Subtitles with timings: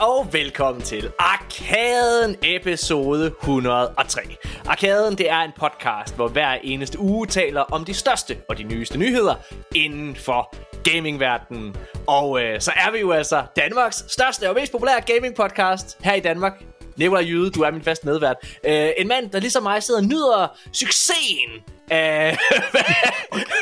[0.00, 4.20] og velkommen til Arkaden episode 103.
[4.66, 8.62] Arkaden det er en podcast, hvor hver eneste uge taler om de største og de
[8.62, 9.34] nyeste nyheder
[9.74, 10.54] inden for
[10.90, 11.76] gamingverdenen.
[12.06, 16.14] Og øh, så er vi jo altså Danmarks største og mest populære gaming podcast her
[16.14, 16.64] i Danmark.
[16.96, 18.36] Nikolaj Jyde, du er min fast medvært.
[18.66, 21.50] Øh, en mand, der ligesom mig sidder og nyder succesen
[21.90, 22.28] af...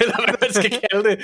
[0.01, 1.19] eller hvad man skal kalde det.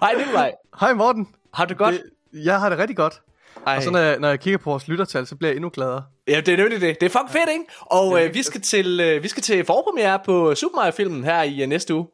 [0.00, 0.52] Hej Nikolaj.
[0.80, 1.28] Hej Morten.
[1.54, 1.94] Har du godt?
[1.94, 3.20] Det, jeg har det rigtig godt.
[3.66, 3.76] Ej.
[3.76, 6.04] Og så når jeg, når jeg kigger på vores lyttertal, så bliver jeg endnu gladere.
[6.28, 7.00] Ja, det er nemlig det.
[7.00, 7.64] Det er fucking fedt, ikke?
[7.80, 11.62] Og øh, vi, skal til, øh, vi skal til forpremiere på Super Mario-filmen her i
[11.62, 12.06] øh, næste uge.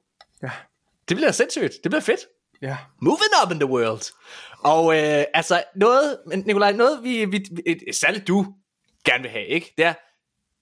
[0.42, 0.50] Ja.
[1.08, 1.72] Det bliver sindssygt.
[1.82, 2.20] Det bliver fedt.
[2.62, 2.76] Ja.
[3.02, 4.12] Moving up in the world.
[4.64, 8.46] Og øh, altså noget, Nikolaj, noget vi, vi, vi særligt du
[9.04, 9.74] gerne vil have, ikke?
[9.76, 9.94] Det er,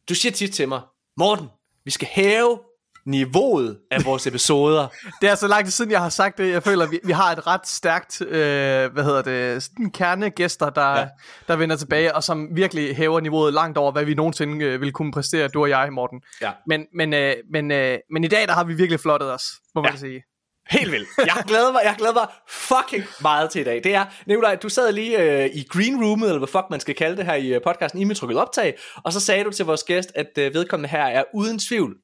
[0.08, 0.80] du siger tit til mig,
[1.16, 1.46] Morten,
[1.84, 2.58] vi skal hæve
[3.06, 4.88] niveauet af vores episoder.
[5.20, 6.50] Det er så lang tid siden, jeg har sagt det.
[6.50, 10.98] Jeg føler, vi, vi har et ret stærkt, øh, hvad hedder det, sådan kernegæster, der,
[10.98, 11.06] Ja.
[11.48, 14.92] der vender tilbage, og som virkelig hæver niveauet langt over, hvad vi nogensinde øh, ville
[14.92, 16.20] kunne præstere, du og jeg, Morten.
[16.42, 16.50] Ja.
[16.66, 19.82] Men, men, øh, men, øh, men i dag, der har vi virkelig flottet os, må
[19.82, 19.96] man Ja.
[19.98, 20.22] sige.
[20.70, 21.08] Helt vildt.
[21.18, 23.80] Jeg glæder mig, jeg glæder mig fucking meget til i dag.
[23.84, 26.94] Det er, Nikolaj, du sad lige øh, i green roomet, eller hvad fuck man skal
[26.94, 29.64] kalde det her i øh, podcasten, i med trykket optag, og så sagde du til
[29.64, 31.94] vores gæst, at øh, vedkommende her er uden tvivl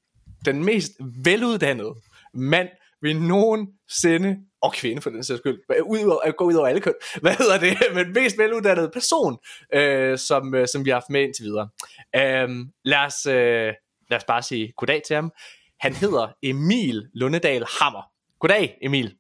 [0.45, 0.93] den mest
[1.25, 1.95] veluddannede
[2.35, 2.69] mand,
[3.03, 7.33] vi nogensinde, og kvinde for den sags skyld, ud gå ud over alle køn, hvad
[7.33, 9.39] hedder det, men mest veluddannede person,
[9.75, 11.69] øh, som, øh, som vi har haft med indtil videre.
[12.17, 12.49] Øh,
[12.85, 13.75] lad, os, øh,
[14.11, 15.33] lad os bare sige goddag til ham.
[15.81, 18.11] Han hedder Emil Lundedal Hammer.
[18.39, 19.15] Goddag, Emil.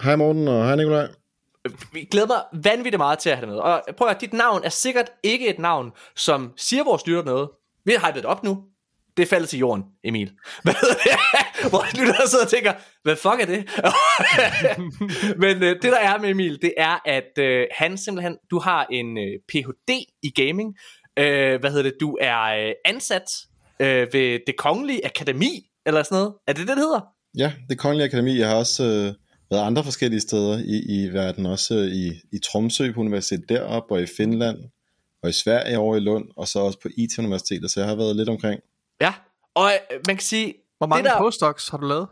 [0.00, 1.08] Hej Morten og hej Nikolaj.
[1.92, 3.62] Vi glæder mig vanvittigt meget til at have dig med.
[3.62, 7.48] Og prøv at dit navn er sikkert ikke et navn, som siger vores lytter noget.
[7.84, 8.64] Vi har hypet det op nu.
[9.18, 10.30] Det falder til jorden, Emil.
[10.64, 11.70] Hvad det?
[11.70, 12.72] Hvor lytter sidder og tænker,
[13.02, 13.62] hvad fuck er det?
[15.42, 18.86] Men øh, det der er med Emil, det er, at øh, han simpelthen, du har
[18.92, 19.90] en øh, Ph.D.
[20.22, 20.76] i gaming.
[21.18, 21.94] Øh, hvad hedder det?
[22.00, 23.28] Du er øh, ansat
[23.80, 26.34] øh, ved det kongelige akademi, eller sådan noget.
[26.46, 27.00] Er det det, det hedder?
[27.38, 28.38] Ja, det Kongelige Akademi.
[28.38, 29.14] Jeg har også øh,
[29.50, 31.46] været andre forskellige steder i, i verden.
[31.46, 34.58] Også øh, i, i Tromsø på universitetet deroppe, og i Finland,
[35.22, 37.70] og i Sverige over i Lund, og så også på IT-universitetet.
[37.70, 38.60] Så jeg har været lidt omkring.
[39.00, 39.14] Ja.
[39.54, 41.18] Og øh, man kan sige, Hvor mange det der...
[41.18, 42.08] postdocs har du lavet?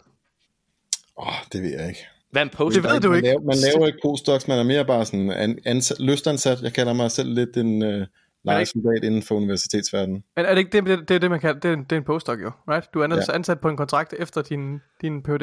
[1.19, 2.06] Åh, oh, det ved jeg ikke.
[2.30, 2.74] Hvad er en post?
[2.74, 3.28] Det ved du man ikke.
[3.28, 6.62] Laver, man laver ikke postdocs, man er mere bare sådan an, ansat, lystansat.
[6.62, 8.06] Jeg kalder mig selv lidt en øh,
[8.44, 10.25] lejesoldat inden for universitetsverdenen.
[10.36, 11.96] Men er det ikke det, det, det, er det man kalder, det, er, det er
[11.96, 12.94] en postdoc jo, right?
[12.94, 13.34] Du er ansat, Ja.
[13.34, 15.42] ansat på en kontrakt efter din, din Ph.D.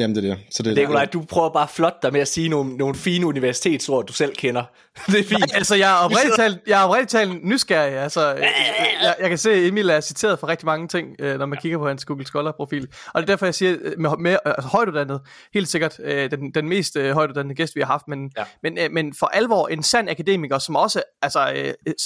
[0.00, 0.38] Jamen det er det.
[0.50, 3.26] Så det er Nikolaj, du prøver bare flot dig med at sige nogle, nogle fine
[3.26, 4.62] universitetsord, du selv kender.
[5.06, 5.54] det er fint.
[5.54, 7.92] Altså, jeg er oprigtigt talt, jeg er oprigtigt talt nysgerrig.
[7.94, 8.52] Altså, jeg,
[9.02, 11.58] jeg, jeg kan se, at Emil er citeret for rigtig mange ting, øh, når man
[11.62, 12.86] kigger på hans Google Scholar-profil.
[13.14, 15.20] Og det er derfor, jeg siger, øh, med, med altså, højtuddannet,
[15.54, 18.44] helt sikkert øh, den, den mest højtuddannede gæst, vi har haft, men, Ja.
[18.62, 21.48] men, men for alvor en sand akademiker, som også, altså,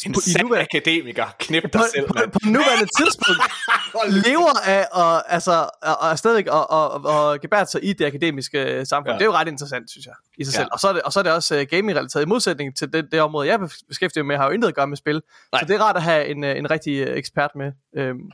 [0.06, 1.24] En på, i sand nuværende, akademiker.
[1.38, 2.30] Knip dig på, selv, på, mand.
[2.30, 3.40] på nuværende tidspunkt
[4.08, 8.58] lever af og, altså, og, og stadigvæk og, og, og gebært sig i det akademiske
[8.64, 9.10] øh, samfund.
[9.12, 9.14] Ja.
[9.14, 10.56] Det er jo ret interessant, synes jeg, i sig Ja.
[10.58, 10.68] selv.
[10.72, 12.22] Og så er det, og så er det også uh, gaming-relateret.
[12.22, 14.86] I modsætning til det, det område, jeg beskæftiger mig med, har jo intet at gøre
[14.86, 15.22] med spil.
[15.52, 15.60] Nej.
[15.60, 17.72] Så det er rart at have en, øh, en rigtig ekspert med.
[17.96, 18.30] Øhm.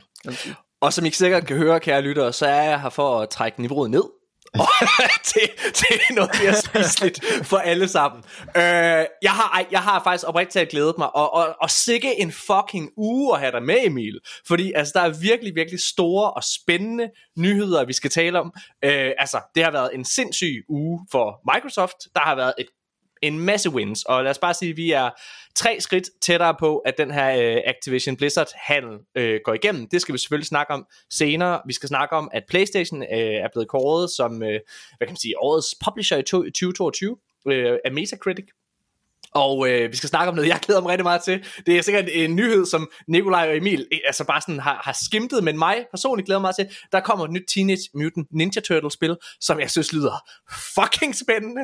[0.81, 3.61] Og som I sikkert kan høre, kære lyttere, så er jeg her for at trække
[3.61, 4.03] niveauet ned.
[4.53, 4.67] Og
[5.23, 8.23] til, til noget mere spiseligt for alle sammen.
[8.57, 12.31] Øh, jeg, har, jeg har faktisk oprigtigt talt glædet mig, og, og, og sikke en
[12.31, 14.19] fucking uge at have dig med, Emil.
[14.47, 18.53] Fordi altså, der er virkelig, virkelig store og spændende nyheder, vi skal tale om.
[18.85, 21.97] Øh, altså, det har været en sindssyg uge for Microsoft.
[22.15, 22.67] Der har været et
[23.21, 25.09] en masse wins, og lad os bare sige, at vi er
[25.55, 29.87] tre skridt tættere på, at den her øh, Activision Blizzard handel øh, går igennem.
[29.87, 31.61] Det skal vi selvfølgelig snakke om senere.
[31.67, 34.59] Vi skal snakke om, at PlayStation øh, er blevet kåret som, øh,
[34.97, 37.17] hvad kan man sige, årets publisher i to- 2022
[37.47, 38.45] øh, af Metacritic.
[39.33, 41.45] Og øh, vi skal snakke om noget, jeg glæder mig rigtig meget til.
[41.65, 44.97] Det er sikkert en nyhed, som Nikolaj og Emil øh, altså bare sådan har, har
[45.05, 46.67] skimtet, men mig personligt glæder mig til.
[46.91, 50.23] Der kommer et nyt Teenage Mutant Ninja Turtle spil, som jeg synes lyder
[50.75, 51.61] fucking spændende.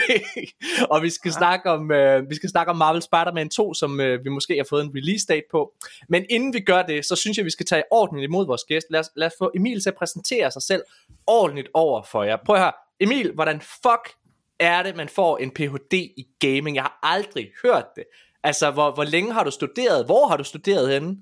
[0.92, 4.24] og vi skal, snakke om, øh, vi skal snakke om Marvel Spider-Man 2, som øh,
[4.24, 5.72] vi måske har fået en release date på.
[6.08, 8.86] Men inden vi gør det, så synes jeg, vi skal tage ordentligt imod vores gæst.
[8.90, 10.82] Lad os, lad os få Emil til at præsentere sig selv
[11.26, 12.36] ordentligt over for jer.
[12.46, 14.19] Prøv at høre, Emil, hvordan fuck
[14.60, 15.94] er det, man får en Ph.D.
[15.94, 16.76] i gaming?
[16.76, 18.04] Jeg har aldrig hørt det.
[18.44, 20.06] Altså, hvor, hvor længe har du studeret?
[20.06, 21.16] Hvor har du studeret henne?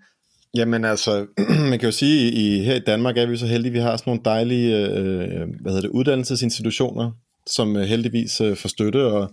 [0.55, 1.27] Jamen altså,
[1.71, 4.11] man kan jo sige, i her i Danmark er vi så heldige, vi har sådan
[4.11, 7.11] nogle dejlige øh, hvad hedder det, uddannelsesinstitutioner,
[7.47, 9.31] som øh, heldigvis øh, får støtte og,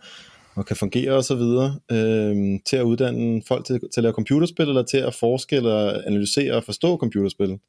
[0.55, 4.13] og kan fungere og så videre, øh, til at uddanne folk til, til at lave
[4.13, 7.59] computerspil, eller til at forske eller analysere og forstå computerspil.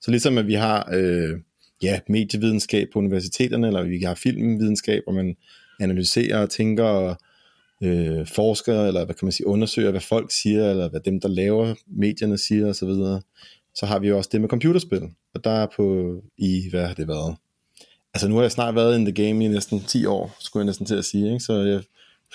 [0.00, 1.38] Så ligesom at vi har øh,
[1.82, 5.36] ja, medievidenskab på universiteterne, eller vi har filmvidenskab, og man
[5.80, 7.16] analyserer og tænker og
[7.82, 11.28] øh, forsker, eller hvad kan man sige, undersøger, hvad folk siger, eller hvad dem, der
[11.28, 13.20] laver medierne siger osv., så,
[13.74, 15.02] så har vi jo også det med computerspil.
[15.34, 17.36] Og der er på, i, hvad har det været?
[18.14, 20.66] Altså nu har jeg snart været in the game i næsten 10 år, skulle jeg
[20.66, 21.40] næsten til at sige, ikke?
[21.40, 21.82] så jeg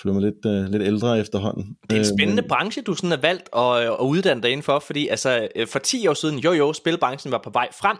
[0.02, 1.76] føler mig lidt, uh, lidt ældre efterhånden.
[1.90, 4.78] Det er en spændende øh, branche, du sådan har valgt at, at uddanne dig indenfor,
[4.78, 7.96] fordi altså, øh, for 10 år siden, jo jo, spilbranchen var på vej frem,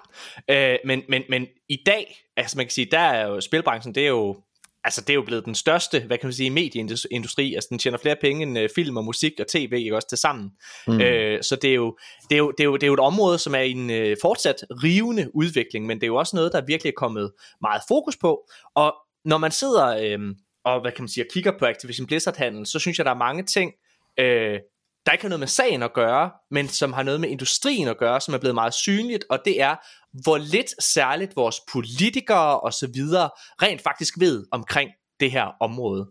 [0.50, 4.02] øh, men, men, men i dag, altså man kan sige, der er jo spilbranchen, det
[4.02, 4.36] er jo
[4.84, 7.98] altså det er jo blevet den største, hvad kan man sige, medieindustri, altså den tjener
[7.98, 10.50] flere penge end uh, film og musik og tv, ikke også til sammen.
[10.86, 11.00] Mm.
[11.00, 11.96] Øh, så det er, jo,
[12.30, 14.16] det, er jo, det, er jo, det er jo et område, som er en uh,
[14.22, 18.16] fortsat rivende udvikling, men det er jo også noget, der virkelig er kommet meget fokus
[18.16, 18.40] på,
[18.74, 18.94] og
[19.24, 20.34] når man sidder øh,
[20.64, 23.16] og hvad kan man sige, og kigger på Activision Blizzard-handlen, så synes jeg, der er
[23.18, 23.72] mange ting,
[24.18, 24.58] øh,
[25.06, 27.98] der ikke har noget med sagen at gøre, men som har noget med industrien at
[27.98, 29.76] gøre, som er blevet meget synligt, og det er,
[30.12, 33.30] hvor lidt særligt vores politikere og så videre
[33.62, 34.90] rent faktisk ved omkring
[35.20, 36.08] det her område.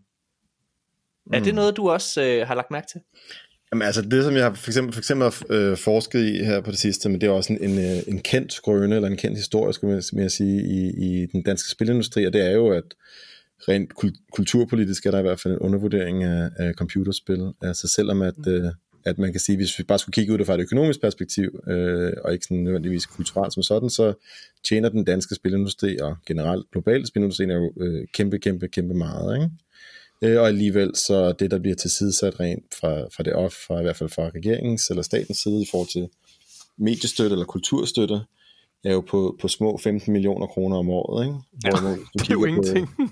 [1.25, 1.33] Mm.
[1.33, 1.55] Er det mm.
[1.55, 3.01] noget, du også øh, har lagt mærke til?
[3.71, 6.71] Jamen altså det, som jeg har for eksempel, for eksempel øh, forsket i her på
[6.71, 9.37] det sidste, men det er også en, en, øh, en kendt skrøne, eller en kendt
[9.37, 12.83] historie, skulle jeg sige, i, i den danske spilindustri, og det er jo, at
[13.67, 13.93] rent
[14.33, 17.51] kulturpolitisk er der i hvert fald en undervurdering af, af computerspil.
[17.61, 18.51] Altså selvom at, mm.
[18.51, 18.71] øh,
[19.09, 22.13] at man kan sige, hvis vi bare skulle kigge ud fra et økonomisk perspektiv, øh,
[22.23, 24.13] og ikke sådan nødvendigvis kulturelt som sådan, så
[24.67, 29.35] tjener den danske spilindustri, og generelt global spilindustri, er jo øh, kæmpe, kæmpe, kæmpe meget.
[29.35, 29.49] Ikke?
[30.21, 33.83] Øh, og alligevel så det, der bliver tilsidesat rent fra, fra det off, fra, i
[33.83, 36.07] hvert fald fra regeringens eller statens side i forhold til
[36.77, 38.21] mediestøtte eller kulturstøtte,
[38.83, 41.25] er jo på, på små 15 millioner kroner om året.
[41.25, 41.37] Ikke?
[41.65, 42.89] Ja, Hvor, du det er jo ingenting.
[42.97, 43.03] På,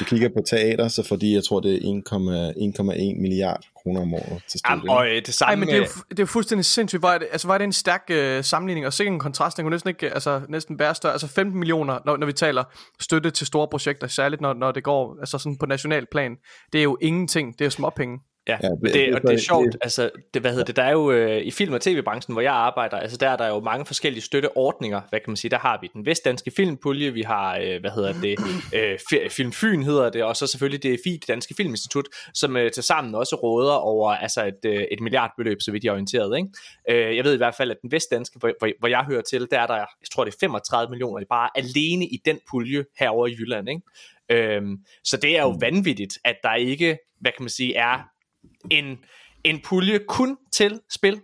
[0.00, 4.42] du kigger på teater, så fordi jeg tror, det er 1,1 milliard kroner om året
[4.48, 4.72] til støtte.
[4.72, 5.50] Jamen, og øh, det samme...
[5.50, 7.02] Ej, men det er, jo, det er jo fuldstændig sindssygt.
[7.02, 9.74] Var det, altså, var det en stærk øh, sammenligning, og sikkert en kontrast, den kunne
[9.74, 11.12] næsten ikke altså, næsten bære større.
[11.12, 12.64] Altså 15 millioner, når, når vi taler
[13.00, 16.36] støtte til store projekter, særligt når, når det går altså sådan på national plan.
[16.72, 18.18] Det er jo ingenting, det er jo småpenge.
[18.48, 20.82] Ja, ja det, det, og det er sjovt, det, altså, det, hvad hedder det, der
[20.82, 23.60] er jo øh, i film- og tv-branchen, hvor jeg arbejder, altså der er der jo
[23.60, 27.58] mange forskellige støtteordninger, hvad kan man sige, der har vi den vestdanske filmpulje, vi har,
[27.58, 28.38] øh, hvad hedder det,
[28.74, 32.70] øh, Film Fyn hedder det, og så selvfølgelig det FI, det Danske Filminstitut, som øh,
[32.72, 36.36] til sammen også råder over altså et, øh, et milliardbeløb, så vidt jeg er orienteret,
[36.36, 37.08] ikke?
[37.08, 39.46] Øh, jeg ved i hvert fald, at den vestdanske, hvor, hvor, hvor jeg hører til,
[39.50, 43.26] der er der, jeg tror det er 35 millioner, bare alene i den pulje herover
[43.26, 43.82] i Jylland, ikke?
[44.30, 45.60] Øhm, så det er jo mm.
[45.60, 48.08] vanvittigt, at der ikke, hvad kan man sige, er
[48.70, 48.98] en,
[49.44, 51.20] en pulje kun til spil.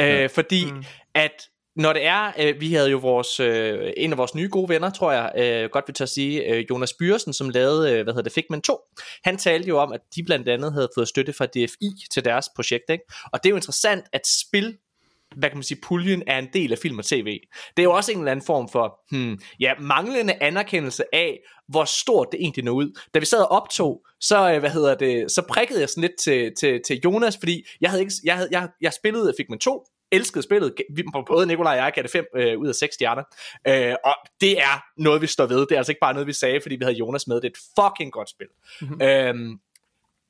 [0.00, 0.26] Øh, ja.
[0.26, 0.84] Fordi mm.
[1.14, 4.68] at når det er, øh, vi havde jo vores, øh, en af vores nye gode
[4.68, 8.02] venner, tror jeg, øh, godt vil tage at sige, øh, Jonas Byrsen, som lavede, øh,
[8.02, 8.78] hvad hedder det, Figment 2,
[9.24, 12.48] han talte jo om, at de blandt andet havde fået støtte fra DFI til deres
[12.56, 13.04] projekt, ikke?
[13.32, 14.76] og det er jo interessant, at spil
[15.36, 17.40] hvad kan man sige, puljen er en del af film og tv.
[17.76, 21.38] Det er jo også en eller anden form for, hmm, ja, manglende anerkendelse af,
[21.68, 22.98] hvor stort det egentlig nåede ud.
[23.14, 26.18] Da vi sad og optog, så, øh, hvad hedder det, så prikkede jeg sådan lidt
[26.20, 29.84] til, til, til Jonas, fordi jeg havde ikke, jeg, havde, jeg, jeg spillede Figment 2,
[30.12, 30.74] elskede spillet.
[31.26, 33.22] Både Nikolaj og jeg gav det 5 øh, ud af 6 stjerner.
[33.68, 35.60] Øh, og det er noget, vi står ved.
[35.60, 37.36] Det er altså ikke bare noget, vi sagde, fordi vi havde Jonas med.
[37.36, 38.46] Det er et fucking godt spil.
[38.80, 39.02] Mm-hmm.
[39.02, 39.58] Øhm,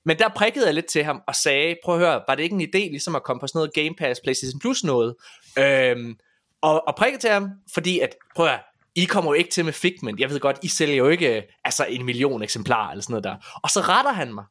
[0.05, 2.55] men der prikkede jeg lidt til ham og sagde, prøv at høre, var det ikke
[2.55, 5.15] en idé ligesom at komme på sådan noget Game Pass, PlayStation Plus noget?
[5.59, 6.17] Øhm,
[6.63, 8.61] og, og prikkede til ham, fordi at, prøv at høre,
[8.95, 10.21] I kommer jo ikke til med Figment.
[10.21, 13.61] Jeg ved godt, I sælger jo ikke altså en million eksemplarer eller sådan noget der.
[13.63, 14.45] Og så retter han mig.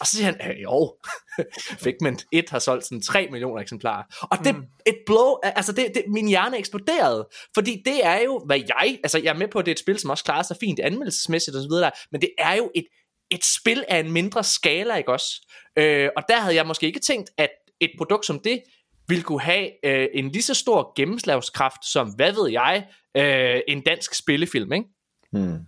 [0.00, 0.96] Og så siger han, øh, jo,
[1.84, 4.02] Figment 1 har solgt sådan 3 millioner eksemplarer.
[4.22, 4.62] Og det mm.
[4.86, 7.28] et blow, altså det, det, min hjerne eksploderede.
[7.54, 9.78] Fordi det er jo, hvad jeg, altså jeg er med på, at det er et
[9.78, 12.86] spil, som også klarer sig fint anmeldelsesmæssigt og så videre, men det er jo et
[13.32, 15.48] et spil af en mindre skala, ikke også?
[15.76, 18.62] Øh, og der havde jeg måske ikke tænkt, at et produkt som det
[19.08, 22.86] ville kunne have øh, en lige så stor gennemslagskraft som, hvad ved jeg,
[23.16, 24.86] øh, en dansk spillefilm, ikke?
[25.30, 25.58] Hmm.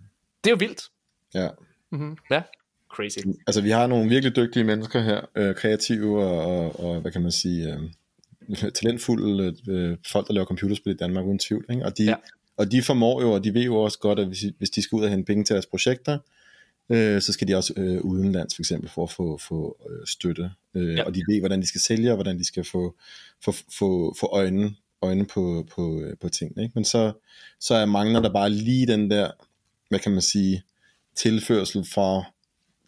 [0.43, 0.81] Det er jo vildt.
[1.33, 1.49] Ja.
[1.91, 2.17] Mm-hmm.
[2.31, 2.41] Ja,
[2.89, 3.17] crazy.
[3.47, 7.21] Altså, vi har nogle virkelig dygtige mennesker her, øh, kreative og, og, og, hvad kan
[7.21, 11.85] man sige, øh, talentfulde øh, folk, der laver computerspil i Danmark, uden tvivl, ikke?
[11.85, 12.15] Og de, ja.
[12.57, 14.95] og de formår jo, og de ved jo også godt, at hvis, hvis de skal
[14.95, 16.17] ud og hente penge til deres projekter,
[16.89, 20.51] øh, så skal de også øh, udenlands for eksempel for at få, få øh, støtte.
[20.75, 21.03] Øh, ja.
[21.03, 22.95] Og de ved, hvordan de skal sælge, og hvordan de skal få,
[23.43, 26.63] få, få, få øjne, øjne på, på, øh, på tingene.
[26.63, 26.73] Ikke?
[26.75, 27.13] Men så,
[27.59, 29.31] så er mangler der bare lige den der,
[29.89, 30.63] hvad kan man sige,
[31.15, 32.23] tilførsel fra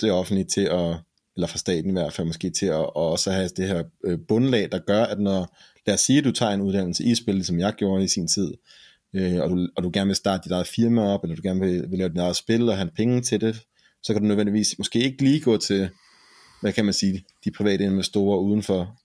[0.02, 0.96] det offentlige til at,
[1.36, 4.20] eller fra staten i hvert fald måske til at, at også have det her øh,
[4.28, 7.46] bundlag, der gør, at når, lad os sige, at du tager en uddannelse i spil,
[7.46, 8.54] som jeg gjorde i sin tid,
[9.14, 11.60] øh, og, du, og du gerne vil starte dit eget firma op, eller du gerne
[11.60, 13.66] vil, vil lave dit eget spil og have penge til det,
[14.08, 15.90] så kan du nødvendigvis måske ikke lige gå til,
[16.62, 18.98] hvad kan man sige, de private investorer udenfor,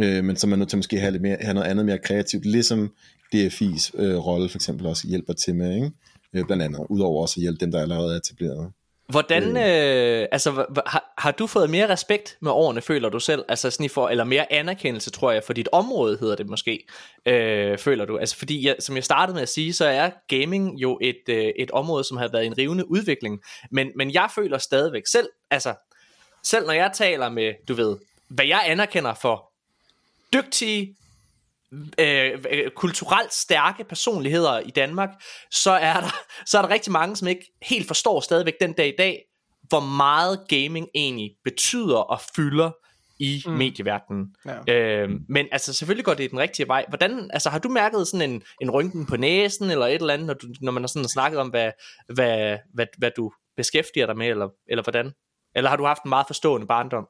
[0.00, 1.98] øh, men så er man nødt til måske have, lidt mere, have noget andet mere
[1.98, 2.92] kreativt, ligesom
[3.34, 5.90] DFI's øh, rolle for eksempel også hjælper til med, ikke?
[6.32, 8.72] Øh, blandt andet, udover også at hjælpe dem, der allerede er etableret.
[9.08, 13.44] Hvordan, øh, altså, har, har du fået mere respekt med årene, føler du selv?
[13.48, 16.86] Altså sådan for, eller mere anerkendelse, tror jeg, for dit område hedder det måske,
[17.26, 18.18] øh, føler du?
[18.18, 21.52] Altså fordi, jeg, som jeg startede med at sige, så er gaming jo et, øh,
[21.58, 25.74] et område, som har været en rivende udvikling, men, men jeg føler stadigvæk selv, altså,
[26.42, 27.96] selv når jeg taler med, du ved,
[28.28, 29.50] hvad jeg anerkender for
[30.32, 30.96] dygtige,
[31.98, 35.10] øh, øh, kulturelt stærke personligheder i Danmark,
[35.50, 38.88] så er, der, så er der rigtig mange, som ikke helt forstår stadigvæk den dag
[38.88, 39.22] i dag,
[39.68, 42.70] hvor meget gaming egentlig betyder og fylder
[43.18, 43.52] i mm.
[43.52, 44.34] medieverdenen.
[44.68, 44.74] Ja.
[44.74, 46.84] Øh, men altså selvfølgelig går det den rigtige vej.
[46.88, 50.26] Hvordan, altså har du mærket sådan en, en rynken på næsen eller et eller andet,
[50.26, 51.70] når, du, når man har sådan snakket om, hvad,
[52.14, 55.12] hvad, hvad, hvad du beskæftiger dig med, eller, eller hvordan?
[55.54, 57.06] Eller har du haft en meget forstående barndom?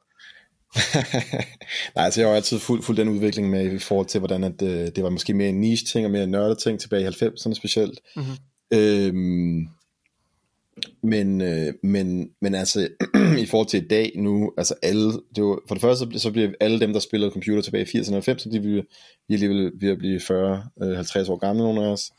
[1.95, 4.61] Nej, altså jeg har altid fuldt fuld den udvikling med i forhold til, hvordan at,
[4.61, 7.53] øh, det var måske mere en niche ting og mere nørdet ting tilbage i 90'erne
[7.53, 7.99] specielt.
[8.15, 8.33] Mm-hmm.
[8.73, 9.67] Øhm,
[11.03, 12.87] men, øh, men, men altså
[13.43, 16.51] i forhold til i dag nu, altså alle, det var, for det første så bliver
[16.59, 18.83] alle dem, der spillede computer tilbage i 80'erne og 90'erne, de vil,
[19.27, 22.11] vi alligevel ved at blive 40-50 øh, år gamle, nogle af os.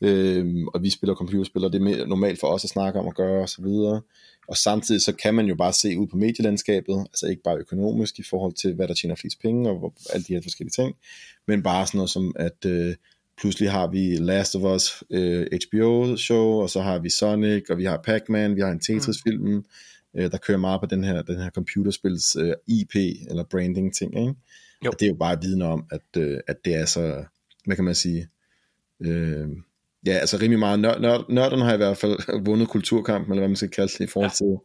[0.00, 3.08] Øhm, og vi spiller computerspil, og det er mere normalt for os at snakke om
[3.08, 4.02] at gøre og så videre.
[4.48, 8.18] Og samtidig så kan man jo bare se ud på medielandskabet, altså ikke bare økonomisk
[8.18, 10.96] i forhold til, hvad der tjener flest penge og hvor, alle de her forskellige ting,
[11.46, 12.94] men bare sådan noget som, at øh,
[13.40, 17.84] pludselig har vi Last of Us øh, HBO-show, og så har vi Sonic, og vi
[17.84, 19.64] har Pac-Man, vi har en Tetris-film, mm.
[20.16, 22.94] øh, der kører meget på den her, den her computerspils øh, IP,
[23.30, 24.34] eller branding-ting, ikke?
[24.84, 24.90] Jo.
[24.90, 27.24] Og det er jo bare viden om, at, øh, at det er så,
[27.64, 28.28] hvad kan man sige,
[29.00, 29.48] øh,
[30.08, 30.80] ja, altså rimelig meget.
[30.80, 34.00] Nør, nør, nørderne har i hvert fald vundet kulturkampen, eller hvad man skal kalde det,
[34.00, 34.44] i forhold ja.
[34.44, 34.56] til,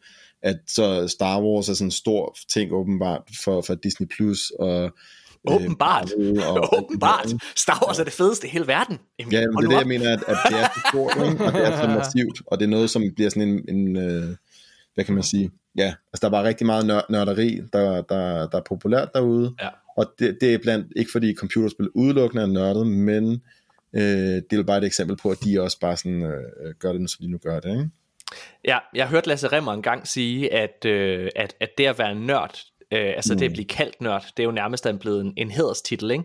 [0.41, 4.83] at så Star Wars er sådan en stor ting åbenbart for, for Disney+, Plus og
[4.83, 4.89] øh,
[5.47, 6.11] Åbenbart.
[6.19, 7.33] Øh, og, Åbenbart.
[7.55, 8.97] Star Wars er det fedeste i hele verden.
[9.19, 11.45] Emil, ja, men det er det, jeg mener, at, at det er så stort, ikke?
[11.45, 14.35] og det er så massivt, og det er noget, som bliver sådan en, en øh,
[14.93, 18.47] hvad kan man sige, ja, altså der er bare rigtig meget nør, nørderi, der, der,
[18.47, 19.69] der er populært derude, ja.
[19.97, 23.41] og det, det er blandt, ikke fordi computerspil udelukkende er nørdet, men
[23.95, 27.09] Øh, det er bare et eksempel på, at de også bare sådan, øh, gør det,
[27.09, 27.71] som de nu gør det.
[27.71, 27.89] Ikke?
[28.65, 32.59] Ja, jeg hørte Lasse Remmer engang sige, at, øh, at, at det at være nørd,
[32.91, 33.37] øh, altså mm.
[33.37, 33.53] det at mm.
[33.53, 36.23] blive kaldt nørd, det er jo nærmest blevet en, en hederstitel, ikke?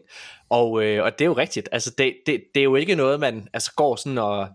[0.49, 3.21] Og, øh, og det er jo rigtigt, altså det, det, det er jo ikke noget,
[3.21, 4.49] man altså går sådan og,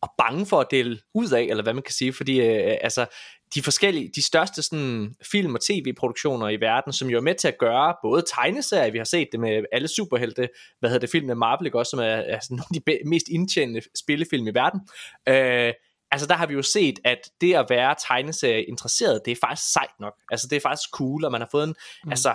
[0.00, 3.06] og bange for at dele ud af, eller hvad man kan sige, fordi øh, altså,
[3.54, 7.48] de forskellige, de største sådan, film- og tv-produktioner i verden, som jo er med til
[7.48, 10.48] at gøre både tegneserier, vi har set det med alle superhelte,
[10.80, 13.08] hvad hedder det, film med Marvel, ikke også, som er, er sådan nogle af de
[13.08, 14.80] mest indtjenende spillefilm i verden.
[15.28, 15.72] Øh,
[16.10, 19.72] altså der har vi jo set, at det at være tegneserie interesseret, det er faktisk
[19.72, 20.14] sejt nok.
[20.30, 22.10] Altså det er faktisk cool, og man har fået en, mm.
[22.10, 22.28] altså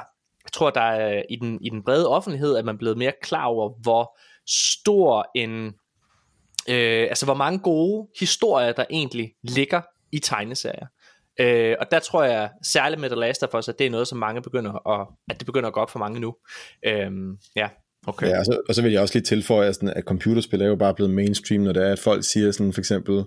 [0.44, 3.14] jeg tror, der er i den, i den brede offentlighed, at man er blevet mere
[3.22, 4.18] klar over, hvor
[4.48, 5.66] stor en,
[6.70, 9.82] øh, altså hvor mange gode historier, der egentlig ligger
[10.12, 10.88] i tegneserier.
[11.40, 14.08] Øh, og der tror jeg særligt med The Last of Us, at det er noget,
[14.08, 16.36] som mange begynder at, at det begynder at gå op for mange nu.
[16.86, 17.12] Øh,
[17.56, 17.68] ja,
[18.08, 18.28] okay.
[18.28, 20.76] Ja, og så, og så vil jeg også lige tilføje, sådan, at computerspil er jo
[20.76, 23.24] bare blevet mainstream, når det er, at folk siger sådan for eksempel,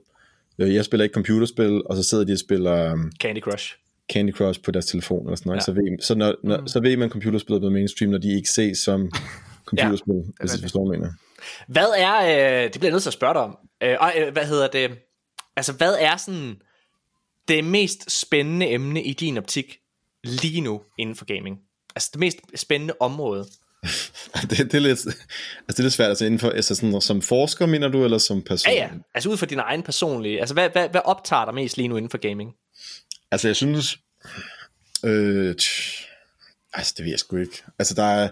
[0.58, 3.76] øh, jeg spiller ikke computerspil, og så sidder de og spiller um, Candy Crush.
[4.12, 5.60] Candy Crush på deres telefon eller sådan noget.
[5.60, 5.64] Ja.
[5.64, 6.68] Så, ved, så, når, når, mm.
[6.68, 9.10] så ved man, at computerspil er blevet mainstream, når de ikke ses som
[9.70, 11.08] computerspil, ja, hvis du forstår, mener.
[11.68, 14.44] Hvad er, øh, det bliver jeg nødt til at spørge dig om, øh, øh, hvad
[14.44, 14.90] hedder det,
[15.56, 16.56] altså hvad er sådan
[17.48, 19.78] det mest spændende emne i din optik
[20.24, 21.58] lige nu inden for gaming?
[21.94, 23.46] Altså det mest spændende område?
[24.50, 25.16] det, det, er lidt, altså
[25.68, 28.42] det er lidt svært, altså inden for, altså sådan, som forsker, mener du, eller som
[28.42, 28.72] person?
[28.72, 31.76] Ja, ja, altså ud fra din egen personlige, altså hvad, hvad, hvad optager dig mest
[31.76, 32.54] lige nu inden for gaming?
[33.30, 33.98] Altså jeg synes,
[35.04, 36.07] øh, tj,
[36.74, 37.62] Altså, det ved jeg sgu ikke.
[37.78, 38.28] Altså, der er,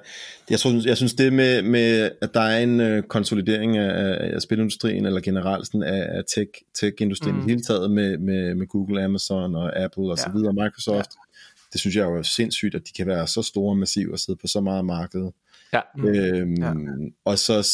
[0.50, 4.42] jeg, tror, jeg synes det med, med, at der er en uh, konsolidering af, af
[4.42, 7.46] spilindustrien, eller generelt sådan af, af tech, tech-industrien mm.
[7.46, 10.22] i hele taget, med, med, med Google, Amazon og Apple og ja.
[10.22, 11.10] så videre, Microsoft.
[11.14, 11.20] Ja.
[11.72, 14.18] Det synes jeg jo er sindssygt, at de kan være så store og massive og
[14.18, 15.30] sidde på så meget marked.
[15.72, 15.80] Ja.
[15.98, 16.72] Øhm, ja.
[17.24, 17.68] Og, så,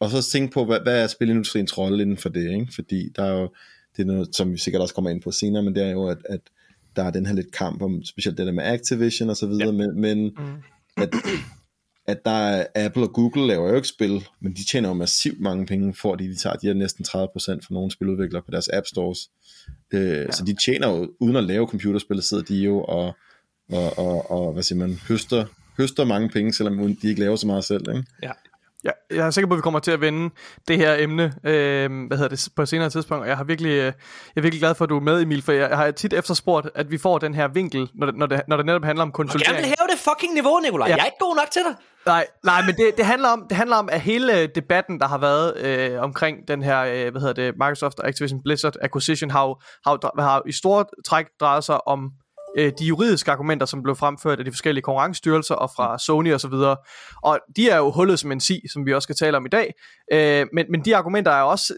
[0.00, 2.68] og så tænke på, hvad, hvad er spilindustriens rolle inden for det, ikke?
[2.74, 3.48] Fordi der er jo,
[3.96, 6.06] det er noget, som vi sikkert også kommer ind på senere, men det er jo,
[6.06, 6.40] at, at
[6.96, 9.66] der er den her lidt kamp om, specielt det der med Activision og så videre,
[9.66, 9.72] ja.
[9.72, 10.62] men, men mm.
[10.96, 11.14] at,
[12.06, 15.40] at der er Apple og Google laver jo ikke spil, men de tjener jo massivt
[15.40, 18.86] mange penge, fordi de tager de her næsten 30% for nogle spiludviklere på deres app
[18.86, 19.30] stores.
[19.94, 20.30] Øh, ja.
[20.30, 23.16] Så de tjener jo, uden at lave computerspil, sidder de jo og,
[23.72, 25.44] og, og, og hvad siger man, høster,
[25.76, 27.84] høster mange penge, selvom de ikke laver så meget selv.
[27.88, 28.04] Ikke?
[28.22, 28.32] Ja.
[28.84, 30.34] Ja, jeg er sikker på, at vi kommer til at vende
[30.68, 33.70] det her emne øh, hvad hedder det, på et senere tidspunkt, og jeg, har virkelig,
[33.70, 33.92] øh, jeg
[34.36, 36.90] er virkelig glad for, at du er med, Emil, for jeg har tit efterspurgt, at
[36.90, 39.56] vi får den her vinkel, når det, når det, når det netop handler om konsultering.
[39.56, 40.88] Jeg vil hæve det fucking niveau, Nikolaj.
[40.88, 40.94] Ja.
[40.94, 41.74] Jeg er ikke god nok til dig.
[42.06, 45.18] Nej, nej, men det, det, handler om, det handler om, at hele debatten, der har
[45.18, 49.44] været øh, omkring den her, øh, hvad hedder det, Microsoft og Activision Blizzard acquisition, har,
[49.86, 52.10] har, har i store træk drejet sig om
[52.58, 56.40] øh, de juridiske argumenter, som blev fremført af de forskellige konkurrencestyrelser og fra Sony og
[56.40, 56.76] så videre.
[57.22, 59.48] Og de er jo hullet som en si, som vi også skal tale om i
[59.48, 59.74] dag.
[60.12, 61.74] Øh, men, men de argumenter er også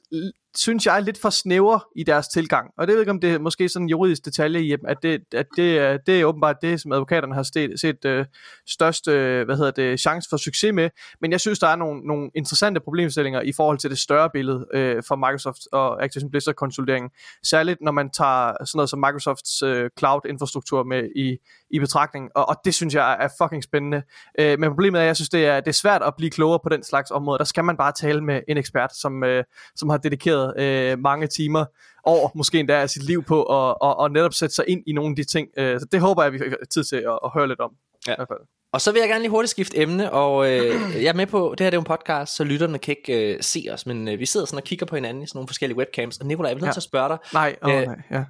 [0.58, 2.70] synes jeg, lidt for snæver i deres tilgang.
[2.78, 5.20] Og det ved ikke, om det er måske sådan en juridisk detalje i, at det,
[5.34, 8.26] at det, er, det er åbenbart det, som advokaterne har set, set øh,
[8.68, 10.90] største øh, hvad hedder det, chance for succes med.
[11.20, 14.66] Men jeg synes, der er nogle, nogle interessante problemstillinger i forhold til det større billede
[14.74, 17.10] øh, for Microsoft og Activision Blizzard konsolideringen.
[17.42, 21.36] Særligt når man tager sådan noget som Microsofts øh, cloud-infrastruktur med i,
[21.70, 22.30] i betragtning.
[22.34, 24.02] Og, og det synes jeg er fucking spændende.
[24.40, 26.58] Øh, men problemet er, at jeg synes, det er, det er svært at blive klogere
[26.62, 27.38] på den slags område.
[27.38, 29.44] Der skal man bare tale med en ekspert, som, øh,
[29.76, 31.64] som har dedikeret øh, mange timer
[32.04, 34.92] over måske endda af sit liv på at og, og netop sætte sig ind i
[34.92, 35.48] nogle af de ting.
[35.56, 37.70] Øh, så det håber jeg, vi har tid til at, at høre lidt om.
[38.06, 38.12] Ja.
[38.12, 38.38] I hvert fald.
[38.72, 41.54] Og så vil jeg gerne lige hurtigt skifte emne, og øh, jeg er med på,
[41.58, 44.08] det her det er jo en podcast, så lytterne kan ikke øh, se os, men
[44.08, 46.48] øh, vi sidder sådan og kigger på hinanden i sådan nogle forskellige webcams, og Nicolaj,
[46.48, 46.72] jeg vil nødt ja.
[46.72, 47.18] til at spørge dig.
[47.32, 48.24] Nej, oh, øh, nej, ja.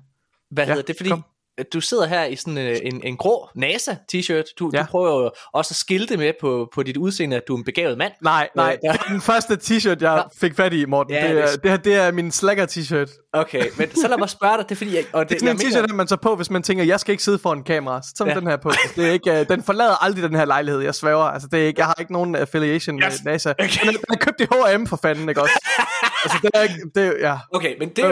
[0.51, 1.25] Hvad ja, hedder det, fordi kom
[1.73, 4.55] du sidder her i sådan en, øh, en, en grå NASA t-shirt.
[4.59, 4.81] Du, ja.
[4.81, 7.65] du prøver jo også at skilte med på, på dit udseende, at du er en
[7.65, 8.13] begavet mand.
[8.23, 11.15] Nej, nej, øh, det er den første t-shirt, jeg fik fat i, Morten.
[11.15, 13.31] Ja, det, er, det, her, det er min slacker t-shirt.
[13.33, 14.97] Okay, men så lad mig spørge dig, det er fordi...
[14.97, 17.01] Jeg, og det, det er sådan en t-shirt, man så på, hvis man tænker, jeg
[17.01, 18.03] skal ikke sidde foran kamera.
[18.03, 18.41] Så tager ja.
[18.41, 18.73] den her på.
[18.97, 21.25] Det er ikke, uh, den forlader aldrig den her lejlighed, jeg svæver.
[21.25, 23.05] Altså, det er ikke, jeg har ikke nogen affiliation yes.
[23.25, 23.51] med NASA.
[23.51, 23.87] Okay.
[23.87, 25.55] Den, den er købt i H&M for fanden, ikke også?
[26.25, 26.75] altså, det er ikke...
[26.95, 27.39] Det, ja.
[27.53, 28.05] Okay, men det, det,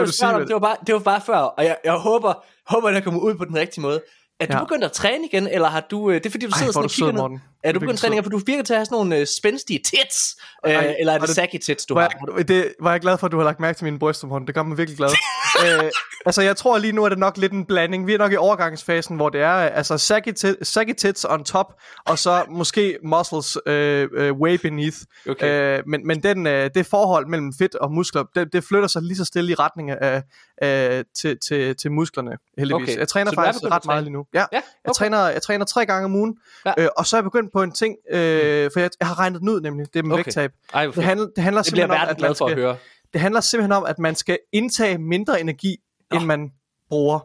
[0.47, 2.33] det, var bare, det var bare før, og jeg, jeg håber,
[2.67, 4.01] håber, at jeg kommer ud på den rigtige måde.
[4.39, 4.63] Er du ja.
[4.63, 6.09] begyndt at træne igen, eller har du...
[6.09, 7.39] Øh, det er fordi, du sidder Ej, sådan og kigger ned.
[7.63, 9.27] Er du begyndt at træne igen, for du virker til at have sådan nogle uh,
[9.39, 10.37] spændstige tits?
[10.63, 12.37] Ej, uh, eller er det, det saggy tits, du var har?
[12.37, 14.47] Jeg, det var jeg glad for, at du har lagt mærke til mine bryster, Morten.
[14.47, 15.09] Det gør mig virkelig glad.
[15.09, 15.89] uh,
[16.25, 18.07] altså, jeg tror lige nu, er det nok lidt en blanding.
[18.07, 21.73] Vi er nok i overgangsfasen, hvor det er altså saggy, saggy tits on top,
[22.05, 24.97] og så måske muscles uh, uh, way beneath.
[25.29, 25.79] Okay.
[25.79, 29.01] Uh, men men den, uh, det forhold mellem fedt og muskler, det, det flytter sig
[29.01, 30.23] lige så stille i retning af,
[30.63, 32.89] uh, til, til, til musklerne, heldigvis.
[32.89, 32.99] Okay.
[32.99, 34.25] Jeg træner så faktisk ret meget lige nu.
[34.33, 34.61] Ja, ja okay.
[34.85, 36.73] jeg, træner, jeg træner tre gange om ugen, ja.
[36.77, 39.41] øh, og så er jeg begyndt på en ting, øh, for jeg, jeg har regnet
[39.41, 40.25] den ud nemlig, det er med okay.
[40.25, 40.51] vægttab.
[40.73, 42.77] Ej, det, handler, det handler det simpelthen om, at man skal, at høre.
[43.13, 45.77] det handler simpelthen om, at man skal indtage mindre energi,
[46.11, 46.17] oh.
[46.17, 46.51] end man
[46.89, 47.19] bruger.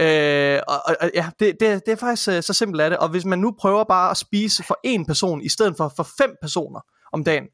[0.00, 2.98] Øh, og, og ja, det, det, det er faktisk øh, så simpelt er det.
[2.98, 6.08] Og hvis man nu prøver bare at spise for en person, i stedet for for
[6.18, 6.80] fem personer
[7.12, 7.44] om dagen,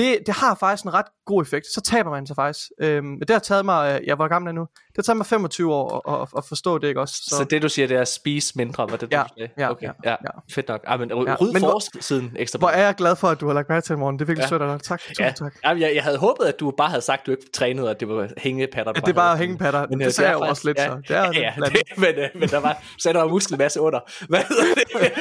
[0.00, 1.66] det, det har faktisk en ret god effekt.
[1.66, 2.70] Så taber man sig faktisk.
[2.80, 4.66] Øhm, det har taget mig, øh, jeg var gammel nu,
[5.00, 7.14] det har taget mig 25 år at, at, at forstå det, ikke også?
[7.14, 7.36] Så.
[7.36, 9.52] så det du siger, det er at spise mindre, var det ja, du sagde?
[9.58, 9.86] Ja, okay.
[9.86, 10.54] ja, ja, ja.
[10.54, 10.80] Fedt nok.
[10.88, 11.36] Ja, men ja.
[11.40, 13.84] ryd men hvor, siden ekstra Hvor er jeg glad for, at du har lagt mærke
[13.84, 14.18] til morgen.
[14.18, 14.48] Det er virkelig ja.
[14.48, 14.82] sødt af dig.
[14.82, 15.02] Tak.
[15.18, 15.32] Ja.
[15.36, 15.54] tak.
[15.64, 17.90] Ja, jeg, jeg havde håbet, at du bare havde sagt, at du ikke trænede, og
[17.90, 18.92] at det var hængepatter.
[18.96, 19.86] Ja, det er bare hængepatter.
[19.90, 20.96] Men, det, det sagde jeg jo også lidt, ja, så.
[21.08, 24.00] Det er ja, ja det, men, øh, men der var, så der var muskelmasse under.
[24.28, 25.12] Hvad det?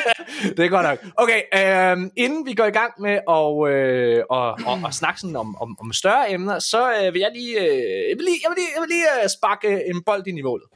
[0.58, 1.00] det er godt nok.
[1.18, 5.36] Okay, øh, inden vi går i gang med at, øh, og, og, og snakke sådan
[5.36, 8.50] om, om, om større emner, så øh, vil jeg lige, øh, jeg vil lige, jeg
[8.52, 10.68] vil lige, jeg vil lige øh, sparke en bold ind i målet.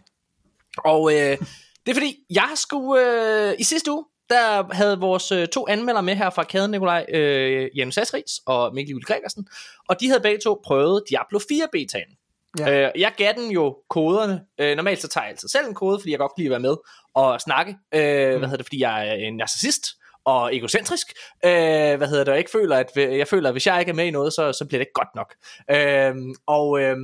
[0.78, 1.38] Og øh,
[1.86, 3.02] det er fordi, jeg skulle
[3.50, 7.06] øh, i sidste uge, der havde vores øh, to anmeldere med her fra kæden, Nikolaj
[7.10, 9.48] øh, Jens Sassris og Mikkel Juhl Gregersen,
[9.90, 12.18] og de havde begge to prøvet Diablo 4 betaen.
[12.60, 12.86] Ja.
[12.86, 14.42] Øh, jeg gav den jo koderne.
[14.60, 16.64] Øh, normalt så tager jeg altid selv en kode, fordi jeg godt kan lide at
[16.64, 16.76] være med
[17.14, 17.72] og snakke.
[17.72, 18.38] Øh, mm.
[18.38, 19.86] Hvad hedder det, fordi jeg er en narcissist
[20.26, 21.08] og egocentrisk.
[21.46, 23.96] Øh, hvad hedder det, og ikke føler, at jeg føler, at hvis jeg ikke er
[23.96, 25.36] med i noget, så, så bliver det ikke godt nok.
[25.72, 26.16] Øh,
[26.48, 26.98] og øh,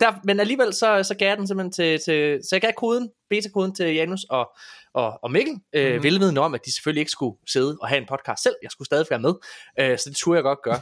[0.00, 3.10] der, men alligevel så, så gav jeg den simpelthen til, til så jeg gav koden,
[3.30, 4.50] beta-koden til Janus og,
[4.94, 6.02] og, og Mikkel, øh, mm-hmm.
[6.04, 8.86] velvidende om, at de selvfølgelig ikke skulle sidde og have en podcast selv, jeg skulle
[8.86, 9.34] stadig være med,
[9.80, 10.80] øh, så det turde jeg godt gøre.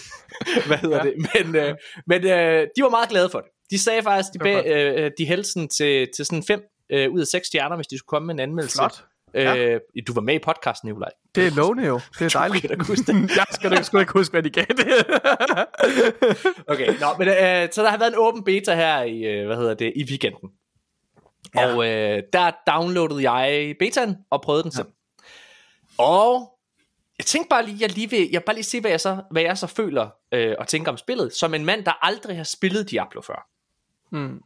[0.66, 1.02] Hvad hedder ja.
[1.02, 1.14] det?
[1.34, 1.74] Men, øh,
[2.06, 3.50] men øh, de var meget glade for det.
[3.70, 7.26] De sagde faktisk, de, bag, øh, de hældte til, til sådan fem øh, ud af
[7.26, 8.76] seks stjerner, hvis de skulle komme med en anmeldelse.
[8.76, 9.04] Flot.
[9.34, 9.56] Ja.
[9.56, 11.10] Øh, du var med i podcasten, Nikolaj.
[11.34, 12.00] Det er lovende jo.
[12.18, 12.66] Det er dejligt.
[12.78, 13.30] Du huske det.
[13.36, 15.06] jeg skal da sgu ikke huske, hvad de gav det.
[16.72, 19.56] okay, nå, men øh, så der har været en åben beta her i, øh, hvad
[19.56, 20.50] hedder det, i weekenden.
[21.54, 21.74] Ja.
[21.74, 24.88] Og øh, der downloadede jeg betaen og prøvede den selv.
[25.98, 26.04] Ja.
[26.04, 26.58] Og
[27.18, 29.42] jeg tænkte bare lige, jeg lige vil, jeg bare lige se, hvad jeg så, hvad
[29.42, 32.90] jeg så føler øh, og tænker om spillet, som en mand, der aldrig har spillet
[32.90, 33.48] Diablo før.
[34.10, 34.42] Hmm.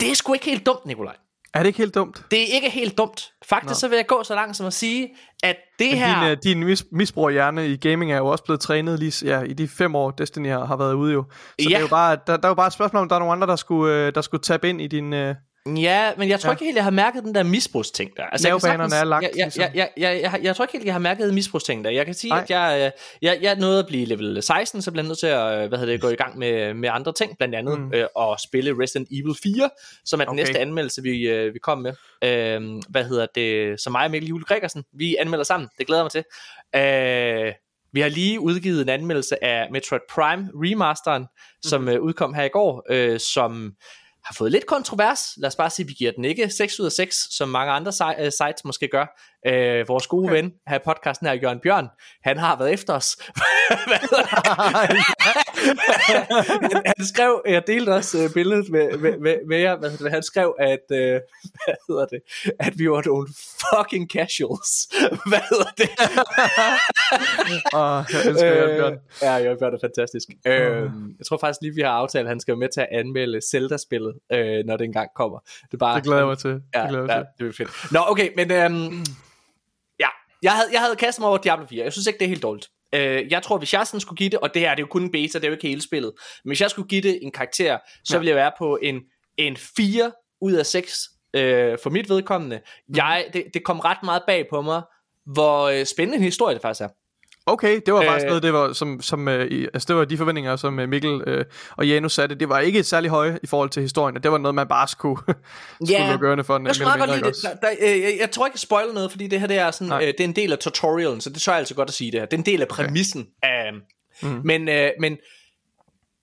[0.00, 1.16] Det er sgu ikke helt dumt, Nikolaj.
[1.54, 2.24] Er det ikke helt dumt?
[2.30, 3.32] Det er ikke helt dumt.
[3.44, 3.74] Faktisk Nå.
[3.74, 5.08] så vil jeg gå så langt som at sige,
[5.42, 6.34] at det Men her...
[6.34, 9.52] Din, uh, din mis- misbrugerhjerne i gaming er jo også blevet trænet lige ja, i
[9.52, 11.24] de fem år, Destiny har, har været ude jo.
[11.30, 11.64] Så ja.
[11.64, 13.32] det er jo bare, der, der er jo bare et spørgsmål, om der er nogle
[13.32, 15.12] andre, der skulle, uh, der skulle tabe ind i din...
[15.12, 15.34] Uh,
[15.68, 16.52] Ja, men jeg tror Ja.
[16.54, 18.22] ikke helt, jeg har mærket den der misbrugsting der.
[18.24, 19.62] Altså, jeg Nervebanerne sagtens- er lagt, Jeg, jeg, ligesom.
[19.62, 21.90] jeg, jeg, jeg, jeg, jeg, tror ikke helt, jeg har mærket misbrugsting der.
[21.90, 22.40] Jeg kan sige, Nej.
[22.42, 22.90] at jeg, øh,
[23.22, 25.78] jeg, jeg nåede at blive level 16, så blev jeg nødt til at øh, hvad
[25.78, 27.84] hedder det, gå i gang med, med andre ting, blandt andet Mm.
[27.84, 27.92] mm.
[27.94, 29.70] øh, at spille Resident Evil 4,
[30.04, 30.40] som er den Okay.
[30.40, 31.92] næste anmeldelse, vi, øh, vi kom med.
[32.24, 33.80] Øh, hvad hedder det?
[33.80, 35.68] Så mig og Mikkel Jule Gregersen, vi anmelder sammen.
[35.78, 36.24] Det glæder mig til.
[36.76, 37.52] Øh,
[37.92, 41.26] vi har lige udgivet en anmeldelse af Metroid Prime remasteren,
[41.62, 41.90] som Mhm.
[41.90, 43.72] øh, udkom her i går, øh, som
[44.24, 45.32] har fået lidt kontrovers.
[45.36, 47.72] Lad os bare sige, at vi giver den ikke 6 ud af 6, som mange
[47.72, 49.06] andre øh, sites måske gør.
[49.46, 50.34] Øh, vores gode okay.
[50.34, 51.88] ven her i podcasten her, Jørgen Bjørn,
[52.24, 53.16] han har været efter os.
[55.64, 55.78] Det?
[56.72, 60.10] han, han skrev, jeg delte også øh, billedet med, med, med, med jer, hvad det,
[60.10, 60.98] han skrev, at, øh,
[61.64, 62.20] hvad hedder det,
[62.60, 63.28] at vi var nogle
[63.70, 64.88] fucking casuals.
[65.30, 65.90] hvad hedder det?
[67.74, 68.92] Åh, jeg elsker Jørgen Bjørn.
[68.92, 70.28] Øh, ja, Jørgen Bjørn er fantastisk.
[70.46, 72.88] Øh, jeg tror faktisk lige, vi har aftalt, at han skal være med til at
[72.92, 75.38] anmelde Zelda-spillet, øh, når det engang kommer.
[75.38, 76.50] Det, er bare, Det glæder jeg mig til.
[76.50, 77.92] Det Ja, glæder jeg ja mig det er fedt.
[77.92, 78.50] Nå, okay, men
[80.00, 80.08] ja,
[80.42, 81.84] jeg havde, jeg havde kastet mig over Diablo 4.
[81.84, 82.70] Jeg synes ikke, det er helt dårligt.
[82.94, 84.90] Øh, jeg tror, hvis jeg sådan skulle give det, og det her det er jo
[84.90, 86.12] kun en beta, det er jo ikke hele spillet,
[86.44, 88.18] men hvis jeg skulle give det en karakter, så Ja.
[88.18, 89.00] ville jeg være på en,
[89.38, 92.56] en 4 ud af 6 øh, for mit vedkommende.
[92.88, 92.96] Mhm.
[92.96, 94.82] Jeg, det, det kom ret meget bag på mig,
[95.26, 96.88] hvor øh, spændende en historie det faktisk er.
[97.46, 98.28] Okay, det var faktisk Øh.
[98.28, 101.44] noget, det var, som, som øh, altså det var de forventninger, som øh, Mikkel øh,
[101.76, 102.34] og Janus satte.
[102.34, 104.88] Det var ikke særlig høje i forhold til historien, og det var noget, man bare
[104.88, 105.20] skulle,
[105.84, 106.66] skulle lukke ørerne for.
[106.66, 107.36] Jeg, skulle godt lide det.
[107.42, 109.70] Der, der, øh, jeg, jeg tror ikke, jeg spoiler noget, fordi det her det er,
[109.70, 110.00] sådan, Nej.
[110.02, 112.12] øh, det er en del af tutorialen, så det tør jeg altså godt at sige
[112.12, 112.26] det her.
[112.26, 113.26] Det er en del af præmissen.
[113.42, 113.70] Okay.
[114.22, 114.32] Mhm.
[114.32, 114.40] Mm.
[114.44, 115.16] Men, øh, men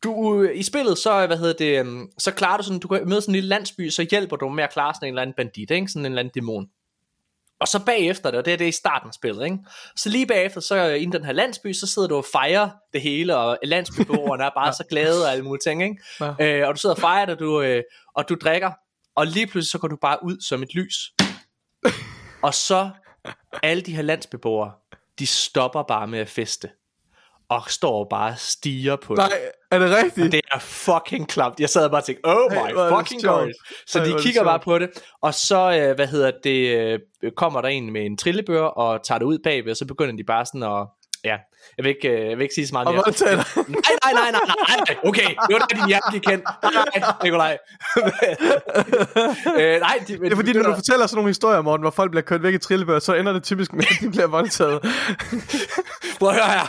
[0.04, 3.10] du, øh, i spillet, så, hvad hedder det, øh, så klarer du sådan, du kan
[3.10, 5.34] møde sådan en lille landsby, så hjælper du med at klare sådan en eller anden
[5.38, 5.88] bandit, ikke?
[5.88, 6.68] sådan en eller anden dæmon.
[7.62, 9.58] Og så bagefter det, og det er det i starten af spillet, ikke?
[9.96, 13.02] så lige bagefter, så øh, i den her landsby, så sidder du og fejrer det
[13.02, 16.04] hele, og landsbybeboerne er bare så glade og alle mulige ting, ikke?
[16.20, 16.34] Ja.
[16.40, 17.84] Øh, og du sidder og fejrer det, og du, øh,
[18.16, 18.72] og du drikker,
[19.16, 20.96] og lige pludselig så går du bare ud som et lys.
[22.48, 22.90] og så
[23.64, 24.72] alle de her landsbeboere,
[25.20, 26.70] de stopper bare med at feste.
[27.52, 29.38] Og står bare og stiger på Nej, det.
[29.72, 30.32] er det rigtigt?
[30.32, 31.60] Det er fucking klamt.
[31.60, 33.54] Jeg sad bare og tænkte, oh my det fucking god.
[33.88, 34.90] Så Ej, de er kigger bare på det,
[35.22, 36.78] og så, øh, hvad hedder det,
[37.24, 40.16] øh, kommer der en med en trillebør, og tager det ud bagved, og så begynder
[40.16, 40.88] de bare sådan at,
[41.24, 41.38] ja,
[41.78, 43.04] jeg vil ikke, øh, jeg vil ikke sige så meget Og mere.
[43.04, 43.28] dig.
[43.68, 46.46] Nej, nej, nej, nej, nej, nej, okay, det var da din hjerte, de kendte.
[46.64, 47.58] Nej, nej, Nikolaj.
[49.60, 52.12] øh, nej, de, Det er fordi, når du fortæller sådan nogle historier, Morten, hvor folk
[52.12, 54.80] bliver kørt væk i trillebør, så ender det typisk med, at de bliver voldtaget.
[56.22, 56.66] Prøv at høre her.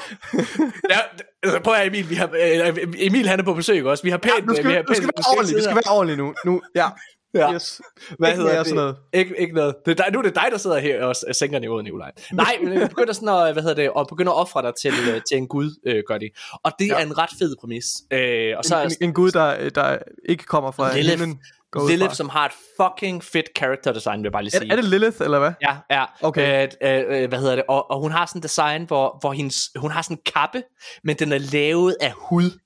[0.91, 0.99] Ja,
[1.43, 4.03] altså, prøv at høre, Emil, vi har, øh, Emil han er på besøg også.
[4.03, 4.47] Vi har pænt...
[4.47, 5.57] Nu skal, vi har nu skal være ordentlige.
[5.57, 6.35] Vi skal være ordentlige nu.
[6.45, 6.89] nu ja.
[7.35, 7.55] Ja.
[7.55, 7.81] Yes.
[8.19, 8.67] Hvad Ikke hedder det?
[8.67, 8.97] sådan noget.
[9.13, 9.75] Ikke, ikke noget.
[9.87, 12.11] Det er dig, nu er det dig, der sidder her og sænker niveauet, Nikolaj.
[12.33, 14.93] Nej, men jeg begynder sådan at, hvad hedder det, at begynde at ofre dig til,
[15.11, 16.31] øh, til en gud, øh, gør de.
[16.65, 16.95] Og det ja.
[16.95, 17.01] Ja.
[17.01, 17.87] er en ret fed præmis.
[18.13, 21.19] Øh, og så En, en, en gud, der, der ikke kommer fra Lilith.
[21.21, 21.41] himlen.
[21.81, 24.69] Ud Lilith, som har et fucking fedt character design, vil jeg bare lige sige.
[24.69, 25.53] Er, er det Lilith, eller hvad?
[25.63, 26.05] Ja, ja.
[26.23, 26.69] Okay.
[26.83, 27.65] Øh, øh, øh, hvad hedder det?
[27.69, 30.63] Og, og hun har sådan en design, hvor, hvor hendes, hun har sådan en kappe,
[31.05, 32.59] men den er lavet af hud.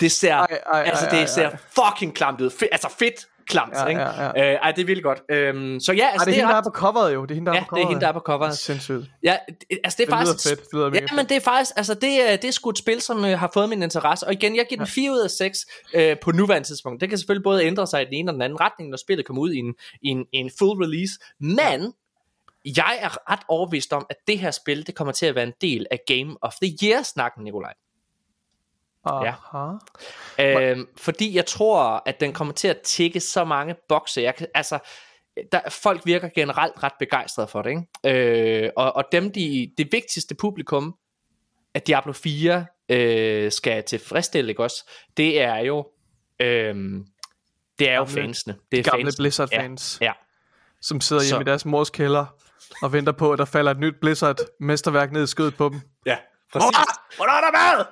[0.00, 1.56] Det ser, Ej, ej, altså ej, det ej, ser ej.
[1.56, 2.50] fucking klamt ud.
[2.50, 4.00] Fe, altså fedt klamt, Ja, ikke?
[4.00, 5.22] ja, Øh, ej, det er vildt godt.
[5.30, 7.22] Øhm, så ja, Ej, altså det er hende, der er på coveret jo.
[7.22, 7.88] Det er hende, der ja, er på det er coveret.
[7.88, 8.58] hende, der er på coveret.
[8.58, 9.04] Sindssygt.
[9.22, 10.48] Ja, det, altså det er Det lyder faktisk...
[10.48, 10.60] fedt.
[10.60, 11.28] Det lyder Ja, men fedt.
[11.28, 12.02] det er faktisk, altså det,
[12.42, 14.26] det er sgu et spil, som øh, har fået min interesse.
[14.26, 15.58] Og igen, jeg giver den 4 ud af 6
[15.94, 17.00] øh, på nuværende tidspunkt.
[17.00, 19.26] Det kan selvfølgelig både ændre sig i den ene og den anden retning, når spillet
[19.26, 21.12] kommer ud i en, i en, i en full release.
[21.40, 21.92] Men
[22.76, 25.52] jeg er ret overbevist om, at det her spil, det kommer til at være en
[25.60, 27.72] del af Game of the Year-snakken, Nikolaj.
[29.04, 29.72] Aha.
[30.40, 34.22] Øhm, fordi jeg tror, at den kommer til at tikke så mange bokse.
[34.22, 34.78] Jeg kan, altså,
[35.52, 37.70] der, folk virker generelt ret begejstrede for det.
[38.04, 38.64] Ikke?
[38.64, 40.94] Øh, og, og dem, de, det vigtigste publikum,
[41.74, 44.90] at Diablo 4 øh, skal tilfredsstille, ikke også?
[45.16, 45.86] Det er jo,
[46.40, 46.74] øh,
[47.78, 48.56] det er jo Gamle- fansene.
[48.70, 49.22] Det er Gamle fansene.
[49.22, 50.12] Blizzard-fans, Ja, ja.
[50.82, 52.26] som sidder hjemme Så- i deres mors kælder
[52.82, 55.80] og venter på, at der falder et nyt Blizzard-mesterværk ned i skødet på dem.
[56.06, 56.16] ja.
[56.52, 56.78] Præcis.
[57.16, 57.84] Hvornår er der mad?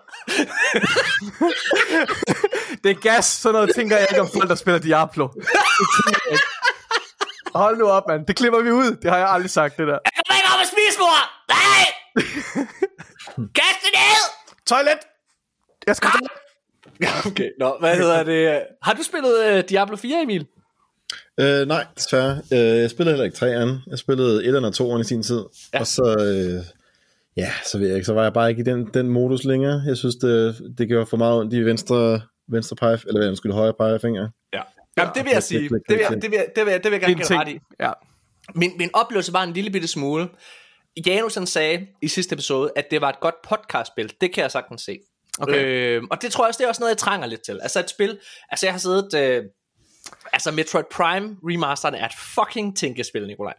[2.83, 5.29] Det er gas, sådan noget tænker jeg ikke om folk, der spiller Diablo.
[7.55, 8.27] Hold nu op, mand.
[8.27, 8.97] Det klipper vi ud.
[9.03, 9.99] Det har jeg aldrig sagt, det der.
[10.05, 11.19] Jeg kommer ikke op og spise, mor!
[11.49, 11.83] Nej!
[13.59, 14.25] Kast det ned!
[14.67, 14.99] Toilet!
[15.87, 16.11] Jeg skal...
[17.01, 17.51] Ja, okay.
[17.59, 18.63] Nå, hvad hedder det?
[18.83, 20.47] Har du spillet uh, Diablo 4, Emil?
[21.41, 22.43] Øh, nej, desværre.
[22.53, 23.83] Øh, jeg spillede heller ikke træerne.
[23.87, 25.37] Jeg spillede 1'eren og 2'eren i sin tid.
[25.37, 25.45] Ja.
[25.75, 25.81] Ja.
[25.81, 26.65] Og så, øh,
[27.39, 29.83] ja, så ved jeg ikke, så var jeg bare ikke i den, den modus længere.
[29.87, 33.53] Jeg synes, det, det gjorde for meget ondt i venstre, venstre pege, eller hvad undskyld,
[33.53, 34.29] højre pegefinger.
[34.53, 34.63] Ja.
[34.97, 35.63] Jamen, det vil jeg sige.
[35.63, 37.29] Det vil jeg, det vil jeg, det vil jeg, det vil jeg er gerne give
[37.29, 37.59] dig ret i.
[37.81, 37.93] Ja.
[38.55, 40.29] Min, min oplevelse var en lille bitte smule.
[41.07, 44.13] Janus han sagde i sidste episode, at det var et godt podcastspil.
[44.21, 44.99] Det kan jeg sagtens se.
[45.41, 45.65] Okay.
[45.65, 47.61] Øh, og det tror jeg også, det er også noget, jeg trænger lidt til.
[47.63, 48.19] Altså et spil,
[48.51, 49.45] altså jeg har siddet, øh,
[50.33, 53.55] Altså, Metroid Prime remasteren er et fucking tænkespil, Nikolaj.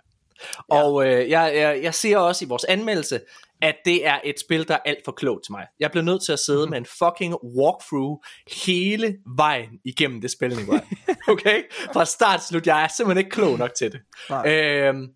[0.71, 0.83] Ja.
[0.83, 3.19] Og øh, jeg, jeg, jeg siger også i vores anmeldelse,
[3.61, 5.65] at det er et spil, der er alt for klogt til mig.
[5.79, 6.69] Jeg blev nødt til at sidde mm.
[6.69, 8.19] med en fucking walkthrough
[8.65, 10.85] hele vejen igennem det spil, Nikolaj.
[11.29, 11.63] Okay?
[11.93, 12.67] Fra start til slut.
[12.67, 14.01] Jeg er simpelthen ikke klog nok til det.
[14.47, 15.07] Øhm,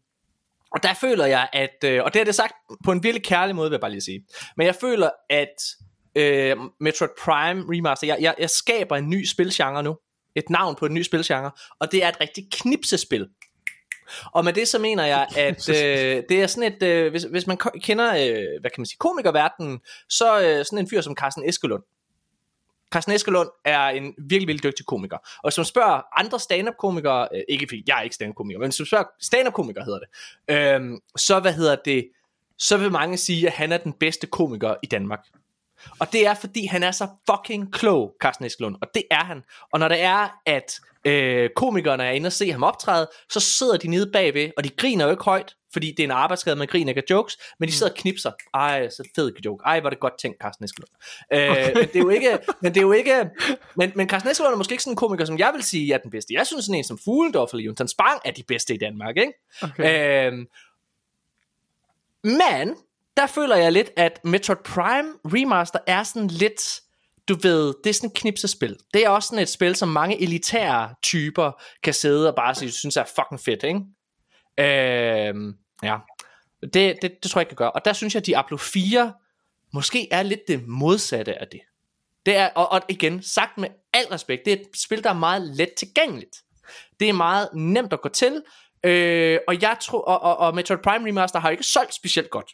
[0.71, 2.53] og der føler jeg, at, øh, og det er det sagt
[2.85, 4.25] på en virkelig kærlig måde, vil jeg bare lige sige,
[4.57, 5.55] men jeg føler, at
[6.15, 9.97] øh, Metroid Prime Remaster, jeg, jeg, jeg skaber en ny spilgenre nu,
[10.35, 13.27] et navn på en ny spilgenre, og det er et rigtig knipsespil.
[14.31, 17.47] Og med det så mener jeg, at øh, det er sådan et, øh, hvis, hvis
[17.47, 21.49] man kender, øh, hvad kan man sige, komikerverdenen, så øh, sådan en fyr som Carsten
[21.49, 21.83] Eskelund.
[22.91, 25.17] Carsten Eskelund er en virkelig, virkelig dygtig komiker.
[25.43, 28.65] Og man spørger andre stand-up komikere, øh, ikke fordi jeg er ikke stand-up komiker, men
[28.65, 30.07] man spørger stand-up komikere hedder det,
[30.55, 32.09] øh, så hvad hedder det,
[32.57, 35.19] så vil mange sige, at han er den bedste komiker i Danmark.
[35.99, 39.43] Og det er fordi han er så fucking klog, Carsten Eskelund, og det er han.
[39.71, 43.77] Og når det er, at øh, komikerne er inde og se ham optræde, så sidder
[43.77, 46.67] de nede bagved, og de griner jo ikke højt, fordi det er en arbejdsskade, man
[46.67, 47.73] griner ikke af jokes, men de mm.
[47.73, 48.31] sidder og knipser.
[48.53, 49.63] Ej, så fed joke.
[49.65, 50.89] Ej, hvor det godt tænkt, Carsten Eskelund.
[51.33, 51.73] Øh, okay.
[51.75, 53.29] men det er jo ikke, men det er jo ikke,
[53.75, 55.97] men, men Carsten Eskelund er måske ikke sådan en komiker, som jeg vil sige er
[55.97, 56.33] den bedste.
[56.33, 59.33] Jeg synes sådan en som Fuglendorf eller Jonathan Spang er de bedste i Danmark, ikke?
[59.61, 60.31] Okay.
[60.31, 60.33] Øh,
[62.23, 62.75] men,
[63.17, 66.81] der føler jeg lidt, at Metroid Prime Remaster er sådan lidt
[67.27, 68.77] du ved, det er sådan et knipsespil.
[68.93, 71.51] Det er også sådan et spil, som mange elitære typer
[71.83, 73.79] kan sidde og bare sige, synes er fucking fedt, ikke?
[74.59, 75.97] Øh, ja,
[76.61, 77.71] det, det, det tror jeg ikke kan gøre.
[77.71, 79.13] Og der synes jeg, at Diablo 4
[79.73, 81.59] måske er lidt det modsatte af det.
[82.25, 85.13] Det er, og, og igen, sagt med al respekt, det er et spil, der er
[85.13, 86.37] meget let tilgængeligt.
[86.99, 88.43] Det er meget nemt at gå til,
[88.83, 92.51] øh, og jeg tror, og, og, og Metroid Prime Remaster har ikke solgt specielt godt.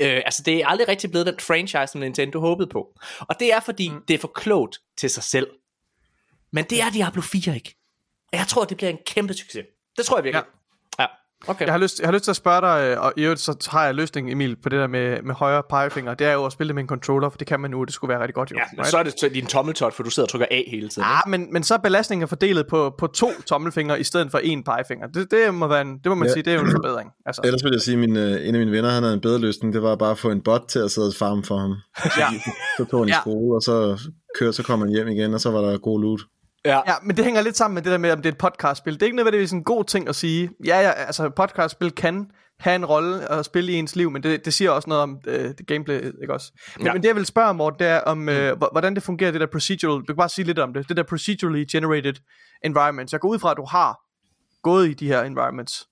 [0.00, 2.94] Øh, altså det er aldrig rigtig blevet den franchise, som Nintendo håbede på.
[3.20, 4.02] Og det er fordi, mm.
[4.08, 5.46] det er for klogt til sig selv.
[6.52, 7.76] Men det er Diablo 4 ikke.
[8.32, 9.66] Og jeg tror, det bliver en kæmpe succes.
[9.96, 10.44] Det tror jeg virkelig.
[10.46, 10.57] Ja.
[11.46, 11.64] Okay.
[11.64, 13.68] Jeg, har lyst, jeg har lyst til at spørge dig, øh, og i øvrigt så
[13.70, 16.14] har jeg løsning, Emil, på det der med, med højre pegefinger.
[16.14, 17.94] Det er jo at spille det med en controller, for det kan man nu, det
[17.94, 18.50] skulle være rigtig godt.
[18.50, 18.90] Jo, ja, men right?
[18.90, 21.02] så er det din tommeltot, for du sidder og trykker A hele tiden.
[21.02, 24.38] Ja, ah, men, men så er belastningen fordelt på, på to tommelfingre i stedet for
[24.38, 25.06] en pegefinger.
[25.06, 26.32] Det, det må, være en, det må man ja.
[26.32, 27.10] sige, det er jo en forbedring.
[27.26, 27.42] Altså.
[27.44, 29.38] Ellers vil jeg sige, at min, uh, en af mine venner han havde en bedre
[29.38, 29.74] løsning.
[29.74, 31.74] Det var bare at få en bot til at sidde og farme for ham.
[32.18, 32.28] ja.
[32.76, 34.00] Så tog han i skole, og så
[34.38, 36.20] kørte, så kom han hjem igen, og så var der god loot.
[36.64, 36.80] Ja.
[36.86, 38.94] ja, men det hænger lidt sammen med det der med, om det er et podcastspil.
[38.94, 40.50] Det er ikke nødvendigvis en god ting at sige.
[40.64, 44.44] Ja, ja altså podcastspil kan have en rolle at spille i ens liv, men det,
[44.44, 46.52] det siger også noget om øh, det gameplay, ikke også?
[46.76, 46.92] Men, ja.
[46.92, 48.62] men det jeg vil spørge Morten, det er om, øh, mm.
[48.72, 51.02] hvordan det fungerer, det der procedural, du kan bare sige lidt om det, det der
[51.02, 52.14] procedurally generated
[52.64, 53.12] environments.
[53.12, 54.00] Jeg går ud fra, at du har
[54.62, 55.86] gået i de her environments.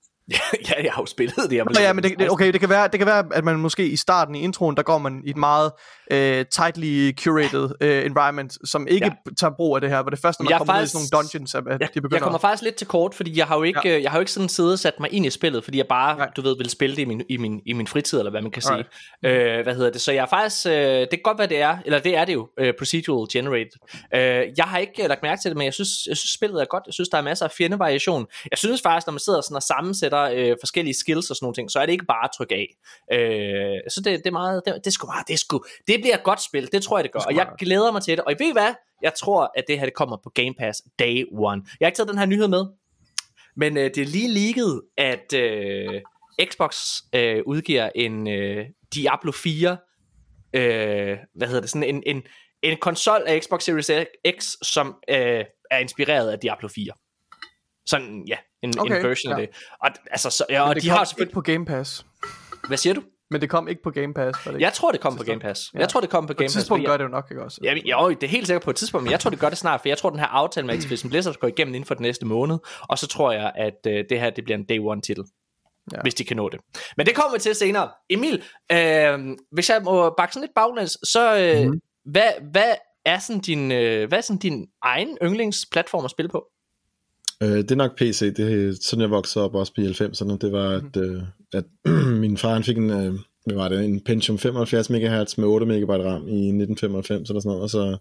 [0.68, 1.56] Ja, jeg har jo spillet det.
[1.56, 3.88] Jeg ja, men det, det, okay, det kan, være, det kan være, at man måske
[3.88, 5.72] i starten i introen, der går man i et meget
[6.12, 6.16] uh,
[6.50, 9.30] tightly curated uh, environment, som ikke ja.
[9.40, 11.06] tager brug af det her, hvor det først, når man jeg kommer faktisk, ud i
[11.06, 13.38] sådan nogle dungeons, at, at ja, de begynder Jeg kommer faktisk lidt til kort, fordi
[13.38, 14.02] jeg har jo ikke, ja.
[14.02, 16.16] jeg har jo ikke sådan siddet og sat mig ind i spillet, fordi jeg bare,
[16.16, 16.30] Nej.
[16.36, 18.50] du ved, vil spille det i min, i min, i min fritid, eller hvad man
[18.50, 18.86] kan right.
[19.24, 19.58] sige.
[19.58, 20.00] Uh, hvad hedder det?
[20.00, 22.34] Så jeg er faktisk, uh, det kan godt være, det er, eller det er det
[22.34, 23.78] jo, uh, procedural generated.
[23.94, 26.60] Uh, jeg har ikke uh, lagt mærke til det, men jeg synes, jeg synes, spillet
[26.60, 26.82] er godt.
[26.86, 28.26] Jeg synes, der er masser af fjendevariation.
[28.50, 31.54] Jeg synes faktisk, når man sidder sådan og sammensætter uh, forskellige skills og sådan nogle
[31.54, 32.68] ting, så er det ikke bare at trykke af.
[33.12, 36.00] Øh, så det, det er meget, det, det, er sgu meget, det, er sgu, det
[36.00, 38.16] bliver et godt spil, det tror jeg det gør, det og jeg glæder mig til
[38.16, 40.82] det, og I ved hvad, jeg tror, at det her det kommer på Game Pass
[40.98, 41.62] day one.
[41.80, 42.64] Jeg har ikke taget den her nyhed med,
[43.56, 46.00] men øh, det er lige ligget, at øh,
[46.44, 46.76] Xbox
[47.14, 49.76] øh, udgiver en øh, Diablo 4,
[50.54, 52.22] øh, hvad hedder det, sådan en, en,
[52.62, 53.90] en konsol af Xbox Series
[54.40, 56.92] X, som øh, er inspireret af Diablo 4.
[57.86, 59.40] Sådan, ja, en, okay, en version ja.
[59.40, 59.56] af det.
[59.82, 61.34] Og, altså, så, ja, og det de har selvfølgelig...
[61.34, 62.06] på Game Pass.
[62.68, 63.02] Hvad siger du?
[63.30, 64.38] Men det kom ikke på Game Pass.
[64.44, 64.60] Det?
[64.60, 65.70] Jeg tror, det kom på Game Pass.
[65.74, 65.78] Ja.
[65.78, 66.54] Jeg tror, det kom på Game Pass.
[66.54, 67.60] På et tidspunkt Pass, gør det jo nok, ikke også?
[67.62, 69.58] Ja, jo, det er helt sikkert på et tidspunkt, men jeg tror, det gør det
[69.58, 72.02] snart, for jeg tror, den her aftale med Activision Blizzard går igennem inden for den
[72.02, 75.00] næste måned, og så tror jeg, at uh, det her det bliver en day one
[75.00, 75.24] titel.
[75.92, 75.98] Ja.
[76.02, 76.60] Hvis de kan nå det.
[76.96, 77.90] Men det kommer vi til senere.
[78.10, 81.80] Emil, øh, hvis jeg må bakke sådan lidt baglæns, så øh, mm.
[82.04, 82.74] hvad, hvad
[83.04, 86.46] er sådan din, øh, hvad er sådan din egen yndlingsplatform at spille på?
[87.42, 90.52] Øh, det er nok PC, det er sådan jeg voksede op også på 90'erne, det
[90.52, 91.22] var at, øh,
[91.52, 91.64] at
[92.22, 95.66] min far han fik en, øh, hvad var det, en Pentium 75 MHz med 8
[95.66, 97.98] MB RAM i 1995 eller sådan noget, og så,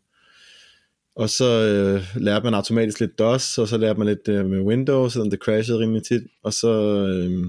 [1.16, 4.60] og så øh, lærte man automatisk lidt DOS, og så lærte man lidt øh, med
[4.60, 6.72] Windows, selvom det crashede rimelig tit, og så,
[7.08, 7.46] øh,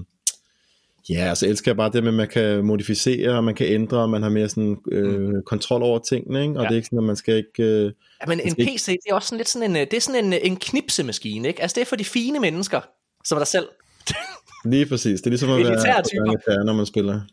[1.09, 3.97] ja, altså elsker jeg bare det med, at man kan modificere, og man kan ændre,
[3.97, 5.43] og man har mere sådan øh, mm.
[5.45, 6.53] kontrol over tingene, ikke?
[6.53, 6.67] og ja.
[6.67, 7.63] det er ikke sådan, at man skal ikke...
[7.63, 7.91] Øh,
[8.21, 10.25] Ja, men en PC, det er også sådan lidt sådan en, øh, det er sådan
[10.25, 11.61] en, øh, en knipsemaskine, ikke?
[11.61, 12.81] Altså det er for de fine mennesker,
[13.25, 13.67] som er der selv.
[14.71, 15.59] Lige præcis, det er ligesom at
[16.47, 17.21] være når man spiller.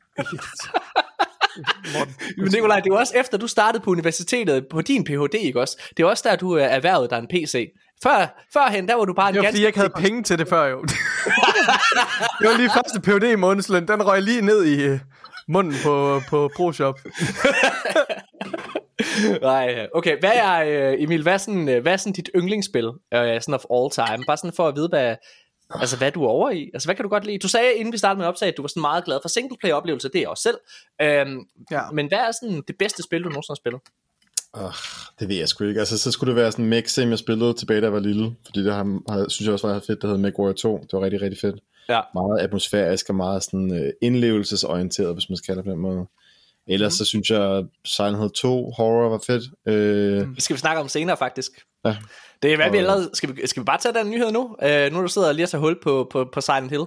[2.38, 5.60] Men Nikolaj, det er jo også efter, du startede på universitetet på din Ph.D., ikke
[5.60, 5.78] også?
[5.96, 7.72] Det er også der, du er erhvervet dig en PC.
[8.02, 9.52] Før, førhen, der var du bare en Det var ganske...
[9.54, 10.80] fordi, jeg ikke havde penge til det før, jo.
[12.40, 13.88] det var lige første PhD i månedsløn.
[13.88, 15.00] Den røg lige ned i øh,
[15.48, 16.98] munden på, på ProShop.
[19.42, 20.16] Nej, okay.
[20.20, 23.54] Hvad er, øh, Emil, hvad er, sådan, øh, hvad er sådan dit yndlingsspil, øh, sådan
[23.54, 24.24] of all time?
[24.26, 25.16] Bare sådan for at vide, hvad,
[25.70, 26.70] altså, hvad du er over i.
[26.74, 27.38] Altså, hvad kan du godt lide?
[27.38, 30.08] Du sagde, inden vi startede med opsag, at du var sådan meget glad for singleplayer-oplevelser,
[30.08, 30.58] det er jeg også selv.
[31.02, 31.80] Øhm, Ja.
[31.92, 33.80] Men hvad er sådan det bedste spil, du nogensinde har spillet?
[34.54, 34.72] Oh,
[35.20, 35.80] det ved jeg sgu ikke.
[35.80, 37.98] Altså, så skulle det være sådan en mech sim, jeg spillede tilbage, da jeg var
[38.00, 38.34] lille.
[38.44, 40.78] Fordi det har, har, synes jeg også var fedt, der hed MechWarrior 2.
[40.82, 41.56] Det var rigtig, rigtig fedt.
[41.88, 42.00] Ja.
[42.14, 46.06] Meget atmosfærisk og meget sådan uh, indlevelsesorienteret, hvis man skal kalde det på den måde.
[46.66, 46.96] Ellers mm.
[46.96, 49.44] så synes jeg, Silent Hill 2 horror var fedt.
[49.66, 51.50] Øh, Det skal vi snakke om senere, faktisk.
[51.84, 51.96] Ja.
[52.44, 53.10] Det er hvad vi allerede...
[53.14, 54.40] Skal vi, skal vi bare tage den nyhed nu?
[54.40, 56.84] Uh, nu er du sidder lige og tager hul på, på, på Silent Hill.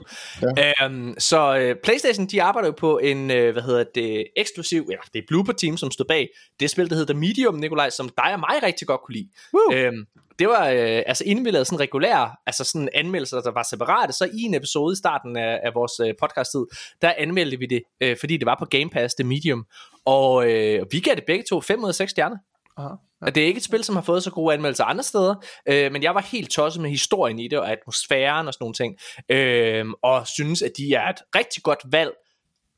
[0.57, 0.85] Ja.
[0.85, 4.87] Um, så uh, Playstation, de arbejder jo på en, uh, hvad hedder det, eksklusiv...
[4.91, 7.89] Ja, det er Blooper Team, som stod bag det spil, der hedder The Medium, Nikolaj,
[7.89, 9.29] som dig og mig rigtig godt kunne lide.
[9.53, 9.87] Woo.
[9.87, 10.05] Um,
[10.39, 14.13] det var, øh, altså inden vi lavede sådan regulære, altså sådan anmeldelser, der var separate,
[14.13, 16.65] så i en episode i starten af, af vores øh, podcast-tid,
[17.01, 19.65] der anmeldte vi det, øh, fordi det var på Game Pass, det Medium,
[20.05, 22.37] og øh, vi gav det begge to 5 ud af 6 stjerner.
[22.77, 22.95] Aha.
[23.21, 25.35] Og det er ikke et spil, som har fået så gode anmeldelser andre steder,
[25.69, 28.73] øh, men jeg var helt tosset med historien i det, og atmosfæren og sådan nogle
[28.73, 28.95] ting,
[29.29, 32.11] øh, og synes, at de er et rigtig godt valg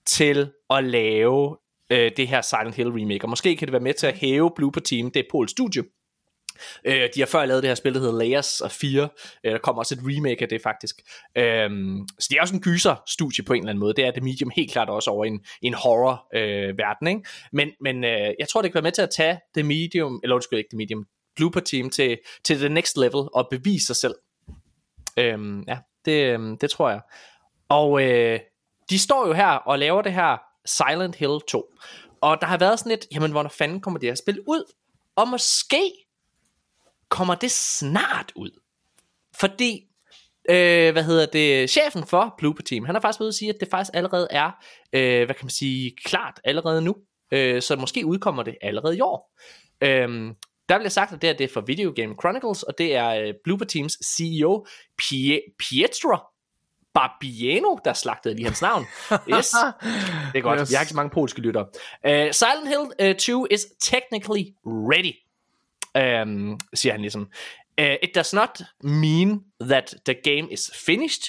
[0.05, 1.57] til at lave
[1.89, 4.51] øh, det her Silent Hill remake, og måske kan det være med til at hæve
[4.55, 5.83] Blooper Team, det er Pols studie,
[6.85, 9.09] Øh, de har før lavet det her spil, der hedder Layers of 4.
[9.43, 10.95] Øh, der kommer også et remake af det faktisk.
[11.37, 11.69] Øh,
[12.19, 13.93] så det er også en gyser-studie på en eller anden måde.
[13.93, 17.07] Det er The Medium helt klart også over en, en horror-verden.
[17.07, 17.29] Øh, ikke?
[17.53, 20.35] Men, men øh, jeg tror, det kan være med til at tage The Medium, eller
[20.35, 24.15] undskyld ikke The Medium, Blooper Team til, til the next level og bevise sig selv.
[25.17, 27.01] Øh, ja, det, øhm, det tror jeg.
[27.69, 28.39] Og øh,
[28.89, 31.65] de står jo her og laver det her Silent Hill 2.
[32.21, 34.73] Og der har været sådan lidt, jamen hvornår fanden kommer det her spil ud?
[35.15, 35.91] Og måske
[37.09, 38.61] kommer det snart ud.
[39.39, 39.85] Fordi,
[40.49, 43.59] øh, hvad hedder det, chefen for Blooper Team, han har faktisk ved at sige, at
[43.59, 44.51] det faktisk allerede er,
[44.93, 46.95] øh, hvad kan man sige, klart allerede nu.
[47.31, 49.35] Øh, så måske udkommer det allerede i år.
[49.81, 50.33] Øh,
[50.69, 53.09] der bliver sagt, at det, her, det er for Video Game Chronicles, og det er
[53.09, 54.65] øh, Blooper Teams CEO,
[55.01, 56.17] Pie- Pietro
[56.93, 58.85] Barbiano, der slagtede lige hans navn.
[59.35, 59.49] Yes.
[60.33, 60.59] Det er godt.
[60.59, 60.71] Yes.
[60.71, 61.65] Jeg har ikke så mange polske lyttere.
[62.07, 65.13] Uh, Silent Hill uh, 2 is technically ready,
[65.95, 67.31] um, siger han ligesom.
[67.81, 71.23] Uh, it does not mean that the game is finished,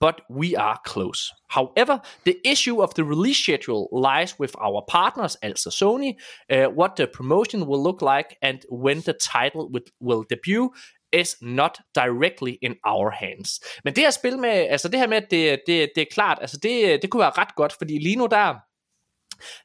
[0.00, 1.32] but we are close.
[1.48, 6.12] However, the issue of the release schedule lies with our partners, altså Sony,
[6.54, 10.70] uh, what the promotion will look like, and when the title will, will debut
[11.12, 13.60] is not directly in our hands.
[13.84, 16.38] Men det her spil med, altså det her med, at det, det, det er klart,
[16.40, 18.54] altså det, det kunne være ret godt, fordi lige nu der,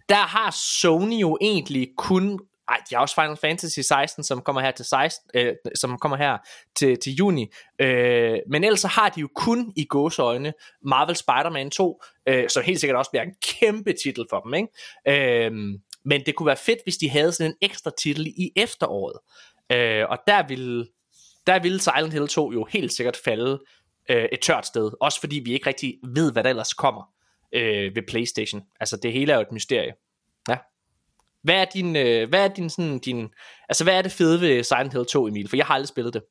[0.10, 4.62] der har Sony jo egentlig kun ej, de har også Final Fantasy 16, som kommer
[4.62, 6.38] her til 16, øh, som kommer her
[6.76, 7.48] til, til juni.
[7.80, 10.54] Øh, men ellers så har de jo kun i gåseøjne
[10.86, 15.46] Marvel Spider-Man 2, øh, som helt sikkert også bliver en kæmpe titel for dem, ikke?
[15.46, 15.52] Øh,
[16.06, 19.18] men det kunne være fedt, hvis de havde sådan en ekstra titel i efteråret.
[19.72, 20.88] Øh, og der ville,
[21.48, 23.60] der ville Silent Hill 2 jo helt sikkert falde
[24.10, 24.92] øh, et tørt sted.
[25.02, 27.14] Også fordi vi ikke rigtig ved, hvad der ellers kommer
[27.54, 28.62] øh, ved Playstation.
[28.80, 29.94] Altså det hele er jo et mysterie.
[30.50, 30.58] Ja.
[31.44, 33.28] Hvad er din, øh, hvad er din sådan, din,
[33.70, 35.50] altså hvad er det fede ved Silent Hill 2, Emil?
[35.50, 36.22] For jeg har aldrig spillet det.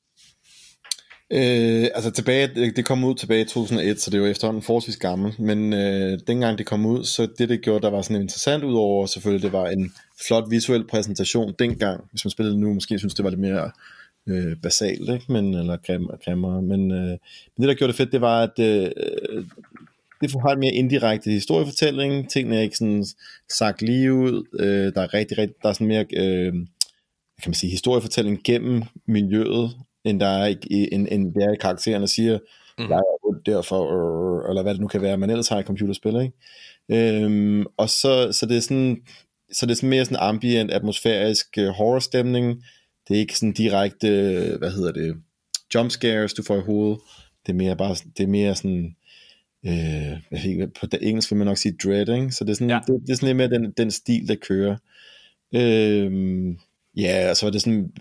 [1.33, 5.39] Øh, altså tilbage, det- kom ud tilbage i 2001, så det var efterhånden forholdsvis gammelt,
[5.39, 9.07] men øh, dengang det kom ud, så det det gjorde, der var sådan interessant udover
[9.07, 9.93] selvfølgelig det var en
[10.27, 13.71] flot visuel præsentation dengang, hvis man spillede det nu, måske synes det var lidt mere
[14.29, 15.33] øh, basalt, ikke?
[15.33, 18.59] Men, eller grimmere, grimmere, men, øh, men det der gjorde det fedt, det var, at
[18.59, 18.91] øh,
[20.21, 23.05] det har en mere indirekte historiefortælling, tingene er ikke sådan
[23.51, 26.53] sagt lige ud, øh, der er rigtig, rigtig, der er sådan mere, øh,
[27.43, 29.71] kan man sige, historiefortælling gennem miljøet,
[30.05, 32.39] end der er i, i- end, end det er i karaktererne siger,
[32.79, 32.85] mm.
[32.89, 35.63] jeg er ondt derfor, øh, eller hvad det nu kan være, man ellers har i
[35.63, 36.35] computerspil, ikke?
[37.25, 38.97] Øhm, og så, så det er sådan,
[39.53, 42.65] så det er sådan mere sådan ambient, atmosfærisk øh, horrorstemning,
[43.09, 44.09] det er ikke sådan direkte,
[44.59, 45.17] hvad hedder det,
[45.75, 46.99] jump scares, du får i hovedet,
[47.47, 48.97] det er mere bare, det er mere sådan,
[49.67, 52.33] øh, jeg ved ikke, på det engelsk vil man nok sige dread, ikke?
[52.33, 52.81] så det er sådan, Ja.
[52.87, 54.77] det, det er sådan lidt mere den, den stil, der kører.
[55.55, 56.59] Øhm,
[56.97, 57.93] ja, og så er det sådan,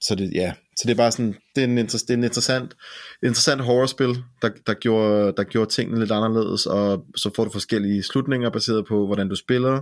[0.00, 2.24] så det, ja, så det er bare sådan, det er en, inter, det er en
[2.24, 2.74] interessant,
[3.22, 4.08] interessant horrorspil,
[4.42, 8.86] der, der, gjorde, der gjorde tingene lidt anderledes, og så får du forskellige slutninger baseret
[8.86, 9.80] på, hvordan du spiller,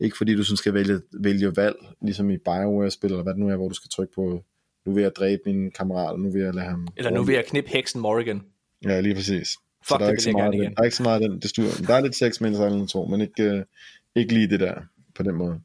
[0.00, 3.48] ikke fordi du sådan skal vælge, vælge valg, ligesom i Bioware-spil, eller hvad det nu
[3.48, 4.44] er, hvor du skal trykke på,
[4.86, 6.88] nu vil jeg dræbe min kammerat, nu vil jeg lade ham...
[6.96, 8.42] Eller nu vil jeg knippe heksen Morrigan.
[8.84, 9.56] Ja, lige præcis.
[9.88, 10.74] Fuck, så der det er, vil ikke så jeg meget, den- igen.
[10.74, 11.68] der er ikke så meget den, det styr.
[11.86, 13.64] Der er lidt sex med Silent 2, men ikke, øh,
[14.16, 14.74] ikke lige det der,
[15.16, 15.60] på den måde.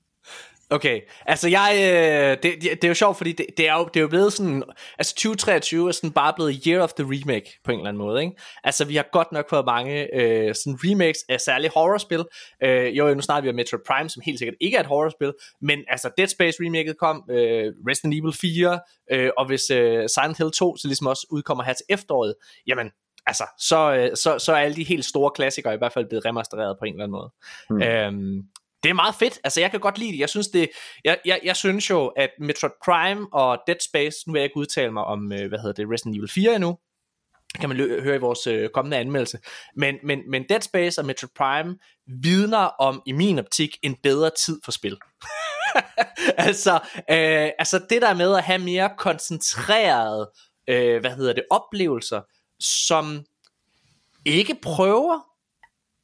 [0.73, 3.95] Okay, altså jeg, øh, det, det er jo sjovt, fordi det, det, er jo, det
[3.99, 4.63] er jo blevet sådan,
[4.99, 8.21] altså 2023 er sådan bare blevet year of the remake på en eller anden måde,
[8.21, 8.35] ikke?
[8.63, 12.23] Altså vi har godt nok fået mange øh, sådan remakes af særligt horrorspil.
[12.63, 15.33] Øh, jo, nu snakker vi om Metroid Prime, som helt sikkert ikke er et horrorspil,
[15.61, 18.79] men altså Dead Space remaket kom, øh, Resident Evil 4,
[19.13, 22.33] øh, og hvis øh, Silent Hill 2 så ligesom også udkommer her til efteråret,
[22.67, 22.87] jamen
[23.27, 26.25] altså, så, øh, så, så er alle de helt store klassikere i hvert fald blevet
[26.25, 27.31] remastereret på en eller anden måde.
[27.69, 27.81] Mm.
[27.81, 28.43] Øhm,
[28.83, 29.39] det er meget fedt.
[29.43, 30.19] Altså, jeg kan godt lide det.
[30.19, 30.69] Jeg synes, det,
[31.03, 34.57] jeg, jeg, jeg synes jo, at Metroid Prime og Dead Space, nu vil jeg ikke
[34.57, 36.77] udtale mig om, øh, hvad hedder det, Resident Evil 4 endnu,
[37.59, 39.39] kan man lø- høre i vores øh, kommende anmeldelse.
[39.75, 41.77] Men, men, men Dead Space og Metroid Prime
[42.23, 44.97] vidner om, i min optik, en bedre tid for spil.
[46.47, 50.27] altså, øh, altså det der med at have mere koncentreret,
[50.67, 52.21] øh, hvad hedder det, oplevelser,
[52.61, 53.25] som
[54.25, 55.19] ikke prøver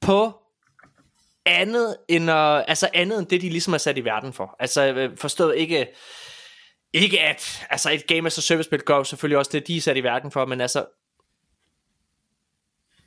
[0.02, 0.34] på
[1.46, 4.56] andet end, at, altså andet end det, de ligesom er sat i verden for.
[4.60, 5.88] Altså øh, forstået ikke,
[6.94, 9.82] ikke at, altså et game as a service spil gør selvfølgelig også det, de er
[9.82, 10.86] sat i verden for, men altså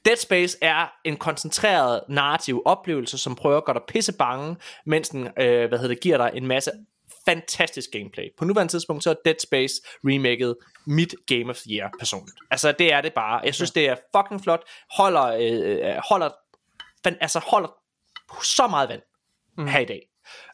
[0.05, 5.09] Dead Space er en koncentreret narrativ oplevelse, som prøver at gøre dig pisse bange, mens
[5.09, 6.71] den, øh, hvad hedder det, giver dig en masse
[7.25, 8.25] fantastisk gameplay.
[8.39, 10.57] På nuværende tidspunkt, så er Dead Space remaket
[10.87, 12.37] mit Game of the Year personligt.
[12.51, 13.41] Altså, det er det bare.
[13.45, 14.63] Jeg synes, det er fucking flot.
[14.97, 16.31] Holder, øh, øh holder,
[17.05, 17.69] altså, holder
[18.45, 19.03] så meget vand
[19.59, 19.67] mm.
[19.67, 20.01] her i dag.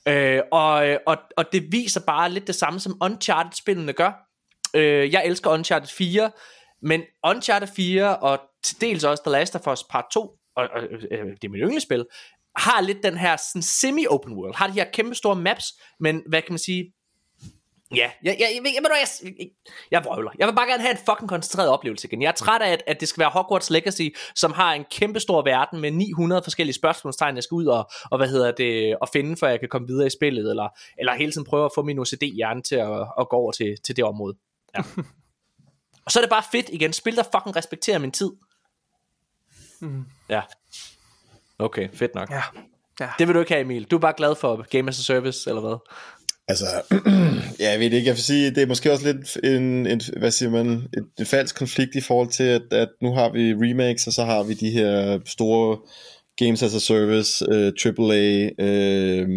[0.08, 4.12] Øh, og, og, og det viser bare lidt det samme, som Uncharted-spillene gør.
[4.74, 6.30] Øh, jeg elsker Uncharted 4,
[6.82, 10.20] men Uncharted 4 og til dels også The Last of Us Part 2,
[10.56, 12.06] og, og øh, det er mit yndlingsspil,
[12.56, 15.64] har lidt den her sådan semi-open world, har de her kæmpe store maps,
[16.00, 16.92] men hvad kan man sige,
[17.94, 19.48] Ja, jeg, jeg, jeg, jeg, jeg, jeg, jeg,
[19.90, 20.30] jeg vrøvler.
[20.38, 22.22] Jeg vil bare gerne have en fucking koncentreret oplevelse igen.
[22.22, 25.20] Jeg er træt af, at, at det skal være Hogwarts Legacy, som har en kæmpe
[25.20, 29.08] stor verden med 900 forskellige spørgsmålstegn, jeg skal ud og, og hvad hedder det, og
[29.12, 31.82] finde, for jeg kan komme videre i spillet, eller, eller hele tiden prøve at få
[31.82, 34.36] min OCD-hjerne til at, at gå over til, til det område.
[34.76, 34.82] Ja.
[36.04, 36.92] og så er det bare fedt igen.
[36.92, 38.30] Spil, der fucking respekterer min tid.
[39.80, 40.04] Mm.
[40.28, 40.40] Ja.
[41.58, 42.30] Okay, fedt nok.
[42.30, 42.42] Ja.
[43.00, 43.08] ja.
[43.18, 43.84] Det vil du ikke have, Emil.
[43.84, 45.76] Du er bare glad for Game as a Service, eller hvad?
[46.48, 46.66] Altså,
[47.60, 50.30] ja, jeg ved ikke, jeg vil sige, det er måske også lidt en, en hvad
[50.30, 54.06] siger man, en, en falsk konflikt i forhold til, at, at nu har vi remakes,
[54.06, 55.78] og så har vi de her store
[56.36, 59.28] games as a service, uh, øh, AAA, uh, øh,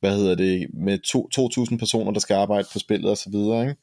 [0.00, 1.28] hvad hedder det, med to,
[1.70, 3.76] 2.000 personer, der skal arbejde på spillet og så videre, ikke?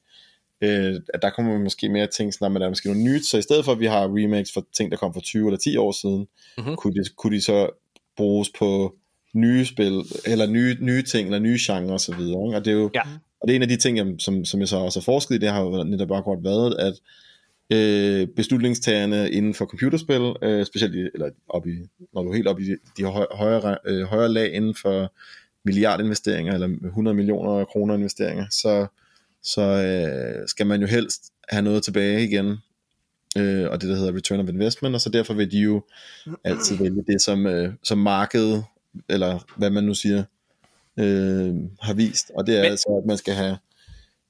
[0.66, 3.26] Uh, at der kommer man måske mere tænke sådan, at der er måske noget nyt,
[3.26, 5.57] så i stedet for at vi har remakes for ting, der kom for 20 eller
[5.57, 6.76] 10 år siden, mm-hmm.
[6.76, 7.70] kunne, de, kunne de så
[8.18, 8.95] bruges på
[9.34, 12.47] nye spil, eller nye, nye ting, eller nye genrer og så videre.
[12.47, 12.57] Ikke?
[12.57, 13.01] Og det er jo, ja.
[13.41, 15.38] og det er en af de ting, som, som jeg så også har forsket i,
[15.38, 16.93] det har jo netop bare godt været, at
[17.74, 21.72] øh, beslutningstagerne inden for computerspil, øh, specielt i, eller op i,
[22.14, 25.14] når du er helt op i de, de højere, øh, højere lag inden for
[25.66, 28.88] milliardinvesteringer, eller 100 millioner kroner investeringer, så,
[29.44, 32.58] så øh, skal man jo helst have noget tilbage igen,
[33.38, 35.82] øh, og det der hedder return of investment, og så derfor vil de jo
[36.44, 38.66] altid vælge det, som, øh, som markedet
[39.10, 40.24] eller hvad man nu siger,
[41.00, 42.32] øh, har vist.
[42.36, 42.72] Og det er Men...
[42.72, 43.58] altså, at man skal have,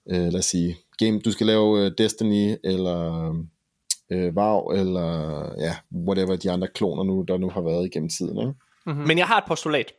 [0.10, 3.30] øh, lad os sige, game, du skal lave øh, Destiny, eller
[4.10, 5.76] øh, WoW, eller ja,
[6.08, 8.38] whatever de andre kloner nu, der nu har været igennem tiden.
[8.38, 8.54] Ikke?
[8.86, 9.08] Mm-hmm.
[9.08, 9.94] Men jeg har et postulat,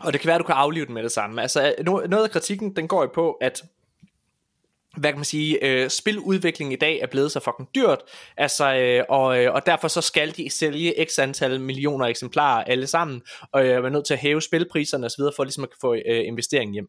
[0.00, 1.42] og det kan være, at du kan aflive den med det samme.
[1.42, 3.62] Altså, noget af kritikken, den går jo på, at
[4.96, 7.98] hvad kan man sige, øh, spiludvikling i dag er blevet så fucking dyrt,
[8.36, 12.86] altså, øh, og, øh, og derfor så skal de sælge x antal millioner eksemplarer alle
[12.86, 13.22] sammen,
[13.52, 16.72] og øh, er nødt til at hæve spilpriserne osv., for ligesom at få øh, investeringen
[16.74, 16.88] hjem.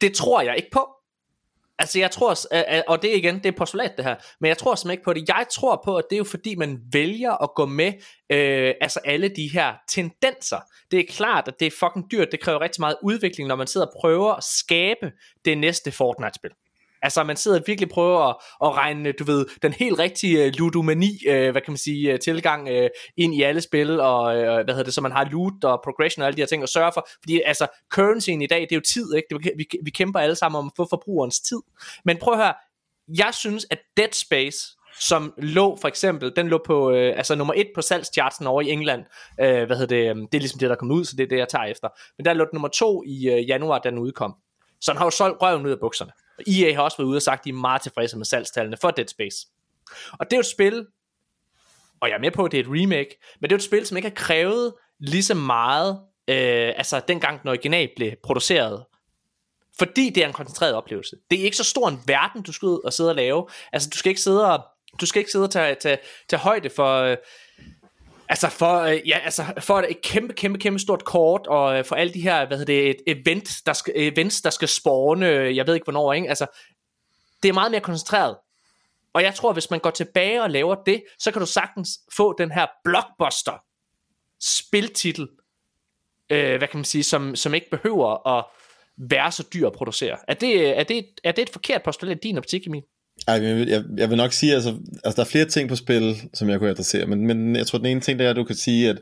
[0.00, 0.88] Det tror jeg ikke på.
[1.78, 2.36] Altså jeg tror,
[2.88, 5.12] og det er igen, det er postulat det her, men jeg tror simpelthen ikke på
[5.12, 5.28] det.
[5.28, 7.92] Jeg tror på, at det er jo fordi, man vælger at gå med
[8.32, 10.60] øh, altså alle de her tendenser.
[10.90, 13.66] Det er klart, at det er fucking dyrt, det kræver rigtig meget udvikling, når man
[13.66, 15.12] sidder og prøver at skabe
[15.44, 16.50] det næste Fortnite-spil.
[17.04, 20.52] Altså man sidder og virkelig prøver at, at regne, du ved, den helt rigtige øh,
[20.58, 24.44] ludomani, øh, hvad kan man sige, øh, tilgang øh, ind i alle spil, og øh,
[24.44, 26.68] hvad hedder det, så man har loot og progression og alle de her ting at
[26.68, 29.26] sørge for, fordi altså currencyen i dag, det er jo tid, ikke?
[29.30, 31.60] Det, vi, vi kæmper alle sammen om at få forbrugerens tid.
[32.04, 32.54] Men prøv at høre,
[33.08, 34.58] jeg synes, at Dead Space,
[35.00, 38.70] som lå for eksempel, den lå på øh, altså nummer et på salgschartsen over i
[38.70, 39.04] England.
[39.40, 40.10] Øh, hvad hedder det?
[40.10, 41.88] Øhm, det er ligesom det der kom ud, så det er det jeg tager efter.
[42.18, 44.34] Men der lå den nummer to i øh, januar, da den udkom.
[44.80, 46.12] Så den har jo solgt røven ud af bukserne.
[46.38, 48.76] Og EA har også været ude og sagt, at de er meget tilfredse med salgstallene
[48.80, 49.46] for Dead Space.
[50.12, 50.86] Og det er jo et spil,
[52.00, 53.62] og jeg er med på, at det er et remake, men det er jo et
[53.62, 58.84] spil, som ikke har krævet lige så meget, øh, altså dengang den original blev produceret,
[59.78, 61.16] fordi det er en koncentreret oplevelse.
[61.30, 63.48] Det er ikke så stor en verden, du skal ud og sidde og lave.
[63.72, 64.64] Altså, du skal ikke sidde og,
[65.00, 67.16] du skal ikke sidde og tage, tage, tage højde for, øh,
[68.28, 71.94] Altså for, øh, ja, altså for et kæmpe, kæmpe, kæmpe stort kort, og øh, for
[71.96, 75.56] alle de her, hvad hedder det, et event, der skal, events, der skal spawne, øh,
[75.56, 76.28] jeg ved ikke hvornår, ikke?
[76.28, 76.46] Altså,
[77.42, 78.36] det er meget mere koncentreret.
[79.12, 82.34] Og jeg tror, hvis man går tilbage og laver det, så kan du sagtens få
[82.38, 83.62] den her blockbuster
[84.40, 85.28] spiltitel,
[86.30, 88.44] øh, hvad kan man sige, som, som ikke behøver at
[88.96, 90.18] være så dyr at producere.
[90.28, 92.82] Er det, øh, er det, er det et forkert postulat i din optik, Emil?
[93.28, 94.70] Ej, jeg, vil, jeg, jeg vil nok sige, altså,
[95.04, 97.78] altså der er flere ting på spil, som jeg kunne adressere, men, men jeg tror,
[97.78, 98.98] den ene ting, det er, at du kan sige, at,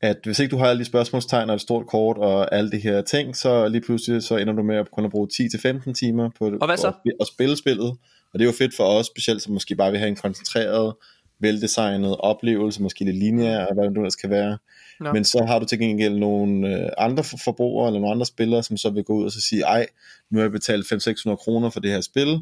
[0.00, 2.78] at hvis ikke du har alle de spørgsmålstegn og et stort kort og alle de
[2.78, 6.44] her ting, så lige pludselig så ender du med at kunne bruge 10-15 timer på
[6.60, 6.88] og hvad så?
[6.88, 7.96] At, at spille spillet.
[8.32, 10.94] Og det er jo fedt for os, specielt som måske bare vil have en koncentreret,
[11.40, 14.58] veldesignet oplevelse, måske lidt lineær, hvad det nu skal være.
[15.00, 15.12] No.
[15.12, 18.76] Men så har du til gengæld nogle øh, andre forbrugere, eller nogle andre spillere, som
[18.76, 19.86] så vil gå ud og så sige, ej,
[20.30, 22.38] nu har jeg betalt 500-600 kroner for det her spil,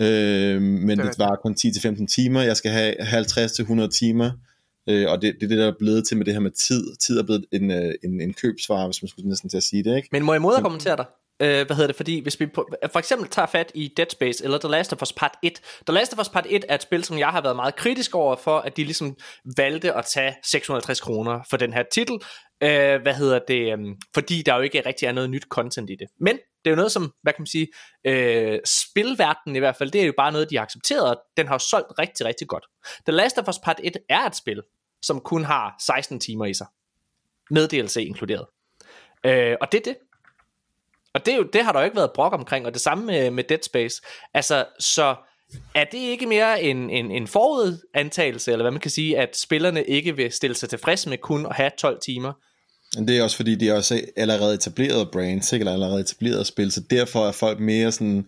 [0.00, 4.30] øh, men det, det var kun 10-15 timer, jeg skal have 50-100 timer,
[4.88, 6.96] øh, og det, det er det, der er blevet til med det her med tid.
[6.96, 9.84] Tid er blevet en, øh, en, en købsvare, hvis man skulle næsten til at sige
[9.84, 10.08] det, ikke?
[10.12, 11.04] Men må jeg modargumentere dig?
[11.40, 14.44] øh, hvad hedder det, fordi hvis vi på, for eksempel tager fat i Dead Space
[14.44, 15.60] eller The Last of Us Part 1.
[15.86, 18.14] The Last of Us Part 1 er et spil, som jeg har været meget kritisk
[18.14, 19.16] over for, at de ligesom
[19.56, 22.18] valgte at tage 650 kroner for den her titel.
[22.60, 23.78] Øh, hvad hedder det, øh,
[24.14, 26.08] fordi der jo ikke rigtig er noget nyt content i det.
[26.20, 27.68] Men det er jo noget som, hvad kan man sige,
[28.04, 31.46] øh, spilverdenen i hvert fald, det er jo bare noget, de har accepteret, og den
[31.46, 32.64] har jo solgt rigtig, rigtig godt.
[33.06, 34.62] The Last of Us Part 1 er et spil,
[35.02, 36.66] som kun har 16 timer i sig.
[37.50, 38.46] Med DLC inkluderet.
[39.26, 39.96] Øh, og det er det.
[41.14, 43.04] Og det, er jo, det har der jo ikke været brok omkring, og det samme
[43.04, 44.02] med, med Dead Space.
[44.34, 45.16] Altså, så
[45.74, 49.84] er det ikke mere en, en, en forudantagelse, eller hvad man kan sige, at spillerne
[49.84, 52.32] ikke vil stille sig tilfreds med kun at have 12 timer?
[52.94, 55.62] Det er også fordi, de er også allerede etableret brands, ikke?
[55.62, 58.26] eller allerede etableret spil, så derfor er folk mere sådan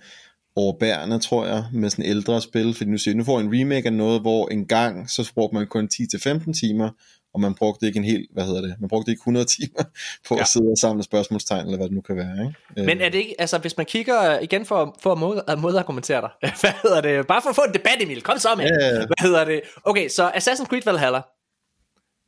[0.57, 3.93] overbærende, tror jeg, med sådan ældre spil, fordi nu siger nu får en remake af
[3.93, 6.91] noget, hvor en gang, så brugte man kun 10-15 timer,
[7.35, 9.83] og man brugte ikke en hel, hvad hedder det, man brugte ikke 100 timer
[10.29, 10.41] på ja.
[10.41, 12.47] at sidde og samle spørgsmålstegn, eller hvad det nu kan være.
[12.47, 12.87] Ikke?
[12.87, 16.31] Men er det ikke, altså hvis man kigger igen for, for at mod, modargumentere dig,
[16.61, 18.93] hvad hedder det, bare for at få en debat, Emil, kom så med, ja, ja.
[18.93, 21.21] hvad hedder det, okay, så Assassin's Creed Valhalla,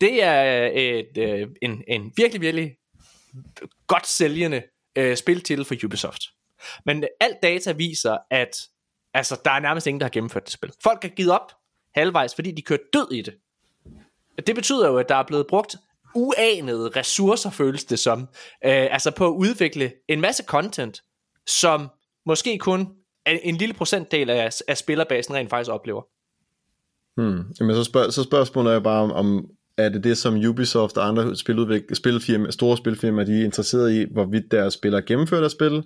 [0.03, 2.77] det er et, øh, en, en virkelig, virkelig
[3.87, 4.63] godt sælgende
[4.99, 6.23] øh, spiltitel for Ubisoft.
[6.87, 8.57] Men alt data viser, at
[9.15, 10.73] altså, der er nærmest ingen, der har gennemført det spil.
[10.83, 11.53] Folk har givet op
[11.95, 13.35] halvvejs, fordi de kørte død i det.
[14.47, 15.77] Det betyder jo, at der er blevet brugt
[16.15, 18.21] uanede ressourcer, føles det som.
[18.65, 21.03] Øh, altså på at udvikle en masse content,
[21.47, 21.89] som
[22.27, 22.89] måske kun
[23.27, 26.03] en lille procentdel af, af spillerbasen rent faktisk oplever.
[27.17, 27.53] Hmm.
[27.61, 30.97] Jamen så, spørg, så spørgsmålet er jo bare, om, om er det det, som Ubisoft
[30.97, 35.53] og andre spiludvik- spilfirma, store spilfirmaer, de er interesseret i, hvorvidt deres spillere gennemfører deres
[35.53, 35.83] spil,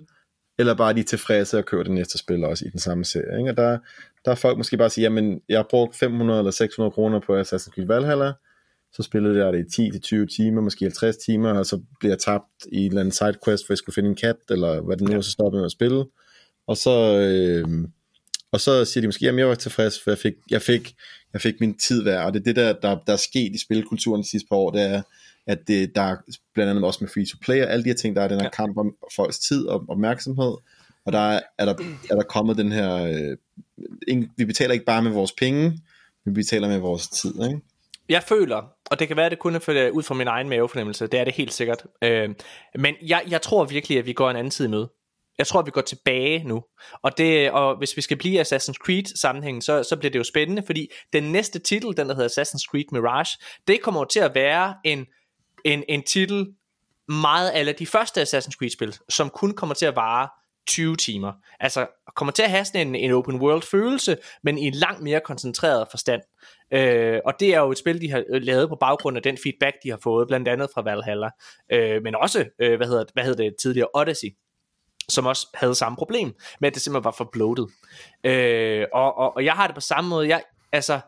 [0.59, 3.39] eller bare de er tilfredse at køre det næste spil også i den samme serie.
[3.39, 3.51] Ikke?
[3.51, 3.77] Og der,
[4.25, 7.39] der er folk måske bare sige, jamen jeg har brugt 500 eller 600 kroner på
[7.41, 8.33] Assassin's Creed Valhalla,
[8.93, 12.65] så spillede jeg det i 10-20 timer, måske 50 timer, og så bliver jeg tabt
[12.71, 15.17] i en eller anden sidequest, hvor jeg skulle finde en kat, eller hvad det nu
[15.17, 16.05] er, så stopper med at spille.
[16.67, 17.87] Og så, øh,
[18.51, 20.95] og så siger de måske, jamen jeg var tilfreds, for jeg fik, jeg fik,
[21.33, 23.57] jeg fik min tid værd, og det er det, der, der, der er sket i
[23.57, 25.01] spilkulturen de sidste par år, det er,
[25.47, 26.15] at det, der er
[26.53, 28.39] blandt andet også med free to play og alle de her ting, der er den
[28.39, 28.49] her ja.
[28.49, 30.55] kamp om folks tid og opmærksomhed,
[31.05, 31.73] og der er, er, der,
[32.09, 33.37] er der kommet den her, øh,
[34.37, 35.79] vi betaler ikke bare med vores penge,
[36.25, 37.59] vi betaler med vores tid, ikke?
[38.09, 40.49] Jeg føler, og det kan være, at det kun er for, ud fra min egen
[40.49, 42.29] mavefornemmelse, det er det helt sikkert, øh,
[42.75, 44.85] men jeg, jeg tror virkelig, at vi går en anden tid med.
[45.37, 46.63] Jeg tror, at vi går tilbage nu.
[47.01, 50.19] Og, det, og hvis vi skal blive i Assassin's Creed sammenhængen, så, så bliver det
[50.19, 54.19] jo spændende, fordi den næste titel, den der hedder Assassin's Creed Mirage, det kommer til
[54.19, 55.05] at være en
[55.65, 56.47] en, en titel
[57.07, 60.29] meget af de første Assassin's Creed spil, som kun kommer til at vare
[60.67, 61.33] 20 timer.
[61.59, 65.01] Altså kommer til at have sådan en, en open world følelse, men i en langt
[65.01, 66.21] mere koncentreret forstand.
[66.73, 69.37] Øh, og det er jo et spil, de har øh, lavet på baggrund af den
[69.43, 71.29] feedback, de har fået, blandt andet fra Valhalla.
[71.71, 74.27] Øh, men også, øh, hvad, hedder, hvad hedder det tidligere, Odyssey
[75.09, 77.67] som også havde samme problem, med at det simpelthen var for bloated.
[78.23, 80.27] Øh, og, og, og jeg har det på samme måde.
[80.27, 80.99] Jeg, altså,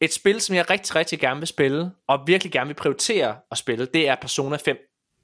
[0.00, 3.58] et spil, som jeg rigtig, rigtig gerne vil spille, og virkelig gerne vil prioritere at
[3.58, 4.76] spille, det er Persona 5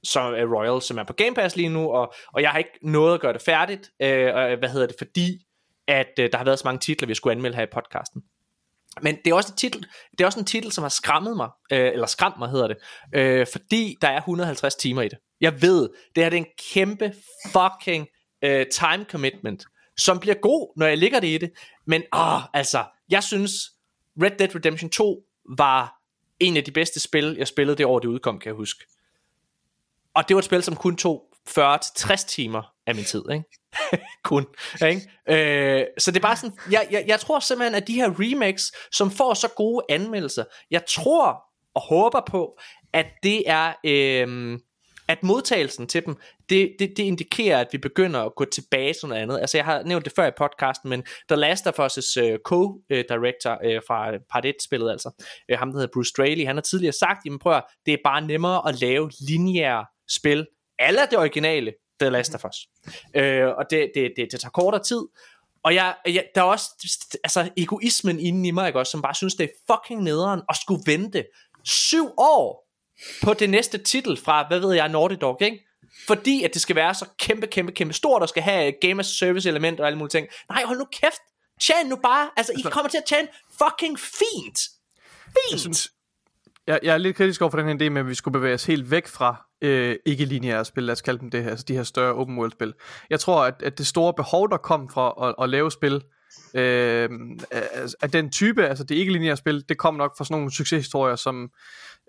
[0.03, 2.79] som er Royal, som er på Game Pass lige nu, og, og jeg har ikke
[2.81, 5.45] nået at gøre det færdigt, øh, og, hvad hedder det, fordi
[5.87, 8.21] at øh, der har været så mange titler, vi skulle anmelde her i podcasten.
[9.01, 11.49] Men det er også en titel, det er også en titel, som har skræmmet mig,
[11.71, 12.77] øh, eller skræmt mig hedder det,
[13.13, 15.17] øh, fordi der er 150 timer i det.
[15.41, 17.13] Jeg ved, det her det er en kæmpe
[17.45, 18.07] fucking
[18.41, 19.65] øh, time commitment,
[19.97, 21.51] som bliver god, når jeg ligger det i det,
[21.85, 23.53] men ah, altså, jeg synes,
[24.21, 25.23] Red Dead Redemption 2
[25.57, 26.01] var
[26.39, 28.85] en af de bedste spil, jeg spillede det år, det udkom, kan jeg huske.
[30.13, 33.45] Og det var et spil, som kun tog 40-60 timer af min tid, ikke?
[34.23, 34.45] kun,
[34.87, 35.01] ikke?
[35.29, 38.71] Øh, så det er bare sådan, jeg, jeg, jeg tror simpelthen, at de her remakes,
[38.91, 42.59] som får så gode anmeldelser, jeg tror, og håber på,
[42.93, 43.73] at det er...
[43.83, 44.59] Øh,
[45.11, 46.15] at modtagelsen til dem,
[46.49, 49.39] det, det, det indikerer, at vi begynder at gå tilbage til noget andet.
[49.39, 53.53] Altså jeg har nævnt det før i podcasten, men The Last of Us' uh, co-director
[53.67, 55.11] uh, fra part 1-spillet, altså
[55.53, 57.97] uh, ham der hedder Bruce Straley, han har tidligere sagt, jamen prøv at, det er
[58.03, 60.47] bare nemmere at lave lineære spil,
[60.79, 62.57] alle det originale The Last of Us.
[63.15, 65.01] Øh, og det, det, det, det tager kortere tid,
[65.63, 66.65] og jeg, jeg, der er også
[67.23, 70.55] altså, egoismen inden i mig, ikke også, som bare synes, det er fucking nederen at
[70.61, 71.25] skulle vente
[71.63, 72.70] syv år
[73.23, 75.67] på det næste titel fra, hvad ved jeg, Naughty Dog, ikke?
[76.07, 79.07] Fordi at det skal være så kæmpe, kæmpe, kæmpe stort, og skal have game as
[79.07, 80.27] service element og alle mulige ting.
[80.49, 81.21] Nej, hold nu kæft.
[81.61, 82.29] Tjen nu bare.
[82.37, 83.27] Altså, I altså- kommer til at tjene
[83.63, 84.59] fucking fint.
[85.25, 85.51] Fint.
[85.51, 85.89] Jeg, synes,
[86.67, 88.53] jeg, jeg er lidt kritisk over for den her idé med, at vi skulle bevæge
[88.53, 91.75] os helt væk fra øh, ikke-lineære spil, lad os kalde dem det her, altså de
[91.75, 92.73] her større open world spil.
[93.09, 96.01] Jeg tror, at, at det store behov, der kom fra at, at lave spil,
[96.53, 97.09] øh,
[98.01, 101.51] af den type, altså det ikke-lineære spil, det kom nok fra sådan nogle succeshistorier, som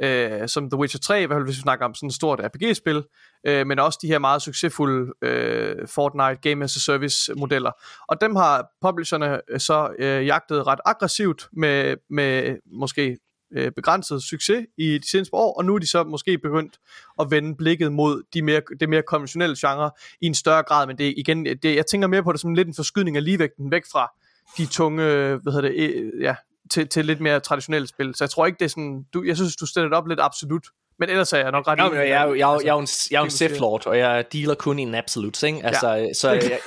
[0.03, 2.41] øh, som The Witcher 3, i hvert fald hvis vi snakker om sådan et stort
[2.41, 3.05] RPG-spil,
[3.47, 7.71] øh, men også de her meget succesfulde øh, Fortnite Game as a Service modeller.
[8.09, 13.19] Og dem har publisherne øh, så øh, jagtet ret aggressivt med, med måske
[13.57, 16.79] øh, begrænset succes i de seneste år, og nu er de så måske begyndt
[17.21, 19.91] at vende blikket mod de mere, det mere konventionelle genre
[20.21, 22.55] i en større grad, men det er igen, det, jeg tænker mere på det som
[22.55, 24.13] lidt en forskydning af ligevægten væk fra
[24.59, 25.03] de tunge,
[25.37, 26.35] hvad hedder det, øh, ja,
[26.71, 28.15] til, til lidt mere traditionelle spil.
[28.15, 29.07] Så jeg tror ikke, det er sådan...
[29.15, 30.67] Du, jeg synes, du stiller det op lidt absolut.
[30.99, 31.93] Men ellers er jeg nok ret enig.
[31.93, 34.55] Jeg, jeg, jeg, jeg, jeg, er en, jeg er en Sith Lord, og jeg dealer
[34.55, 35.61] kun i en absolut, ikke?
[35.65, 36.13] Altså, ja.
[36.13, 36.59] så jeg,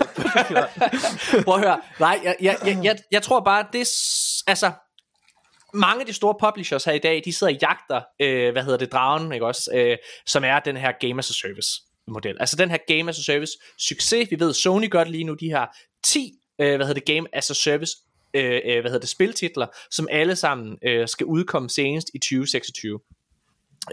[1.44, 1.80] prøv at høre.
[2.00, 3.88] Nej, jeg, jeg, jeg, jeg, jeg tror bare, det.
[4.48, 4.72] Altså,
[5.76, 8.78] mange af de store publishers her i dag, de sidder og jagter, øh, hvad hedder
[8.78, 9.72] det, dragen, ikke også?
[9.74, 12.38] Øh, som er den her Game as a Service model.
[12.40, 14.32] Altså den her Game as a Service succes.
[14.32, 15.34] Vi ved, Sony gør det lige nu.
[15.34, 17.98] De har 10, øh, hvad hedder det, Game as a Service
[18.36, 23.00] øh, øh, hvad hedder det, spiltitler, som alle sammen øh, skal udkomme senest i 2026.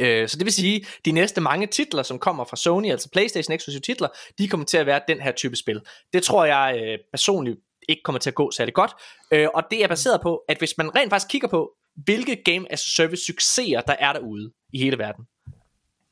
[0.00, 3.54] Øh, så det vil sige, de næste mange titler, som kommer fra Sony, altså Playstation
[3.54, 4.08] eksklusive titler,
[4.38, 5.80] de kommer til at være den her type spil.
[6.12, 7.58] Det tror jeg øh, personligt
[7.88, 8.90] ikke kommer til at gå særlig godt.
[9.32, 11.72] Øh, og det er baseret på, at hvis man rent faktisk kigger på,
[12.04, 15.24] hvilke Game as a Service succeser, der er derude i hele verden.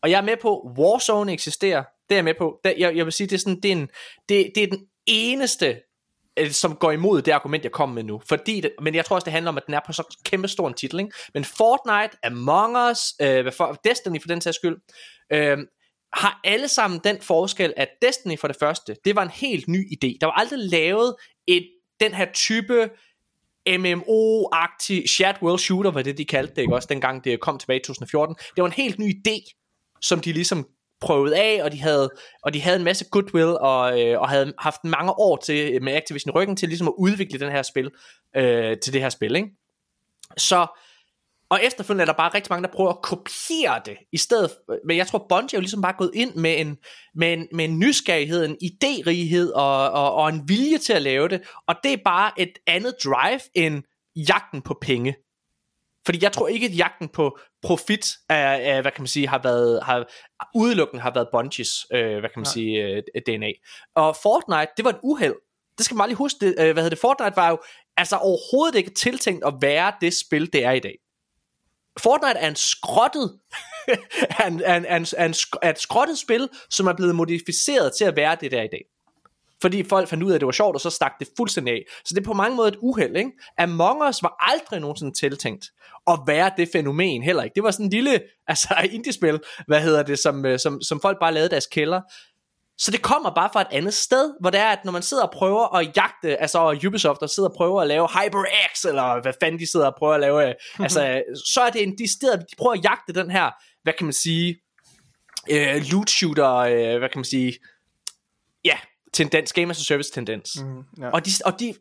[0.03, 2.61] Og jeg er med på, Warzone eksisterer, det er jeg med på.
[2.65, 3.89] Jeg, jeg vil sige, det er, sådan, det er, en,
[4.29, 5.81] det, det er den eneste
[6.37, 8.21] øh, som går imod det argument, jeg kom med nu.
[8.29, 10.49] Fordi det, men jeg tror også, det handler om, at den er på så kæmpe
[10.49, 11.01] stor en titel.
[11.01, 11.13] Ikke?
[11.35, 14.77] Men Fortnite, Among Us, øh, for, Destiny for den sags skyld,
[15.33, 15.59] øh,
[16.13, 19.93] har alle sammen den forskel, at Destiny for det første, det var en helt ny
[19.93, 20.19] idé.
[20.21, 21.15] Der var aldrig lavet
[21.47, 21.69] et,
[22.01, 22.91] den her type
[23.69, 26.75] MMO-agtig shared world shooter, var det de kaldte det, ikke?
[26.75, 28.37] også dengang det kom tilbage i 2014.
[28.57, 29.59] Det var en helt ny idé,
[30.01, 30.69] som de ligesom
[31.01, 32.11] prøvet af, og de havde,
[32.43, 35.93] og de havde en masse goodwill, og, øh, og havde haft mange år til, med
[35.93, 37.91] Activision ryggen til ligesom at udvikle den her spil,
[38.37, 39.49] øh, til det her spil, ikke?
[40.37, 40.67] Så,
[41.51, 44.51] og efterfølgende er der bare rigtig mange, der prøver at kopiere det, i stedet,
[44.87, 46.79] men jeg tror Bungie er jo ligesom bare gået ind med en,
[47.15, 51.29] med en, med en nysgerrighed, en idérighed, og, og, og en vilje til at lave
[51.29, 53.83] det, og det er bare et andet drive end
[54.17, 55.17] jagten på penge.
[56.07, 59.41] Fordi jeg tror ikke, at jagten på profit er, er hvad kan man sige, har
[59.43, 60.07] været, har,
[60.55, 62.53] udelukkende har været Bungies, øh, hvad kan man Nej.
[62.53, 63.53] sige, øh, DNA.
[63.95, 65.35] Og Fortnite, det var et uheld.
[65.79, 66.47] Det skal man lige huske.
[66.47, 66.99] Det, øh, hvad hedder det?
[66.99, 67.59] Fortnite var jo
[67.97, 70.97] altså overhovedet ikke tiltænkt at være det spil, det er i dag.
[71.99, 73.39] Fortnite er en skrottet
[74.47, 75.07] en, en, en,
[75.63, 78.85] en, skrottet spil, som er blevet modificeret til at være det der i dag
[79.63, 81.83] fordi folk fandt ud af, at det var sjovt, og så stak det fuldstændig af.
[82.05, 83.31] Så det er på mange måder et uheld, ikke?
[83.59, 85.67] Among Us var aldrig nogensinde tiltænkt
[86.07, 87.55] at være det fænomen heller ikke.
[87.55, 91.19] Det var sådan en lille, altså indie-spil, hvad hedder det, som, øh, som, som folk
[91.21, 92.01] bare lavede deres kælder.
[92.81, 95.23] Så det kommer bare fra et andet sted, hvor det er, at når man sidder
[95.23, 99.33] og prøver at jagte, altså Ubisoft, der sidder og prøver at lave HyperX, eller hvad
[99.43, 100.83] fanden de sidder og prøver at lave, mm-hmm.
[100.85, 103.51] altså, så er det en, de steder, de prøver at jagte den her,
[103.83, 104.61] hvad kan man sige,
[105.51, 107.59] øh, loot shooter, øh, hvad kan man sige,
[108.65, 108.79] ja,
[109.13, 110.57] tendens, game as a service tendens.
[110.63, 111.11] Mm, ja.
[111.11, 111.75] Og, de, og de,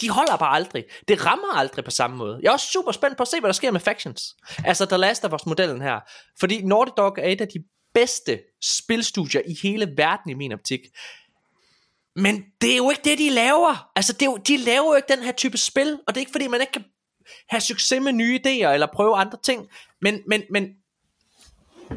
[0.00, 0.84] de holder bare aldrig.
[1.08, 2.38] Det rammer aldrig på samme måde.
[2.42, 4.36] Jeg er også super spændt på at se, hvad der sker med Factions.
[4.64, 6.00] Altså The Last of Us modellen her.
[6.40, 7.64] Fordi Naughty Dog er et af de
[7.94, 10.80] bedste spilstudier i hele verden i min optik.
[12.16, 13.90] Men det er jo ikke det, de laver.
[13.96, 16.20] Altså, det er jo, de laver jo ikke den her type spil, og det er
[16.20, 16.84] ikke fordi, man ikke kan
[17.48, 19.68] have succes med nye idéer, eller prøve andre ting.
[20.00, 20.68] Men, men, men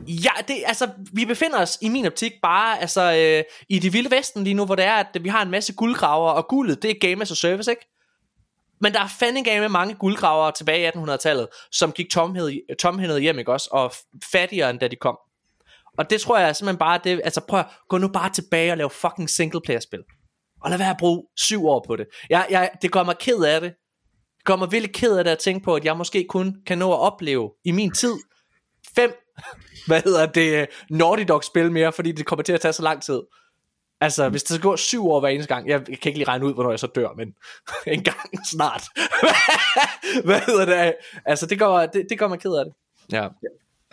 [0.07, 4.11] Ja, det, altså, vi befinder os i min optik bare altså, øh, i det vilde
[4.11, 6.91] vesten lige nu, hvor det er, at vi har en masse guldgraver, og guldet, det
[6.91, 7.87] er game as a service, ikke?
[8.81, 12.09] Men der er fandme med mange guldgraver tilbage i 1800-tallet, som gik
[12.79, 13.69] tomhændet hjem, ikke også?
[13.71, 13.93] Og
[14.31, 15.17] fattigere end da de kom.
[15.97, 18.77] Og det tror jeg simpelthen bare, det, altså prøv at gå nu bare tilbage og
[18.77, 19.99] lave fucking singleplayer-spil.
[20.61, 22.07] Og lad være at bruge syv år på det.
[22.29, 23.73] Jeg, jeg, det gør mig ked af det.
[24.37, 26.77] Det gør mig virkelig ked af det at tænke på, at jeg måske kun kan
[26.77, 28.13] nå at opleve i min tid,
[28.95, 29.11] fem,
[29.87, 33.03] hvad hedder det, Naughty Dog spil mere, fordi det kommer til at tage så lang
[33.03, 33.21] tid.
[34.01, 36.45] Altså, hvis det skal gå syv år hver eneste gang, jeg kan ikke lige regne
[36.45, 37.33] ud, hvornår jeg så dør, men
[37.95, 38.83] en gang snart.
[40.25, 40.95] hvad hedder det?
[41.25, 42.73] Altså, det går, det, det går man ked af det.
[43.11, 43.27] Ja.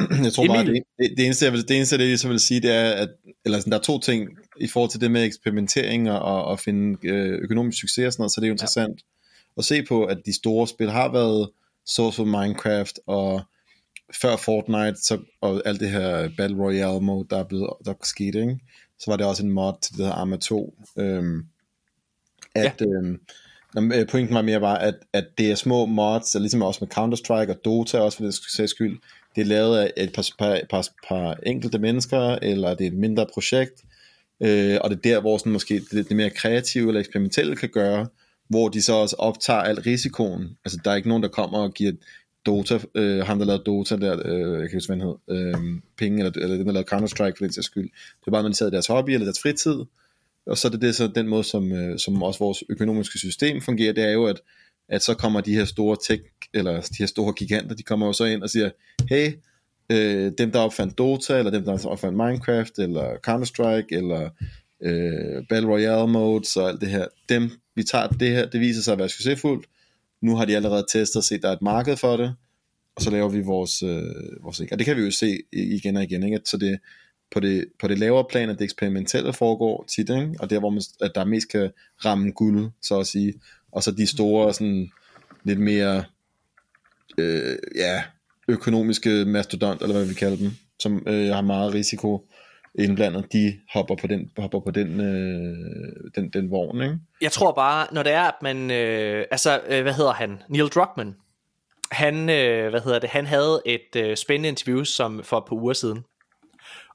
[0.25, 2.61] Jeg tror bare, det, det, det, eneste, jeg vil, det eneste, jeg så vil sige,
[2.61, 3.09] det er, at
[3.45, 4.29] eller sådan, der er to ting
[4.61, 8.33] i forhold til det med eksperimentering og, og finde øh, økonomisk succes og sådan noget,
[8.33, 9.61] så det er jo interessant ja.
[9.61, 11.51] at se på, at de store spil har været
[11.99, 13.43] of Minecraft og
[14.21, 17.97] før Fortnite så, og alt det her Battle Royale mode, der er blevet der er
[18.03, 18.59] sket, ikke?
[18.99, 20.75] så var det også en mod til det her Arma 2.
[20.99, 21.47] Øhm,
[22.55, 22.87] at, ja.
[22.87, 23.21] øhm,
[23.93, 27.51] øh, pointen var mere bare, at, at det er små mods, ligesom også med Counter-Strike
[27.51, 28.99] og Dota, også for det sags skyld,
[29.37, 32.97] det er lavet af et par, par, par, par enkelte mennesker, eller det er et
[32.97, 33.83] mindre projekt,
[34.41, 37.69] øh, og det er der, hvor sådan måske det, det mere kreative eller eksperimentelle kan
[37.69, 38.07] gøre,
[38.49, 40.57] hvor de så også optager al risikoen.
[40.65, 41.93] Altså der er ikke nogen, der kommer og giver
[42.47, 45.81] Dota, øh, ham der lavede Dota der, øh, jeg kan huske, hvad han hed, øh,
[45.99, 47.91] penge, eller, eller den der lavede Counter-Strike for den sags skyld.
[48.21, 49.77] Det er bare, når de sad deres hobby eller deres fritid,
[50.47, 53.61] og så er det, det så den måde, som, øh, som også vores økonomiske system
[53.61, 54.41] fungerer, det er jo, at,
[54.93, 56.23] at så kommer de her store tech,
[56.55, 58.71] eller de her store giganter, de kommer jo så ind og siger,
[59.09, 59.33] hey,
[59.93, 64.31] øh, dem der opfandt Dota, eller dem der opfandt Minecraft, eller Counter-Strike, eller
[64.83, 68.83] øh, Battle Royale modes og alt det her, dem, vi tager det her, det viser
[68.83, 69.67] sig at være succesfuldt,
[70.23, 72.35] nu har de allerede testet og set, at der er et marked for det,
[72.97, 76.03] og så laver vi vores, øh, vores og det kan vi jo se igen og
[76.03, 76.41] igen, ikke?
[76.45, 76.79] så det,
[77.35, 80.35] på det, på det lavere plan, at det eksperimentelle foregår tit, ikke?
[80.41, 81.71] og der hvor man, at der mest kan
[82.05, 83.35] ramme guld, så at sige,
[83.73, 84.91] og så de store, sådan,
[85.45, 86.05] lidt mere,
[87.19, 88.03] øh, ja,
[88.49, 92.29] økonomiske mastodont, eller hvad vi kalder dem, som øh, har meget risiko
[92.75, 96.99] indblandet, de hopper på den, hopper på den, øh, den, den vogn, ikke?
[97.21, 100.43] Jeg tror bare, når det er, at man, øh, altså, øh, hvad hedder han?
[100.49, 101.17] Neil Druckmann,
[101.91, 105.57] han, øh, hvad hedder det, han havde et øh, spændende interview som for et par
[105.57, 106.05] uger siden,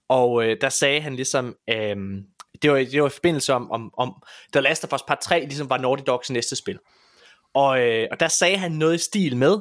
[0.09, 1.95] og øh, der sagde han ligesom, øh,
[2.61, 5.39] det var, det var i forbindelse om, om, om The Last of Us Part 3
[5.39, 6.79] ligesom var Naughty Dogs næste spil.
[7.53, 9.57] Og, øh, og der sagde han noget i stil med,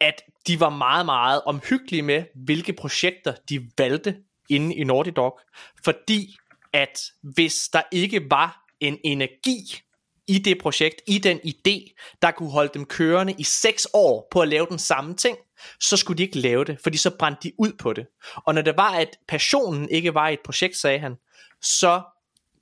[0.00, 4.16] at de var meget, meget omhyggelige med, hvilke projekter de valgte
[4.50, 5.40] inde i Naughty Dog,
[5.84, 6.36] fordi
[6.72, 9.80] at hvis der ikke var en energi
[10.26, 14.40] i det projekt, i den idé, der kunne holde dem kørende i 6 år på
[14.40, 15.38] at lave den samme ting,
[15.80, 18.06] så skulle de ikke lave det, fordi så brændte de ud på det.
[18.36, 21.16] Og når det var, at passionen ikke var i et projekt, sagde han,
[21.64, 22.02] så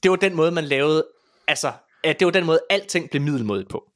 [0.03, 1.07] det var den måde, man lavede,
[1.47, 1.73] altså,
[2.05, 3.93] at det var den måde, alting blev middelmådigt på.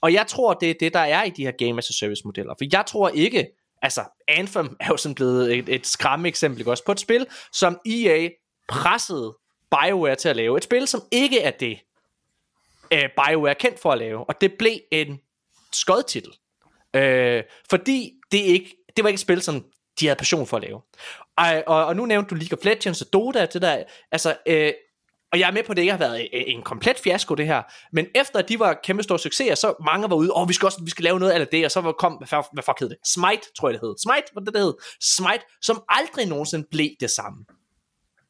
[0.00, 2.22] Og jeg tror, det er det, der er i de her Game as a Service
[2.24, 2.54] modeller.
[2.58, 3.48] For jeg tror ikke,
[3.82, 7.80] altså Anthem er jo sådan blevet et, et skræmme eksempel også på et spil, som
[7.86, 8.28] EA
[8.68, 9.36] pressede
[9.70, 10.56] BioWare til at lave.
[10.56, 11.78] Et spil, som ikke er det,
[12.94, 14.24] uh, BioWare er kendt for at lave.
[14.24, 15.20] Og det blev en
[15.72, 16.30] skodtitel.
[16.94, 19.64] Uh, fordi det ikke, det var ikke et spil, som
[20.00, 20.80] de havde passion for at lave.
[21.38, 23.82] Ej, og, og nu nævnte du League of Legends og Dota, det der,
[24.12, 24.72] altså, øh,
[25.32, 27.46] og jeg er med på, at det ikke har været øh, en komplet fiasko, det
[27.46, 27.62] her.
[27.92, 30.52] Men efter at de var kæmpe store succeser, så mange var ude, åh, oh, vi
[30.52, 32.88] skal også vi skal lave noget af det, og så kom, hvad, hvad fuck hed
[32.88, 32.98] det?
[33.04, 33.94] Smite, tror jeg det hed.
[33.98, 34.74] Smite, hvad det, det hed?
[35.16, 37.44] Smite, som aldrig nogensinde blev det samme.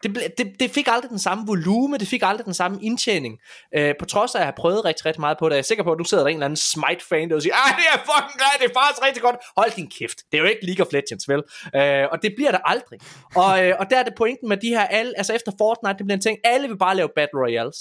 [0.06, 3.38] Det, ble, det, det fik aldrig den samme volume, det fik aldrig den samme indtjening.
[3.76, 5.54] Øh, på trods af at jeg har prøvet rigtig, rigtig meget på det.
[5.54, 7.54] Jeg er sikker på, at du sidder der en eller anden Smite-fan, der og siger,
[7.54, 9.36] ah, det er fucking godt, det er faktisk rigtig godt.
[9.56, 10.18] Hold din kæft.
[10.30, 11.42] Det er jo ikke League of Legends, vel?
[11.76, 13.00] Øh, og det bliver der aldrig.
[13.34, 16.06] Og, øh, og der er det pointen med de her, alle, altså efter Fortnite, det
[16.06, 17.78] bliver en ting, alle vil bare lave Battle Royales.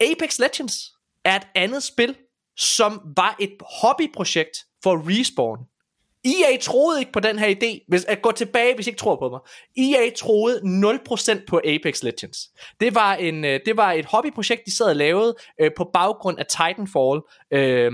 [0.00, 0.76] Apex Legends
[1.24, 2.16] er et andet spil,
[2.56, 5.58] som var et hobbyprojekt for Respawn
[6.26, 7.84] EA troede ikke på den her idé.
[7.88, 9.40] Hvis, at gå tilbage, hvis I ikke tror på mig.
[9.76, 10.60] EA troede
[11.38, 12.38] 0% på Apex Legends.
[12.80, 16.38] Det var, en, øh, det var et hobbyprojekt, de sad og lavede øh, på baggrund
[16.38, 17.20] af Titanfall.
[17.52, 17.92] Øh,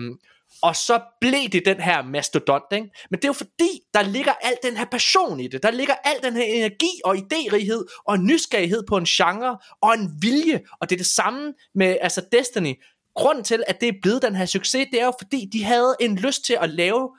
[0.62, 2.89] og så blev det den her mastodont, ikke?
[3.11, 5.62] Men det er jo fordi, der ligger al den her passion i det.
[5.62, 10.11] Der ligger al den her energi og idérighed og nysgerrighed på en genre og en
[10.20, 10.61] vilje.
[10.80, 12.74] Og det er det samme med altså Destiny.
[13.14, 15.97] Grunden til, at det er blevet den her succes, det er jo fordi, de havde
[16.01, 17.11] en lyst til at lave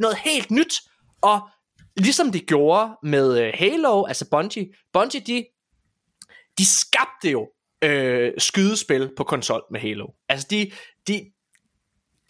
[0.00, 0.74] noget helt nyt,
[1.22, 1.48] og
[1.96, 5.44] ligesom de gjorde med øh, Halo, altså Bungie, Bungie de,
[6.58, 7.48] de skabte jo
[7.84, 10.06] øh, skydespil på konsol med Halo.
[10.28, 10.70] Altså de,
[11.08, 11.32] de,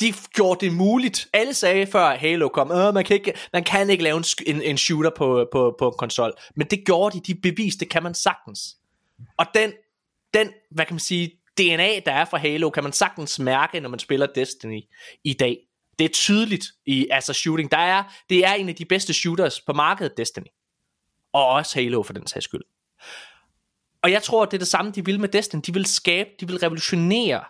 [0.00, 1.28] de gjorde det muligt.
[1.32, 4.62] Alle sagde før Halo kom, øh, man, kan ikke, man kan ikke lave en, en,
[4.62, 6.32] en shooter på, på, på en konsol.
[6.56, 8.60] Men det gjorde de, de beviste, det kan man sagtens.
[9.38, 9.72] Og den,
[10.34, 13.88] den, hvad kan man sige, DNA, der er fra Halo, kan man sagtens mærke, når
[13.88, 14.82] man spiller Destiny
[15.24, 15.58] i dag
[16.01, 17.70] det er tydeligt i altså shooting.
[17.70, 20.46] Der er, det er en af de bedste shooters på markedet, Destiny.
[21.32, 22.62] Og også Halo for den sags skyld.
[24.03, 25.61] Og jeg tror, det er det samme, de vil med Destiny.
[25.66, 27.44] De vil skabe, de vil revolutionere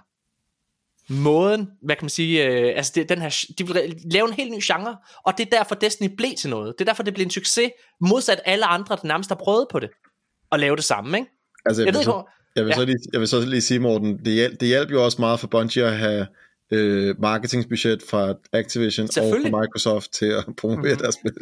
[1.09, 4.53] måden, hvad kan man sige, øh, altså det, den her, de vil lave en helt
[4.53, 4.97] ny genre,
[5.27, 6.75] og det er derfor Destiny blev til noget.
[6.79, 7.71] Det er derfor, det blev en succes,
[8.01, 9.91] modsat alle andre, der nærmest har prøvet på det,
[10.53, 11.31] at lave det samme, ikke?
[11.67, 12.25] Altså, jeg, Jeg vil, ved så,
[12.57, 12.77] jeg, vil ja.
[12.77, 15.41] så lige, jeg vil så lige sige, Morten, det hjælp, det hjælper jo også meget
[15.41, 16.27] for Bungie at have
[16.71, 21.33] øh, marketingsbudget fra Activision og fra Microsoft til at promovere deres spil.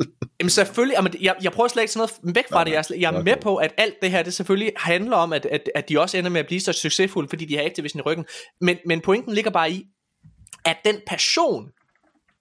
[0.41, 2.71] Jamen selvfølgelig, jamen, jeg, jeg prøver slet ikke sådan noget væk fra Nej, det.
[2.71, 3.43] Jeg, er jeg er nej, med okay.
[3.43, 6.31] på, at alt det her, det selvfølgelig handler om, at, at, at de også ender
[6.31, 8.27] med at blive så succesfulde, fordi de har Activision i ryggen.
[8.61, 9.85] Men, men pointen ligger bare i,
[10.65, 11.69] at den passion,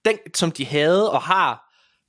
[0.04, 1.64] den, som de havde og har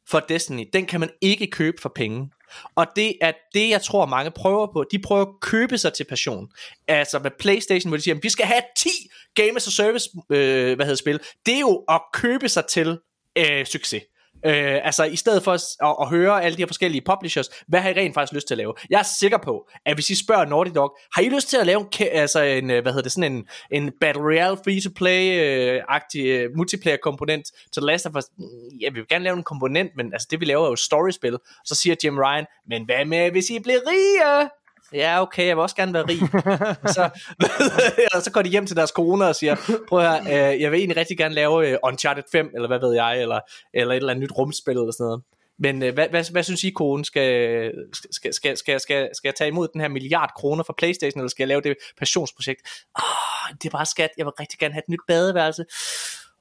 [0.09, 2.29] for Destiny, den kan man ikke købe for penge.
[2.75, 4.85] Og det er det, jeg tror, mange prøver på.
[4.91, 6.47] De prøver at købe sig til passion.
[6.87, 8.89] Altså med Playstation, hvor de siger, at vi skal have 10
[9.35, 11.19] Game as a Service øh, hvad hedder spil.
[11.45, 12.99] Det er jo at købe sig til
[13.37, 14.03] øh, succes.
[14.45, 17.79] Øh, altså i stedet for at, at, at høre alle de her forskellige publishers, hvad
[17.79, 18.73] har I rent faktisk lyst til at lave?
[18.89, 21.65] Jeg er sikker på, at hvis I spørger Naughty Dog, har I lyst til at
[21.65, 26.45] lave en, altså en øh, hvad hedder det, sådan en, en Battle Royale free-to-play-agtig øh,
[26.45, 28.25] uh, øh, multiplayer komponent til Last of Us?
[28.37, 28.45] Mm,
[28.81, 31.37] ja, vi vil gerne lave en komponent, men altså det vi laver er jo storyspil.
[31.65, 34.49] Så siger Jim Ryan, men hvad med hvis I bliver rige?
[34.93, 36.19] Ja, okay, jeg vil også gerne være rig.
[36.95, 37.09] så,
[38.15, 39.55] og så går de hjem til deres kone og siger,
[39.87, 42.79] prøv at høre, øh, jeg vil egentlig rigtig gerne lave øh, Uncharted 5, eller hvad
[42.79, 43.39] ved jeg, eller,
[43.73, 45.23] eller et eller andet nyt rumspil, eller sådan noget.
[45.59, 47.05] Men øh, hvad, hvad, hvad synes I, kone?
[47.05, 47.71] Skal,
[48.11, 51.29] skal, skal, skal, skal, skal jeg tage imod den her milliard kroner fra Playstation, eller
[51.29, 52.61] skal jeg lave det passionsprojekt?
[52.99, 55.65] Åh, det er bare skat, jeg vil rigtig gerne have et nyt badeværelse.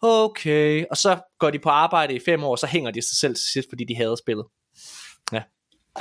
[0.02, 3.16] Okay, og så går de på arbejde i fem år, og så hænger de sig
[3.16, 4.46] selv til sidst, fordi de hader spillet.
[5.32, 5.42] Ja,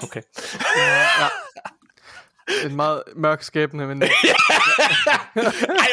[0.04, 0.22] okay.
[0.78, 1.28] ja.
[2.66, 4.10] En meget mørk skæbne, men Ej,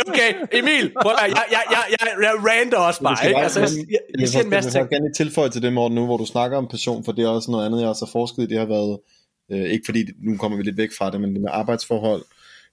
[0.08, 3.40] okay, Emil, prøv at, jeg, jeg, jeg, jeg, jeg rander også bare, skal ikke?
[3.40, 4.90] Altså, jeg, jeg, jeg, Jeg siger en masse vil ting.
[4.90, 7.28] gerne lige tilføje til det, Morten, nu hvor du snakker om passion, for det er
[7.28, 8.46] også noget andet, jeg også har forsket i.
[8.46, 8.98] Det har været,
[9.52, 12.22] øh, ikke fordi, nu kommer vi lidt væk fra det, men det med arbejdsforhold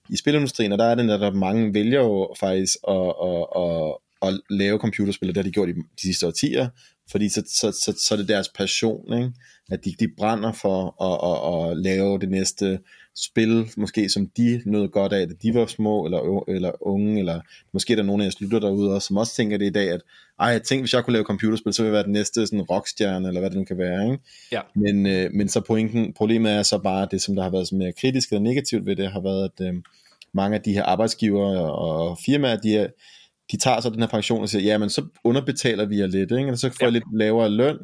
[0.08, 3.94] i spilindustrien, og der er det, at der mange vælger jo faktisk at, at, at,
[4.28, 6.68] at lave computerspil, og det har de gjort i de sidste årtier,
[7.10, 9.32] fordi så, så, så, så er det deres passion, ikke?
[9.70, 12.78] at de, de brænder for at, at, at lave det næste
[13.16, 17.40] spil, måske som de nød godt af, da de var små, eller, eller unge, eller
[17.72, 19.90] måske er der nogen af jeres lytter derude også, som også tænker det i dag,
[19.90, 20.00] at
[20.40, 22.62] ej, jeg tænkte, hvis jeg kunne lave computerspil, så ville jeg være den næste sådan
[22.62, 24.24] rockstjerne, eller hvad det nu kan være, ikke?
[24.52, 24.60] Ja.
[24.74, 27.78] Men, øh, men så pointen, problemet er så bare, det som der har været sådan
[27.78, 29.74] mere kritisk eller negativt ved det, har været, at øh,
[30.34, 32.86] mange af de her arbejdsgivere og firmaer, de, er,
[33.52, 36.40] de tager så den her pension og siger, jamen så underbetaler vi jer lidt, ikke?
[36.40, 36.90] eller så får I Ja.
[36.90, 37.78] lidt lavere løn,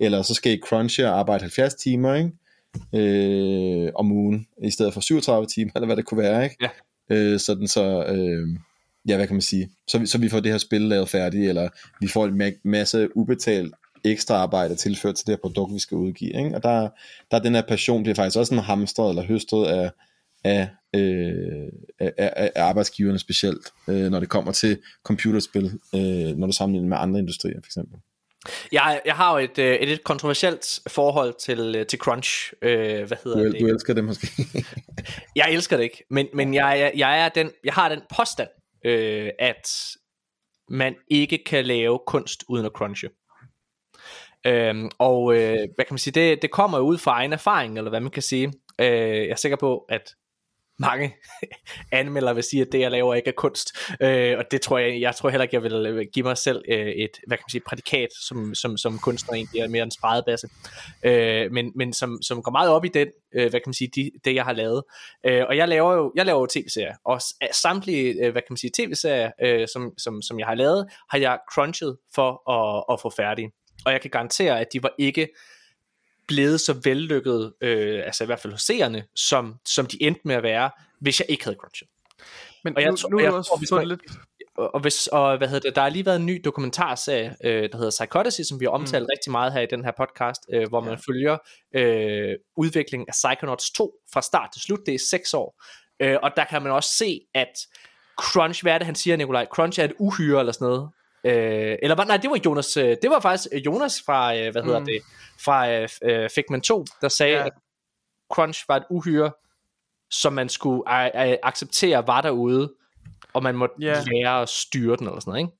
[0.00, 2.30] eller så skal I crunche og arbejde 70 timer, ikke?
[2.94, 6.56] Øh, om ugen, i stedet for 37 timer, eller hvad det kunne være, ikke?
[6.60, 6.68] Ja.
[7.16, 8.48] Øh, sådan så, øh,
[9.08, 11.48] ja, hvad kan man sige, så, vi- så vi får det her spil lavet færdigt,
[11.48, 11.68] eller
[12.00, 15.96] vi får en ma- masse ubetalt ekstra arbejde tilført til det her produkt, vi skal
[15.96, 16.56] udgive, ikke?
[16.56, 16.88] og der,
[17.30, 19.90] der er den her passion, bliver faktisk også en hamstret eller høstet af,
[20.44, 21.68] af, øh,
[21.98, 25.64] af, af, af arbejdsgiverne specielt, øh, når det kommer til computerspil,
[25.94, 27.98] øh, når du sammenligner med andre industrier for eksempel.
[28.72, 32.52] Jeg, jeg har jo et, øh, et lidt kontroversielt forhold til, øh, til Crunch.
[32.62, 33.60] Øh, hvad hedder Du, det?
[33.60, 34.26] du elsker det måske.
[35.36, 38.48] Jeg elsker det ikke, men, men jeg, jeg, jeg, er den, jeg har den påstand,
[38.84, 39.70] øh, at
[40.68, 43.08] man ikke kan lave kunst uden at crunche.
[44.46, 47.78] Øhm, og øh, hvad kan man sige, det, det kommer jo ud fra egen erfaring,
[47.78, 48.52] eller hvad man kan sige.
[48.78, 48.86] Øh,
[49.16, 50.14] jeg er sikker på, at
[50.80, 51.16] mange
[51.92, 53.78] anmeldere vil sige, at det jeg laver ikke er kunst.
[54.00, 56.62] Øh, og det tror jeg, jeg tror heller ikke, jeg vil øh, give mig selv
[56.68, 59.90] øh, et, hvad kan man sige, prædikat, som, som, som kunstner egentlig er mere en
[59.90, 60.48] spredebasse.
[61.02, 63.90] Øh, men, men som, som går meget op i den, øh, hvad kan man sige,
[63.94, 64.82] de, det jeg har lavet.
[65.26, 67.20] Øh, og jeg laver jo, jeg laver jo tv-serier, og
[67.52, 71.18] samtlige, øh, hvad kan man sige, tv-serier, øh, som, som, som jeg har lavet, har
[71.18, 73.50] jeg crunchet for at, at få færdig.
[73.86, 75.28] Og jeg kan garantere, at de var ikke
[76.30, 80.34] blevet så vellykket, øh, altså i hvert fald hos seerne, som, som de endte med
[80.34, 80.70] at være,
[81.00, 81.88] hvis jeg ikke havde crunchet.
[82.64, 84.00] Men Og jeg nu, nu jeg du også tror, man- lidt...
[84.56, 87.76] Og, hvis, og hvad hedder det, der har lige været en ny dokumentarserie, øh, der
[87.76, 89.08] hedder Psychodicy, som vi har omtalt mm.
[89.16, 91.38] rigtig meget her i den her podcast, øh, hvor man følger
[91.74, 94.78] øh, udviklingen af Psychonauts 2 fra start til slut.
[94.86, 95.62] Det er seks år.
[96.02, 97.52] Øh, og der kan man også se, at
[98.20, 99.46] Crunch, hvad er det han siger, Nikolaj?
[99.46, 100.90] Crunch er et uhyre eller sådan noget.
[101.24, 104.62] Øh, eller hvad- nej, det var Jonas, øh, det var faktisk Jonas fra, øh, hvad
[104.62, 104.84] hedder Mm.
[104.86, 105.00] det,
[105.44, 107.46] fra øh, øh, Figment 2, der sagde, Ja.
[107.46, 107.52] at
[108.32, 109.32] Crunch var et uhyre,
[110.10, 110.82] som man skulle
[111.16, 112.72] øh, øh, acceptere var derude,
[113.32, 114.02] og man måtte Ja.
[114.12, 115.56] lære at styre den eller sådan noget, ikke?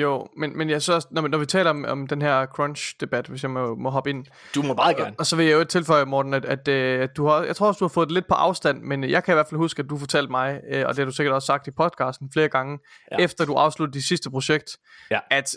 [0.00, 3.26] Jo, men, men jeg så også, når, når vi taler om, om den her crunch-debat,
[3.26, 5.14] hvis jeg må, må hoppe ind, Du må meget gerne.
[5.18, 7.66] Og så vil jeg jo tilføje, Morten, at, at, øh, at du har, jeg tror
[7.66, 9.82] også, du har fået det lidt på afstand, men jeg kan i hvert fald huske,
[9.82, 12.48] at du fortalte mig, øh, og det har du sikkert også sagt i podcasten flere
[12.48, 12.78] gange,
[13.12, 13.16] Ja.
[13.24, 14.70] efter du afsluttede dit sidste projekt,
[15.10, 15.18] Ja.
[15.30, 15.56] at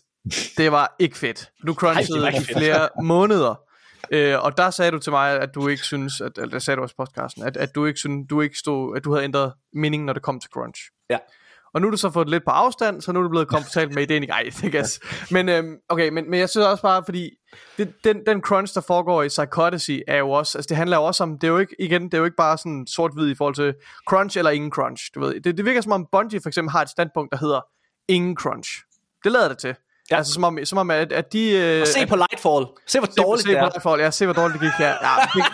[0.57, 1.49] det var ikke fedt.
[1.67, 3.55] Du crunchede i flere måneder.
[4.11, 6.75] Øh, og der sagde du til mig, at du ikke synes, at, eller der sagde
[6.77, 9.23] du også i podcasten, at, at du ikke synes, du ikke stod, at du havde
[9.23, 10.81] ændret mening, når det kom til crunch.
[11.09, 11.17] Ja.
[11.73, 13.95] Og nu er du så fået lidt på afstand, så nu er du blevet komfortabel
[13.95, 14.27] med ideen.
[14.29, 14.85] Nej, det kan
[15.31, 17.29] Men, øhm, okay, men, men jeg synes også bare, fordi
[17.77, 21.03] det, den, den crunch, der foregår i Psychodicy, er jo også, altså det handler jo
[21.03, 23.35] også om, det er jo ikke, igen, det er jo ikke bare sådan sort-hvid i
[23.35, 23.73] forhold til
[24.09, 25.41] crunch eller ingen crunch, du ved.
[25.41, 27.61] Det, det virker som om Bungie for eksempel har et standpunkt, der hedder
[28.07, 28.69] ingen crunch.
[29.23, 29.75] Det lader det til.
[30.11, 30.17] Ja.
[30.17, 31.51] Altså som om, som om at, at de...
[31.51, 32.65] Øh, og se på Lightfall.
[32.87, 33.63] Se hvor dårligt se, se det er.
[33.63, 34.01] På Lightfall.
[34.01, 34.89] Ja, se hvor dårligt det gik her.
[34.89, 35.45] Ja, det,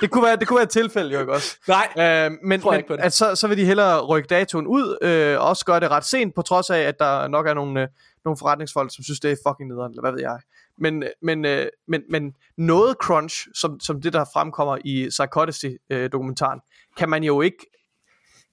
[0.00, 1.56] det, kunne være, det kunne være et tilfælde jo ikke også.
[1.68, 3.02] Nej, øh, men, tror jeg men ikke på det.
[3.02, 6.04] At så, så vil de hellere rykke datoen ud, øh, og også gøre det ret
[6.04, 7.88] sent, på trods af, at der nok er nogle, øh,
[8.24, 10.38] nogle forretningsfolk, som synes, det er fucking nederen, eller hvad ved jeg.
[10.78, 16.60] Men, men, øh, men, men noget crunch, som, som det der fremkommer i Psychodicy-dokumentaren,
[16.96, 17.66] kan man jo ikke,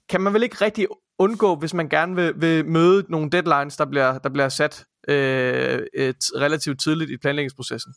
[0.09, 0.87] kan man vel ikke rigtig
[1.19, 5.79] undgå, hvis man gerne vil, vil møde nogle deadlines, der bliver, der bliver sat øh,
[5.93, 7.93] et, relativt tidligt i planlægningsprocessen.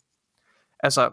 [0.79, 1.11] Altså,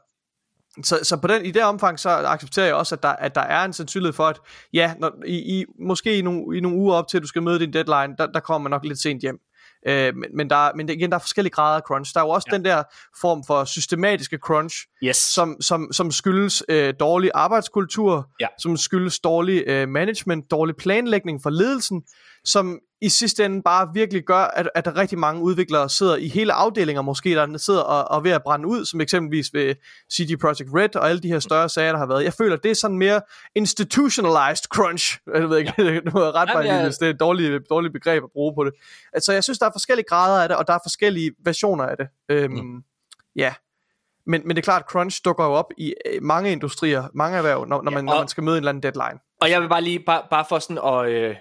[0.85, 3.41] så, så på den, i det omfang, så accepterer jeg også, at der, at der
[3.41, 4.41] er en sandsynlighed for, at
[4.73, 7.43] ja, når, i, i, måske i nogle, i nogle uger op til, at du skal
[7.43, 9.39] møde din deadline, der, der kommer man nok lidt sent hjem.
[9.87, 12.15] Øh, men, men, der, men igen, der er forskellige grader af crunch.
[12.15, 12.57] Der er jo også ja.
[12.57, 12.83] den der
[13.21, 15.17] form for systematiske crunch, yes.
[15.17, 18.47] som, som, som skyldes øh, dårlig arbejdskultur, ja.
[18.59, 22.03] som skyldes dårlig øh, management, dårlig planlægning for ledelsen,
[22.45, 26.29] som i sidste ende bare virkelig gør, at, at der rigtig mange udviklere sidder i
[26.29, 29.75] hele afdelinger måske, der sidder og, og ved at brænde ud, som eksempelvis ved
[30.13, 32.25] CG Project Red og alle de her større sager, der har været.
[32.25, 33.21] Jeg føler, det er sådan mere
[33.55, 35.19] institutionalized crunch.
[35.35, 35.85] Jeg ved ikke, ja.
[35.85, 36.85] det er ret mig, ja.
[36.87, 38.73] det er et dårligt, dårligt begreb at bruge på det.
[39.13, 41.97] Altså, jeg synes, der er forskellige grader af det, og der er forskellige versioner af
[41.97, 42.09] det.
[42.29, 42.83] Øhm, mm.
[43.37, 43.55] Ja.
[44.29, 47.67] Men, men det er klart, at crunch dukker jo op i mange industrier, mange erhverv,
[47.67, 49.19] når, når, ja, man, når man skal møde en eller anden deadline.
[49.43, 51.09] Og jeg vil bare lige, bare, bare for sådan at...
[51.09, 51.37] Øh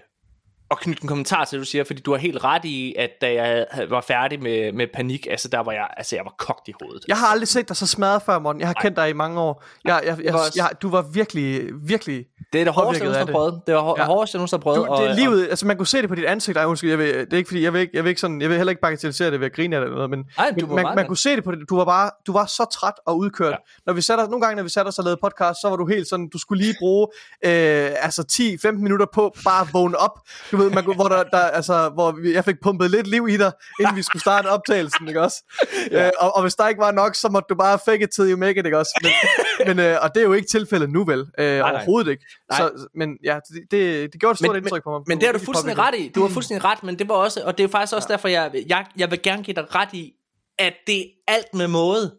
[0.69, 3.09] og knytte en kommentar til det, du siger, fordi du har helt ret i, at
[3.21, 6.67] da jeg var færdig med, med panik, altså der var jeg, altså jeg var kogt
[6.67, 7.05] i hovedet.
[7.07, 8.59] Jeg har aldrig set dig så smadret før, Morten.
[8.59, 8.81] Jeg har Ej.
[8.81, 9.63] kendt dig i mange år.
[9.85, 13.33] Jeg, jeg, jeg, jeg, jeg, du var virkelig, virkelig Det er det hårdeste, jeg nogensinde
[13.33, 13.61] har prøvet.
[13.67, 14.05] Det var ja.
[14.05, 14.87] hårdeste, jeg nogensinde har prøvet.
[14.87, 16.57] Du, det er livet, og, altså man kunne se det på dit ansigt.
[16.57, 18.41] Ej, undskyld, jeg vil, det er ikke fordi, jeg vil, ikke, jeg vil ikke sådan,
[18.41, 20.51] jeg vil heller ikke bagatellisere det ved at grine af det eller noget, men, Ej,
[20.59, 21.59] men man, man kunne se det på det.
[21.69, 23.51] Du var bare, du var så træt og udkørt.
[23.51, 23.57] Ja.
[23.85, 25.87] Når vi satte, nogle gange, når vi satte os og lavede podcast, så var du
[25.87, 27.07] helt sådan, du skulle lige bruge
[27.45, 28.23] øh, altså
[28.67, 30.19] 10-15 minutter på bare at vågne op.
[30.51, 33.51] Du ved, man, hvor der, der, altså, hvor jeg fik pumpet lidt liv i dig,
[33.79, 35.43] inden vi skulle starte optagelsen, ikke også?
[35.91, 36.05] ja.
[36.05, 38.31] øh, og, og, hvis der ikke var nok, så måtte du bare fake it till
[38.31, 38.99] you make it, ikke også?
[39.03, 39.11] Men,
[39.75, 41.19] men øh, og det er jo ikke tilfældet nu, vel?
[41.19, 42.25] Øh, nej, overhovedet ikke.
[42.51, 42.59] Nej.
[42.59, 45.01] Så, men ja, det, det, det gjorde et stort men, indtryk på mig.
[45.07, 46.11] Men det har du fuldstændig ret i.
[46.15, 48.13] Du har fuldstændig ret, men det var også, og det er faktisk også ja.
[48.13, 50.13] derfor, jeg, jeg, jeg vil gerne give dig ret i,
[50.59, 52.15] at det er alt med måde.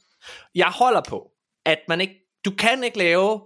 [0.54, 1.30] Jeg holder på,
[1.66, 2.14] at man ikke,
[2.44, 3.40] du kan ikke lave,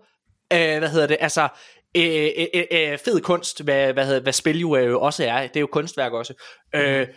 [0.53, 1.49] øh, hvad hedder det, altså
[1.97, 5.47] Øh, øh, øh, øh, fed kunst, hvad, hvad, hedder, hvad spil jo øh, også er,
[5.47, 6.35] det er jo kunstværk også,
[6.75, 7.11] øh, mhm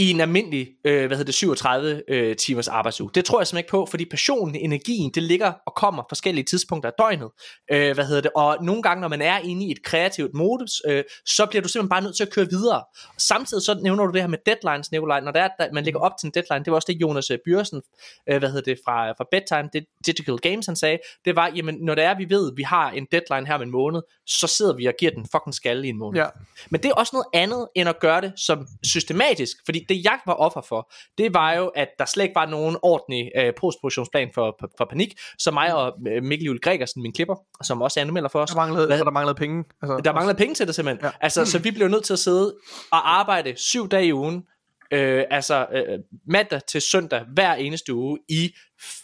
[0.00, 3.10] i en almindelig, øh, hvad hedder det, 37 øh, timers arbejdsuge.
[3.14, 6.90] Det tror jeg simpelthen ikke på, fordi passionen, energien, det ligger og kommer forskellige tidspunkter
[6.90, 7.30] af døgnet.
[7.72, 8.30] Øh, hvad hedder det?
[8.36, 11.68] Og nogle gange, når man er inde i et kreativt modus, øh, så bliver du
[11.68, 12.84] simpelthen bare nødt til at køre videre.
[13.18, 15.20] Samtidig så nævner du det her med deadlines, Nikolaj.
[15.20, 17.30] Når det er, at man ligger op til en deadline, det var også det, Jonas
[17.44, 17.82] Byrsen,
[18.28, 21.74] øh, hvad hedder det, fra, fra Bedtime det, Digital Games, han sagde, det var, jamen,
[21.80, 24.74] når det er, vi ved, vi har en deadline her om en måned, så sidder
[24.76, 26.20] vi og giver den fucking skalle i en måned.
[26.20, 26.28] Ja.
[26.70, 30.18] Men det er også noget andet, end at gøre det som systematisk, fordi det jeg
[30.26, 34.30] var offer for, det var jo, at der slet ikke var nogen ordentlig øh, postproduktionsplan
[34.34, 38.00] for, for, for panik, så mig og øh, Mikkel Juhl Gregersen, min klipper, som også
[38.00, 38.50] er anmelder for os.
[38.50, 39.64] Der manglede, hvad, der manglede penge.
[39.82, 41.04] Altså, der manglede penge til det simpelthen.
[41.04, 41.10] Ja.
[41.20, 42.54] Altså, så vi blev nødt til at sidde
[42.90, 44.44] og arbejde syv dage i ugen,
[44.90, 48.54] øh, altså øh, mandag til søndag hver eneste uge i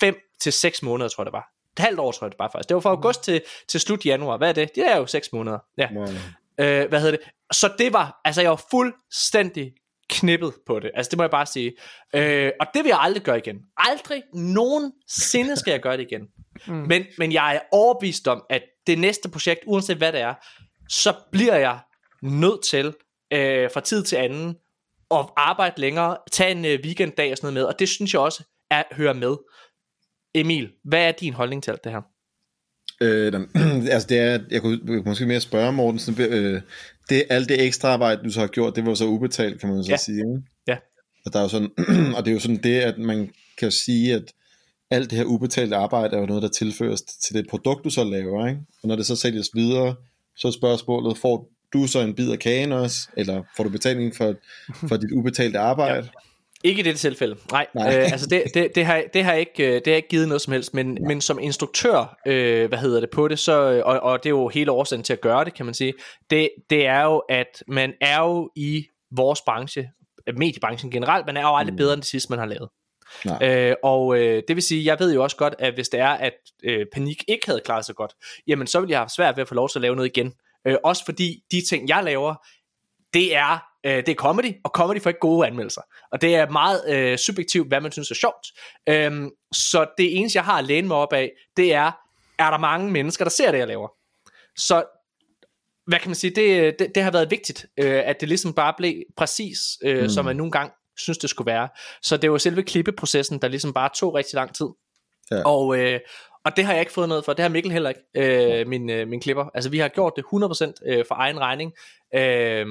[0.01, 1.49] fem til seks måneder, tror jeg det var.
[1.79, 2.69] Et halvt år, tror jeg det bare faktisk.
[2.69, 4.37] Det var fra august til, til slut januar.
[4.37, 4.75] Hvad er det?
[4.75, 5.59] Det er jo seks måneder.
[5.79, 5.89] Ja.
[5.95, 6.07] Wow.
[6.59, 7.21] Øh, hvad hedder det?
[7.53, 9.73] Så det var, altså jeg var fuldstændig
[10.11, 10.91] knippet på det.
[10.95, 11.73] Altså det må jeg bare sige.
[12.15, 13.57] Øh, og det vil jeg aldrig gøre igen.
[13.77, 16.23] Aldrig nogensinde skal jeg gøre det igen.
[16.67, 16.75] Mm.
[16.75, 20.35] Men, men jeg er overbevist om, at det næste projekt, uanset hvad det er,
[20.89, 21.79] så bliver jeg
[22.23, 22.87] nødt til
[23.33, 24.57] øh, fra tid til anden
[25.11, 28.21] at arbejde længere, tage en øh, weekenddag og sådan noget med, og det synes jeg
[28.21, 29.37] også er, hører med.
[30.35, 32.03] Emil, hvad er din holdning til alt det her?
[33.01, 33.33] Øh,
[33.95, 36.63] altså det er, jeg kunne, jeg kunne måske mere spørge Morten, sådan, øh,
[37.09, 39.85] det, alt det ekstra arbejde, du så har gjort, det var så ubetalt, kan man
[39.85, 39.97] så ja.
[39.97, 40.19] sige.
[40.19, 40.43] Ikke?
[40.67, 40.77] Ja.
[41.27, 41.71] Og, der er jo sådan,
[42.17, 44.33] og det er jo sådan det, at man kan sige, at
[44.91, 48.05] alt det her ubetalte arbejde er jo noget, der tilføres til det produkt, du så
[48.05, 48.47] laver.
[48.47, 48.61] Ikke?
[48.83, 49.95] Og når det så sælges videre,
[50.37, 54.17] så er spørgsmålet, får du så en bid af kagen også, eller får du betaling
[54.17, 54.35] for,
[54.89, 55.97] for dit ubetalte arbejde?
[55.97, 56.21] Ja.
[56.65, 57.37] Ikke i dette tilfælde.
[57.51, 57.99] Nej, Nej.
[57.99, 60.43] Øh, altså det, det, det, har, det, har ikke, øh, det har ikke givet noget
[60.43, 64.23] som helst, men, men som instruktør, øh, hvad hedder det på det, så, og, og
[64.23, 65.95] det er jo hele årsagen til at gøre det, kan man sige,
[66.31, 68.85] det, det er jo, at man er jo i
[69.17, 69.89] vores branche,
[70.37, 71.77] mediebranchen generelt, man er jo aldrig mm.
[71.77, 72.69] bedre end det sidste, man har lavet.
[73.43, 76.09] Øh, og øh, det vil sige, jeg ved jo også godt, at hvis det er,
[76.09, 76.33] at
[76.65, 78.13] øh, Panik ikke havde klaret sig godt,
[78.47, 80.33] jamen så ville jeg have svært ved at få lov til at lave noget igen.
[80.67, 82.35] Øh, også fordi de ting, jeg laver,
[83.15, 85.83] det er, øh, det er comedy, og comedy får ikke gode anmeldelser.
[86.13, 88.47] Og det er meget øh, subjektivt, hvad man synes er sjovt.
[88.89, 91.93] Øhm, så det eneste, jeg har at læne mig op af, det er,
[92.39, 93.89] er der mange mennesker, der ser det, jeg laver.
[94.57, 94.85] Så
[95.87, 98.75] hvad kan man sige, det, det, det har været vigtigt, øh, at det ligesom bare
[98.77, 100.09] blev præcis, øh, mm.
[100.09, 101.69] som man nogle gange synes, det skulle være.
[102.03, 104.67] Så det var selve klippeprocessen, der ligesom bare tog rigtig lang tid.
[105.31, 105.43] Ja.
[105.43, 106.01] Og, øh,
[106.47, 108.91] og det har jeg ikke fået noget for, det har Mikkel heller ikke, øh, min,
[108.91, 109.45] øh, min klipper.
[109.55, 111.73] Altså vi har gjort det 100% øh, for egen regning.
[112.15, 112.67] Øh,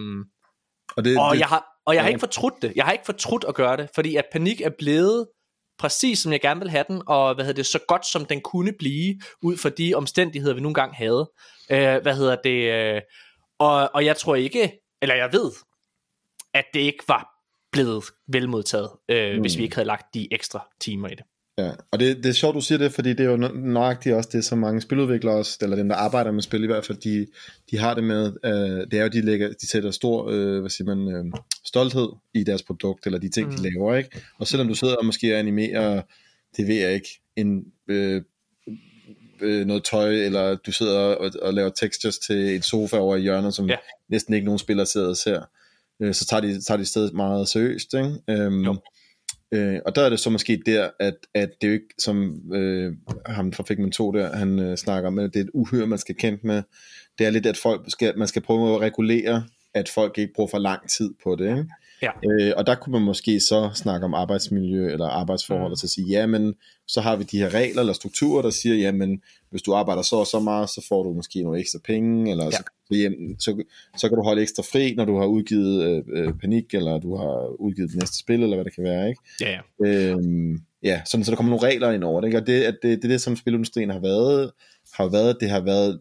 [0.98, 2.74] og det, og, det, jeg har, og jeg har ikke fortrudt det.
[2.76, 5.28] Jeg har ikke fortrudt at gøre det, fordi at panik er blevet
[5.80, 8.42] præcis som jeg gerne vil have den, og hvad hedder det, så godt som den
[8.42, 11.32] kunne blive, ud fra de omstændigheder, vi nogle gange havde.
[11.72, 13.02] Øh, hvad hedder det, øh,
[13.60, 14.72] og, og jeg tror ikke,
[15.02, 15.52] eller jeg ved,
[16.54, 17.28] at det ikke var
[17.72, 19.42] blevet velmodtaget, øh, mm.
[19.42, 21.26] hvis vi ikke havde lagt de ekstra timer i det.
[21.58, 24.30] Ja, og det, det er sjovt, du siger det, fordi det er jo nøjagtigt også
[24.34, 27.28] det, som mange spiludviklere også, eller dem, der arbejder med spil i hvert fald, de,
[27.72, 30.70] de har det med, øh, det er jo, de, lægger, de sætter stor, øh, hvad
[30.70, 31.26] siger man, øh,
[31.66, 33.56] stolthed i deres produkt, eller de ting, mm.
[33.56, 34.22] de laver, ikke?
[34.40, 36.02] Og selvom du sidder og måske animerer,
[36.58, 38.22] det ved jeg ikke, en, øh,
[39.42, 43.22] øh, noget tøj, eller du sidder og, og laver textures til en sofa over i
[43.22, 43.76] hjørnet, som ja.
[44.10, 45.42] næsten ikke nogen spiller sidder og ser,
[46.00, 48.12] øh, så tager de, tager de stedet meget seriøst, ikke?
[48.30, 48.76] Øhm, jo.
[49.52, 52.42] Øh, og der er det så måske der, at, at det er jo ikke, som
[52.54, 52.94] øh,
[53.26, 56.16] ham fra Figment 2 der, han øh, snakker om, det er et uhyre, man skal
[56.16, 56.64] kæmpe med.
[57.20, 59.44] Det er lidt, at folk skal, man skal prøve at regulere,
[59.74, 61.50] at folk ikke bruger for lang tid på det.
[61.50, 61.70] Ikke?
[62.02, 62.10] Ja.
[62.30, 65.72] Øh, og der kunne man måske så snakke om arbejdsmiljø eller arbejdsforhold, mm.
[65.72, 66.54] og så sige, ja, men
[66.88, 70.16] så har vi de her regler eller strukturer, der siger, jamen, hvis du arbejder så
[70.16, 72.52] og så meget, så får du måske nogle ekstra penge, eller ja.
[72.52, 72.64] så,
[73.40, 73.64] så,
[73.98, 77.16] så kan du holde ekstra fri, når du har udgivet øh, øh, panik, eller du
[77.16, 79.22] har udgivet det næste spil, eller hvad det kan være, ikke?
[79.42, 80.12] Ja, ja.
[80.12, 82.38] Øhm, ja, sådan, så der kommer nogle regler ind over det, ikke?
[82.38, 84.52] Og det, at det, det er det, som spilindustrien har været,
[84.94, 86.00] har været, det har været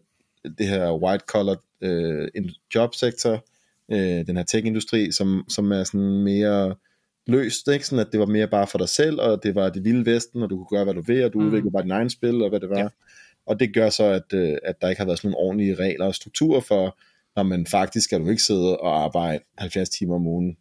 [0.57, 2.27] det her white collar øh,
[2.75, 3.45] jobsektor,
[3.91, 6.75] øh, den her tech-industri, som, som er sådan mere
[7.27, 7.87] løst, ikke?
[7.87, 10.43] Sådan at det var mere bare for dig selv, og det var det vilde vesten,
[10.43, 11.45] og du kunne gøre, hvad du vil, og du mm.
[11.45, 12.79] udviklede bare din egen spil, og hvad det var.
[12.79, 12.87] Ja.
[13.45, 16.05] Og det gør så, at, øh, at der ikke har været sådan nogle ordentlige regler
[16.05, 16.99] og strukturer for,
[17.35, 20.57] når man faktisk skal du ikke sidde og arbejde 70 timer om ugen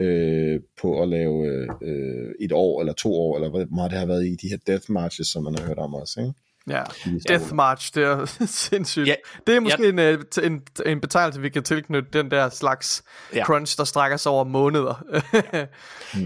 [0.00, 1.46] øh, på at lave
[1.82, 4.56] øh, et år eller to år, eller hvor meget det har været i de her
[4.66, 6.32] death marches, som man har hørt om også, ikke?
[6.70, 6.82] Ja,
[7.28, 9.06] Death March, det er sindssygt.
[9.06, 9.14] Ja,
[9.46, 9.88] det er måske ja.
[9.88, 13.04] en, øh, en, en betegnelse, vi kan tilknytte den der slags
[13.34, 13.44] ja.
[13.44, 15.04] crunch, der strækker sig over måneder.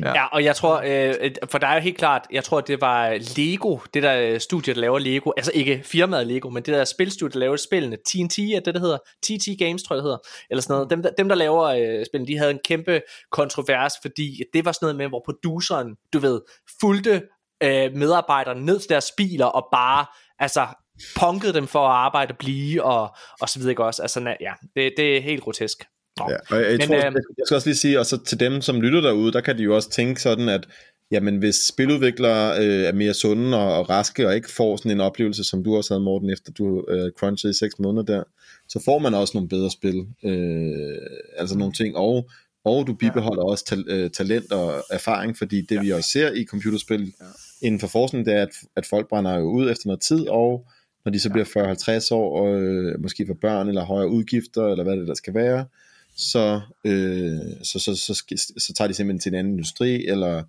[0.02, 0.12] ja.
[0.14, 3.18] ja, og jeg tror, øh, for der er jo helt klart, jeg tror, det var
[3.36, 7.32] Lego, det der studie, der laver Lego, altså ikke firmaet Lego, men det der spilstudie,
[7.32, 10.18] der laver spillene, TNT er det, der hedder, TT Games, tror jeg, det hedder,
[10.50, 10.90] eller sådan noget.
[10.90, 13.00] Dem, der, dem, der laver øh, spillene, de havde en kæmpe
[13.32, 16.40] kontrovers, fordi det var sådan noget med, hvor produceren, du ved,
[16.80, 17.22] fulgte
[17.62, 20.06] øh, medarbejderne ned til deres biler og bare
[20.38, 20.66] altså
[21.16, 24.02] punkede dem for at arbejde og blive, og, og så videre ikke også.
[24.02, 25.84] Altså, ja, det, det er helt grotesk.
[26.18, 26.30] Nå.
[26.30, 27.02] Ja, og jeg, jeg, Men, tror, øh,
[27.38, 29.62] jeg skal også lige sige, og så til dem, som lytter derude, der kan de
[29.62, 30.68] jo også tænke sådan, at
[31.10, 35.00] jamen, hvis spiludviklere øh, er mere sunde og, og raske, og ikke får sådan en
[35.00, 38.22] oplevelse, som du også havde, Morten, efter du øh, crunchede i 6 måneder der,
[38.68, 40.98] så får man også nogle bedre spil, øh,
[41.36, 42.30] altså nogle ting, og
[42.66, 43.50] og du bibeholder ja.
[43.50, 45.80] også ta- øh, talent og erfaring, fordi det ja.
[45.80, 47.24] vi også ser i computerspil ja.
[47.66, 50.66] inden for forskning, det er, at, at folk brænder jo ud efter noget tid, og
[51.04, 54.84] når de så bliver 40-50 år, og øh, måske får børn eller højere udgifter, eller
[54.84, 55.64] hvad det der skal være,
[56.16, 60.42] så, øh, så, så, så, så, så tager de simpelthen til en anden industri, eller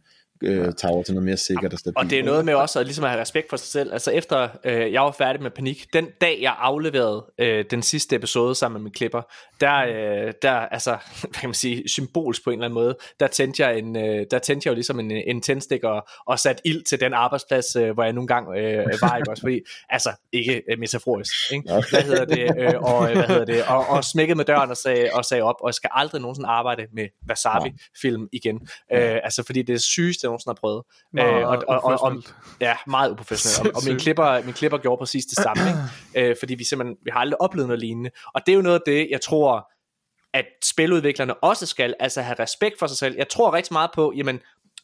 [0.44, 1.94] øh, tager over til noget mere sikkert og.
[1.96, 3.94] Og det er noget med også at, ligesom at have respekt for sig selv.
[3.94, 8.16] Altså efter øh, jeg var færdig med Panik, den dag jeg afleverede øh, den sidste
[8.16, 9.22] episode sammen med min klipper,
[9.62, 13.28] der, øh, der altså, hvad kan man sige, symbolsk på en eller anden måde, der
[13.28, 16.68] tændte jeg, en, øh, der tændte jeg jo ligesom en, en tændstik og, og satte
[16.68, 19.42] ild til den arbejdsplads, øh, hvor jeg nogle gange øh, var, ikke også?
[19.42, 19.60] Fordi,
[19.90, 21.72] altså, ikke øh, metaforisk, ikke?
[21.90, 22.52] Hvad hedder det?
[22.60, 23.64] Øh, og, øh, hvad hedder det?
[23.64, 26.50] Og, og smækkede med døren og sagde, og sagde op, og jeg skal aldrig nogensinde
[26.50, 28.56] arbejde med Wasabi-film igen.
[28.94, 30.84] Øh, altså, fordi det er sygeste, jeg nogensinde har prøvet.
[31.14, 32.24] Meget øh, og, og, og, og,
[32.62, 33.76] ja, meget uprofessionelt.
[33.76, 35.80] Og, og min, klipper, min klipper gjorde præcis det samme, ikke?
[36.30, 38.10] Øh, fordi vi simpelthen, vi har aldrig oplevet noget lignende.
[38.34, 39.72] Og det er jo noget af det, jeg tror,
[40.34, 43.16] at spiludviklerne også skal, altså have respekt for sig selv.
[43.18, 44.40] Jeg tror rigtig meget på, jamen,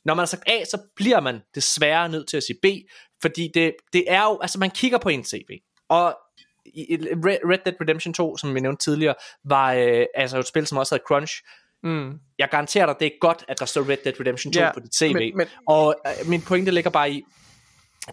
[0.05, 2.65] når man har sagt A, så bliver man desværre nødt til at sige B,
[3.21, 5.49] fordi det, det er jo, altså man kigger på en CV,
[5.89, 6.17] og
[7.25, 10.95] Red Dead Redemption 2, som vi nævnte tidligere, var øh, altså et spil, som også
[10.95, 11.43] havde crunch,
[11.83, 12.11] Mm.
[12.39, 14.79] Jeg garanterer dig, det er godt, at der står Red Dead Redemption 2 ja, på
[14.79, 15.13] dit CV.
[15.13, 15.47] Men, men...
[15.67, 17.23] Og øh, min pointe ligger bare i,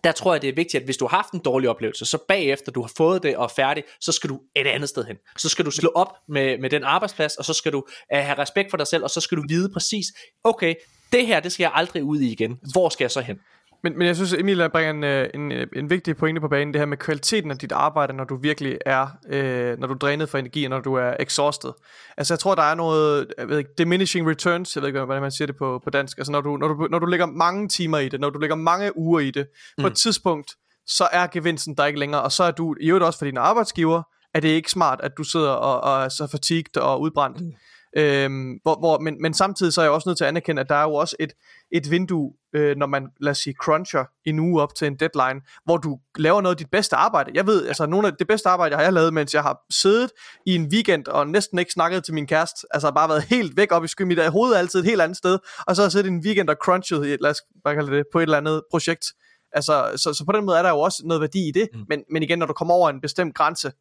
[0.04, 2.18] der tror jeg, det er vigtigt, at hvis du har haft en dårlig oplevelse, så
[2.28, 5.16] bagefter du har fået det og er færdig, så skal du et andet sted hen.
[5.38, 7.78] Så skal du slå op med, med den arbejdsplads, og så skal du
[8.14, 10.06] uh, have respekt for dig selv, og så skal du vide præcis,
[10.44, 10.74] okay,
[11.12, 12.58] det her, det skal jeg aldrig ud i igen.
[12.72, 13.38] Hvor skal jeg så hen?
[13.82, 16.74] Men, men jeg synes, Emil bringer en, øh, en, øh, en vigtig pointe på banen,
[16.74, 19.98] det her med kvaliteten af dit arbejde, når du virkelig er, øh, når du er
[19.98, 21.72] drænet for energi, og når du er exhausted.
[22.16, 25.22] Altså jeg tror, der er noget, jeg ved ikke, diminishing returns, jeg ved ikke, hvordan
[25.22, 26.18] man siger det på, på dansk.
[26.18, 28.56] Altså når du, når, du, når du lægger mange timer i det, når du lægger
[28.56, 29.46] mange uger i det,
[29.78, 29.82] mm.
[29.82, 29.94] på et mm.
[29.94, 30.54] tidspunkt,
[30.86, 33.40] så er gevinsten der ikke længere, og så er du, i øvrigt også for dine
[33.40, 34.02] arbejdsgiver,
[34.34, 37.40] er det ikke smart, at du sidder og, og er så fatigued og udbrændt.
[37.40, 37.52] Mm.
[37.96, 40.68] Øhm, hvor, hvor, men, men samtidig så er jeg også nødt til at anerkende, at
[40.68, 41.32] der er jo også et,
[41.72, 45.40] et vindue, øh, når man, lad os sige, cruncher en uge op til en deadline,
[45.64, 47.30] hvor du laver noget af dit bedste arbejde.
[47.34, 50.10] Jeg ved, altså nogle af det bedste arbejde, har jeg lavet, mens jeg har siddet
[50.46, 53.72] i en weekend og næsten ikke snakket til min kæreste, altså bare været helt væk
[53.72, 55.92] op i skyen, mit hoved er altid et helt andet sted, og så har jeg
[55.92, 58.62] siddet i en weekend og crunchet, lad os bare kalde det, på et eller andet
[58.70, 59.04] projekt.
[59.52, 61.80] Altså, så, så på den måde er der jo også noget værdi i det, mm.
[61.88, 63.72] men, men igen, når du kommer over en bestemt grænse,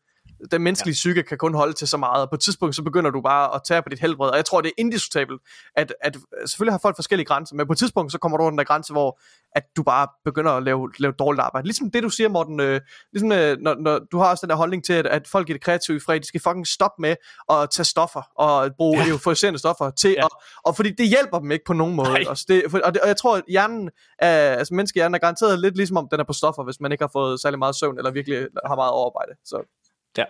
[0.51, 0.95] den menneskelige ja.
[0.95, 3.55] psyke kan kun holde til så meget, og på et tidspunkt så begynder du bare
[3.55, 5.41] at tage på dit helbred, og jeg tror det er indiskutabelt,
[5.75, 8.51] at, at selvfølgelig har folk forskellige grænser, men på et tidspunkt så kommer du over
[8.51, 9.19] den der grænse, hvor
[9.55, 11.67] at du bare begynder at lave, lave dårligt arbejde.
[11.67, 12.81] Ligesom det du siger Morten, øh,
[13.13, 15.53] ligesom øh, når, når du har også den der holdning til, at, at folk i
[15.53, 17.15] det kreative fred, de skal fucking stoppe med
[17.49, 19.07] at tage stoffer, og bruge ja.
[19.07, 20.23] euforiserende stoffer til, ja.
[20.23, 20.29] og,
[20.65, 22.17] og fordi det hjælper dem ikke på nogen måde.
[22.17, 23.89] Altså det, for, og, det, og jeg tror, at hjernen,
[24.19, 27.03] er, altså menneskehjernen er garanteret lidt ligesom om den er på stoffer, hvis man ikke
[27.03, 29.31] har fået særlig meget søvn, eller virkelig har meget overarbejde.
[29.45, 29.78] Så
[30.17, 30.25] Ja.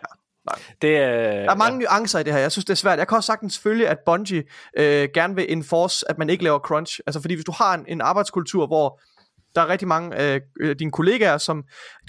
[0.46, 0.60] Nej.
[0.82, 1.90] Det, øh, der er mange ja.
[1.90, 2.40] nuancer i det her.
[2.40, 3.00] Jeg synes, det er svært.
[3.00, 4.44] Jeg kan også sagtens følge, at Bungie
[4.78, 7.00] øh, gerne vil enforce, at man ikke laver crunch.
[7.08, 9.02] Altså, fordi hvis du har en, en arbejdskultur, hvor
[9.56, 11.64] der er rigtig mange øh, øh, dine kollegaer, som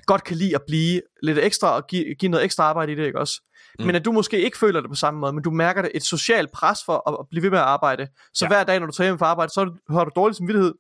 [0.07, 3.07] godt kan lide at blive lidt ekstra og give, give noget ekstra arbejde i det,
[3.07, 3.43] ikke også?
[3.79, 3.87] Mm.
[3.87, 6.03] Men at du måske ikke føler det på samme måde, men du mærker det et
[6.03, 8.07] socialt pres for at, at blive ved med at arbejde.
[8.35, 8.49] Så ja.
[8.49, 10.75] hver dag, når du tager hjem fra arbejde, så har du dårlig samvittighed,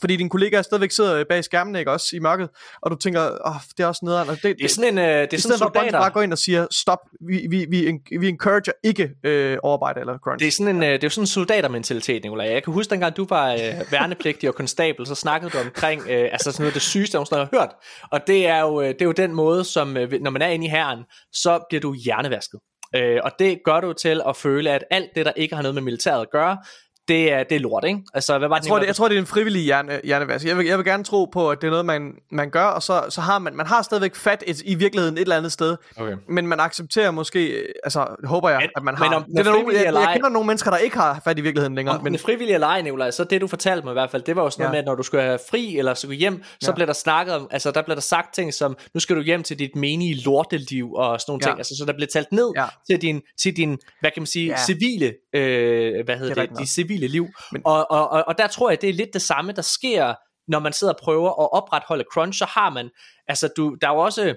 [0.00, 2.48] fordi din kollega stadigvæk sidder bag skærmen, ikke også, i mørket,
[2.82, 4.28] og du tænker, åh, oh, det er også nederen.
[4.28, 6.00] Det, det, det er sådan en, uh, det er sådan soldater.
[6.00, 6.98] bare går ind og siger, stop,
[7.28, 10.40] vi, vi, vi, vi encourager ikke øh, overarbejde eller crunch.
[10.40, 12.46] Det er sådan en, uh, det er jo sådan en soldatermentalitet, Nicolaj.
[12.46, 13.60] Jeg kan huske, dengang du var uh,
[13.92, 17.48] værnepligtig og konstabel, så snakkede du omkring, uh, altså sådan noget det sygeste, jeg har
[17.52, 17.70] hørt.
[18.12, 20.66] Og det er jo, det er jo den måde, som uh, når man er inde
[20.66, 20.98] i herren,
[21.32, 22.60] så bliver du hjernevasket.
[22.96, 25.74] Uh, og det gør du til at føle, at alt det, der ikke har noget
[25.74, 26.58] med militæret at gøre,
[27.08, 28.00] det er, det er lort, ikke?
[28.14, 30.46] Altså, hvad var det, jeg, tror, det, jeg tror, det er en frivillig hjerne, hjernevask.
[30.46, 32.82] Jeg vil, jeg vil gerne tro på, at det er noget, man, man gør, og
[32.82, 35.76] så, så har man, man har stadigvæk fat et, i virkeligheden et eller andet sted,
[35.96, 36.16] okay.
[36.28, 39.04] men man accepterer måske, altså, håber jeg, men, at man har.
[39.04, 41.40] Men om, det er nogen, jeg, jeg, kender nogle mennesker, der ikke har fat i
[41.40, 41.96] virkeligheden længere.
[41.96, 44.42] Om men frivillige lege, Nicolaj, så det du fortalte mig i hvert fald, det var
[44.42, 44.64] jo sådan ja.
[44.64, 46.74] noget med, at når du skulle have fri, eller skulle hjem, så ja.
[46.74, 49.42] blev der snakket om, altså der blev der sagt ting som, nu skal du hjem
[49.42, 51.50] til dit menige lorteliv, og sådan nogle ja.
[51.50, 52.66] ting, altså så der blev talt ned ja.
[52.90, 54.64] til, din, til din, hvad kan man sige, ja.
[54.64, 57.26] civile, øh, hvad hedder det, det de civile liv.
[57.52, 60.14] Men, og, og, og, og der tror jeg, det er lidt det samme, der sker,
[60.48, 62.90] når man sidder og prøver at opretholde crunch, så har man,
[63.28, 64.34] altså du, der er jo også,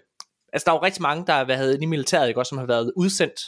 [0.54, 2.66] altså der er jo rigtig mange, der har været i militæret, ikke, også, som har
[2.66, 3.40] været udsendt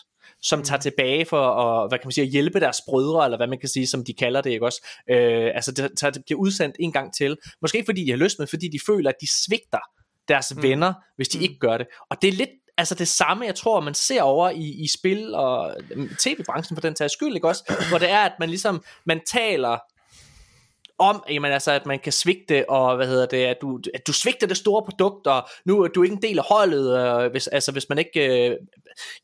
[0.42, 0.66] som mm.
[0.66, 3.60] tager tilbage for at, hvad kan man sige, at hjælpe deres brødre, eller hvad man
[3.60, 4.88] kan sige, som de kalder det, ikke også?
[5.10, 7.38] Øh, altså, det, tager, det bliver udsendt en gang til.
[7.62, 9.80] Måske ikke fordi de har lyst, men fordi de føler, at de svigter
[10.28, 10.64] deres mm.
[10.64, 11.44] venner, hvis de mm.
[11.44, 11.88] ikke gør det.
[12.10, 12.50] Og det er lidt
[12.82, 16.82] altså det samme, jeg tror, man ser over i, i spil og mm, tv-branchen for
[16.82, 17.86] den tages skyld, ikke også?
[17.90, 19.78] Hvor det er, at man ligesom, man taler
[21.02, 24.14] om, jamen, altså, at man kan svigte, og hvad hedder det, at du, at du
[24.14, 27.48] svigter det store produkt, og nu er du ikke en del af holdet, øh, hvis,
[27.48, 28.58] altså, hvis man ikke øh,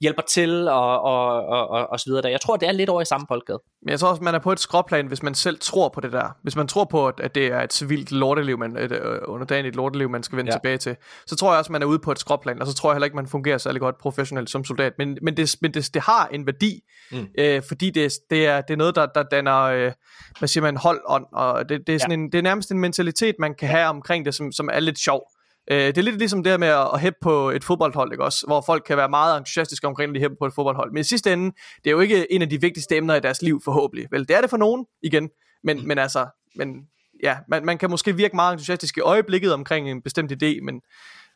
[0.01, 2.21] hjælper til, og, og, og, og, og så videre.
[2.21, 2.29] Der.
[2.29, 3.59] Jeg tror, det er lidt over i samme boldgade.
[3.81, 6.13] Men jeg tror også, man er på et skråplan, hvis man selv tror på det
[6.13, 6.37] der.
[6.43, 10.09] Hvis man tror på, at det er et civilt lorteliv, man, et øh, underdanigt lorteliv,
[10.09, 10.57] man skal vende ja.
[10.57, 10.95] tilbage til,
[11.27, 13.05] så tror jeg også, man er ude på et skråplan, og så tror jeg heller
[13.05, 14.93] ikke, man fungerer særlig godt professionelt som soldat.
[14.97, 17.27] Men, men, det, men det, det har en værdi, mm.
[17.37, 19.91] øh, fordi det, det, er, det er noget, der, der danner, øh,
[20.39, 22.23] hvad siger man, holdånd, og det, det, er sådan ja.
[22.23, 24.99] en, det er nærmest en mentalitet, man kan have omkring det, som, som er lidt
[24.99, 25.31] sjov.
[25.72, 28.45] Øh, det er lidt ligesom det med at, at hæppe på et fodboldhold, ikke også?
[28.48, 30.91] Hvor folk kan være meget entusiastiske omkring, at de hæppe på et fodboldhold.
[30.91, 31.45] Men i sidste ende,
[31.84, 34.07] det er jo ikke en af de vigtigste emner i deres liv, forhåbentlig.
[34.11, 35.30] Vel, det er det for nogen, igen.
[35.64, 35.88] Men, mm.
[35.88, 36.88] men altså, men,
[37.23, 40.81] ja, man, man kan måske virke meget entusiastisk i øjeblikket omkring en bestemt idé, men,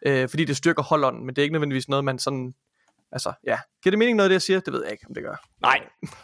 [0.06, 2.54] øh, fordi det styrker holdånden, men det er ikke nødvendigvis noget, man sådan
[3.12, 3.58] Altså, ja.
[3.84, 4.60] Giver det mening noget af det, jeg siger?
[4.60, 5.36] Det ved jeg ikke, om det gør.
[5.62, 5.80] Nej,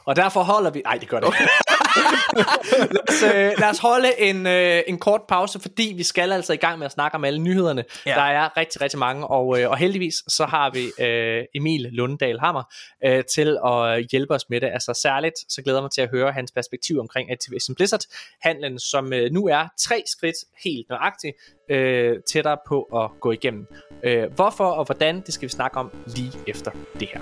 [0.05, 0.81] og derfor holder vi...
[0.85, 1.51] Nej, det gør det ikke.
[2.95, 6.53] lad, os, øh, lad os holde en, øh, en kort pause, fordi vi skal altså
[6.53, 7.83] i gang med at snakke om alle nyhederne.
[8.05, 8.11] Ja.
[8.11, 12.39] Der er rigtig, rigtig mange, og, øh, og heldigvis så har vi øh, Emil Lundal
[12.39, 12.63] Hammer
[13.05, 14.67] øh, til at hjælpe os med det.
[14.67, 18.01] Altså særligt, så glæder jeg mig til at høre hans perspektiv omkring Activision Blizzard,
[18.41, 21.35] handlen som øh, nu er tre skridt helt nøjagtigt
[21.69, 23.67] øh, tættere på at gå igennem.
[24.03, 27.21] Øh, hvorfor og hvordan, det skal vi snakke om lige efter det her.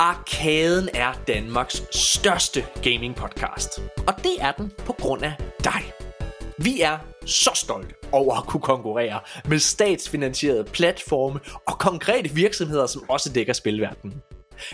[0.00, 3.68] Arkaden er Danmarks største gaming podcast.
[4.06, 5.32] Og det er den på grund af
[5.64, 5.92] dig.
[6.58, 13.10] Vi er så stolte over at kunne konkurrere med statsfinansierede platforme og konkrete virksomheder, som
[13.10, 14.22] også dækker spilverdenen.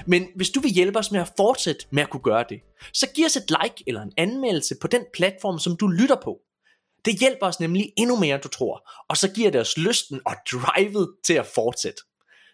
[0.06, 2.60] Men hvis du vil hjælpe os med at fortsætte med at kunne gøre det,
[2.92, 6.38] så giv os et like eller en anmeldelse på den platform, som du lytter på.
[7.04, 10.20] Det hjælper os nemlig endnu mere, end du tror, og så giver det os lysten
[10.26, 12.02] og drivet til at fortsætte.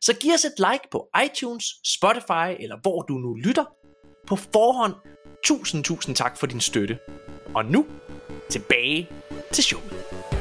[0.00, 3.64] Så giv os et like på iTunes, Spotify eller hvor du nu lytter.
[4.26, 4.94] På forhånd,
[5.44, 6.98] tusind tusind tak for din støtte.
[7.54, 7.86] Og nu,
[8.50, 9.08] tilbage
[9.52, 10.39] til showet.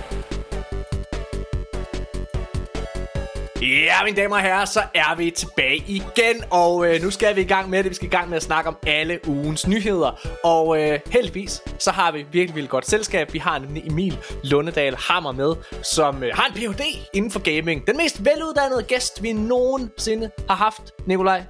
[3.62, 7.42] Ja, mine damer og herrer, så er vi tilbage igen, og øh, nu skal vi
[7.42, 7.90] i gang med det.
[7.90, 11.92] Vi skal i gang med at snakke om alle ugens nyheder, og øh, heldigvis så
[11.92, 13.34] har vi virkelig, virkelig godt selskab.
[13.34, 16.82] Vi har nemlig Emil Lundedal Hammer med, som øh, har en Ph.D.
[17.14, 17.88] inden for gaming.
[17.88, 21.44] Den mest veluddannede gæst, vi nogensinde har haft, Nikolaj.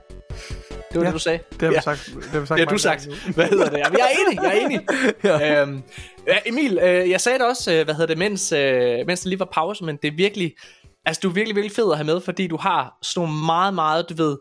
[0.92, 1.40] Det var ja, det, du sagde.
[1.52, 1.82] Det har vi ja.
[1.82, 2.12] sagt.
[2.16, 3.08] Det har vi sagt har du sagt.
[3.36, 3.78] Hvad hedder det?
[3.78, 4.82] Jeg er enig, jeg er enig.
[5.24, 5.62] ja.
[5.62, 5.84] Øhm,
[6.28, 9.30] ja, Emil, øh, jeg sagde det også, øh, hvad hedder det, mens, øh, mens det
[9.30, 10.54] lige var pause, men det er virkelig
[11.06, 13.74] Altså, du er virkelig, virkelig fed at have med, fordi du har sådan nogle meget,
[13.74, 14.38] meget, du ved,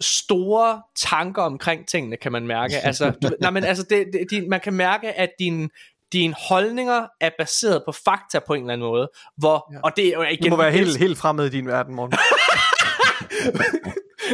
[0.00, 2.74] store tanker omkring tingene, kan man mærke.
[2.84, 5.70] Altså, du, nej, men altså, det, det, din, man kan mærke, at din,
[6.12, 9.08] dine holdninger er baseret på fakta på en eller anden måde.
[9.36, 9.78] Hvor, ja.
[9.84, 10.44] og det jo igen...
[10.44, 12.12] Du må være helt, helt fremmed i din verden, morgen.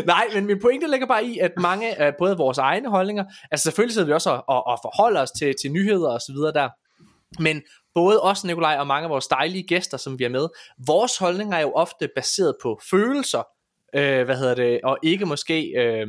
[0.06, 3.64] Nej, men min pointe ligger bare i, at mange af både vores egne holdninger, altså
[3.64, 6.52] selvfølgelig sidder vi også og, og, og forholder os til, til nyheder og så videre
[6.52, 6.68] der,
[7.38, 7.62] men
[7.94, 10.48] både os, Nikolaj, og mange af vores dejlige gæster, som vi er med,
[10.86, 13.42] vores holdninger er jo ofte baseret på følelser,
[13.94, 16.06] øh, hvad hedder det, og ikke måske, øh,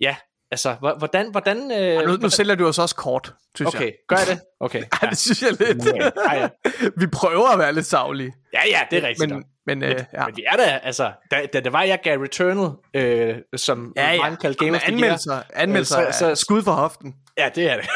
[0.00, 0.16] ja,
[0.50, 1.70] altså, hvordan, hvordan...
[1.70, 3.94] Øh, ja, nu, nu sælger du os også kort, synes okay, jeg.
[4.08, 4.40] gør jeg det?
[4.60, 4.82] Okay.
[5.02, 5.08] ja.
[5.08, 5.86] det synes jeg lidt.
[5.96, 6.48] Ja, ja.
[7.00, 8.32] vi prøver at være lidt savlige.
[8.52, 9.30] Ja, ja, det er rigtigt.
[9.30, 10.26] Men, men, øh, ja.
[10.26, 14.12] men vi er da, altså, da, da det var, jeg gav Returnal, øh, som ja,
[14.12, 14.22] ja.
[14.22, 17.14] mange kaldte gamers, anmeldelser, anmeldelser så, så, skud for hoften.
[17.38, 17.88] Ja, det er det.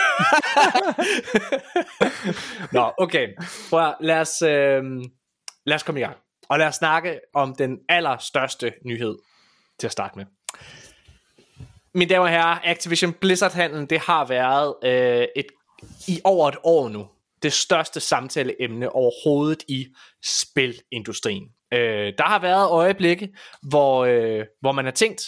[2.74, 3.28] Nå, okay.
[3.70, 4.82] Prøv lad os, øh,
[5.66, 6.16] lad os komme i gang.
[6.48, 9.16] Og lad os snakke om den allerstørste nyhed
[9.78, 10.26] til at starte med.
[11.94, 15.46] Mine damer og herrer, Activision Blizzard-handlen, det har været øh, et,
[16.08, 17.08] i over et år nu,
[17.42, 19.86] det største samtaleemne overhovedet i
[20.24, 21.44] spilindustrien.
[21.74, 23.28] Øh, der har været øjeblikke,
[23.68, 25.22] hvor, øh, hvor man har tænkt,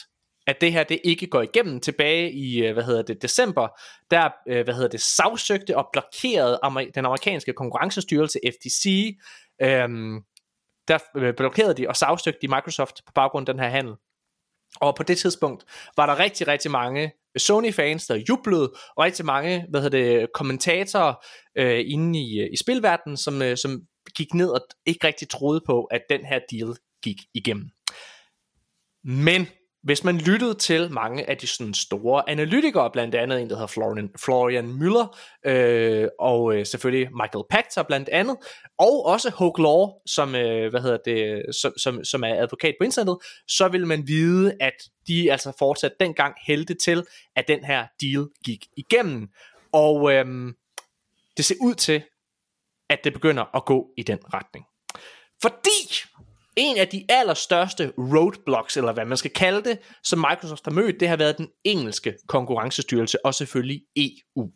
[0.50, 3.68] at det her det ikke går igennem tilbage i øh, hvad hedder det december
[4.10, 6.60] der øh, hvad hedder det sagsøgte og blokerede
[6.94, 9.16] den amerikanske konkurrencestyrelse FTC
[9.62, 10.20] øhm,
[10.88, 13.94] der øh, blokerede de og sagsøgte de Microsoft på baggrund af den her handel
[14.80, 15.64] og på det tidspunkt
[15.96, 21.14] var der rigtig rigtig mange Sony-fans, der jublede, og rigtig mange hvad hedder det, kommentatorer
[21.58, 23.80] øh, inde i, i spilverdenen, som, øh, som
[24.16, 27.68] gik ned og ikke rigtig troede på, at den her deal gik igennem.
[29.04, 29.46] Men
[29.82, 33.66] hvis man lyttede til mange af de sådan store analytikere, blandt andet en, der hedder
[33.66, 35.18] Florian, Florian Müller,
[35.50, 38.36] øh, og øh, selvfølgelig Michael Pachter blandt andet,
[38.78, 42.84] og også Hoke Law, som, øh, hvad hedder det, som, som, som er advokat på
[42.84, 43.16] internettet,
[43.48, 44.74] så vil man vide, at
[45.06, 47.04] de altså fortsat dengang hældte til,
[47.36, 49.28] at den her deal gik igennem.
[49.72, 50.52] Og øh,
[51.36, 52.02] det ser ud til,
[52.90, 54.64] at det begynder at gå i den retning.
[55.42, 56.09] Fordi
[56.60, 61.00] en af de allerstørste roadblocks, eller hvad man skal kalde det, som Microsoft har mødt,
[61.00, 64.50] det har været den engelske konkurrencestyrelse, og selvfølgelig EU.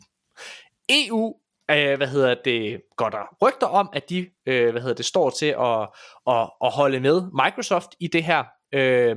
[0.89, 1.35] EU
[1.70, 5.31] øh, hvad hedder det, går der rygter om, at de øh, hvad hedder det, står
[5.31, 5.89] til at,
[6.26, 8.44] at, at holde med Microsoft i det her.
[8.74, 9.16] Øh,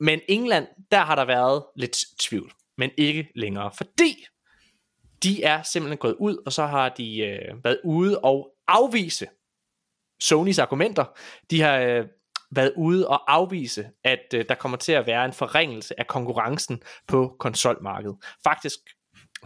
[0.00, 4.26] men England, der har der været lidt tvivl, men ikke længere, fordi
[5.22, 9.26] de er simpelthen gået ud, og så har de øh, været ude og afvise
[10.20, 11.04] Sonys argumenter.
[11.50, 12.04] De har øh,
[12.50, 16.82] været ude og afvise, at øh, der kommer til at være en forringelse af konkurrencen
[17.08, 18.16] på konsolmarkedet.
[18.44, 18.78] Faktisk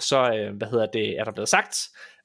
[0.00, 1.76] så, øh, hvad hedder det, er der blevet sagt,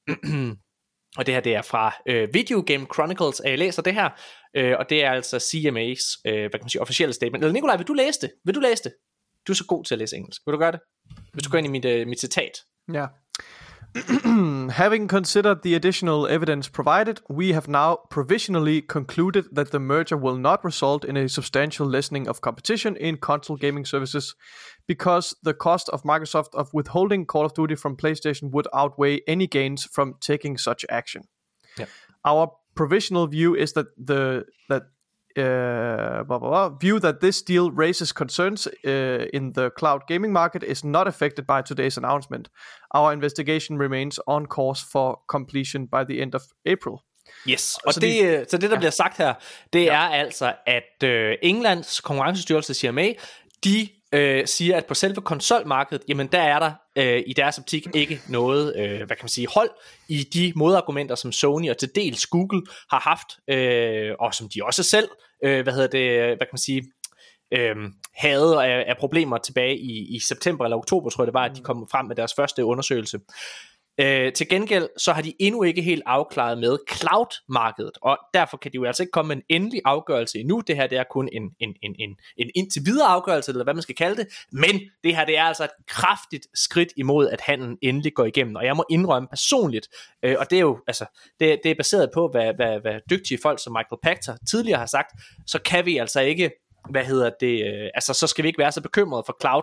[1.17, 4.09] og det her det er fra øh, Video Game Chronicles, at jeg læser det her,
[4.55, 7.43] øh, og det er altså CMA's, øh, hvad kan man sige, officielle statement.
[7.43, 8.31] Eller Nikolaj, vil du læse det?
[8.45, 8.93] Vil du læse det?
[9.47, 10.41] Du er så god til at læse engelsk.
[10.45, 10.79] Vil du gøre det?
[11.33, 12.51] Hvis du går ind i mit, øh, mit citat.
[12.93, 13.05] Ja.
[14.71, 20.35] Having considered the additional evidence provided, we have now provisionally concluded that the merger will
[20.35, 24.35] not result in a substantial lessening of competition in console gaming services
[24.87, 29.47] because the cost of Microsoft of withholding Call of Duty from PlayStation would outweigh any
[29.47, 31.23] gains from taking such action.
[31.77, 31.89] Yep.
[32.25, 34.83] Our provisional view is that the that
[35.37, 40.33] uh, blah, blah, blah, view that this deal raises concerns uh, in the cloud gaming
[40.33, 42.49] market is not affected by today's announcement.
[42.91, 47.03] Our investigation remains on course for completion by the end of April.
[47.49, 48.79] Yes, og så det, de, så det der ja.
[48.79, 49.33] bliver sagt her,
[49.73, 49.93] det ja.
[49.93, 53.13] er altså, at øh, Englands konkurrencestyrelse CMA,
[53.63, 57.87] de øh, siger, at på selve konsolmarkedet, jamen der er der øh, i deres optik
[57.93, 59.69] ikke noget, øh, hvad kan man sige, hold
[60.09, 62.61] i de modargumenter, som Sony og til dels Google
[62.91, 65.09] har haft, øh, og som de også selv,
[65.43, 66.83] øh, hvad hedder det, hvad kan man sige,
[67.53, 67.75] øh,
[68.15, 71.55] havde af, af problemer tilbage i, i september eller oktober, tror jeg det var, at
[71.55, 73.19] de kom frem med deres første undersøgelse.
[73.99, 78.71] Øh, til gengæld så har de endnu ikke helt afklaret med cloud-markedet, og derfor kan
[78.71, 80.61] de jo altså ikke komme med en endelig afgørelse endnu.
[80.67, 83.73] Det her det er kun en, en, en, en, en indtil videre afgørelse, eller hvad
[83.73, 87.41] man skal kalde det, men det her det er altså et kraftigt skridt imod, at
[87.41, 88.55] handlen endelig går igennem.
[88.55, 89.87] Og jeg må indrømme personligt,
[90.23, 91.05] øh, og det er jo altså,
[91.39, 94.85] det, det er baseret på, hvad, hvad, hvad dygtige folk som Michael Pachter tidligere har
[94.85, 95.11] sagt,
[95.45, 96.51] så kan vi altså ikke
[96.89, 99.61] hvad hedder det, øh, altså så skal vi ikke være så bekymrede for cloud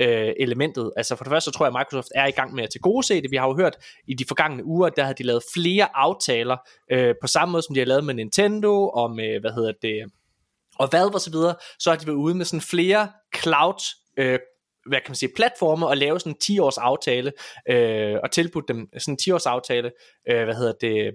[0.00, 0.92] øh, elementet.
[0.96, 3.22] Altså for det første så tror jeg, at Microsoft er i gang med at tilgodese
[3.22, 3.30] det.
[3.30, 3.76] Vi har jo hørt
[4.08, 6.56] i de forgangne uger, der har de lavet flere aftaler,
[6.92, 9.72] øh, på samme måde som de har lavet med Nintendo, og med, øh, hvad hedder
[9.82, 10.04] det,
[10.78, 13.82] og Valve og så videre, så har de været ude med sådan flere cloud
[14.18, 14.38] øh,
[14.86, 17.32] hvad kan man sige, platforme og lave sådan en 10 års aftale
[17.68, 19.92] øh, og tilbudt dem sådan en 10 års aftale,
[20.30, 21.12] øh, hvad hedder det, øh,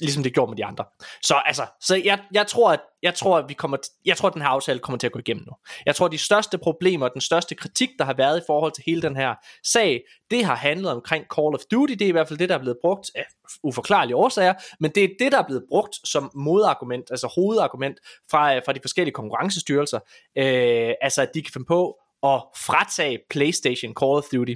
[0.00, 0.84] ligesom det gjorde med de andre.
[1.22, 4.34] Så altså, så jeg, jeg tror, at jeg tror, at vi kommer, jeg tror, at
[4.34, 5.52] den her aftale kommer til at gå igennem nu.
[5.86, 8.84] Jeg tror, at de største problemer, den største kritik, der har været i forhold til
[8.86, 9.34] hele den her
[9.64, 11.92] sag, det har handlet omkring Call of Duty.
[11.92, 13.24] Det er i hvert fald det, der er blevet brugt af
[13.62, 17.98] uforklarlige årsager, men det er det, der er blevet brugt som modargument, altså hovedargument
[18.30, 20.00] fra, øh, fra de forskellige konkurrencestyrelser.
[20.38, 24.54] Øh, altså, at de kan finde på at fratage PlayStation Call of Duty.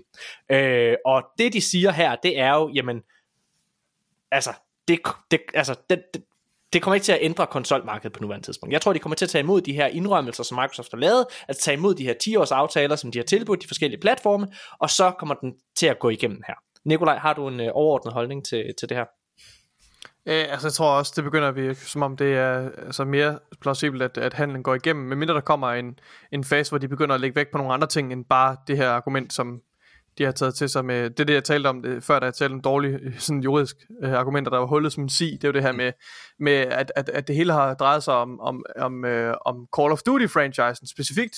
[0.51, 3.03] Øh, og det, de siger her, det er jo, jamen,
[4.31, 4.51] altså,
[4.91, 5.01] det,
[5.31, 6.23] det, altså, det, det,
[6.73, 8.73] det kommer ikke til at ændre konsolmarkedet på nuværende tidspunkt.
[8.73, 11.27] Jeg tror, de kommer til at tage imod de her indrømmelser, som Microsoft har lavet,
[11.49, 14.49] at tage imod de her 10-års aftaler, som de har tilbudt de forskellige platforme,
[14.79, 16.55] og så kommer den til at gå igennem her.
[16.85, 19.05] Nikolaj, har du en øh, overordnet holdning til, til det her?
[20.27, 23.39] Ja, altså jeg tror også, det begynder at virke, som om det er altså mere
[23.61, 25.99] plausibelt, at, at handlen går igennem, medmindre der kommer en,
[26.33, 28.77] en fase, hvor de begynder at lægge væk på nogle andre ting, end bare det
[28.77, 29.61] her argument, som
[30.19, 32.25] de har taget til sig med, det er det jeg talte om det, før, da
[32.27, 35.45] jeg talte om dårlige sådan juridisk øh, argumenter, der var hullet som en si, det
[35.45, 35.93] er jo det her med,
[36.39, 39.93] med at, at, at det hele har drejet sig om, om, om, øh, om Call
[39.93, 41.37] of Duty-franchisen specifikt,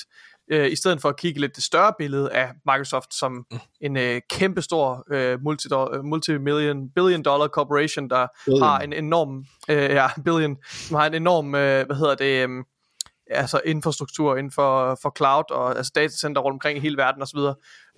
[0.50, 3.58] øh, i stedet for at kigge lidt det større billede af Microsoft som mm.
[3.80, 8.62] en øh, kæmpestor øh, multi, øh, multi-million, billion dollar corporation, der billion.
[8.62, 12.64] har en enorm, øh, ja, billion, som har en enorm, øh, hvad hedder det, øh,
[13.32, 17.38] altså infrastruktur inden for, for cloud og altså datacenter rundt omkring i hele verden osv.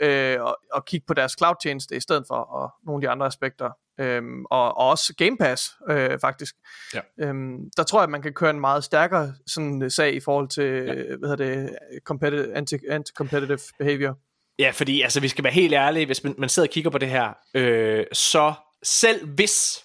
[0.00, 3.10] Øh, og, og kigge på deres cloud tjeneste i stedet for og nogle af de
[3.10, 3.70] andre aspekter.
[4.00, 6.54] Øhm, og, og også Game Pass øh, faktisk.
[6.94, 7.00] Ja.
[7.18, 10.48] Øhm, der tror jeg, at man kan køre en meget stærkere sådan sag i forhold
[10.48, 11.16] til ja.
[11.18, 11.70] hvad hedder det,
[12.04, 14.18] competitive, anti, anti-competitive behavior.
[14.58, 16.98] Ja, fordi altså, vi skal være helt ærlige, hvis man, man sidder og kigger på
[16.98, 18.52] det her, øh, så
[18.82, 19.84] selv hvis,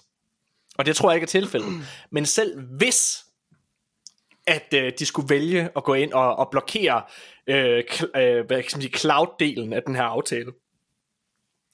[0.78, 1.68] og det tror jeg ikke er tilfældet,
[2.10, 3.24] men selv hvis
[4.46, 7.02] at øh, de skulle vælge at gå ind og, og blokere
[7.46, 7.84] øh,
[8.16, 10.52] øh, hvad kan man sige, cloud-delen af den her aftale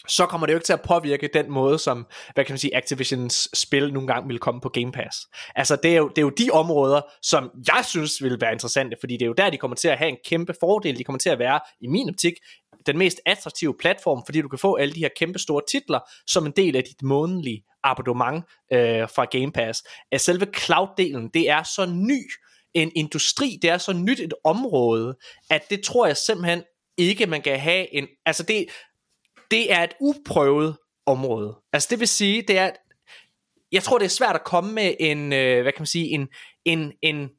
[0.08, 2.76] så kommer det jo ikke til at påvirke den måde, som, hvad kan man sige,
[2.76, 5.16] Activisions spil nogle gange vil komme på Game Pass.
[5.54, 8.96] Altså, det er, jo, det er jo de områder, som jeg synes vil være interessante,
[9.00, 10.98] fordi det er jo der, de kommer til at have en kæmpe fordel.
[10.98, 12.32] De kommer til at være, i min optik,
[12.86, 16.46] den mest attraktive platform, fordi du kan få alle de her kæmpe store titler, som
[16.46, 19.82] en del af dit månedlige abonnement øh, fra Game Pass.
[20.12, 22.20] At selve cloud-delen, det er så ny,
[22.76, 25.16] en industri, det er så nyt et område,
[25.50, 26.62] at det tror jeg simpelthen
[26.96, 28.08] ikke, man kan have en...
[28.26, 28.66] Altså det,
[29.50, 30.76] det er et uprøvet
[31.06, 31.56] område.
[31.72, 32.70] Altså det vil sige, det er...
[33.72, 36.28] Jeg tror, det er svært at komme med en, øh, hvad kan man sige, en,
[36.64, 37.30] en, en,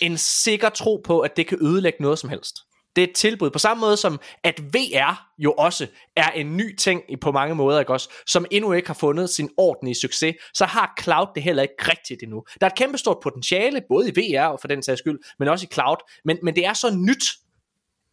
[0.00, 2.56] en sikker tro på, at det kan ødelægge noget som helst
[2.96, 3.50] det er et tilbud.
[3.50, 7.80] På samme måde som, at VR jo også er en ny ting på mange måder,
[7.80, 11.62] ikke også, som endnu ikke har fundet sin ordentlige succes, så har cloud det heller
[11.62, 12.44] ikke rigtigt endnu.
[12.60, 15.66] Der er et kæmpestort potentiale, både i VR og for den sags skyld, men også
[15.70, 17.24] i cloud, men, men det er så nyt,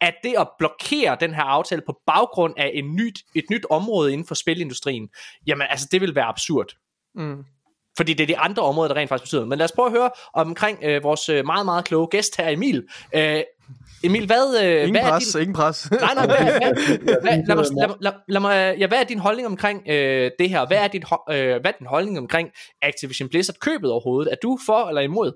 [0.00, 4.12] at det at blokere den her aftale på baggrund af en nyt, et nyt område
[4.12, 5.08] inden for spilindustrien,
[5.46, 6.76] jamen altså det vil være absurd.
[7.14, 7.44] Mm.
[7.96, 9.44] Fordi det er de andre områder, der rent faktisk betyder.
[9.44, 12.48] Men lad os prøve at høre omkring øh, vores øh, meget, meget kloge gæst her,
[12.48, 12.88] Emil.
[13.14, 13.42] Øh,
[14.04, 15.42] Emil, hvad, øh, ingen hvad pres, er din...
[15.42, 15.90] ingen pres.
[15.90, 19.18] Nej, nej, hvad, hvad, hvad, lad, mig, lad, lad, lad mig, ja, hvad er din
[19.18, 20.66] holdning omkring øh, det her?
[20.66, 22.48] Hvad er, dit, øh, hvad er din holdning omkring
[22.82, 24.32] Activision Blizzard købet overhovedet?
[24.32, 25.32] Er du for eller imod?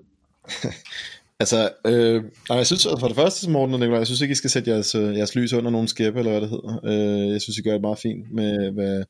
[1.41, 4.35] altså, øh, nej, jeg synes for det første, Morten og Nicolaj, jeg synes ikke, I
[4.35, 6.79] skal sætte jeres, øh, jeres lys under nogen skæppe, eller hvad det hedder.
[6.83, 9.03] Øh, jeg synes, I gør det meget fint med, med,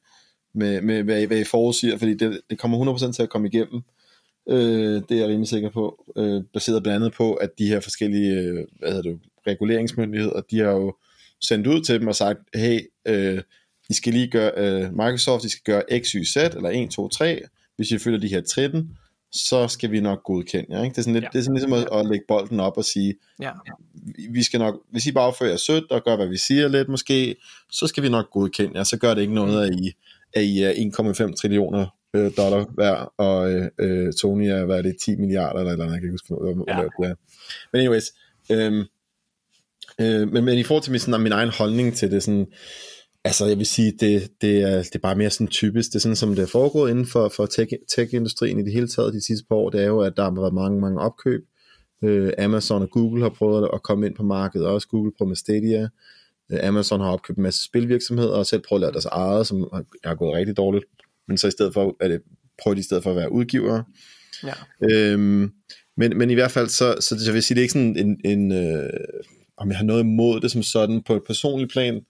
[0.56, 3.82] med, med hvad, hvad I forudsiger, fordi det, det kommer 100% til at komme igennem.
[4.50, 7.80] Øh, det er jeg rimelig sikker på, øh, baseret blandt andet på, at de her
[7.80, 10.96] forskellige øh, hvad hedder det, reguleringsmyndigheder, de har jo
[11.42, 13.42] sendt ud til dem og sagt, hey, øh,
[13.90, 17.08] I skal lige gøre, øh, Microsoft, de skal gøre X, Y, Z, eller 1, 2,
[17.08, 17.42] 3,
[17.76, 18.98] hvis I følger de her 13,
[19.32, 20.84] så skal vi nok godkende jer.
[20.84, 20.94] Ikke?
[20.94, 21.30] Det er sådan, lidt, ja.
[21.34, 23.52] det er sådan ligesom at, at lægge bolden op og sige, ja.
[24.30, 26.90] vi skal nok, hvis I bare opfører jer sødt og gør, hvad vi siger lidt
[26.90, 27.36] måske,
[27.72, 28.84] så skal vi nok godkende jer.
[28.84, 29.94] Så gør det ikke noget, at I,
[30.34, 34.82] at I er 1,5 trillioner øh, dollar hver, og øh, øh, Tony er, hvad er
[34.82, 37.04] det, 10 milliarder eller eller andet, jeg kan ikke huske, hvad ja.
[37.04, 37.16] det er.
[37.74, 38.14] Men anyways,
[38.52, 38.86] øh,
[40.02, 42.48] Øh, men, men i forhold til min, sådan, min egen holdning til det, sådan,
[43.24, 46.00] altså jeg vil sige, det, det, er, det er bare mere sådan typisk, det er
[46.00, 49.26] sådan, som det er foregået inden for, for tech, tech-industrien i det hele taget de
[49.26, 51.42] sidste par år, det er jo, at der har været mange, mange opkøb.
[52.04, 55.36] Øh, Amazon og Google har prøvet at komme ind på markedet, også Google prøvet med
[55.36, 55.88] Stadia.
[56.52, 59.70] Øh, Amazon har opkøbt en masse spilvirksomheder, og selv prøvet at lave deres eget, som
[59.74, 60.86] har, har gået rigtig dårligt.
[61.28, 62.22] Men så i stedet for, er det,
[62.64, 63.84] prøver de i stedet for at være udgivere.
[64.44, 64.54] Ja.
[64.92, 65.52] Øhm,
[65.98, 68.20] men, men i hvert fald, så, så jeg vil sige, det er ikke sådan en,
[68.26, 68.90] en øh,
[69.58, 72.02] om jeg har noget imod det som sådan på et personligt plan.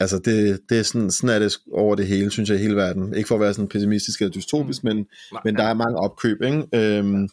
[0.00, 2.76] Altså det, det er sådan, sådan er det over det hele, synes jeg, i hele
[2.76, 3.14] verden.
[3.14, 5.40] Ikke for at være sådan pessimistisk eller dystopisk, men, Nej.
[5.44, 6.64] men der er mange opkøb, ikke?
[6.72, 7.28] Øhm,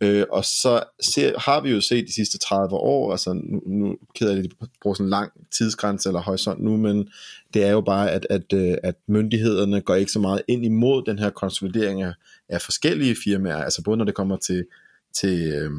[0.00, 3.96] øh, og så ser, har vi jo set de sidste 30 år, altså nu, nu
[4.14, 7.08] keder jeg lidt at bruge sådan en lang tidsgrænse eller horisont nu, men
[7.54, 11.02] det er jo bare, at, at, øh, at myndighederne går ikke så meget ind imod
[11.06, 12.12] den her konsolidering af,
[12.48, 14.64] af forskellige firmaer, altså både når det kommer til,
[15.14, 15.70] til, øh,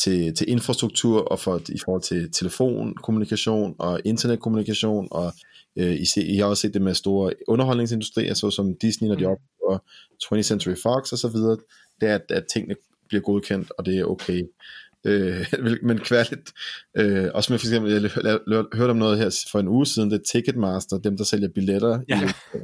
[0.00, 5.32] til, til infrastruktur og for, i forhold til telefonkommunikation og internetkommunikation, og
[5.76, 9.24] øh, I, se, I har også set det med store underholdningsindustrier, såsom Disney, når de
[9.24, 9.30] Mm.
[9.30, 9.78] oplever
[10.24, 11.56] 20th Century Fox og så videre,
[12.00, 12.74] det er, at, at tingene
[13.08, 14.42] bliver godkendt, og det er okay.
[15.06, 15.46] Øh,
[15.88, 16.52] men kværligt,
[16.96, 18.38] øh, også med for eksempel, jeg
[18.74, 22.00] hørte om noget her for en uge siden, det er Ticketmaster, dem der sælger billetter.
[22.08, 22.22] Ja.
[22.24, 22.58] I,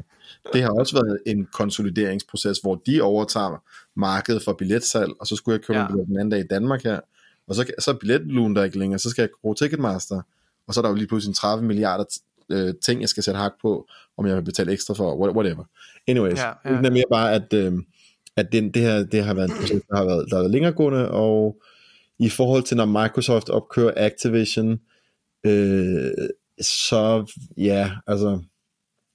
[0.53, 3.63] det har også været en konsolideringsproces, hvor de overtager
[3.97, 5.87] markedet for billetsalg, og så skulle jeg købe ja.
[5.87, 7.01] en billet den anden dag i Danmark her,
[7.49, 10.23] og så, så er billetlugen der ikke længere, så skal jeg bruge Ticketmaster,
[10.69, 12.05] og så er der jo lige pludselig 30 milliarder
[12.51, 13.89] øh, ting, jeg skal sætte hak på,
[14.19, 15.65] om jeg vil betale ekstra for, what- whatever.
[16.09, 16.71] Anyways, Ja, ja, ja.
[16.73, 16.79] ja.
[16.79, 17.73] det er mere bare, at, øh,
[18.37, 20.51] at det, det, her, det har været en proces, der har været, der har været
[20.53, 21.57] længeregående, og
[22.19, 24.81] i forhold til, når Microsoft opkører Activision,
[25.47, 26.11] øh,
[26.61, 28.43] så ja, altså,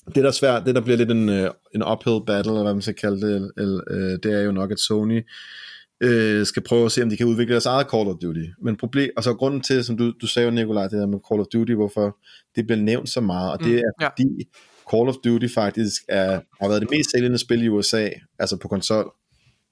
[0.07, 2.73] det der er svært, det der bliver lidt en, øh, en uphill battle, eller hvad
[2.73, 5.25] man skal kalde det, eller, øh, det er jo nok, at Sony
[6.01, 8.45] øh, skal prøve at se, om de kan udvikle deres eget Call of Duty.
[8.61, 11.41] Men problem, altså grunden til, som du, du sagde jo, Nikolaj, det der med Call
[11.41, 12.17] of Duty, hvorfor
[12.55, 14.07] det bliver nævnt så meget, og det Mm, er ja.
[14.09, 14.49] fordi
[14.91, 18.09] Call of Duty faktisk er, har været det mest sælgende spil i USA,
[18.39, 19.11] altså på konsol,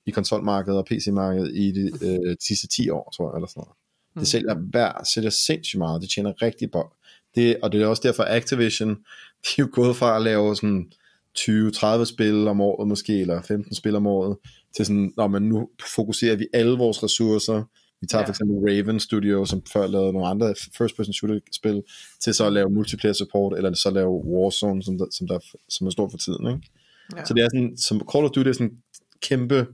[0.06, 3.76] i konsolmarkedet og PC-markedet i de, øh, sidste 10 år, tror jeg, eller sådan noget.
[4.16, 4.20] Mm.
[4.20, 6.94] Det sælger hver, sælger sindssygt meget, det tjener rigtig godt.
[7.36, 8.90] Det, og det er også derfor Activision,
[9.46, 10.92] de er jo gået fra at lave sådan
[11.40, 14.38] 20-30 spil om året måske, eller 15 spil om året,
[14.76, 17.64] til sådan, når man nu fokuserer vi alle vores ressourcer,
[18.02, 18.28] vi tager Ja.
[18.28, 21.84] for eksempel Raven Studio, som før lavede nogle andre first person shooter spil,
[22.20, 25.40] til så at lave multiplayer support, eller så lave Warzone, som, der, som, der,
[25.70, 26.48] som er stort for tiden.
[26.48, 26.62] Ikke?
[27.18, 27.26] Ja.
[27.26, 28.78] Så det er sådan, som Call of Duty er sådan en
[29.22, 29.68] kæmpe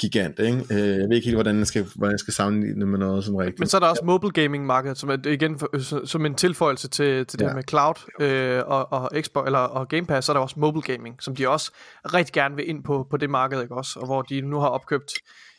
[0.00, 0.58] gigant, ikke?
[0.70, 3.24] Øh, Jeg ved ikke helt, hvordan jeg skal, hvordan jeg skal sammenligne det med noget
[3.24, 3.58] som rigtigt.
[3.58, 6.88] Men så er der også mobile gaming markedet, som er igen så- som en tilføjelse
[6.88, 7.48] til, til det Ja.
[7.48, 10.60] her med cloud øh, og, og Xbox eller og Game Pass, så er der også
[10.60, 11.72] mobile gaming, som de også
[12.14, 13.98] rigtig gerne vil ind på på det marked, ikke også?
[14.00, 15.12] Og hvor de nu har opkøbt.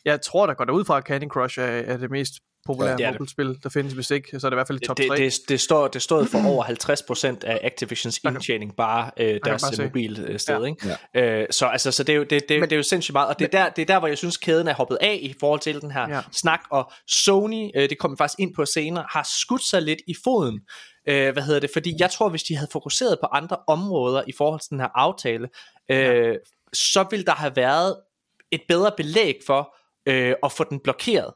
[0.06, 2.34] Jeg tror der går derud fra at Candy Crush er, er det mest
[2.66, 3.14] populære Ja, det ja, det.
[3.20, 3.94] mobilspil, der findes.
[3.94, 5.16] Hvis ikke, så er det i hvert fald i top det, 3.
[5.16, 6.64] det, det, står, det stod for over
[7.44, 9.84] 50% af Activisions indtjening bare øh, deres bare se.
[9.84, 10.66] mobilsted, Ja.
[10.66, 11.42] ikke?
[11.42, 13.28] Øh, så altså, så det er jo, det, det, Men- det er jo sindssygt meget,
[13.30, 15.34] og det er, der, det er der, hvor jeg synes, kæden er hoppet af i
[15.40, 16.16] forhold til den her Ja.
[16.16, 16.22] ja.
[16.32, 20.00] snak, og Sony, øh, det kommer vi faktisk ind på senere, har skudt sig lidt
[20.08, 20.60] i foden,
[21.10, 24.32] øh, hvad hedder det, fordi jeg tror, hvis de havde fokuseret på andre områder i
[24.38, 25.48] forhold til den her aftale,
[25.92, 26.36] øh,
[26.74, 27.96] så ville der have været
[28.52, 29.76] et bedre belæg for
[30.08, 31.34] øh, at få den blokeret.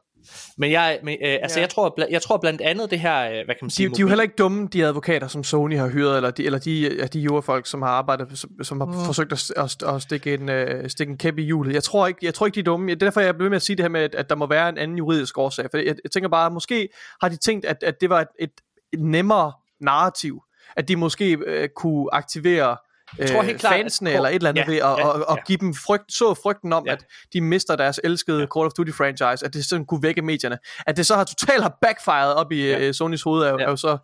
[0.58, 1.62] Men jeg, men, øh, altså Ja.
[1.62, 3.94] jeg, tror, jeg tror blandt andet det her, øh, hvad kan man de, sige, de
[3.94, 7.08] er jo heller ikke dumme, de advokater, som Sony har hyret, eller de, eller de,
[7.14, 9.06] de jurafolk, som har arbejdet, som, som har mm.
[9.06, 11.74] forsøgt at, at, at stikke, en, uh, stikke en kæp i hjulet.
[11.74, 12.88] Jeg tror ikke, jeg tror ikke de er dumme.
[12.88, 14.48] Det er derfor, jeg blev med at sige det her med, at, at der må
[14.48, 15.68] være en anden juridisk årsag.
[15.72, 16.90] For jeg, jeg tænker bare, måske
[17.22, 18.52] har de tænkt, at, at det var et, et,
[18.94, 19.52] et nemmere
[19.82, 20.44] narrativ,
[20.78, 22.78] at de måske uh, kunne aktivere
[23.18, 25.07] Jeg tror øh, helt klart, at- fansene eller et eller andet Ja, ved at, ja,
[25.07, 25.44] og, og ja.
[25.48, 26.91] give dem frygt, så frygten om, Ja.
[26.91, 30.57] at de mister deres elskede Call of Duty franchise, at det sådan kunne vække medierne.
[30.88, 32.80] At det så har totalt har backfired op i Ja.
[32.86, 32.91] ja.
[32.91, 33.65] Sonys hoved, er, Ja.
[33.65, 33.98] er jo så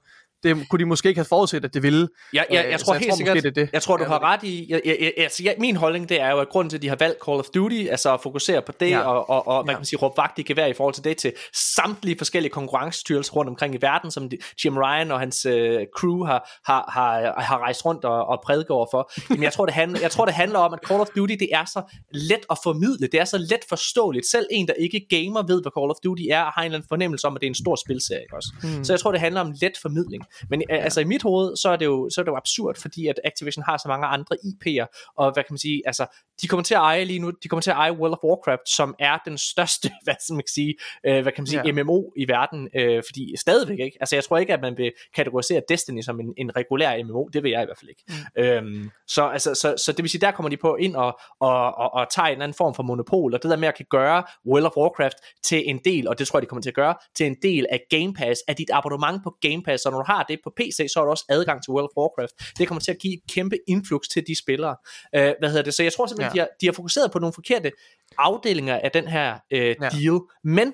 [0.44, 2.08] det kunne de måske ikke have forudset, at det ville.
[2.34, 3.70] Jeg, jeg, Øh, jeg så tror jeg helt tror sikkert, det det.
[3.74, 6.22] jeg tror du Ja, har ret i, jeg, jeg, jeg, altså, jeg, min holdning det
[6.22, 8.62] er jo, at grunden til, at de har valgt Call of Duty, altså at fokusere
[8.62, 8.98] på det, Ja.
[9.00, 9.04] ja.
[9.04, 9.72] og, og, og Ja.
[9.72, 11.34] kan man sige, råbe vagt i gevær i forhold til det, til
[11.76, 16.24] samtlige forskellige konkurrencestyrelser rundt omkring i verden, som de, Jim Ryan og hans øh, crew
[16.26, 19.12] har, har, har, har rejst rundt og, og prædiket over for.
[19.30, 21.50] Jamen, jeg tror, det handler, jeg tror, det handler om, at Call of Duty, det
[21.52, 21.82] er så
[22.12, 24.26] let at formidle, det er så let forståeligt.
[24.32, 26.78] Selv en, der ikke gamer, ved, hvad Call of Duty er, og har en eller
[26.78, 28.50] anden fornemmelse om, at det er en stor spilserie, også?
[28.64, 28.84] Mm.
[28.84, 30.24] Så jeg tror, det handler om let formidling.
[30.50, 30.76] Men ja.
[30.76, 33.20] altså i mit hoved, så er, det jo, så er det jo absurd, fordi at
[33.24, 36.06] Activision har så mange andre IP'er, og hvad kan man sige, altså
[36.42, 38.70] de kommer til at eje lige nu, de kommer til at eje World of Warcraft,
[38.70, 40.76] som er den største, hvad skal man sige,
[41.06, 41.84] øh, hvad kan man sige, ja.
[41.84, 45.62] MMO i verden, øh, fordi stadigvæk ikke, altså jeg tror ikke, at man vil kategorisere
[45.70, 48.04] Destiny som en, en regulær MMO, det vil jeg i hvert fald ikke.
[48.08, 48.44] Mm.
[48.44, 51.78] Øhm, så, altså, så, så det vil sige, der kommer de på ind og, og,
[51.78, 54.24] og, og tager en anden form for monopol, og det der med at kan gøre
[54.48, 56.96] World of Warcraft til en del, og det tror jeg, de kommer til at gøre,
[57.16, 60.04] til en del af Game Pass, af dit abonnement på Game Pass, så når du
[60.08, 62.58] har det på PC, så har du også adgang til World of Warcraft.
[62.58, 64.76] Det kommer til at give et kæmpe influx til de spillere.
[65.16, 65.74] Øh, hvad hedder det?
[65.74, 66.42] Så jeg tror simpelthen, ja.
[66.42, 67.72] de, har, de har fokuseret på nogle forkerte
[68.18, 69.90] afdelinger af den her øh, ja.
[69.90, 70.74] deal, men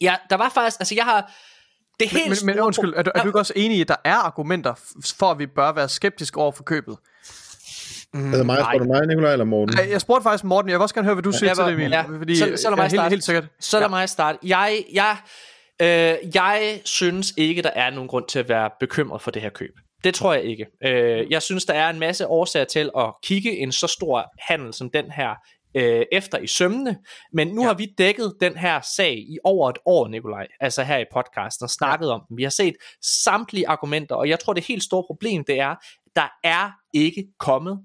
[0.00, 1.32] ja, der var faktisk, altså jeg har,
[2.00, 3.88] det helt men, men, men undskyld, er du, er du ikke også enig i, at
[3.88, 4.74] der er argumenter
[5.18, 6.96] for, at vi bør være skeptiske over for købet?
[8.14, 8.72] Mm, er det mig, nej.
[8.78, 9.76] du mig, Nikolaj, eller Morten?
[9.76, 11.64] Nej, jeg spurgte faktisk Morten, jeg vil også gerne høre, hvad du ja, siger til
[11.64, 11.90] det, Emil.
[11.90, 12.02] Ja.
[12.02, 13.02] Fordi, så, så lad mig starte.
[13.02, 13.44] Helt, helt sikkert.
[13.60, 13.88] Så lad ja.
[13.88, 14.38] mig starte.
[14.42, 15.16] Jeg, jeg,
[15.80, 19.50] øh, jeg synes ikke, der er nogen grund til at være bekymret for det her
[19.50, 19.74] køb.
[20.04, 20.66] Det tror jeg ikke.
[20.84, 24.74] Øh, jeg synes, der er en masse årsager til at kigge en så stor handel
[24.74, 25.34] som den her
[25.74, 26.98] øh, efter i sømne,
[27.32, 27.66] men nu ja.
[27.66, 31.64] har vi dækket den her sag i over et år, Nikolaj, altså her i podcasten,
[31.64, 32.12] og snakket ja.
[32.12, 32.36] om den.
[32.36, 32.74] Vi har set
[33.24, 35.74] samtlige argumenter, og jeg tror, det helt store problem, det er,
[36.16, 37.78] der er ikke kommet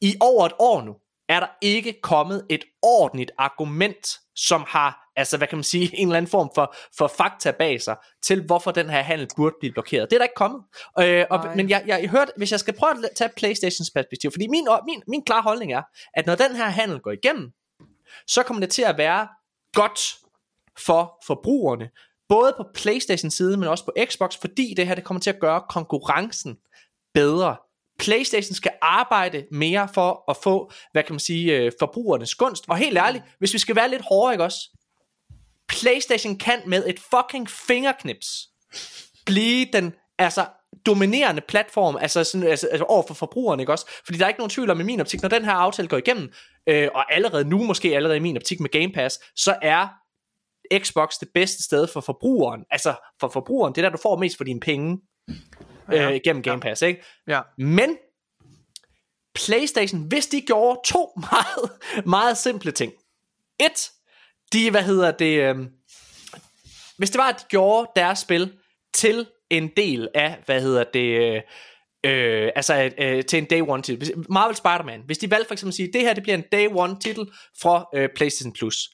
[0.00, 0.94] i over et år nu,
[1.28, 4.06] er der ikke kommet et ordentligt argument,
[4.36, 7.82] som har, altså hvad kan man sige, en eller anden form for, for fakta bag
[7.82, 10.10] sig, til hvorfor den her handel burde blive blokeret.
[10.10, 10.62] Det er der ikke kommet.
[11.00, 14.30] Øh, og, men jeg, jeg, jeg hørte, hvis jeg skal prøve at tage Playstations perspektiv,
[14.30, 15.82] fordi min, min, min klare holdning er,
[16.14, 17.52] at når den her handel går igennem,
[18.26, 19.28] så kommer det til at være
[19.72, 20.00] godt
[20.86, 21.90] for forbrugerne,
[22.28, 25.40] både på Playstation side, men også på Xbox, fordi det her det kommer til at
[25.40, 26.56] gøre konkurrencen
[27.14, 27.56] bedre.
[27.98, 32.64] PlayStation skal arbejde mere for at få, hvad kan man sige, øh, forbrugernes gunst.
[32.68, 34.58] Og helt ærligt, hvis vi skal være lidt hårdere, ikke også?
[35.68, 38.48] PlayStation kan med et fucking fingerknips
[39.26, 40.46] blive den, altså
[40.86, 43.86] dominerende platform, altså, sådan, altså, altså over for forbrugerne, ikke også?
[44.04, 45.96] Fordi der er ikke nogen tvivl om i min optik, når den her aftale går
[45.96, 46.32] igennem,
[46.66, 49.88] øh, og allerede nu, måske allerede i min optik med Game Pass, så er
[50.78, 52.64] Xbox det bedste sted for forbrugeren.
[52.70, 54.98] Altså for forbrugeren, det er der, du får mest for dine penge
[55.92, 56.12] ja.
[56.12, 57.04] øh, gennem Game Pass, ikke?
[57.28, 57.40] Ja.
[57.58, 57.96] Men
[59.34, 61.70] PlayStation, hvis de gjorde to meget,
[62.06, 62.92] meget simple ting.
[63.60, 63.90] Et,
[64.52, 65.56] de, hvad hedder det, øh,
[66.98, 68.52] hvis det var, at de gjorde deres spil
[68.94, 71.42] til en del af, hvad hedder det,
[72.04, 74.24] øh, altså øh, til en day one titel.
[74.30, 76.68] Marvel Spider-Man, hvis de valgte for eksempel at sige, det her det bliver en day
[76.70, 77.26] one titel
[77.60, 78.90] fra øh, PlayStation Plus.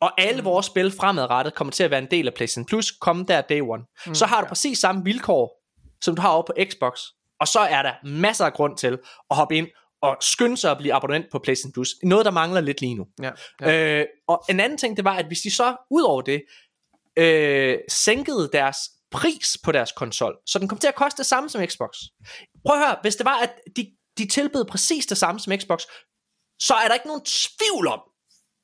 [0.00, 0.44] Og alle mm.
[0.44, 3.60] vores spil fremadrettet kommer til at være en del af PlayStation Plus, komme der day
[3.60, 3.82] one.
[4.06, 4.48] Mm, så har du ja.
[4.48, 5.64] præcis samme vilkår
[6.04, 7.00] som du har over på Xbox.
[7.40, 8.98] Og så er der masser af grund til
[9.30, 9.68] at hoppe ind
[10.02, 11.94] og skynde sig at blive abonnent på PlayStation Plus.
[12.02, 13.06] Noget, der mangler lidt lige nu.
[13.22, 13.30] Ja,
[13.60, 14.00] ja.
[14.00, 16.42] Øh, og en anden ting, det var, at hvis de så ud over det,
[17.18, 18.78] øh, sænkede deres
[19.10, 21.96] pris på deres konsol, så den kom til at koste det samme som Xbox.
[22.66, 25.82] Prøv at høre, hvis det var, at de, de tilbød præcis det samme som Xbox,
[26.58, 28.00] så er der ikke nogen tvivl om,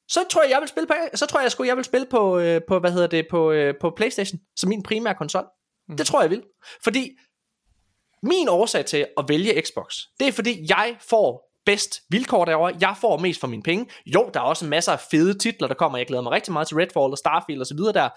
[0.09, 2.39] så tror jeg, jeg vil spille på, så tror jeg, jeg jeg vil spille på,
[2.39, 5.45] øh, på hvad hedder det, på, øh, på PlayStation, som min primære konsol.
[5.89, 5.97] Mm.
[5.97, 6.43] Det tror jeg, jeg vil.
[6.85, 7.11] Fordi
[8.23, 12.77] min årsag til at vælge Xbox, det er fordi jeg får bedst vilkår derovre.
[12.81, 13.87] Jeg får mest for mine penge.
[14.07, 15.99] Jo, der er også masser af fede titler, der kommer.
[15.99, 18.09] Jeg glæder mig rigtig meget til Redfall og Starfield og så videre der.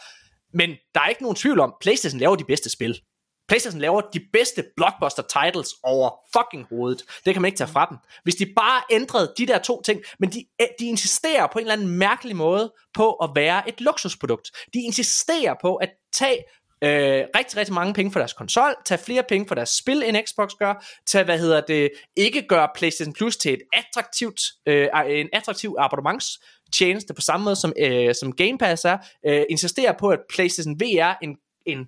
[0.58, 3.00] Men der er ikke nogen tvivl om, PlayStation laver de bedste spil.
[3.48, 7.04] PlayStation laver de bedste blockbuster titles over fucking hovedet.
[7.26, 7.98] Det kan man ikke tage fra dem.
[8.24, 11.64] Hvis de bare ændrede de der to ting, men de, eh, de insisterer på en
[11.66, 14.52] eller anden mærkelig måde på at være et luksusprodukt.
[14.74, 16.38] De insisterer på at tage
[16.84, 20.18] øh, rigtig, rigtig mange penge for deres konsol, tage flere penge for deres spil, end
[20.28, 25.30] Xbox gør, tage, hvad hedder det, ikke gøre PlayStation Plus til et attraktivt, øh, en
[25.34, 30.20] attraktiv abonnementstjeneste på samme måde som, øh, som Game Pass er, øh, insisterer på, at
[30.34, 31.36] PlayStation VR en,
[31.66, 31.86] en,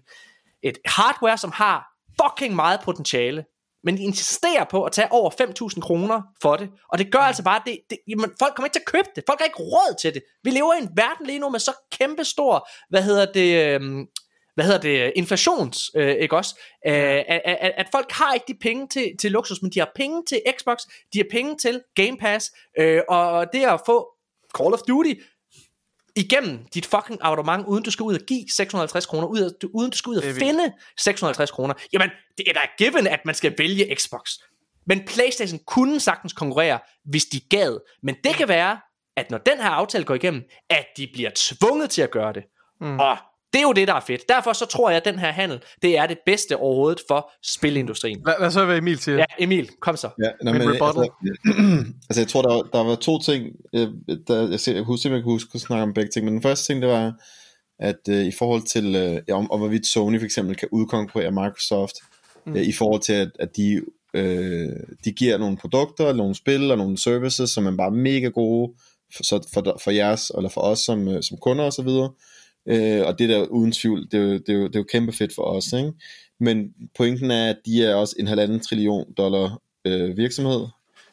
[0.63, 1.85] et hardware, som har
[2.21, 3.45] fucking meget potentiale,
[3.83, 5.29] men de insisterer på at tage over
[5.75, 8.73] 5.000 kroner for det, og det gør altså bare, det, det, jamen, folk kommer ikke
[8.73, 10.23] til at købe det, folk har ikke råd til det.
[10.43, 14.05] Vi lever i en verden lige nu med så kæmpe stor, hvad hedder det, øh,
[14.55, 16.59] hvad hedder det, inflations, øh, ikke også?
[16.87, 19.91] Øh, at, at, at folk har ikke de penge til, til luksus, men de har
[19.95, 20.77] penge til Xbox,
[21.13, 24.07] de har penge til Game Pass, øh, og det at få
[24.57, 25.13] Call of Duty
[26.15, 29.27] igennem dit fucking abonnement, uden du skal ud og give 650 kroner,
[29.73, 33.35] uden du skal ud og finde 650 kroner, jamen, det er da given, at man
[33.35, 34.31] skal vælge Xbox.
[34.87, 37.79] Men Playstation kunne sagtens konkurrere, hvis de gad.
[38.03, 38.79] Men det kan være,
[39.17, 42.43] at når den her aftale går igennem, at de bliver tvunget til at gøre det.
[42.81, 42.99] Mm.
[42.99, 43.17] Og
[43.55, 44.29] det er jo det, der er fedt.
[44.29, 48.19] Derfor så tror jeg, at den her handel, det er det bedste overhovedet for spilindustrien.
[48.23, 49.17] Hvad, hvad så, hvad Emil siger?
[49.17, 50.09] Ja, Emil, kom så.
[50.23, 51.09] Ja, nej, men, altså,
[52.09, 53.45] altså, jeg tror, der var, der var to ting,
[53.75, 53.87] øh,
[54.27, 56.41] der, jeg, ser, jeg husker, jeg kan huske at snakke om begge ting, men den
[56.41, 57.13] første ting, det var,
[57.79, 61.31] at øh, i forhold til, øh, ja, om, om hvorvidt Sony for eksempel kan udkonkurrere
[61.31, 61.95] Microsoft,
[62.45, 62.55] mm.
[62.55, 63.81] øh, i forhold til, at, at de,
[64.13, 64.69] øh,
[65.05, 68.73] de giver nogle produkter, nogle spil og nogle services, som er bare mega gode
[69.15, 71.89] for, så for, for jeres, eller for os som, øh, som kunder osv.,
[72.65, 74.85] øh, og det der uden tvivl, det er, jo, det, er jo, det er jo
[74.91, 75.91] kæmpe fedt for os, ikke?
[76.39, 80.67] Men pointen er, at de er også en halvanden trillion dollar øh, virksomhed,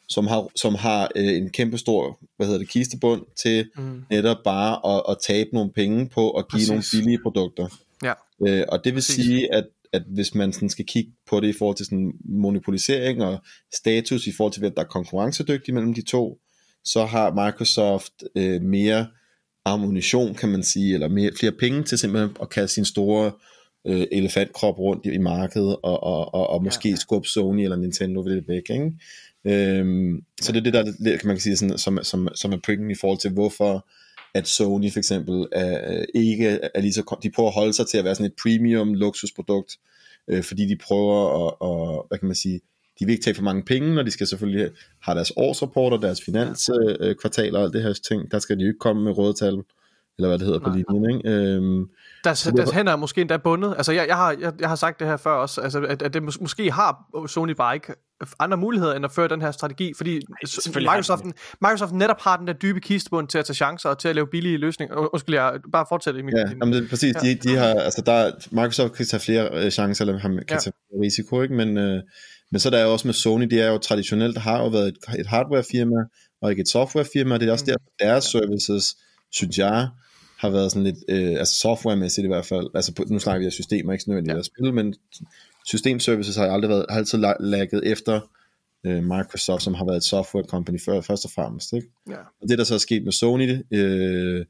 [0.08, 4.04] som har, som har øh, en kæmpe stor, hvad hedder det, kistebund til mm.
[4.10, 6.68] netop bare at, at tabe nogle penge på at give Præcis.
[6.68, 7.68] nogle billige produkter.
[8.02, 8.12] Ja.
[8.46, 9.24] Øh, og det vil Præcis.
[9.24, 13.22] sige, at, at hvis man sådan skal kigge på det i forhold til sådan monopolisering
[13.22, 13.42] og
[13.74, 16.38] status i forhold til, at der er konkurrencedygtig mellem de to,
[16.84, 19.06] så har Microsoft øh, mere
[19.64, 23.32] ammunition, kan man sige, eller mere, flere penge til simpelthen at kaste sin store
[23.86, 26.96] øh, elefantkrop rundt i, i markedet, og, og, og, og måske ja.
[26.96, 28.92] skubbe Sony eller Nintendo ved det væk, ikke?
[29.44, 32.90] Øhm, så det er det der, kan man sige, sådan, som, som, som er pointen
[32.90, 33.88] i forhold til, hvorfor
[34.34, 37.98] at Sony for eksempel er, ikke er lige så, de prøver at holde sig til
[37.98, 39.76] at være sådan et premium luksusprodukt,
[40.28, 42.60] øh, fordi de prøver at, at, hvad kan man sige,
[43.02, 44.70] de vil ikke tage for mange penge, når de skal selvfølgelig
[45.00, 48.78] have deres årsrapporter, deres finanskvartaler og alt det her ting, der skal de jo ikke
[48.78, 49.62] komme med røde tal,
[50.18, 50.68] eller hvad det hedder Nej.
[50.68, 51.30] på linjen, ikke?
[51.30, 51.86] Øhm,
[52.24, 53.74] deres, deres hænder er måske endda bundet.
[53.76, 56.14] Altså, jeg, jeg, har, jeg, jeg har sagt det her før også, altså, at, at
[56.14, 57.94] det mås- måske har Sony bare ikke
[58.38, 60.20] andre muligheder end at føre den her strategi, fordi
[60.74, 61.24] Nej, Microsoft,
[61.60, 64.26] Microsoft netop har den der dybe kistebund til at tage chancer og til at lave
[64.26, 65.14] billige løsninger.
[65.14, 66.36] Undskyld, jeg bare fortsætte i min...
[66.36, 67.14] Ja, jamen, det, præcis.
[67.14, 67.28] Ja.
[67.28, 70.56] De, de har, altså, der, Microsoft kan tage flere øh, chancer, eller kan ja.
[70.56, 70.72] tage
[71.02, 71.54] risiko, ikke?
[71.54, 72.02] Men, øh,
[72.52, 74.88] men så der er jo også med Sony, de er jo traditionelt, har jo været
[74.88, 75.96] et, et hardware-firma,
[76.42, 77.72] og ikke et software-firma, det er også mm.
[77.98, 78.96] der, deres services,
[79.30, 79.88] synes jeg,
[80.38, 83.46] har været sådan lidt, øh, altså softwaremæssigt i hvert fald, altså på, nu snakker vi
[83.46, 84.38] af systemer, ikke nødvendigt ja.
[84.38, 84.94] at spille, men
[85.66, 88.20] systemservices har aldrig været, har altid lagget efter
[88.86, 91.72] øh, Microsoft, som har været et software company før, først og fremmest.
[91.72, 91.88] Ikke?
[92.10, 92.16] Ja.
[92.42, 94.44] Og det der så er sket med Sony, øh,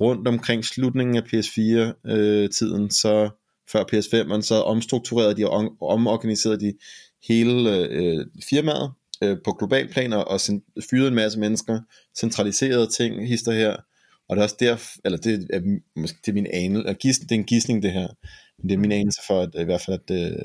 [0.00, 3.30] rundt omkring slutningen af PS4-tiden, øh, så
[3.72, 6.74] før PS5'eren, så omstrukturerede de og omorganiserede de
[7.28, 8.92] hele øh, firmaet
[9.22, 10.40] øh, på global plan og, og
[10.90, 11.80] fyrede en masse mennesker,
[12.18, 13.76] centraliserede ting, hister her,
[14.28, 15.60] og det er også der, eller det er,
[15.96, 18.08] måske, det er min anelse, det er en gissning det her,
[18.58, 20.36] men det er min anelse for, at i hvert fald, at, øh,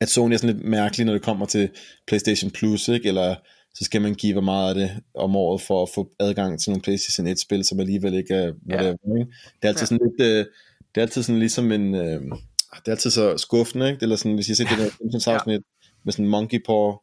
[0.00, 1.70] at Sony er sådan lidt mærkelig, når det kommer til
[2.06, 3.08] PlayStation Plus, ikke?
[3.08, 3.34] eller
[3.74, 6.82] så skal man give meget af det om året for at få adgang til nogle
[6.82, 9.18] PlayStation 1-spil, som alligevel ikke er whatever, ja.
[9.18, 9.32] ikke?
[9.62, 9.86] Det er altid ja.
[9.86, 10.46] sådan lidt, øh,
[10.94, 12.22] det er altid sådan ligesom en, øh,
[12.72, 14.02] det er altid så skuffende, ikke?
[14.02, 15.88] Eller sådan, hvis jeg ser det der Simpsons afsnit ja.
[16.04, 16.94] med sådan monkey paw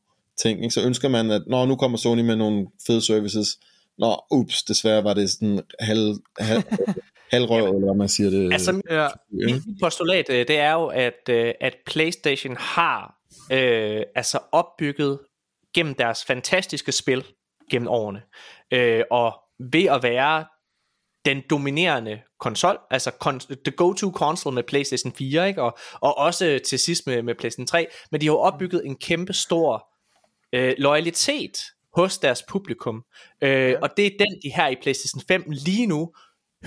[0.42, 0.74] ting, ikke?
[0.74, 3.58] så ønsker man, at når nu kommer Sony med nogle fede services,
[3.98, 6.64] Nå, ups, desværre var det sådan halv, halv,
[7.34, 8.54] halvrøv, eller hvad man siger det.
[8.54, 9.08] Altså, ja.
[9.32, 13.16] mit postulat, øh, det er jo, at, øh, at PlayStation har
[13.52, 15.20] øh, altså opbygget
[15.76, 17.24] gennem deres fantastiske spil
[17.72, 18.22] gennem årene,
[18.72, 19.34] øh, og
[19.72, 20.46] ved at være
[21.26, 25.62] den dominerende konsol, altså kon- the go-to console med PlayStation 4, ikke?
[25.62, 28.96] Og, og også til sidst med, med PlayStation 3, men de har jo opbygget en
[28.96, 29.88] kæmpe stor
[30.54, 31.58] øh, loyalitet
[31.96, 33.04] hos deres publikum.
[33.42, 33.76] Øh.
[33.82, 36.14] Og det er den, de her i PlayStation 5 lige nu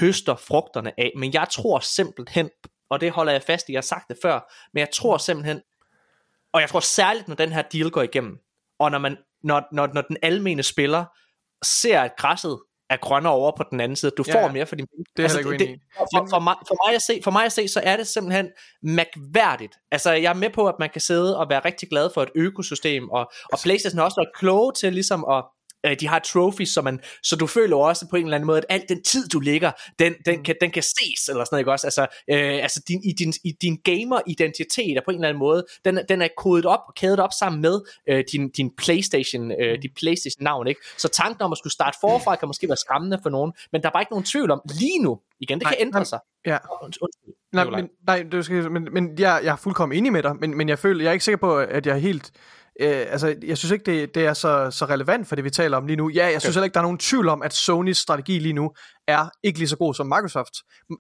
[0.01, 1.13] høster frugterne af.
[1.17, 2.51] Men jeg tror simpelthen,
[2.91, 5.61] og det holder jeg fast i, jeg har sagt det før, men jeg tror simpelthen,
[6.53, 8.39] og jeg tror særligt, når den her deal går igennem,
[8.79, 11.05] og når, man, når, når, når den almene spiller
[11.65, 12.59] ser, at græsset
[12.91, 14.13] er grønnere over på den anden side.
[14.17, 15.05] Du får ja, mere for din penge.
[15.17, 17.53] Det er altså, det, det, for, for, mig, for, mig at se, for mig at
[17.53, 18.49] se, så er det simpelthen
[18.83, 19.75] mærkværdigt.
[19.91, 22.31] Altså, jeg er med på, at man kan sidde og være rigtig glad for et
[22.35, 25.45] økosystem, og, og PlayStation har også været kloge til ligesom at
[25.87, 28.59] øh, de har trophies, så, man, så du føler også på en eller anden måde,
[28.59, 30.45] at al den tid, du ligger, den, den, mm.
[30.45, 31.87] kan, den kan ses, eller sådan noget, ikke også?
[31.87, 35.67] Altså, øh, altså din, i din, i din gamer-identitet er på en eller anden måde,
[35.85, 39.75] den, den er kodet op og kædet op sammen med øh, din, din Playstation, øh,
[39.75, 39.81] mm.
[39.81, 40.81] din Playstation-navn, ikke?
[40.99, 43.89] Så tanken om at skulle starte forfra kan måske være skræmmende for nogen, men der
[43.89, 46.19] er bare ikke nogen tvivl om, lige nu, igen, det nej, kan ændre sig.
[46.47, 46.59] Ja.
[46.83, 47.09] Undskyld.
[47.53, 50.57] Nej, men, nej, du skal, men, men jeg, jeg er fuldkommen enig med dig, men,
[50.57, 52.31] men jeg føler, jeg er ikke sikker på, at jeg er helt
[52.81, 55.77] øh, altså, jeg synes ikke, det, det er så, så relevant for det, vi taler
[55.77, 56.11] om lige nu.
[56.11, 56.41] Ja, jeg okay.
[56.41, 58.71] synes heller ikke, der er nogen tvivl om, at Sonys strategi lige nu
[59.09, 60.53] er ikke lige så god som Microsoft.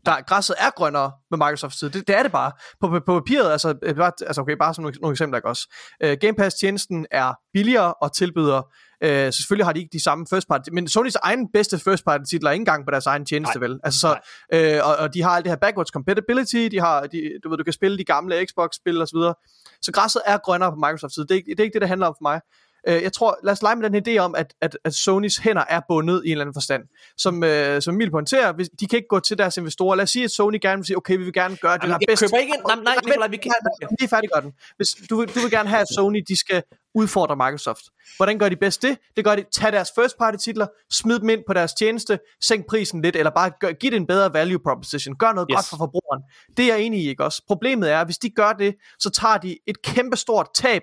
[0.06, 1.90] Der, græsset er grønnere med Microsofts tid.
[1.90, 2.52] Det, det er det bare.
[2.80, 5.48] På, på, på papiret, altså, øh, bare, altså okay, bare som nogle, nogle eksempler, ikke
[5.48, 5.74] også.
[6.04, 8.62] Uh, Game Pass-tjenesten er billigere og tilbyder
[9.04, 12.24] Uh, selvfølgelig har de ikke de samme first party, men Sonys egen bedste first party
[12.30, 13.68] titler er ikke engang på deres egen tjeneste, Nej.
[13.68, 13.80] vel?
[13.84, 14.10] Altså så,
[14.56, 17.58] uh, og, og, de har alt det her backwards compatibility, de har, de, du ved,
[17.58, 19.34] du kan spille de gamle Xbox-spil og så.
[19.82, 21.26] Så græsset er grønnere på Microsoft side.
[21.26, 22.40] Det, det er ikke det, det handler om for mig.
[22.88, 25.64] Øh, jeg tror, lad os lege med den idé om, at, at, at Sonys hænder
[25.68, 26.82] er bundet i en eller anden forstand.
[27.16, 29.94] Som, øh, som Emil pointerer, hvis, de kan ikke gå til deres investorer.
[29.96, 31.86] Lad os sige, at Sony gerne vil sige, okay, vi vil gerne gøre det, der
[31.88, 32.22] Jamen, er jeg bedst.
[32.22, 32.62] køber ikke ind.
[32.66, 33.52] Nej, nej, Nikolaj, vi kan...
[34.00, 34.52] Lige færdiggør den.
[34.76, 36.62] Hvis du, du vil gerne have, at Sony de skal
[36.94, 37.82] udfordre Microsoft.
[38.16, 38.98] Hvordan gør de bedst det?
[39.16, 42.66] Det gør de, tag deres first party titler, smid dem ind på deres tjeneste, sænk
[42.68, 45.16] prisen lidt, eller bare gør, giv det en bedre value proposition.
[45.18, 45.56] Gør noget Yes.
[45.56, 46.22] godt for forbrugeren.
[46.56, 47.42] Det er jeg enig i, ikke også?
[47.46, 50.82] Problemet er, at hvis de gør det, så tager de et kæmpe stort tab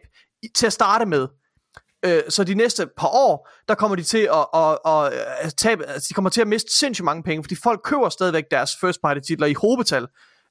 [0.55, 1.27] til at starte med.
[2.05, 5.85] Øh, så de næste par år, der kommer de til at, at, at, at tabe,
[5.85, 9.01] altså de kommer til at miste sindssygt mange penge, fordi folk køber stadigvæk deres first
[9.01, 10.07] party titler i hobetal.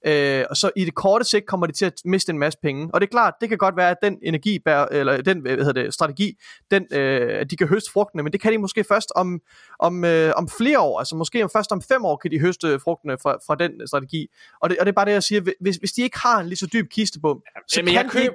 [0.07, 2.91] Øh, og så i det korte sigt kommer de til at miste en masse penge.
[2.95, 4.59] Og det er klart, det kan godt være, at den energi,
[4.91, 6.39] eller den hvad hedder det, strategi,
[6.71, 9.41] den, øh, at de kan høste frugtene, men det kan de måske først om,
[9.79, 10.99] om, øh, om flere år.
[10.99, 14.27] Altså måske om først om fem år kan de høste frugtene fra, fra den strategi.
[14.63, 15.41] Og det, og det er bare det, jeg siger.
[15.61, 18.23] Hvis, hvis de ikke har en lige så dyb kistebom, så Jamen, kan jeg de
[18.23, 18.35] ikke,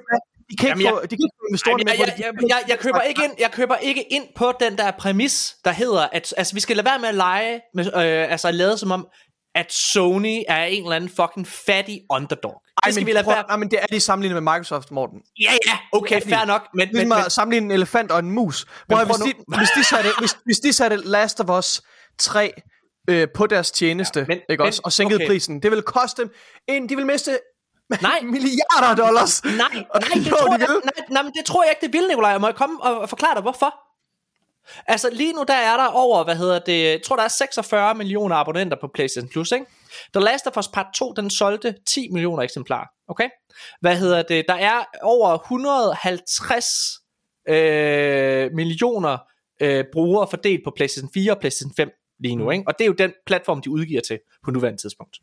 [0.52, 2.34] de kan Jamen, ikke få, jeg- de kan ikke få investorerne Jamen, med jeg, jeg,
[2.42, 5.72] jeg, jeg, jeg, køber ikke ind, jeg køber ikke ind på den der præmis, der
[5.72, 8.92] hedder, at altså, vi skal lade være med at lege, med, øh, altså lade som
[8.92, 9.08] om,
[9.56, 12.62] at Sony er en eller anden fucking fattig underdog.
[12.84, 13.44] Ej, men, vi lade prøv, være.
[13.48, 15.20] nej, men det er de sammenlignet med Microsoft, Morten.
[15.42, 16.68] Ja, ja, okay, fair nok.
[16.74, 18.66] Men, men, Ligesom men, at sammenligne en elefant og en mus.
[18.90, 21.82] Prøv, prøv hvis, de, hvis, de satte, hvis, hvis de satte Last of Us
[22.18, 22.54] 3
[23.10, 25.28] øh, på deres tjeneste, Ja, men- ikke men- også, og sænkede okay.
[25.28, 26.32] prisen, det ville koste dem,
[26.68, 27.40] en, de ville miste
[28.02, 29.44] nej, milliarder af dollars.
[29.44, 29.84] nej, nej,
[30.14, 32.38] det tror de jeg, nej, nej, det tror jeg ikke, det vil, Nikolaj.
[32.38, 33.88] Må jeg komme og, og forklare dig, hvorfor?
[34.88, 37.96] Altså lige nu der er der over, hvad hedder det, jeg tror der er 46
[37.96, 39.66] millioner abonnenter på PlayStation Plus, ikke?
[40.14, 43.30] The Last of Us Part 2, den solgte 10 millioner eksemplarer, okay?
[43.82, 46.66] Hvad hedder det, der er over 150
[47.50, 49.18] øh, millioner
[49.62, 51.90] øh, brugere fordelt på PlayStation 4 og PlayStation 5
[52.20, 52.64] lige nu, ikke?
[52.68, 55.18] Og det er jo den platform, de udgiver til på nuværende tidspunkt.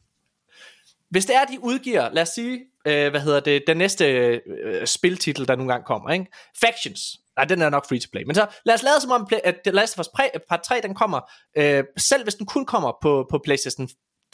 [1.15, 4.41] Hvis det er, de udgiver, lad os sige, øh, hvad hedder det, den næste øh,
[4.65, 6.27] øh spiltitel, der nogle gange kommer, ikke?
[6.61, 7.01] Factions.
[7.37, 8.23] Nej, den er nok free to play.
[8.23, 10.09] Men så lad os lade som om, at The Last of Us
[10.49, 11.21] Part 3, den kommer,
[11.57, 13.89] øh, selv hvis den kun kommer på, på PlayStation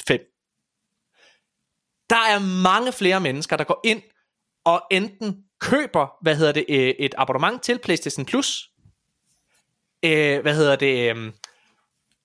[0.09, 0.21] 5.
[2.11, 4.03] Der er mange flere mennesker, der går ind
[4.65, 8.71] og enten køber, hvad hedder det, øh, et abonnement til PlayStation Plus,
[10.05, 11.33] øh, hvad hedder det, øh,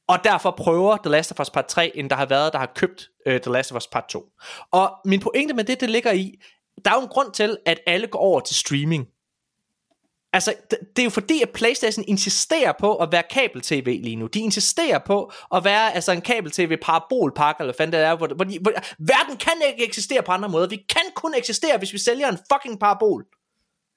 [0.08, 2.72] og derfor prøver The Last of Us Part 3, end der har været, der har
[2.76, 4.26] købt øh, The Last of Us Part 2.
[4.72, 6.40] Og min pointe med det, det ligger i,
[6.86, 9.08] der er jo en grund til, at alle går over til streaming.
[10.34, 14.28] Altså, det, er jo fordi, at Playstation insisterer på at være kabel-tv lige nu.
[14.28, 18.46] De insisterer på at være altså en kabel-tv parabolpakke, eller hvad det er, hvor, hvor,
[18.46, 20.68] de, hvor verden kan ikke eksistere på andre måder.
[20.68, 23.26] Vi kan kun eksistere, hvis vi sælger en fucking parabol.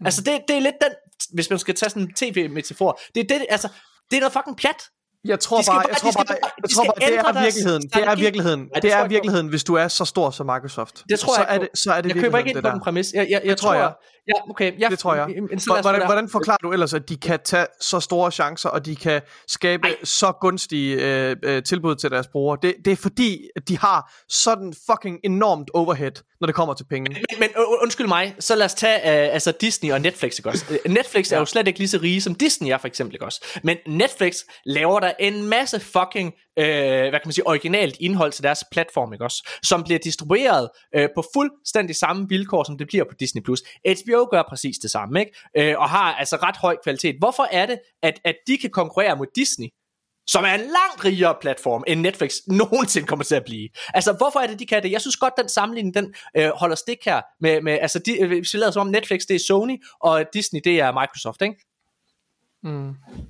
[0.01, 0.07] Mm.
[0.07, 0.93] Altså, det, det er lidt den,
[1.33, 3.69] hvis man skal tage sådan en tv-metafor, det er det, altså,
[4.11, 4.83] det er noget fucking pjat.
[5.29, 7.83] Jeg tror bare, jeg tror bare, jeg tror bare, det er virkeligheden.
[7.83, 8.69] Det er virkeligheden.
[8.83, 11.05] Det er virkeligheden, hvis du er så stor som Microsoft.
[11.09, 12.71] Det tror så jeg er ikke det, så er det Jeg køber ikke ind på
[12.71, 13.13] den præmis.
[13.13, 13.93] Jeg, jeg, jeg tror jeg.
[14.29, 14.73] Ja, okay.
[14.79, 15.29] Jeg, Det tror jeg.
[15.59, 18.97] Så Hvordan, hvordan forklarer du ellers, at de kan tage så store chancer, og de
[18.97, 19.95] kan skabe Ej.
[20.05, 22.59] så gunstige øh, øh, tilbud til deres brugere?
[22.63, 26.85] Det, det er fordi, at de har sådan fucking enormt overhead, når det kommer til
[26.85, 27.11] penge.
[27.11, 27.49] Men, men
[27.83, 30.65] undskyld mig, så lad os tage uh, altså Disney og Netflix, ikke også?
[30.71, 31.37] Øh, Netflix ja.
[31.37, 33.45] er jo slet ikke lige så rige, som Disney er for eksempel, ikke også?
[33.65, 34.35] Men Netflix
[34.67, 36.65] laver der en masse fucking, øh,
[37.09, 39.49] hvad kan man sige, originalt indhold til deres platform, ikke også?
[39.63, 43.43] Som bliver distribueret øh, på fuldstændig samme vilkår, som det bliver på Disney+.
[43.43, 43.63] Plus.
[43.87, 45.33] HBO gør præcis det samme, ikke?
[45.57, 47.17] Øh, og har altså ret høj kvalitet.
[47.19, 49.69] Hvorfor er det, at, at de kan konkurrere mod Disney?
[50.29, 53.69] som er en langt rigere platform, end Netflix nogensinde kommer til at blive.
[53.95, 54.93] Altså, hvorfor er det, de kan det?
[54.93, 57.21] Jeg synes godt, den sammenligning, den øh, holder stik her.
[57.41, 60.61] Med, med, altså, de, hvis vi lader som om Netflix, det er Sony, og Disney,
[60.65, 61.55] det er Microsoft, ikke?
[62.65, 62.87] Mm.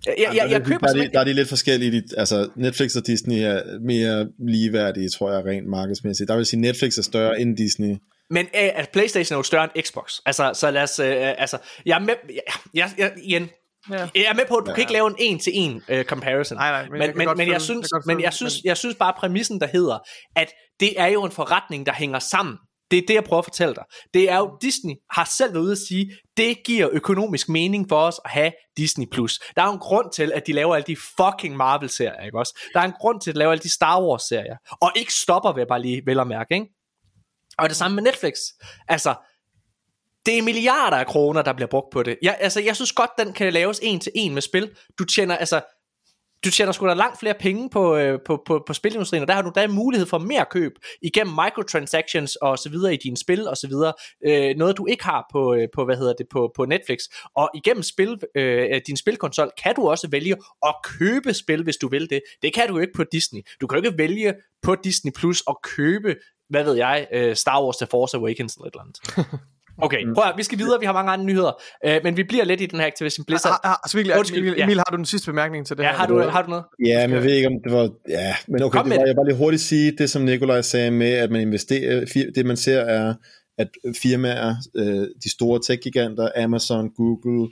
[0.06, 1.92] Jeg, jeg, jeg, jeg køber der, er de, der er de lidt forskellige.
[1.92, 6.28] De, altså, Netflix og Disney er mere ligeværdige, tror jeg, rent markedsmæssigt.
[6.28, 7.96] Der vil sige, Netflix er større end Disney.
[8.30, 10.12] Men at PlayStation er jo større end Xbox.
[10.26, 10.98] Altså, så lad os...
[10.98, 12.14] Øh, altså, jeg er med...
[12.28, 12.42] Jeg,
[12.74, 13.48] jeg, jeg, igen,
[13.90, 14.08] Ja.
[14.14, 14.74] Jeg er med på, at du ja.
[14.74, 16.58] kan ikke lave en en-til-en uh, comparison.
[16.58, 18.94] Nej, nej, men men, jeg men, men, jeg synes, men jeg synes, men- jeg synes
[18.96, 19.98] bare præmissen, der hedder,
[20.36, 22.56] at det er jo en forretning, der hænger sammen.
[22.90, 23.84] Det er det, jeg prøver at fortælle dig.
[24.14, 28.00] Det er jo, Disney har selv været ude at sige, det giver økonomisk mening for
[28.00, 29.06] os at have Disney+.
[29.12, 29.40] Plus.
[29.56, 32.58] Der er jo en grund til, at de laver alle de fucking Marvel-serier, ikke også?
[32.74, 34.56] Der er en grund til, at de laver alle de Star Wars-serier.
[34.80, 36.66] Og ikke stopper ved bare lige vel at mærke, ikke?
[37.58, 38.34] Og det samme med Netflix.
[38.88, 39.14] Altså,
[40.26, 42.18] det er milliarder af kroner, der bliver brugt på det.
[42.22, 44.70] Jeg, altså, jeg synes godt, den kan laves en til en med spil.
[44.98, 45.60] Du tjener, altså,
[46.44, 49.34] du tjener sgu da langt flere penge på, øh, på, på, på spilindustrien, og der
[49.34, 53.48] har du da mulighed for mere køb igennem microtransactions og så videre i dine spil
[53.48, 53.92] og så videre.
[54.26, 56.98] Øh, noget du ikke har på, øh, på hvad hedder det, på, på Netflix.
[57.34, 60.36] Og igennem spil, øh, din spilkonsol kan du også vælge
[60.66, 62.22] at købe spil, hvis du vil det.
[62.42, 63.40] Det kan du jo ikke på Disney.
[63.60, 66.16] Du kan jo ikke vælge på Disney Plus at købe,
[66.48, 69.40] hvad ved jeg, øh, Star Wars The Force Awakens eller et eller andet.
[69.82, 71.52] Okay, prøv at, vi skal videre, vi har mange andre nyheder,
[71.86, 73.52] øh, men vi bliver lidt i den her Activision Blizzard.
[73.52, 74.64] Har, har, så virkelig, Undskyld, Emil, ja.
[74.64, 75.96] Emil, har du den sidste bemærkning til det Ja, her?
[75.96, 76.64] har du, har du noget?
[76.86, 77.90] Ja, men jeg ved ikke, om det var...
[78.08, 79.00] Ja, men okay, Kom det var, det.
[79.00, 82.04] jeg vil bare lige hurtigt sige, det som Nikolaj sagde med, at man investerer...
[82.34, 83.14] Det man ser er,
[83.58, 83.68] at
[84.02, 87.48] firmaer, øh, de store tech-giganter, Amazon, Google,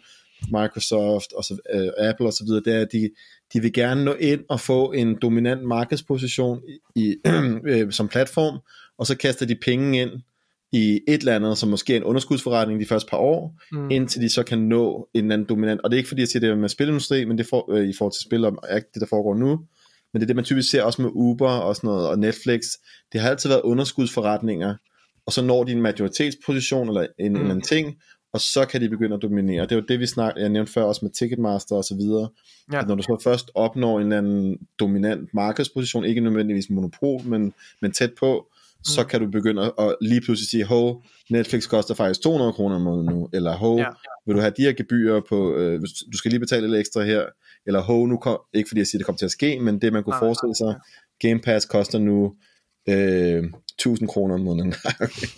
[0.51, 3.11] Microsoft, og så, øh, Apple osv., det er, at de,
[3.53, 6.61] de vil gerne nå ind og få en dominant markedsposition
[6.95, 7.17] i,
[7.71, 8.59] øh, som platform,
[8.99, 10.11] og så kaster de penge ind
[10.73, 13.91] i et eller andet, som måske er en underskudsforretning de første par år, mm.
[13.91, 15.81] indtil de så kan nå en eller anden dominant.
[15.81, 17.93] Og det er ikke fordi, jeg siger, det med spilindustri, men det for, øh, i
[17.99, 19.61] forhold til spil og det, der foregår nu.
[20.13, 22.61] Men det er det, man typisk ser også med Uber og sådan noget, og Netflix.
[23.13, 24.75] Det har altid været underskudsforretninger,
[25.27, 27.25] og så når de en majoritetsposition eller en, mm.
[27.25, 27.97] en eller anden ting,
[28.33, 29.63] og så kan de begynde at dominere.
[29.63, 32.29] Det er jo det, vi snak, jeg nævnte før også med Ticketmaster og så videre.
[32.73, 32.81] Ja.
[32.81, 37.53] At når du så først opnår en eller anden dominant markedsposition, ikke nødvendigvis monopol, men,
[37.83, 38.47] men tæt på,
[38.85, 42.83] så kan du begynde at, lige pludselig sige, hov, Netflix koster faktisk 200 kroner om
[42.83, 43.87] måneden nu, eller hov, Ja.
[44.27, 47.03] vil du have de her gebyrer på, øh, hvis du skal lige betale lidt ekstra
[47.03, 47.25] her,
[47.67, 49.93] eller hov, nu kom, ikke fordi jeg siger, det kommer til at ske, men det
[49.93, 50.75] man kunne Nej, forestille sig,
[51.21, 52.35] Game Pass koster nu
[52.89, 53.45] øh,
[53.79, 54.75] 1000 kroner om måneden.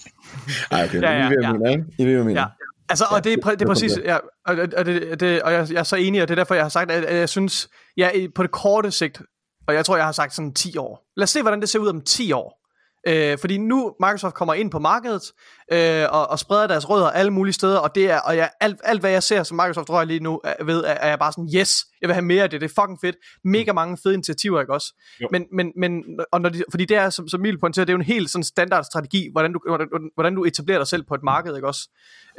[0.70, 1.52] Ej, okay, Ja, ja, I ved, ja.
[1.52, 1.84] mener, ikke?
[1.98, 2.40] I ved, hvad jeg mener.
[2.40, 2.46] Ja.
[2.88, 5.66] Altså, og det er, præ- det er præcis, ja, og, og, det, det, og jeg,
[5.72, 7.68] jeg er så enig, og det er derfor, jeg har sagt, at, at jeg synes,
[7.96, 9.22] ja, på det korte sigt,
[9.66, 11.04] og jeg tror, jeg har sagt sådan 10 år.
[11.16, 12.64] Lad os se, hvordan det ser ud om 10 år.
[13.06, 15.32] Øh, fordi nu Microsoft kommer ind på markedet
[15.72, 18.80] øh, og, og spreder deres rødder alle mulige steder, og det er og jeg, alt,
[18.84, 21.32] alt hvad jeg ser som Microsoft rører lige nu er, ved, er, er jeg bare
[21.32, 23.16] sådan, yes, jeg vil have mere af det, det er fucking fedt.
[23.44, 24.94] Mega mange fede initiativer, ikke også?
[25.22, 25.28] Jo.
[25.32, 26.02] Men, men, men
[26.32, 28.30] og når de, fordi det er, som, som Emil pointerer, det er jo en helt
[28.30, 31.68] sådan standard strategi, hvordan du, hvordan, hvordan du etablerer dig selv på et marked, ikke
[31.68, 31.90] også?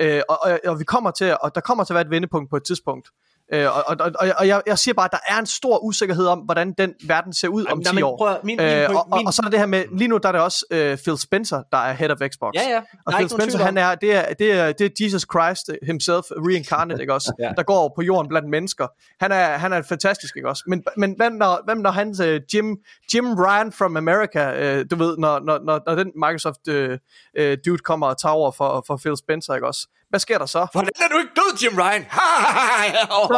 [0.01, 2.49] Øh, og, og, og, vi kommer til, og der kommer til at være et vendepunkt
[2.49, 3.09] på et tidspunkt.
[3.53, 6.27] Øh, og, og, og, og jeg, jeg siger bare, at der er en stor usikkerhed
[6.27, 8.17] om, hvordan den verden ser ud om Nå, 10 men år.
[8.17, 9.83] prøv at- min- min øh, og, og, min- og så er der det her med,
[9.97, 12.53] lige nu der er det også øh, Phil Spencer, der er head of Xbox.
[12.55, 12.81] Ja, ja.
[13.05, 17.01] Og Phil Spencer, han er, det er, det er, det er Jesus Christ himself reincarnate,
[17.01, 17.33] ikke også?
[17.39, 17.51] Ja.
[17.57, 18.87] Der går på jorden blandt mennesker.
[19.21, 20.63] Han er, han er fantastisk, ikke også?
[20.67, 22.77] Men, men hvem når, hvem når hans uh, Jim,
[23.13, 24.43] Jim Ryan from America,
[24.79, 28.33] uh, du ved, når, når, når, når den Microsoft uh, uh, dude kommer og tager
[28.33, 29.87] over for, for Phil Spencer, ikke også?
[30.09, 30.67] Hvad sker der så?
[30.71, 32.05] Hvordan er du ikke død, Jim Ryan?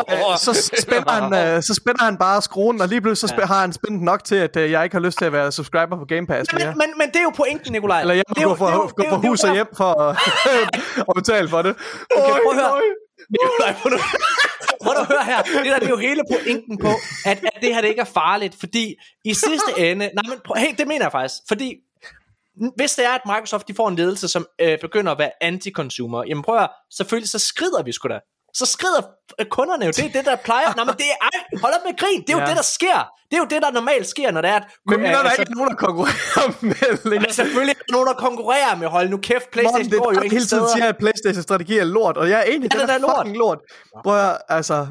[0.10, 3.46] Øh, så spænder han, øh, så spænder han bare skruen, og lige pludselig så spæ-
[3.46, 5.98] har han spændt nok til, at øh, jeg ikke har lyst til at være subscriber
[5.98, 6.66] på Game Pass mere.
[6.68, 8.02] men, men, men det er jo pointen, Nikolaj.
[8.02, 10.18] Eller jeg Det er må gå for, gå jo hus og hjem for at,
[11.10, 11.76] at betale for det.
[12.16, 12.82] Okay, prøv at høre.
[13.30, 13.98] Nikolaj, prøv nu,
[14.84, 15.42] prøv at høre her.
[15.42, 16.92] Det der det er jo hele pointen på,
[17.26, 18.96] at, at det her det ikke er farligt, fordi
[19.26, 21.76] i sidste ende, nej men prøv, hey, det mener jeg faktisk, fordi
[22.78, 26.24] hvis det er, at Microsoft de får en ledelse, som øh, begynder at være anti-consumer,
[26.28, 28.20] jamen prøv at, høre, selvfølgelig så skrider vi sgu da.
[28.60, 29.02] Så skrider
[29.40, 30.74] øh, kunderne jo, det er det, der plejer.
[30.76, 32.46] Nej, men det er, ej, hold op med grin, det er jo Ja.
[32.50, 33.00] det, der sker.
[33.30, 34.64] Det er jo det, der normalt sker, når det er, at...
[34.86, 37.20] Men mindre der altså, ikke er nogen, der konkurrerer med længere.
[37.28, 40.10] men selvfølgelig er der nogen, der konkurrerer med, hold nu kæft, Morten, Playstation det går
[40.10, 42.70] er jo ikke hele tiden siger, at Playstation strategi er lort, og jeg er enig,
[42.74, 43.16] Ja, den den er, er lort.
[43.18, 43.60] fucking lort.
[44.04, 44.20] Prøv
[44.50, 44.88] altså,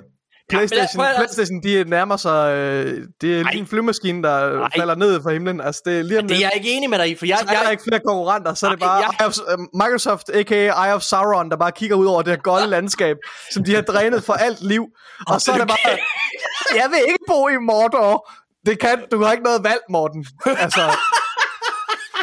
[0.51, 4.69] Playstation, at- Playstation, de nærmer sig, øh, det er lige en flyvemaskine, der Ej.
[4.77, 5.61] falder ned fra himlen.
[5.61, 7.39] Altså, det er lige om Det er jeg ikke enig med dig i, for jeg,
[7.41, 10.31] Så er der jeg, ikke flere konkurrenter, så er det bare jeg- of, uh, Microsoft,
[10.35, 10.55] a.k.a.
[10.87, 13.17] Eye of Sauron, der bare kigger ud over det her golde landskab,
[13.53, 14.87] som de har drænet for alt liv.
[15.27, 15.99] Og så er det bare,
[16.75, 18.31] jeg vil ikke bo i Mordor.
[18.67, 20.27] Det kan, du har ikke noget valg, Morten.
[20.47, 20.81] Altså,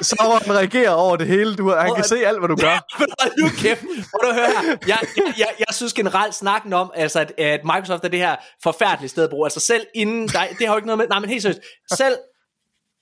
[0.02, 1.56] Sauron reagerer over det hele.
[1.56, 3.03] Du, han kan se alt, hvad du gør.
[3.41, 3.84] Nu kæft.
[3.84, 4.78] Må du høre.
[4.88, 8.36] Jeg, jeg, jeg, jeg synes generelt snakken om, altså, at, at Microsoft er det her
[8.64, 9.45] forfærdelige sted at bruge.
[9.45, 11.61] Altså selv inden, der, det har jo ikke noget med, nej men helt seriøst,
[11.94, 12.18] selv,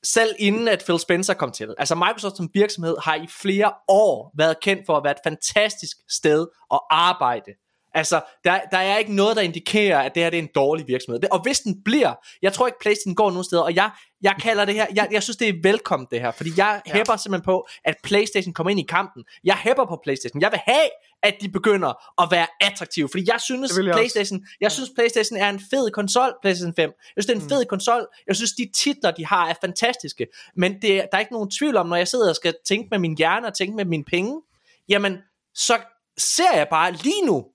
[0.03, 1.75] selv inden at Phil Spencer kom til.
[1.77, 5.97] Altså Microsoft som virksomhed har i flere år været kendt for at være et fantastisk
[6.09, 7.51] sted at arbejde.
[7.95, 10.87] Altså, der, der er ikke noget, der indikerer, at det her det er en dårlig
[10.87, 11.21] virksomhed.
[11.31, 13.91] Og hvis den bliver, jeg tror ikke, PlayStation går nogen steder, og jeg,
[14.21, 16.93] jeg kalder det her, jeg, jeg synes, det er velkommen det her, fordi jeg ja.
[16.93, 19.23] hæpper simpelthen på, at PlayStation kommer ind i kampen.
[19.43, 20.41] Jeg hæpper på PlayStation.
[20.41, 20.89] Jeg vil have,
[21.23, 25.49] at de begynder at være attraktive, fordi jeg synes, jeg PlayStation, jeg synes, PlayStation er
[25.49, 26.89] en fed konsol, PlayStation 5.
[27.15, 28.07] Jeg synes, det er en fed konsol.
[28.27, 30.27] Jeg synes, de titler, de har, er fantastiske.
[30.55, 32.99] Men det, der er ikke nogen tvivl om, når jeg sidder og skal tænke med
[32.99, 34.41] min hjerne og tænke med mine penge,
[34.89, 35.17] jamen,
[35.53, 35.77] så
[36.17, 37.45] ser jeg bare lige nu,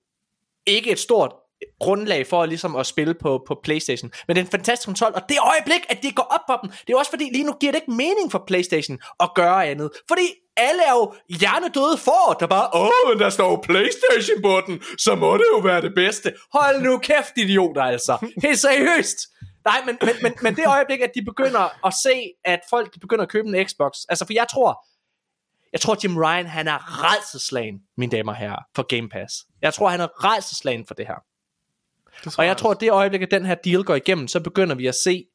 [0.67, 1.31] ikke et stort
[1.79, 4.11] grundlag for ligesom at spille på, på Playstation.
[4.27, 6.71] Men det er en fantastisk kontrol, og det øjeblik, at det går op for dem,
[6.87, 9.89] det er også fordi, lige nu giver det ikke mening for Playstation at gøre andet.
[10.07, 10.27] Fordi
[10.57, 15.15] alle er jo hjernedøde for, der bare, åh, der står jo Playstation på den, så
[15.15, 16.33] må det jo være det bedste.
[16.53, 18.31] Hold nu kæft, idioter altså.
[18.43, 19.17] Helt seriøst.
[19.65, 22.15] Nej, men, men, men, men det øjeblik, at de begynder at se,
[22.45, 24.85] at folk begynder at købe en Xbox, altså for jeg tror,
[25.73, 29.35] jeg tror, Jim Ryan, han er redselslagen, mine damer og herrer, for Game Pass.
[29.61, 31.15] Jeg tror, han er redselslagen for det her.
[32.25, 34.75] Det Og jeg tror, at det øjeblik, at den her deal går igennem, så begynder
[34.75, 35.25] vi at se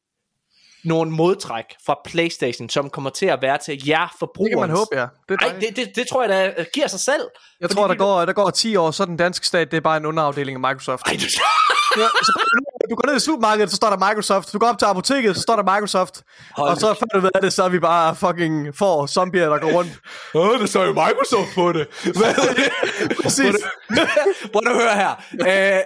[0.83, 4.49] nogle modtræk fra Playstation, som kommer til at være til jer forbrugere.
[4.49, 5.07] Det kan man håbe, ja.
[5.29, 5.75] Det, dejligt.
[5.77, 7.21] det, det, det tror jeg, der giver sig selv.
[7.61, 9.81] jeg tror, der de- går, der går 10 år, så den danske stat, det er
[9.81, 11.03] bare en underafdeling af Microsoft.
[11.07, 11.25] Ej, du...
[11.97, 12.31] Ja, så
[12.89, 14.53] du går ned i supermarkedet, så står der Microsoft.
[14.53, 16.23] Du går op til apoteket, så står der Microsoft.
[16.57, 19.59] Hold og så før du ved det, så er vi bare fucking for zombier, der
[19.59, 19.91] går rundt.
[20.35, 21.87] Åh, det står jo Microsoft på det.
[22.03, 23.17] Hvad er det?
[23.23, 23.55] Præcis.
[24.53, 25.11] Prøv at høre her.
[25.77, 25.83] Øh,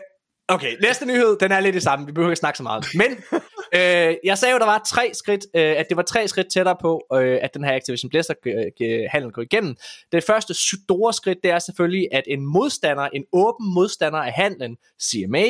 [0.48, 2.06] okay, næste nyhed, den er lidt det samme.
[2.06, 2.86] Vi behøver ikke snakke så meget.
[2.96, 3.12] Men
[3.76, 6.76] øh, jeg sagde jo, der var tre skridt, øh, at det var tre skridt tættere
[6.82, 9.76] på, øh, at den her Activision Blizzard-handel går igennem.
[10.12, 14.78] Det første store skridt, det er selvfølgelig, at en modstander, en åben modstander af handlen,
[15.02, 15.46] CMA,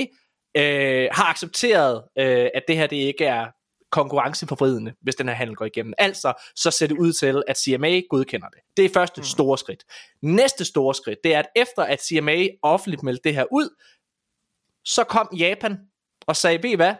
[0.57, 3.48] øh, har accepteret, øh, at det her det ikke er
[3.91, 5.94] konkurrenceforvridende, hvis den her handel går igennem.
[5.98, 8.60] Altså, så ser det ud til, at CMA godkender det.
[8.78, 9.84] Det er første store skridt.
[10.22, 13.69] Næste store skridt, det er, at efter at CMA offentligt meldte det her ud,
[14.86, 15.78] så kom Japan
[16.28, 16.95] og sagde, ved I hvad,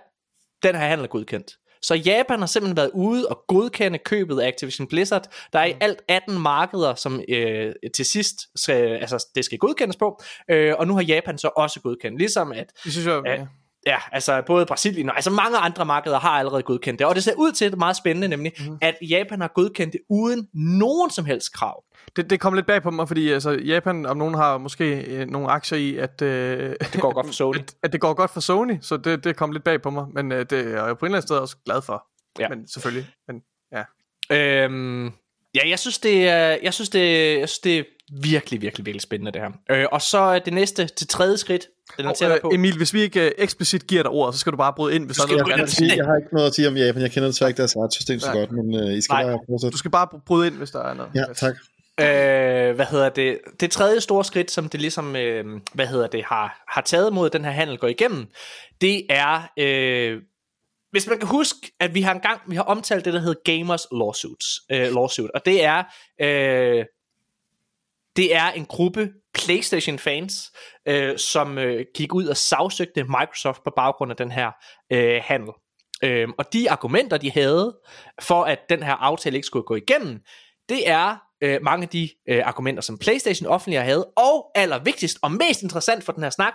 [0.64, 1.58] den her handel er godkendt.
[1.82, 5.28] Så Japan har simpelthen været ude og godkende købet af Activision Blizzard.
[5.54, 9.96] Der er i alt 18 markeder, som øh, til sidst skal, altså, det skal godkendes
[9.96, 12.18] på, øh, og nu har Japan så også godkendt.
[12.18, 13.32] Ligesom at Det synes jeg, Ja.
[13.32, 13.46] ja.
[13.86, 17.08] Ja, altså både Brasilien og altså mange andre markeder har allerede godkendt det.
[17.08, 18.78] Og det ser ud til, det er meget spændende nemlig, mm.
[18.82, 21.84] at Japan har godkendt det uden nogen som helst krav.
[22.16, 25.28] Det, det kom lidt bag på mig, fordi altså, Japan, om nogen har måske øh,
[25.30, 27.58] nogle aktier i, at, øh, Det går godt for Sony.
[27.60, 30.06] at, at det går godt for Sony, så det, det kom lidt bag på mig.
[30.14, 32.04] Men øh, det er jeg på en eller anden sted også glad for.
[32.40, 32.50] Ja.
[32.50, 33.10] Men selvfølgelig.
[33.28, 33.42] Men,
[33.72, 33.84] ja.
[34.32, 35.06] Øhm,
[35.56, 37.00] ja, jeg synes, det er, jeg synes, det,
[37.40, 37.84] jeg synes, det er
[38.22, 39.52] virkelig, virkelig, virkelig spændende det her.
[39.72, 41.68] Øh, og så er det næste til tredje skridt,
[41.98, 42.50] den er Og, tættere på.
[42.52, 44.96] øh, Emil, hvis vi ikke øh, eksplicit giver dig ordet, så skal du bare bryde
[44.96, 45.98] ind, hvis der er skal noget, du sige.
[45.98, 47.02] Jeg har ikke noget at sige om Japan.
[47.02, 48.40] Jeg kender desværre ikke deres retssystem så Nej.
[48.40, 49.24] godt, men øh, I skal Nej.
[49.24, 49.72] bare fortsætte.
[49.72, 51.12] Du skal bare bryde ind, hvis der er noget.
[51.16, 51.56] Ja, tak.
[52.02, 53.40] Øh, hvad hedder det?
[53.60, 57.30] Det tredje store skridt, som det ligesom, øh, hvad hedder det, har, har taget mod
[57.30, 58.28] den her handel går igennem,
[58.82, 60.22] det er, øh,
[60.92, 63.88] hvis man kan huske, at vi har engang, vi har omtalt det, der hedder Gamers
[63.92, 65.84] Lawsuits, øh, lawsuit, og det er,
[66.22, 66.86] øh,
[68.16, 70.52] det er en gruppe PlayStation fans,
[70.88, 74.52] øh, som øh, gik ud og sagsøgte Microsoft på baggrund af den her
[74.92, 75.54] øh, handel.
[76.04, 77.78] Øh, og de argumenter, de havde
[78.22, 80.20] for, at den her aftale ikke skulle gå igennem,
[80.70, 85.32] det er øh, mange af de øh, argumenter, som PlayStation offentligt havde, og allervigtigst og
[85.32, 86.54] mest interessant for den her snak,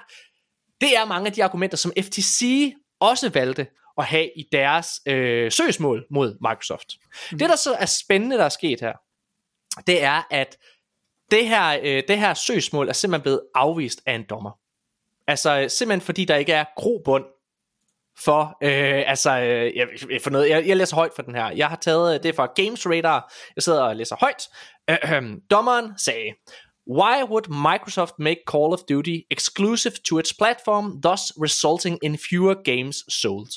[0.80, 3.66] det er mange af de argumenter, som FTC også valgte
[3.98, 6.92] at have i deres øh, søgsmål mod Microsoft.
[7.32, 7.38] Mm.
[7.38, 8.92] Det, der så er spændende, der er sket her,
[9.86, 10.56] det er, at
[11.30, 14.58] det her, øh, det her søgsmål er simpelthen blevet afvist af en dommer.
[15.26, 17.24] Altså øh, simpelthen fordi der ikke er grobund
[18.18, 19.88] for, øh, altså, øh, jeg,
[20.22, 21.51] for noget, jeg, jeg læser højt for den her.
[21.51, 23.32] Jeg har taget øh, det fra Games Radar.
[23.56, 24.48] Jeg sidder og læser højt.
[24.90, 26.32] Øh, dommeren sagde,
[26.88, 32.55] Why would Microsoft make Call of Duty exclusive to its platform, thus resulting in fewer
[32.55, 33.51] games sold?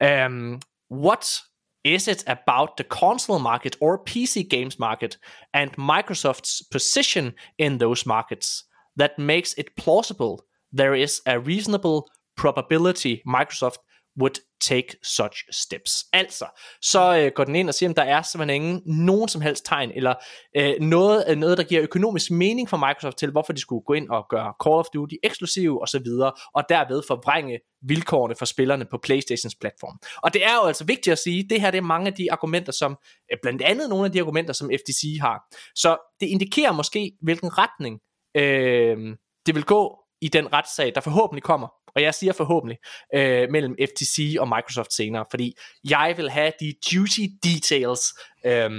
[0.00, 1.42] Um, what
[1.84, 5.18] is it about the console market or PC games market
[5.54, 8.64] and Microsoft's position in those markets
[8.96, 10.44] that makes it plausible
[10.74, 13.78] there is a reasonable probability Microsoft
[14.20, 16.04] would take such steps.
[16.12, 16.46] Altså,
[16.82, 19.64] så øh, går den ind og siger, at der er simpelthen ingen, nogen som helst
[19.64, 20.14] tegn, eller
[20.56, 23.92] øh, noget, øh, noget, der giver økonomisk mening for Microsoft til, hvorfor de skulle gå
[23.92, 28.44] ind og gøre Call of Duty eksklusiv og så videre, og derved forvrænge vilkårene for
[28.44, 29.98] spillerne på Playstations platform.
[30.22, 32.32] Og det er jo altså vigtigt at sige, det her det er mange af de
[32.32, 32.96] argumenter, som,
[33.32, 35.40] øh, blandt andet nogle af de argumenter, som FTC har.
[35.74, 38.00] Så det indikerer måske, hvilken retning
[38.36, 39.16] øh,
[39.46, 42.78] det vil gå i den retssag, der forhåbentlig kommer, og jeg siger forhåbentlig,
[43.14, 45.54] øh, mellem FTC og Microsoft senere, fordi
[45.88, 48.00] jeg vil have de juicy details,
[48.46, 48.70] øh,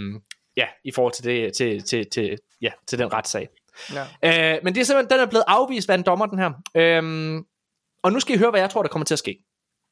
[0.58, 3.48] ja, i forhold til, det, til, til, til, ja, til den retssag.
[3.94, 4.56] Ja.
[4.56, 6.52] Øh, men det er simpelthen, den er blevet afvist af en dommer, den her.
[6.76, 7.44] Øh,
[8.04, 9.38] og nu skal I høre, hvad jeg tror, der kommer til at ske.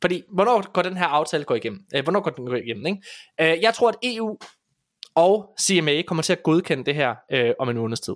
[0.01, 1.79] Fordi, hvornår går den her aftale går igennem?
[1.95, 3.01] Øh, hvornår går den går igennem, ikke?
[3.41, 4.37] Øh, jeg tror, at EU
[5.15, 8.13] og CMA kommer til at godkende det her øh, om en måneds tid.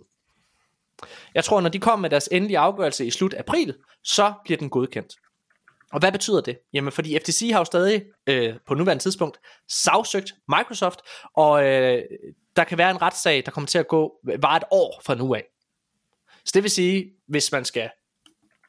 [1.33, 4.69] Jeg tror, når de kommer med deres endelige afgørelse i slut april, så bliver den
[4.69, 5.13] godkendt.
[5.93, 6.59] Og hvad betyder det?
[6.73, 10.99] Jamen, fordi FTC har jo stadig øh, på nuværende tidspunkt sagsøgt Microsoft,
[11.35, 12.03] og øh,
[12.55, 15.35] der kan være en retssag, der kommer til at gå bare et år fra nu
[15.35, 15.43] af.
[16.45, 17.89] Så det vil sige, hvis man skal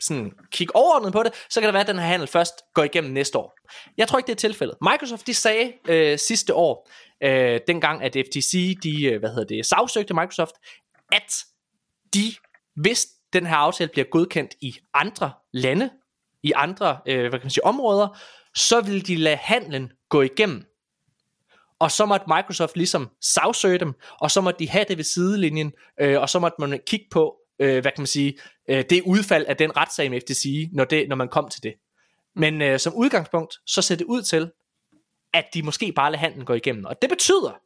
[0.00, 2.84] sådan kigge overordnet på det, så kan det være, at den her handel først går
[2.84, 3.58] igennem næste år.
[3.96, 4.76] Jeg tror ikke, det er tilfældet.
[4.82, 6.90] Microsoft, de sagde øh, sidste år,
[7.22, 10.54] øh, dengang at FTC, de, øh, hvad hedder det, sagsøgte Microsoft,
[11.12, 11.44] at
[12.14, 12.34] de,
[12.76, 15.90] hvis den her aftale bliver godkendt i andre lande,
[16.42, 18.18] i andre øh, hvad kan man sige, områder,
[18.54, 20.64] så vil de lade handlen gå igennem.
[21.80, 25.72] Og så måtte Microsoft ligesom sagsøge dem, og så måtte de have det ved sidelinjen,
[26.00, 28.38] øh, og så måtte man kigge på, øh, hvad kan man sige,
[28.70, 31.74] øh, det udfald af den retssag med FTC, når, det, når man kom til det.
[32.36, 34.50] Men øh, som udgangspunkt, så ser det ud til,
[35.34, 36.84] at de måske bare lader handlen gå igennem.
[36.84, 37.60] Og det betyder,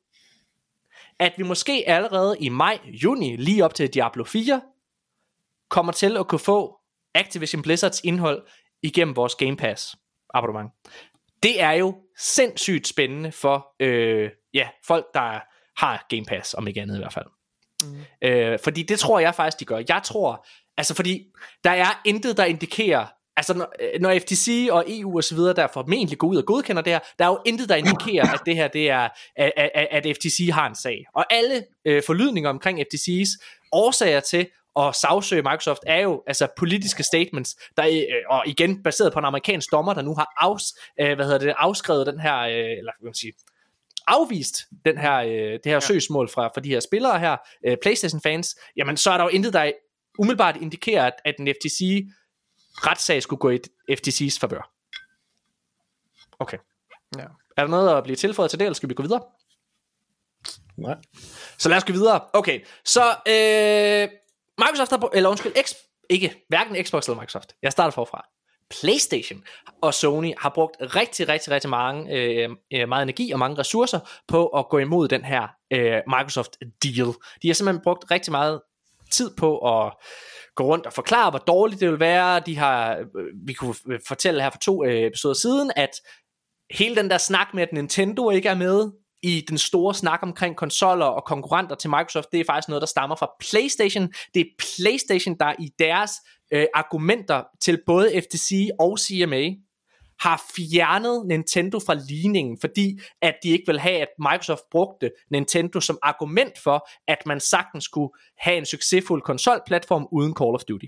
[1.23, 4.61] at vi måske allerede i maj, juni, lige op til Diablo 4,
[5.70, 6.78] kommer til at kunne få
[7.15, 8.47] Activision Blizzards indhold
[8.82, 9.97] igennem vores Game Pass
[10.35, 10.70] abonnement.
[11.43, 15.40] Det er jo sindssygt spændende for øh, ja, folk, der
[15.81, 17.27] har Game Pass, om ikke andet i hvert fald.
[17.82, 18.28] Mm.
[18.28, 19.82] Øh, fordi det tror jeg faktisk, de gør.
[19.89, 20.47] Jeg tror,
[20.77, 21.27] altså fordi
[21.65, 25.54] der er intet, der indikerer, altså når, øh, når FTC og EU og så videre,
[25.54, 28.40] der formentlig går ud og godkender det her, der er jo intet, der indikerer, at
[28.46, 31.06] det her, det er, at, at, FTC har en sag.
[31.14, 34.46] Og alle øh, forlydninger omkring FTC's årsager til
[34.76, 39.24] at sagsøge Microsoft er jo altså politiske statements, der øh, og igen baseret på en
[39.24, 40.64] amerikansk dommer, der nu har afs,
[41.00, 43.32] øh, hvad hedder det, afskrevet den her, øh, eller hvad man sige,
[44.06, 45.80] afvist den her, øh, det her ja.
[45.80, 47.36] søgsmål fra, fra de her spillere her,
[47.66, 49.72] øh, Playstation fans, jamen så er der jo intet, der
[50.18, 52.04] umiddelbart indikerer, at, at en FTC
[52.74, 53.59] retssag skulle gå i
[53.90, 54.70] FTC's favør.
[56.39, 56.59] Okay.
[57.19, 57.24] Ja.
[57.57, 59.23] Er der noget at blive tilføjet til det, eller skal vi gå videre?
[60.77, 60.97] Nej.
[61.59, 62.20] Så lad os gå videre.
[62.32, 64.09] Okay, så øh,
[64.59, 65.73] Microsoft har, eller undskyld, X,
[66.11, 67.57] ikke, hverken Xbox eller Microsoft.
[67.62, 68.27] Jeg starter forfra.
[68.81, 69.44] PlayStation
[69.82, 74.01] og Sony har brugt rigtig, rigtig, rigtig mange, øh, øh, meget energi og mange ressourcer
[74.28, 77.09] på at gå imod den her øh, Microsoft deal.
[77.43, 78.61] De har simpelthen brugt rigtig meget
[79.12, 79.93] tid på at
[80.55, 82.40] gå rundt og forklare, hvor dårligt det vil være.
[82.47, 83.06] De har, øh,
[83.47, 85.90] vi kunne øh, fortælle her for to øh, episoder siden, at
[86.70, 88.90] hele den der snak med, at Nintendo ikke er med,
[89.22, 92.86] i den store snak omkring konsoller og konkurrenter til Microsoft, det er faktisk noget, der
[92.86, 94.12] stammer fra PlayStation.
[94.34, 96.10] Det er PlayStation, der i deres
[96.52, 99.51] øh, argumenter til både FTC og CMA
[100.23, 105.81] har fjernet Nintendo fra ligningen, fordi at de ikke vil have, at Microsoft brugte Nintendo
[105.81, 110.86] som argument for, at man sagtens skulle have en succesfuld konsolplatform uden Call of Duty.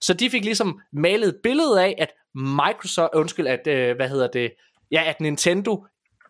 [0.00, 4.28] Så de fik ligesom malet et billede af, at Microsoft, undskyld, at, øh, hvad hedder
[4.28, 4.52] det,
[4.90, 5.86] ja, at Nintendo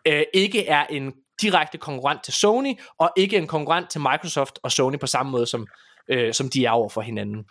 [0.07, 4.71] øh, ikke er en direkte konkurrent til Sony, og ikke en konkurrent til Microsoft og
[4.71, 5.67] Sony på samme måde, som,
[6.07, 7.45] øh, som de er over for hinanden.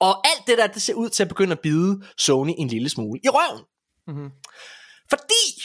[0.00, 2.88] Og alt det der, det ser ud til at begynde at bide Sony en lille
[2.88, 3.64] smule i røven.
[4.06, 4.30] Mm-hmm.
[5.10, 5.62] Fordi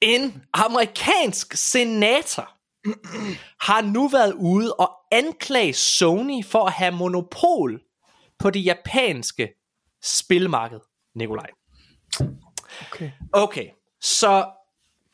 [0.00, 2.50] en amerikansk senator
[3.64, 7.80] har nu været ude og anklage Sony for at have monopol
[8.38, 9.48] på det japanske
[10.02, 10.80] spilmarked,
[11.14, 11.50] Nikolaj.
[12.92, 13.10] Okay.
[13.32, 13.68] Okay,
[14.00, 14.46] så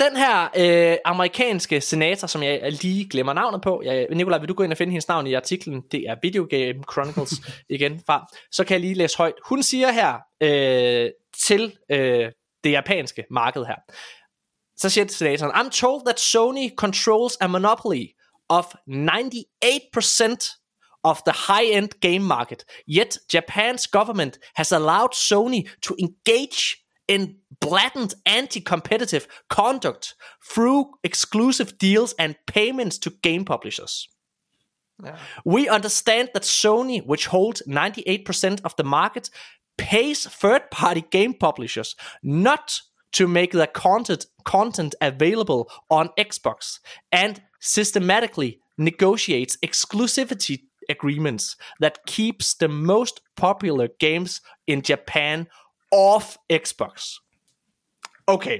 [0.04, 4.54] den her øh, amerikanske senator, som jeg lige glemmer navnet på, jeg, Nikolaj, vil du
[4.54, 5.82] gå ind og finde hendes navn i artiklen?
[5.92, 7.32] Det er Video Game Chronicles
[7.76, 8.26] igen fra.
[8.50, 9.34] Så kan jeg lige læse højt.
[9.48, 12.32] Hun siger her øh, til øh,
[12.64, 13.76] det japanske marked her.
[14.76, 18.06] Så siger senatoren, I'm told that Sony controls a monopoly
[18.48, 20.58] of 98%
[21.04, 22.64] of the high-end game market.
[22.88, 26.81] Yet Japan's government has allowed Sony to engage
[27.12, 34.08] in blatant anti-competitive conduct through exclusive deals and payments to game publishers.
[35.04, 35.18] Yeah.
[35.44, 39.28] We understand that Sony, which holds 98% of the market,
[39.76, 42.80] pays third-party game publishers not
[43.12, 46.78] to make their content content available on Xbox
[47.10, 55.46] and systematically negotiates exclusivity agreements that keeps the most popular games in Japan
[55.92, 57.04] off Xbox.
[58.26, 58.58] Okay.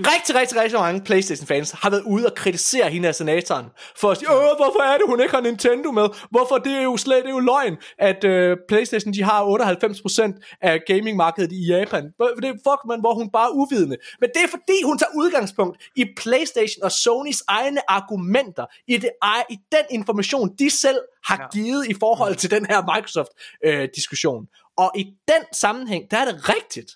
[0.00, 3.66] Rigtig, rigtig, rigtig mange Playstation-fans har været ude og kritisere hende af senatoren,
[4.00, 6.08] for at sige, Åh, hvorfor er det, hun ikke har Nintendo med?
[6.30, 6.58] Hvorfor?
[6.58, 10.80] Det er jo slet det er jo løgn, at uh, Playstation de har 98% af
[10.86, 12.04] gamingmarkedet i Japan.
[12.04, 13.96] Det er fuck man, hvor hun bare er uvidende.
[14.20, 19.10] Men det er fordi, hun tager udgangspunkt i Playstation og Sonys egne argumenter, i, det,
[19.50, 21.60] i den information, de selv har ja.
[21.60, 24.42] givet i forhold til den her Microsoft-diskussion.
[24.42, 26.90] Øh, og i den sammenhæng, der er det rigtigt,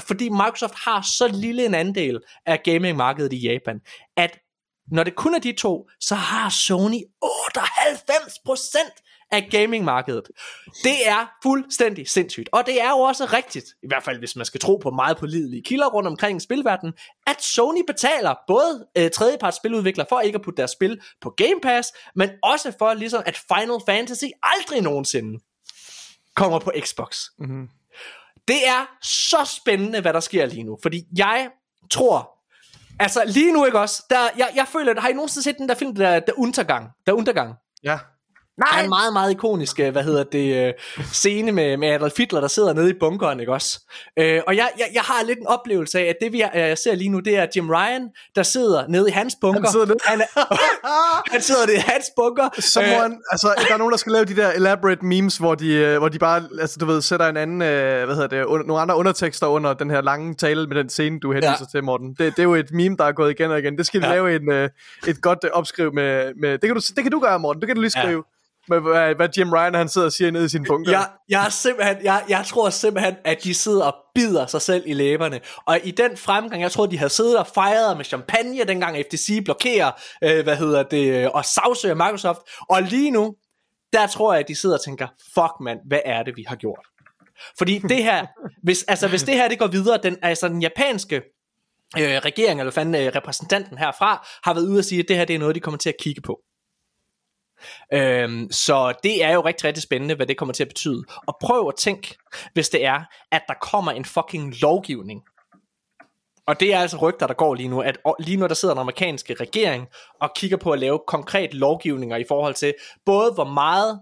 [0.00, 3.80] fordi Microsoft har så lille en andel af gamingmarkedet i Japan,
[4.16, 4.38] at
[4.92, 10.24] når det kun er de to, så har Sony 98% af gamingmarkedet.
[10.84, 12.48] Det er fuldstændig sindssygt.
[12.52, 15.16] Og det er jo også rigtigt, i hvert fald hvis man skal tro på meget
[15.16, 16.94] pålidelige kilder rundt omkring spilverdenen,
[17.26, 21.60] at Sony betaler både øh, tredjeparts spiludviklere for ikke at putte deres spil på Game
[21.62, 25.38] Pass, men også for ligesom at Final Fantasy aldrig nogensinde
[26.36, 27.24] kommer på Xbox.
[27.38, 27.68] Mm-hmm.
[28.48, 31.50] Det er så spændende, hvad der sker lige nu, fordi jeg
[31.90, 32.38] tror,
[33.00, 35.74] altså lige nu ikke også, der, jeg, jeg føler, har I nogensinde set den der
[35.74, 36.90] film, der, der Untergang?
[37.06, 37.54] Der Untergang?
[37.82, 37.98] Ja.
[38.58, 38.68] Nej.
[38.72, 42.18] Der er en meget, meget ikonisk, øh, hvad hedder det, uh, scene med, med Adolf
[42.18, 43.80] Hitler, der sidder nede i bunkeren, ikke også?
[44.20, 46.94] Uh, og jeg, jeg, jeg har lidt en oplevelse af, at det vi uh, ser
[46.94, 49.60] lige nu, det er Jim Ryan, der sidder nede i hans bunker.
[49.60, 49.98] Han sidder nede.
[50.04, 50.22] Han,
[51.32, 52.48] han sidder nede i hans bunker.
[52.58, 55.98] Someone, uh, altså, der er nogen, der skal lave de der elaborate memes, hvor de,
[55.98, 58.96] hvor de bare, altså du ved, sætter en anden, hvad hedder det, un, nogle andre
[58.96, 61.66] undertekster under den her lange tale med den scene, du henviser ja.
[61.70, 62.08] til, Morten.
[62.08, 63.78] Det, det er jo et meme, der er gået igen og igen.
[63.78, 64.12] Det skal vi ja.
[64.12, 64.70] lave en,
[65.06, 67.60] et godt opskriv med, med det, kan du, det kan du gøre, Morten.
[67.60, 68.24] Det kan du lige skrive.
[68.26, 68.36] Ja
[68.68, 70.92] med, hvad, hvad Jim Ryan han sidder og siger nede i sin bunker.
[70.92, 74.82] Jeg, jeg, er simpelthen, jeg, jeg tror simpelthen, at de sidder og bider sig selv
[74.86, 75.40] i læberne.
[75.66, 79.44] Og i den fremgang, jeg tror, de havde siddet og fejret med champagne, dengang FTC
[79.44, 79.90] blokerer,
[80.24, 82.38] øh, hvad hedder det, og sagsøger Microsoft.
[82.68, 83.34] Og lige nu,
[83.92, 86.56] der tror jeg, at de sidder og tænker, fuck mand, hvad er det, vi har
[86.56, 86.86] gjort?
[87.58, 88.26] Fordi det her,
[88.66, 91.16] hvis, altså, hvis det her det går videre, den, altså den japanske
[91.98, 95.24] øh, regering, eller fanden øh, repræsentanten herfra, har været ude og sige, at det her
[95.24, 96.40] det er noget, de kommer til at kigge på.
[97.92, 101.04] Øhm, så det er jo rigtig, rigtig spændende, hvad det kommer til at betyde.
[101.26, 102.16] Og prøv at tænke,
[102.52, 105.22] hvis det er, at der kommer en fucking lovgivning.
[106.46, 108.80] Og det er altså rygter, der går lige nu, at lige nu der sidder den
[108.80, 109.86] amerikanske regering
[110.20, 112.74] og kigger på at lave konkret lovgivninger i forhold til
[113.06, 114.00] både hvor meget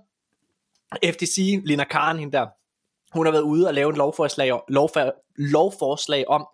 [1.05, 2.47] FTC, Lina Karen, hende der,
[3.15, 6.47] hun har været ude og lave en lovforslag, lovfor, lovforslag om,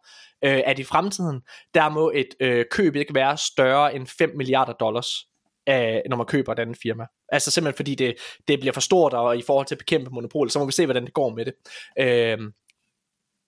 [0.44, 1.40] øh, at i fremtiden,
[1.74, 5.26] der må et øh, køb ikke være større end 5 milliarder dollars
[5.66, 7.06] af, når man køber et andet firma.
[7.28, 8.14] Altså simpelthen fordi det,
[8.48, 10.84] det bliver for stort, og i forhold til at bekæmpe monopol, så må vi se,
[10.86, 11.54] hvordan det går med det.
[11.98, 12.52] Øhm,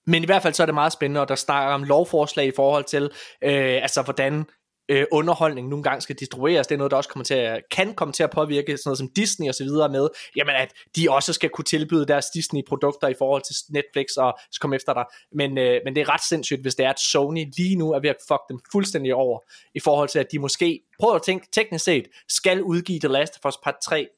[0.07, 2.53] men i hvert fald så er det meget spændende, og der snakker om lovforslag i
[2.57, 3.03] forhold til,
[3.45, 4.45] øh, altså hvordan
[4.93, 6.67] øh, underholdning nogle gange skal distribueres.
[6.67, 8.99] Det er noget, der også kommer til at, kan komme til at påvirke sådan noget
[8.99, 13.09] som Disney og så videre med, jamen at de også skal kunne tilbyde deres Disney-produkter
[13.09, 15.05] i forhold til Netflix og så komme efter dig.
[15.33, 18.01] Men, øh, men det er ret sindssygt, hvis det er, at Sony lige nu er
[18.01, 19.39] ved at fuck dem fuldstændig over,
[19.75, 23.39] i forhold til, at de måske, prøv at tænke teknisk set, skal udgive The Last
[23.43, 24.09] of Us Part 3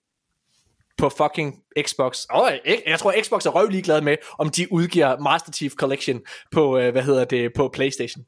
[0.98, 2.26] på fucking Xbox.
[2.30, 2.51] Oh,
[2.86, 6.20] jeg tror Xbox er røv ligeglad med, om de udgiver Master Chief Collection
[6.52, 8.24] på, øh, hvad hedder det, på PlayStation.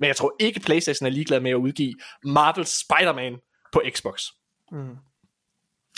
[0.00, 1.94] Men jeg tror ikke PlayStation er ligeglad med at udgive
[2.24, 3.36] Marvel Spider-Man
[3.72, 4.22] på Xbox.
[4.72, 4.96] Mm.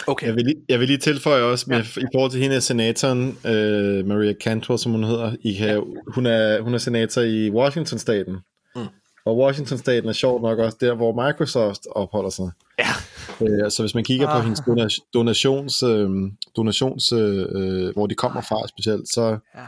[0.07, 0.27] Okay.
[0.27, 2.01] Jeg vil, lige, jeg vil lige tilføje også med, ja.
[2.01, 5.37] i forhold til hende senatoren, uh, Maria Cantor, som hun hedder.
[5.41, 5.81] I kan, ja.
[6.15, 8.39] hun, er, hun er senator i Washington-staten.
[8.77, 8.87] Mm.
[9.25, 12.51] Og Washington-staten er sjovt nok også der, hvor Microsoft opholder sig.
[12.79, 12.89] Ja.
[13.41, 14.37] Uh, så hvis man kigger ah.
[14.37, 14.61] på hendes
[15.15, 16.11] donations, uh,
[16.57, 19.39] donations uh, hvor de kommer fra specielt, så...
[19.55, 19.67] Ja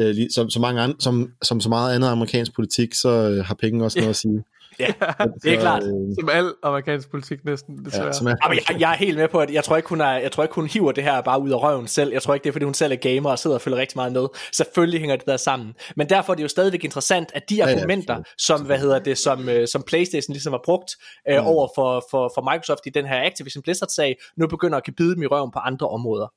[0.00, 3.54] øh, som, som, mange andre, som, som så meget andet amerikansk politik, så øh, har
[3.54, 4.44] penge også noget at sige.
[4.78, 4.86] Ja,
[5.42, 5.82] det er klart.
[5.82, 5.90] Øh,
[6.20, 8.06] som al amerikansk politik næsten, desværre.
[8.06, 10.00] Ja, som er, Jamen, jeg, jeg er helt med på, at jeg tror, ikke, hun
[10.00, 12.12] er, jeg tror ikke, hun hiver det her bare ud af røven selv.
[12.12, 13.98] Jeg tror ikke, det er, fordi hun selv er gamer og sidder og følger rigtig
[13.98, 14.26] meget med.
[14.52, 15.74] Selvfølgelig hænger det der sammen.
[15.96, 18.98] Men derfor er det jo stadigvæk interessant, at de argumenter, ja, ja, som, hvad hedder
[18.98, 20.90] det, som, øh, som Playstation ligesom har brugt
[21.30, 21.46] øh, mm.
[21.46, 25.14] over for, for, for Microsoft i den her Activision Blizzard-sag, nu begynder at kan bide
[25.14, 26.32] dem i røven på andre områder.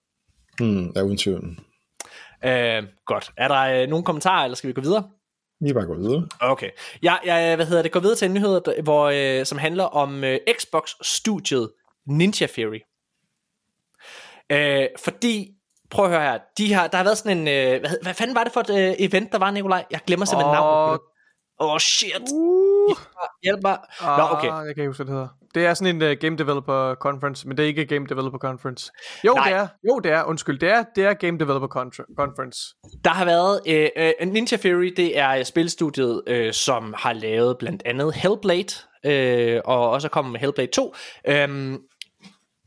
[0.60, 1.57] Mm, ja, uden tvivl.
[2.45, 3.32] Øh, godt.
[3.38, 5.10] Er der øh, nogle kommentarer, eller skal vi gå videre?
[5.61, 6.28] Vi bare gå videre.
[6.41, 6.70] Okay.
[7.02, 10.24] Jeg, jeg hvad hedder det, går videre til en nyhed, hvor, øh, som handler om
[10.24, 11.72] øh, Xbox-studiet
[12.07, 12.80] Ninja Theory.
[14.49, 15.52] Øh, fordi,
[15.90, 18.36] prøv at høre her, de har, der har været sådan en, øh, hvad, hvad fanden
[18.36, 19.86] var det for et øh, event, der var, Nikolaj?
[19.91, 20.53] Jeg glemmer simpelthen oh.
[20.56, 20.99] navnet.
[21.60, 22.22] Åh, oh, shit.
[22.34, 22.95] Uh.
[23.44, 23.78] Hjælp mig.
[24.02, 24.48] Nå, okay.
[24.48, 25.39] Jeg kan ikke huske, hvad det hedder.
[25.55, 28.91] Det er sådan en uh, Game Developer Conference, men det er ikke Game Developer Conference.
[29.26, 29.49] Jo, Nej.
[29.49, 29.67] det er.
[29.89, 30.23] Jo, det er.
[30.23, 31.67] Undskyld, det er, det er Game Developer
[32.17, 32.76] Conference.
[33.03, 37.81] Der har været uh, uh, Ninja Theory, det er spilstudiet, uh, som har lavet blandt
[37.85, 38.73] andet Hellblade,
[39.07, 40.84] uh, og også kommet med Hellblade 2.
[40.85, 40.93] Um,
[41.34, 41.77] øhm,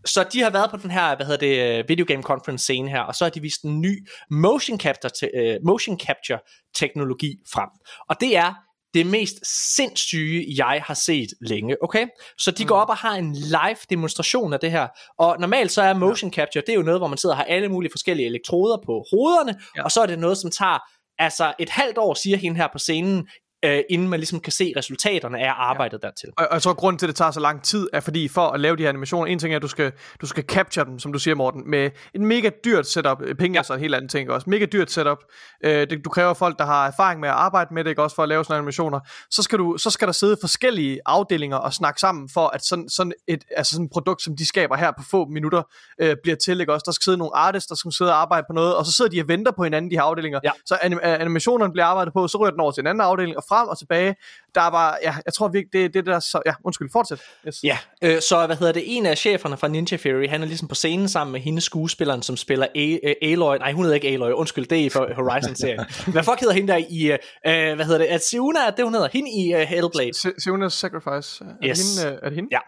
[0.04, 1.46] så de har været på den her, hvad hedder
[1.76, 5.10] det, video game conference scene her, og så har de vist en ny motion capture,
[5.10, 6.38] te, motion capture
[6.74, 7.68] teknologi frem.
[8.09, 8.54] Og det er
[8.94, 9.36] det mest
[9.77, 12.06] sindssyge, jeg har set længe, okay?
[12.39, 12.81] Så de går mm.
[12.81, 14.89] op og har en live demonstration af det her,
[15.19, 17.44] og normalt så er motion capture, det er jo noget, hvor man sidder og har
[17.44, 19.82] alle mulige forskellige elektroder på hovederne, ja.
[19.85, 20.78] og så er det noget, som tager
[21.19, 23.28] altså et halvt år, siger hende her på scenen,
[23.64, 26.06] øh, inden man ligesom kan se resultaterne af arbejdet ja.
[26.06, 26.28] dertil.
[26.36, 28.47] Og, og jeg tror, grunden til, at det tager så lang tid, er fordi for
[28.48, 30.98] at lave de her animationer, en ting er, at du skal, du skal capture dem,
[30.98, 33.18] som du siger, Morten, med en mega dyrt setup.
[33.39, 33.59] Penge ja.
[33.59, 34.51] er så en helt anden ting også.
[34.51, 35.18] Mega dyrt setup.
[35.64, 38.16] Øh, det, du kræver folk, der har erfaring med at arbejde med det, ikke også
[38.16, 39.01] for at lave sådan animationer.
[39.30, 42.89] Så skal, du, så skal der sidde forskellige afdelinger og snakke sammen, for at sådan,
[42.89, 45.62] sådan et altså sådan et produkt, som de skaber her på få minutter,
[46.01, 46.84] øh, bliver til, ikke også?
[46.86, 49.10] Der skal sidde nogle artists, der skal sidde og arbejde på noget, og så sidder
[49.10, 50.40] de og venter på hinanden, de her afdelinger.
[50.44, 50.51] Ja.
[50.66, 53.44] Så anim- animationerne bliver arbejdet på, så ryger den over til en anden afdeling, og
[53.53, 54.15] frem og tilbage.
[54.55, 57.20] Der er bare, ja, jeg tror virkelig, det, det der, så, ja, undskyld, fortsæt.
[57.47, 57.57] Yes.
[57.65, 60.69] Ja, øh, så hvad hedder det, en af cheferne fra Ninja Theory, han er ligesom
[60.69, 64.09] på scenen sammen med hendes skuespilleren, som spiller A- øh, Aloy, nej, hun hedder ikke
[64.09, 65.81] Aloy, undskyld, det er i Horizon-serien.
[66.12, 67.12] hvad fuck hedder hende der i,
[67.47, 70.11] øh, hvad hedder det, at Siuna, det hun hedder, hende i uh, Hellblade.
[70.27, 72.03] Siuna's Sacrifice, er, yes.
[72.03, 72.49] hende, er det hende?
[72.53, 72.61] Ja,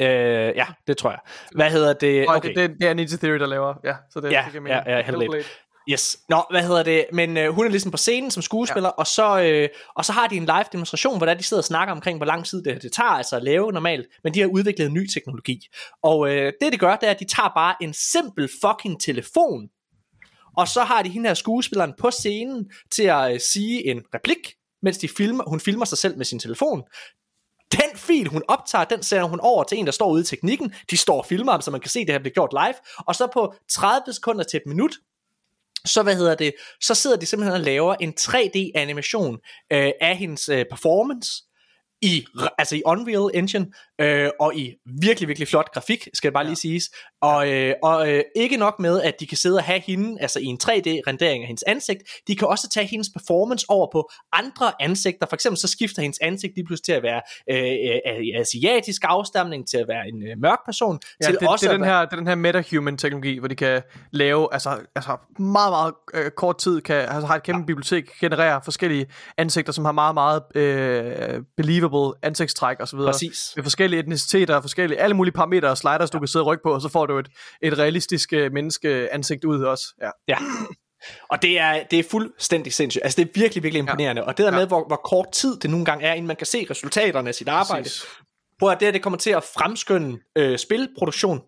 [0.00, 0.08] Øh,
[0.56, 1.18] ja, det tror jeg.
[1.54, 2.28] Hvad hedder det?
[2.28, 2.48] Okay.
[2.48, 3.74] det, det, det er Ninja Theory, der laver.
[3.84, 5.44] Ja, så det, ja, det kan ja, ja, Hellblade.
[5.88, 6.18] Yes.
[6.28, 7.06] Nå, hvad hedder det?
[7.12, 8.94] Men øh, hun er ligesom på scenen som skuespiller, ja.
[8.98, 11.64] og, så, øh, og så har de en live demonstration, hvor der de sidder og
[11.64, 14.46] snakker omkring, hvor lang tid det, det tager altså at lave normalt, men de har
[14.46, 15.68] udviklet en ny teknologi.
[16.02, 19.68] Og øh, det, de gør, det er, at de tager bare en simpel fucking telefon,
[20.56, 24.54] og så har de hende her skuespilleren på scenen til at øh, sige en replik,
[24.82, 26.82] mens de filmer, hun filmer sig selv med sin telefon.
[27.72, 30.74] Den fil, hun optager, den sender hun over til en, der står ude i teknikken.
[30.90, 32.74] De står og filmer ham, så man kan se, at det her bliver gjort live.
[33.06, 34.92] Og så på 30 sekunder til et minut,
[35.84, 39.38] så hvad hedder det, så sidder de simpelthen og laver en 3D animation
[39.72, 41.42] øh, af hendes øh, performance,
[42.02, 42.24] i,
[42.58, 43.66] altså i Unreal Engine,
[44.00, 46.48] øh, og i virkelig, virkelig flot grafik, skal det bare ja.
[46.48, 46.90] lige siges.
[47.22, 50.38] Og, øh, og øh, ikke nok med, at de kan sidde og have hende, altså
[50.38, 54.72] i en 3D-rendering af hendes ansigt, de kan også tage hendes performance over på andre
[54.80, 55.26] ansigter.
[55.26, 57.20] For eksempel så skifter hendes ansigt lige pludselig til at være
[57.50, 60.98] øh, øh, asiatisk afstamning, til at være en øh, mørk person.
[61.20, 63.54] Ja, til det, også det, er den her, det er den her metahuman-teknologi, hvor de
[63.54, 67.66] kan lave, altså, altså meget, meget øh, kort tid, kan, altså har et kæmpe ja.
[67.66, 69.06] bibliotek, generere forskellige
[69.38, 71.91] ansigter, som har meget, meget øh, believable
[72.22, 72.98] ansigtstræk osv.
[72.98, 73.52] Præcis.
[73.56, 76.06] Med forskellige etniciteter, forskellige, alle mulige parametre og sliders, ja.
[76.12, 77.28] du kan sidde og rykke på, og så får du et,
[77.62, 79.84] et realistisk øh, menneske ansigt ud også.
[80.02, 80.10] Ja.
[80.28, 80.38] ja.
[81.28, 83.04] Og det er, det er fuldstændig sindssygt.
[83.04, 84.22] Altså det er virkelig, virkelig imponerende.
[84.22, 84.28] Ja.
[84.28, 86.46] Og det der med, hvor, hvor kort tid det nogle gange er, inden man kan
[86.46, 87.82] se resultaterne af sit arbejde.
[87.82, 88.04] Præcis.
[88.58, 91.40] Hvor det her, det kommer til at fremskynde øh, spilproduktion.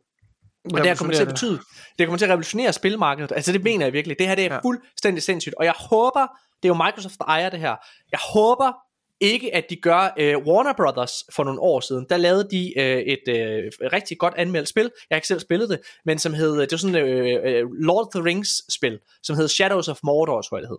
[0.64, 1.60] Og det her kommer til at betyde,
[1.98, 3.32] det kommer til at revolutionere spilmarkedet.
[3.32, 4.18] Altså det mener jeg virkelig.
[4.18, 4.60] Det her det er ja.
[4.60, 5.54] fuldstændig sindssygt.
[5.54, 6.26] Og jeg håber,
[6.62, 7.76] det er jo Microsoft, der ejer det her.
[8.12, 8.72] Jeg håber,
[9.20, 12.06] ikke at de gør øh, Warner Brothers for nogle år siden.
[12.10, 14.82] Der lavede de øh, et øh, rigtig godt anmeldt spil.
[14.82, 18.06] Jeg har ikke selv spillet det, men som hed det var sådan øh, øh, Lord
[18.06, 20.78] of the Rings spil, som hed Shadows of Mordor, tror jeg det hed.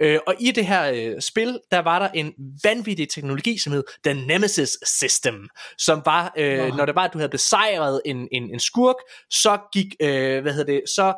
[0.00, 2.34] Øh, og i det her øh, spil, der var der en
[2.64, 6.76] vanvittig teknologi, som hed The Nemesis System, som var, øh, wow.
[6.76, 8.96] når det var, at du havde besejret en, en, en skurk,
[9.30, 11.14] så gik, øh, hvad hedder det, så,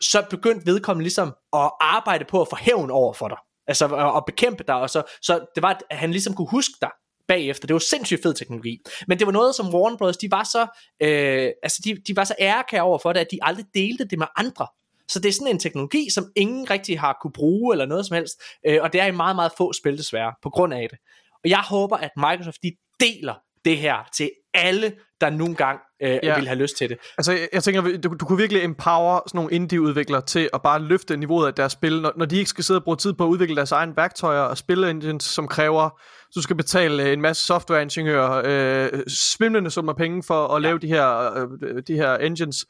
[0.00, 3.38] så begyndte vedkommende ligesom at arbejde på at få hævn over for dig.
[3.66, 6.74] Altså at, at bekæmpe dig, og så, så det var, at han ligesom kunne huske
[6.80, 6.90] dig
[7.28, 7.66] bagefter.
[7.66, 8.78] Det var sindssygt fed teknologi.
[9.08, 10.16] Men det var noget, som Warner Bros.
[10.16, 10.62] de var så,
[11.02, 14.18] øh, altså de, de var så ærekære over for det, at de aldrig delte det
[14.18, 14.66] med andre.
[15.08, 18.14] Så det er sådan en teknologi, som ingen rigtig har kunne bruge eller noget som
[18.14, 18.34] helst.
[18.66, 20.98] Øh, og det er i meget, meget få spil desværre, på grund af det.
[21.44, 23.34] Og jeg håber, at Microsoft de deler
[23.64, 26.34] det her til alle, der nogle gang øh, ja.
[26.38, 26.98] vil have lyst til det.
[27.18, 30.82] Altså, jeg, jeg tænker, du, du kunne virkelig empower sådan nogle indie-udviklere til at bare
[30.82, 33.24] løfte niveauet af deres spil, når, når de ikke skal sidde og bruge tid på
[33.24, 36.00] at udvikle deres egne værktøjer og spille engines, som kræver,
[36.34, 40.68] du skal betale en masse softwareingeniører øh, svimlende summer penge for at ja.
[40.68, 42.66] lave de her, øh, de her engines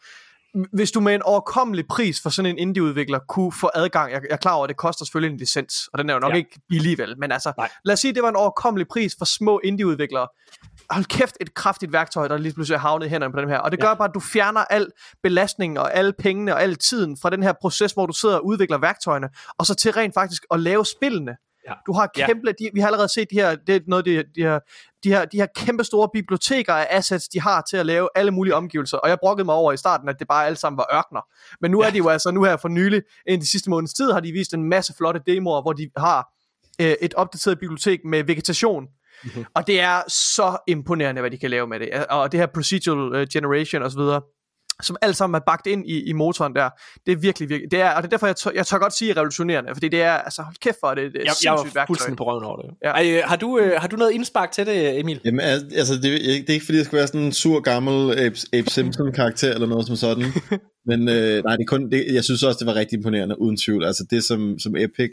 [0.72, 4.32] hvis du med en overkommelig pris for sådan en indie-udvikler kunne få adgang, jeg, jeg
[4.32, 6.36] er klar over, at det koster selvfølgelig en licens, og den er jo nok ja.
[6.36, 7.70] ikke billig vel, men altså, Nej.
[7.85, 10.28] lad os sige, at det var en overkommelig pris for små indie-udviklere.
[10.90, 13.59] Hold kæft, et kraftigt værktøj, der lige pludselig er havnet i hænderne på dem her.
[13.59, 13.94] Og det gør ja.
[13.94, 14.86] bare, at du fjerner al
[15.22, 18.47] belastningen og alle pengene og al tiden fra den her proces, hvor du sidder og
[18.47, 19.28] udvikler værktøjerne,
[19.59, 21.36] og så til rent faktisk at lave spillene.
[21.69, 21.74] Ja.
[21.86, 22.53] Du har kæmpe, ja.
[22.65, 24.59] de, vi har allerede set de her, det er noget, de, de, her,
[25.05, 28.31] de, her, de her kæmpe store biblioteker af assets, de har til at lave alle
[28.31, 28.99] mulige omgivelser.
[28.99, 31.20] Og jeg brokkede mig over i starten, at det bare alle sammen var ørkner.
[31.61, 31.89] Men nu ja.
[31.89, 34.32] er de jo altså, nu her for nylig, inden de sidste måneds tid, har de
[34.32, 36.28] vist en masse flotte demoer, hvor de har
[36.81, 38.86] øh, et opdateret bibliotek med vegetation.
[39.24, 39.45] Mm-hmm.
[39.55, 42.07] Og det er så imponerende, hvad de kan lave med det.
[42.07, 44.01] Og det her procedural uh, generation osv.,
[44.82, 46.70] som alt sammen er bagt ind i, i motoren der.
[47.06, 48.96] Det er virkelig, virkelig, det er, og det er derfor, jeg tør, jeg tør godt
[48.96, 51.84] sige revolutionerende, fordi det er, altså hold kæft for det, det er jeg, jeg var
[51.86, 52.70] fuldstændig på røven over det.
[52.84, 52.90] Ja.
[52.90, 55.20] Ej, har, du, øh, har du noget indspark til det, Emil?
[55.24, 58.36] Jamen, altså, det, det er ikke fordi, jeg skal være sådan en sur gammel Abe,
[58.52, 60.24] Abe Simpson-karakter, eller noget som sådan,
[60.90, 63.56] men øh, nej, det er kun, det, jeg synes også, det var rigtig imponerende, uden
[63.56, 63.84] tvivl.
[63.84, 65.10] Altså det, som, som Epic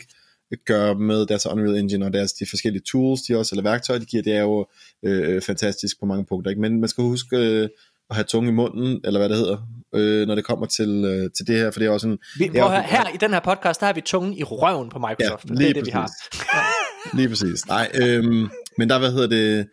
[0.66, 4.06] gør med deres Unreal Engine og deres de forskellige tools, de også, eller værktøjer, de
[4.06, 4.68] giver, det er jo
[5.06, 6.50] øh, fantastisk på mange punkter.
[6.50, 6.62] Ikke?
[6.62, 7.70] Men man skal huske øh,
[8.12, 9.58] at have tunge i munden, eller hvad det hedder,
[9.96, 12.18] øh, når det kommer til, øh, til det her, for det er også en...
[12.38, 15.00] Vi, hvor her, her i den her podcast, der har vi tungen i røven på
[15.00, 15.50] Microsoft.
[15.50, 15.86] Ja, det er det, præcis.
[15.86, 16.10] vi har.
[17.18, 17.68] lige præcis.
[17.68, 18.24] Nej, øh,
[18.78, 19.68] men der, hvad hedder det,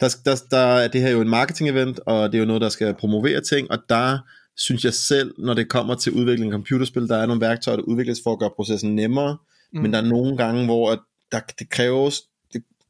[0.00, 2.68] der, der, der er det her jo en marketing-event, og det er jo noget, der
[2.68, 4.18] skal promovere ting, og der
[4.56, 7.84] synes jeg selv, når det kommer til udvikling af computerspil, der er nogle værktøjer, der
[7.84, 9.36] udvikles for at gøre processen nemmere,
[9.72, 9.82] mm.
[9.82, 12.20] men der er nogle gange, hvor der, det kræves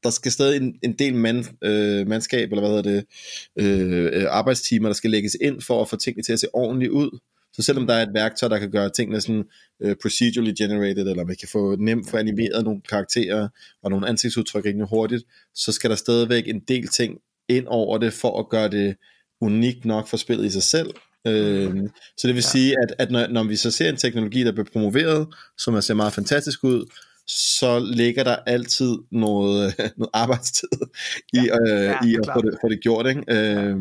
[0.04, 3.04] der skal stadig en, en del mand, øh, mandskab, eller hvad hedder det,
[3.56, 6.90] øh, øh, arbejdstimer, der skal lægges ind for at få tingene til at se ordentligt
[6.90, 7.18] ud.
[7.52, 9.44] Så selvom der er et værktøj, der kan gøre tingene sådan
[9.82, 13.48] øh, procedurally generated, eller man kan få nemt få animeret nogle karakterer
[13.82, 15.24] og nogle ansigtsudtryk rigtig hurtigt,
[15.54, 17.18] så skal der stadigvæk en del ting
[17.48, 18.96] ind over det, for at gøre det
[19.40, 20.90] unikt nok for spillet i sig selv.
[21.26, 22.48] Øh, så det vil ja.
[22.48, 25.26] sige, at, at når, når vi så ser en teknologi, der bliver promoveret,
[25.58, 26.86] som ser meget fantastisk ud,
[27.26, 30.68] så ligger der altid noget, noget arbejdstid
[31.32, 33.06] i, ja, øh, ja, i at få det, få det gjort.
[33.06, 33.22] Ikke?
[33.28, 33.76] Øh,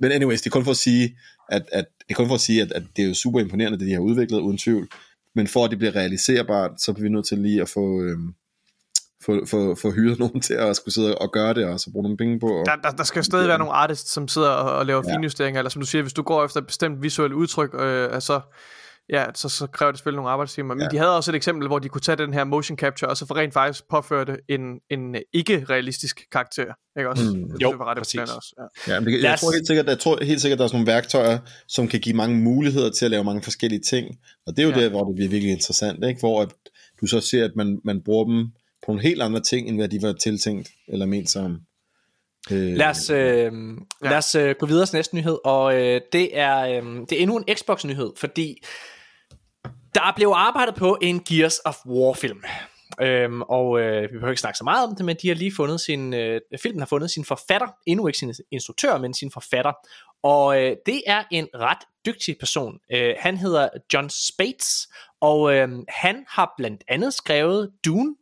[0.00, 1.16] men anyways, det er kun for at sige,
[1.48, 3.78] at, at, det er kun for at sige, at, at det er jo super imponerende,
[3.78, 4.88] det de har udviklet, uden tvivl.
[5.34, 8.18] Men for at det bliver realiserbart, så bliver vi nødt til lige at få, øh,
[9.24, 12.02] få, få, få hyret nogen til at skulle sidde og gøre det, og så bruge
[12.02, 12.46] nogle penge på.
[12.46, 15.14] Og, der, der, der skal stadig være nogle artists, som sidder og, og laver ja.
[15.14, 18.40] finjusteringer, eller som du siger, hvis du går efter et bestemt visuelt udtryk, øh, altså
[19.12, 20.74] ja, så, så kræver det selvfølgelig nogle arbejdstimer.
[20.74, 20.88] Men ja.
[20.88, 23.26] de havde også et eksempel, hvor de kunne tage den her motion capture, og så
[23.26, 24.60] for rent faktisk påføre det en,
[24.90, 26.74] en ikke-realistisk karakter.
[26.98, 27.24] Ikke også?
[27.24, 27.52] Mm.
[27.52, 28.20] Det, jo, det var ret præcis.
[28.20, 28.54] Også.
[28.86, 28.94] Ja.
[28.94, 30.92] Ja, men det, jeg, tror helt sikkert, jeg tror helt sikkert, der er sådan nogle
[30.92, 31.38] værktøjer,
[31.68, 34.18] som kan give mange muligheder til at lave mange forskellige ting.
[34.46, 34.80] Og det er jo ja.
[34.80, 36.20] der, hvor det bliver virkelig interessant, ikke?
[36.20, 36.48] hvor at
[37.00, 38.46] du så ser, at man, man bruger dem
[38.86, 41.60] på nogle helt andre ting, end hvad de var tiltænkt eller ment som.
[42.52, 43.52] Øh, lad os, øh,
[44.02, 47.22] lad os øh, gå videre til næste nyhed, og øh, det, er, øh, det er
[47.22, 48.56] endnu en Xbox-nyhed, fordi
[49.94, 52.42] der blev arbejdet på en Gears of War film.
[53.02, 55.54] Øhm, og øh, vi behøver ikke snakke så meget om det, men de har lige
[55.56, 59.72] fundet sin, øh, filmen har fundet sin forfatter, endnu ikke sin instruktør, men sin forfatter.
[60.22, 62.78] Og øh, det er en ret dygtig person.
[62.92, 64.88] Øh, han hedder John Spates,
[65.20, 68.16] og øh, han har blandt andet skrevet Dune.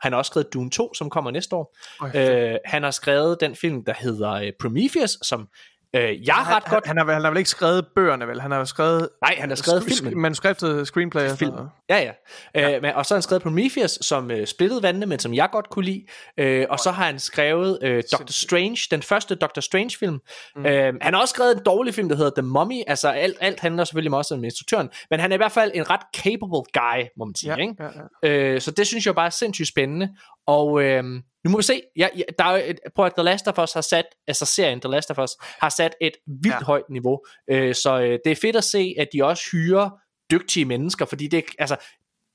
[0.00, 1.76] Han har også skrevet Dune 2, som kommer næste år.
[2.00, 2.52] Okay.
[2.52, 5.48] Øh, han har skrevet den film, der hedder øh, Prometheus, som
[5.96, 6.86] Øh, jeg har ret han, godt...
[6.86, 8.40] Han, han, har, han har vel ikke skrevet bøgerne, vel?
[8.40, 9.08] Han har skrevet...
[9.22, 10.20] Nej, han har skrevet sk- filmen.
[10.22, 11.28] Manuskriptet, screenplay.
[11.30, 11.52] Film.
[11.90, 12.12] Ja, ja.
[12.54, 12.76] ja.
[12.76, 15.48] Øh, men, og så har han skrevet Prometheus, som øh, splittede vandene, men som jeg
[15.52, 16.04] godt kunne lide.
[16.38, 20.18] Øh, og så har han skrevet øh, Doctor Strange, den første Doctor Strange-film.
[20.56, 20.66] Mm.
[20.66, 22.82] Øh, han har også skrevet en dårlig film, der hedder The Mummy.
[22.86, 24.88] Altså, alt, alt handler selvfølgelig også om instruktøren.
[25.10, 27.50] Men han er i hvert fald en ret capable guy, må man sige.
[27.52, 27.74] Ja, ikke?
[28.22, 28.54] Ja, ja.
[28.54, 30.08] Øh, så det synes jeg bare er sindssygt spændende.
[30.48, 30.82] Og...
[30.82, 31.04] Øh,
[31.44, 31.82] nu må vi se.
[31.96, 34.80] Ja, ja, der er et, prøv at The Last of Us har sat, altså serien
[34.80, 36.64] The Last of Us, har sat et vildt ja.
[36.64, 37.20] højt niveau.
[37.50, 39.90] Øh, så øh, det er fedt at se, at de også hyrer
[40.30, 41.76] dygtige mennesker, fordi det, altså,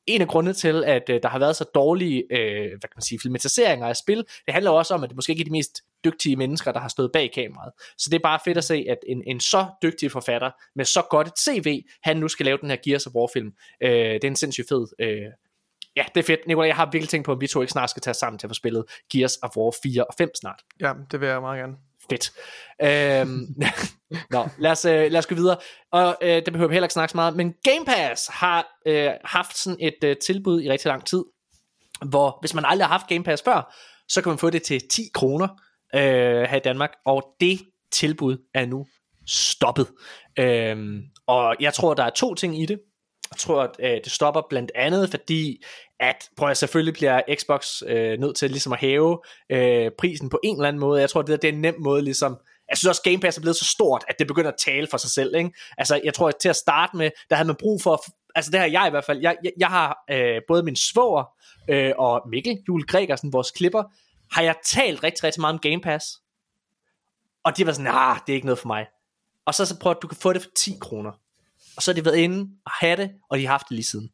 [0.08, 3.02] en af grundene til, at øh, der har været så dårlige øh, hvad kan man
[3.02, 5.82] sige, filmatiseringer af spil, det handler også om, at det måske ikke er de mest
[6.06, 7.72] dygtige mennesker, der har stået bag kameraet.
[7.98, 11.02] Så det er bare fedt at se, at en, en så dygtig forfatter med så
[11.10, 13.52] godt et CV, han nu skal lave den her Gears of War film.
[13.84, 15.32] Øh, det er en sindssygt fed øh,
[15.96, 16.48] ja, det er fedt.
[16.48, 18.48] Nicolai, jeg har virkelig tænkt på, at vi to ikke snart skal tage sammen til
[18.48, 20.62] at få spillet Gears of War 4 og 5 snart.
[20.82, 21.74] Ja, det vil jeg meget gerne.
[22.10, 22.32] Fedt.
[22.82, 23.46] Øhm,
[24.36, 25.58] nå, lad os, øh, lad os gå videre.
[25.92, 29.10] Og øh, det behøver vi heller ikke snakke så meget, men Game Pass har øh,
[29.26, 31.24] haft sådan et øh, tilbud i rigtig lang tid,
[32.06, 33.76] hvor hvis man aldrig har haft Game Pass før,
[34.10, 35.48] så kan man få det til 10 kroner
[35.96, 37.60] øh, her i Danmark, og det
[37.92, 38.86] tilbud er nu
[39.28, 39.88] stoppet.
[40.40, 42.80] Øhm, og jeg tror, der er to ting i det.
[43.34, 45.64] Jeg tror, at øh, det stopper blandt andet, fordi
[46.00, 49.20] at, prøv at selvfølgelig bliver Xbox øh, nødt til ligesom at hæve
[49.50, 51.02] øh, prisen på en eller anden måde.
[51.02, 52.38] Jeg tror, det, det er en nem måde ligesom,
[52.70, 54.98] jeg synes også, Game Pass er blevet så stort, at det begynder at tale for
[54.98, 55.36] sig selv.
[55.36, 55.52] Ikke?
[55.78, 58.04] Altså, jeg tror, at til at starte med, der havde man brug for,
[58.36, 61.24] altså det har jeg i hvert fald, jeg, jeg, jeg har øh, både min svoger
[61.70, 63.84] øh, og Mikkel, Jule Gregersen, vores klipper,
[64.32, 66.06] har jeg talt rigtig, rigtig meget om Game Pass.
[67.44, 68.86] Og de var sådan, nah, det er ikke noget for mig.
[69.46, 71.12] Og så så prøv at du kan få det for 10 kroner
[71.76, 73.86] og så har de været inde og have det, og de har haft det lige
[73.86, 74.10] siden.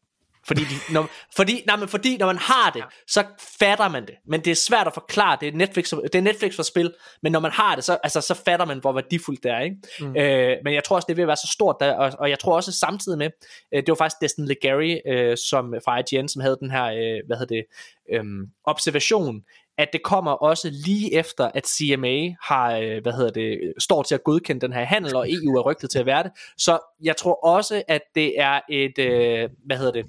[0.48, 3.24] Fordi, de, når, fordi, nej, men fordi når man har det, så
[3.60, 4.16] fatter man det.
[4.28, 7.32] Men det er svært at forklare, det er Netflix, det er Netflix for spil, men
[7.32, 9.60] når man har det, så, altså, så fatter man, hvor værdifuldt det er.
[9.60, 9.76] Ikke?
[10.00, 10.16] Mm.
[10.18, 12.56] Øh, men jeg tror også, det vil være så stort, der, og, og jeg tror
[12.56, 13.30] også samtidig med,
[13.74, 17.28] øh, det var faktisk Destin Legary øh, som, fra IGN, som havde den her, øh,
[17.28, 17.66] hvad hedder det,
[18.14, 18.24] øh,
[18.66, 19.42] observation
[19.80, 24.16] at det kommer også lige efter, at CMA har, øh, hvad hedder det, står til
[24.16, 26.32] at godkende den her handel, og EU er rygtet til at være det.
[26.58, 30.06] Så jeg tror også, at det er et, øh, hvad hedder det,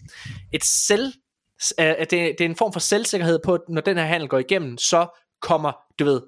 [0.52, 1.12] et selv,
[1.80, 4.28] øh, at det, det er en form for selvsikkerhed på, at når den her handel
[4.28, 5.06] går igennem, så
[5.40, 6.20] kommer, du ved,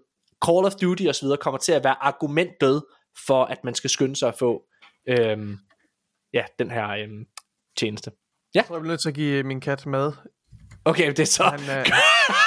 [0.47, 2.53] Call of Duty og så videre, kommer til at være argument
[3.27, 4.63] for, at man skal skynde sig at få,
[5.07, 5.59] øhm,
[6.33, 7.27] ja, den her øhm,
[7.77, 8.11] tjeneste.
[8.55, 8.59] Ja.
[8.59, 10.13] Jeg tror, jeg bliver nødt til at give min kat mad
[10.85, 11.45] Okay, det er så...
[11.45, 11.87] Han, øh,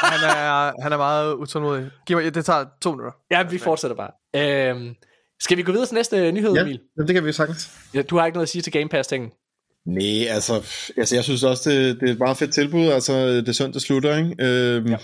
[0.03, 1.91] han, er, han er meget utålmodig.
[2.07, 3.11] Giv mig, det tager to minutter.
[3.31, 4.11] Ja, vi fortsætter bare.
[4.35, 4.95] Øhm,
[5.39, 6.81] skal vi gå videre til næste nyhed, ja, Emil?
[6.97, 7.71] Ja, det kan vi sagtens.
[7.93, 9.31] Ja, du har ikke noget at sige til Game Pass-tingen?
[9.85, 10.53] Nej, altså,
[10.97, 12.87] altså jeg synes også, det, det er et meget fedt tilbud.
[12.87, 14.35] Altså, det er det slutter, ikke?
[14.39, 14.97] Øhm, ja.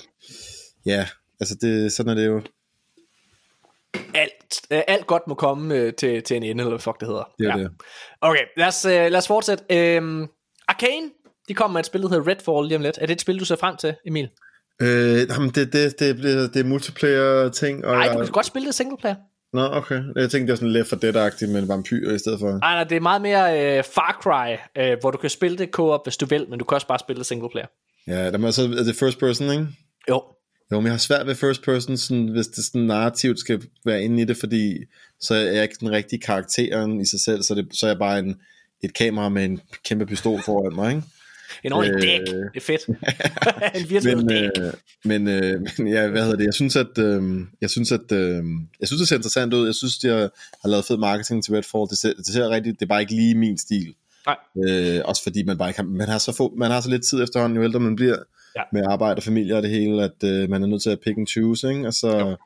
[0.85, 1.07] ja,
[1.39, 2.41] altså, det, sådan er det jo.
[4.13, 7.07] Alt, øh, alt godt må komme øh, til, til en ende, eller hvad fuck det
[7.07, 7.23] hedder.
[7.39, 7.63] Det er ja.
[7.63, 7.71] det.
[8.21, 9.63] Okay, lad os, øh, lad os fortsætte.
[9.69, 10.27] Øhm,
[10.67, 11.09] Arcane
[11.51, 12.97] de kommer med et spil, der hedder Redfall lige om lidt.
[13.01, 14.29] Er det et spil, du ser frem til, Emil?
[14.81, 17.85] Øh, jamen det, det, det, det, det er multiplayer ting.
[17.85, 18.13] Og Nej, jeg...
[18.13, 19.15] du kan godt spille det single player.
[19.53, 20.01] Nå, okay.
[20.15, 22.47] Jeg tænkte, det var sådan lidt for det med vampyr i stedet for.
[22.47, 25.69] Nej, nej, det er meget mere øh, Far Cry, øh, hvor du kan spille det
[25.69, 27.67] co-op, hvis du vil, men du kan også bare spille det single player.
[28.07, 29.67] Ja, der er så er det first person, ikke?
[30.09, 30.23] Jo.
[30.71, 34.03] Jo, men jeg har svært ved first person, sådan, hvis det sådan narrativt skal være
[34.03, 34.77] inde i det, fordi
[35.19, 37.99] så er jeg ikke den rigtige karakteren i sig selv, så, det, så er jeg
[37.99, 38.35] bare en,
[38.83, 41.03] et kamera med en kæmpe pistol foran mig, ikke?
[41.63, 42.19] En ordentlig øh, dæk.
[42.27, 42.87] Det er fedt.
[43.83, 44.49] en virtuel men, dæk.
[44.59, 44.73] øh,
[45.05, 46.45] men, øh, men ja, hvad hedder det?
[46.45, 47.23] Jeg synes, at øh,
[47.61, 48.43] jeg synes, at øh,
[48.79, 49.65] jeg synes, det ser interessant ud.
[49.65, 50.19] Jeg synes, de har,
[50.61, 51.89] har lavet fed marketing til Redfall.
[51.89, 52.79] Det ser, det ser rigtigt.
[52.79, 53.93] Det er bare ikke lige min stil.
[54.25, 54.37] Nej.
[54.69, 57.03] Øh, også fordi man bare ikke har, man har så få, man har så lidt
[57.05, 58.17] tid efterhånden, jo ældre man bliver
[58.55, 58.61] Ja.
[58.73, 61.17] med arbejde og familie og det hele, at øh, man er nødt til at pick
[61.17, 61.87] and choose, ikke?
[61.87, 62.37] Og så, Jo.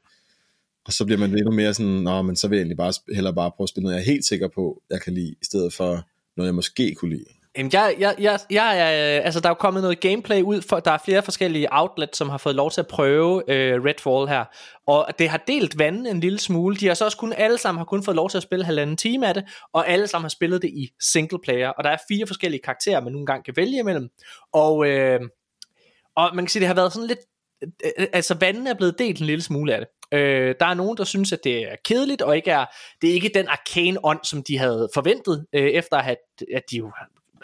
[0.85, 3.33] og så bliver man endnu mere sådan, nå, men så vil jeg egentlig bare, hellere
[3.33, 5.73] bare prøve at spille noget, jeg er helt sikker på, jeg kan lide, i stedet
[5.73, 6.07] for
[6.37, 7.25] noget, jeg måske kunne lide.
[7.57, 10.61] Jamen, jeg, jeg, jeg, jeg jeg, øh, altså, der er jo kommet noget gameplay ud,
[10.61, 14.27] for der er flere forskellige outlets, som har fået lov til at prøve øh, Redfall
[14.27, 14.45] her,
[14.87, 16.75] og det har delt vandet en lille smule.
[16.75, 18.97] De har så også kun, alle sammen har kun fået lov til at spille halvanden
[18.97, 21.97] time af det, og alle sammen har spillet det i single player, og der er
[22.07, 24.09] fire forskellige karakterer, man nogle gange kan vælge imellem,
[24.53, 25.19] og, øh,
[26.15, 27.19] og man kan sige, det har været sådan lidt,
[27.63, 30.17] øh, altså vandene er blevet delt en lille smule af det.
[30.17, 32.65] Øh, der er nogen, der synes, at det er kedeligt, og ikke er,
[33.01, 36.17] det er ikke den arcane ånd, som de havde forventet, øh, efter at,
[36.55, 36.91] at de jo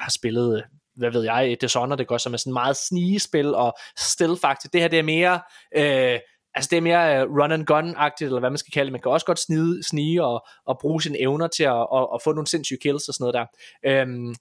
[0.02, 0.64] har spillet,
[0.96, 4.70] hvad ved jeg, Dishonored, det går som er sådan meget snigespil og stealth-agtigt.
[4.74, 5.42] Det her, det er mere,
[5.76, 6.20] øh,
[6.56, 8.92] altså det er mere øh, run and gun-agtigt, eller hvad man skal kalde det.
[8.92, 12.22] Man kan også godt snige, snige og, og bruge sine evner til at og, og
[12.24, 13.46] få nogle sindssyge kills og sådan noget der.
[13.92, 14.36] Øhm,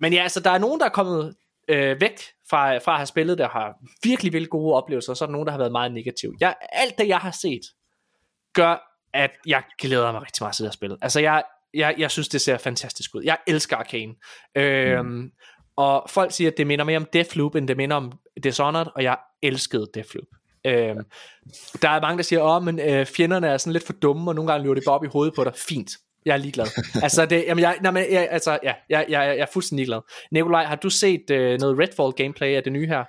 [0.00, 1.34] men ja, altså der er nogen, der er kommet
[1.68, 2.20] øh, væk
[2.50, 5.32] fra, fra at have spillet der har virkelig, virkelig gode oplevelser, og så er der
[5.32, 6.34] nogen, der har været meget negativ.
[6.40, 7.60] Jeg, alt det, jeg har set,
[8.54, 10.96] gør, at jeg glæder mig rigtig meget til det her spil.
[11.02, 11.42] Altså, jeg,
[11.76, 13.22] jeg, jeg synes, det ser fantastisk ud.
[13.22, 14.14] Jeg elsker Arcane.
[14.56, 15.30] Øhm, mm.
[15.76, 18.12] Og folk siger, at det minder mere om Deathloop, end det minder om
[18.42, 20.26] Dishonored, og jeg elskede Deathloop.
[20.66, 21.04] Øhm,
[21.82, 24.30] der er mange, der siger, at oh, men, øh, fjenderne er sådan lidt for dumme,
[24.30, 25.52] og nogle gange løber det bare op i hovedet på dig.
[25.56, 25.90] Fint.
[26.24, 26.66] Jeg er ligeglad.
[27.02, 30.00] altså, det, jamen, jeg, nej, men, jeg, altså, ja, jeg, jeg, jeg er fuldstændig ligeglad.
[30.32, 33.04] Nikolaj, har du set øh, noget Redfall gameplay af det nye her?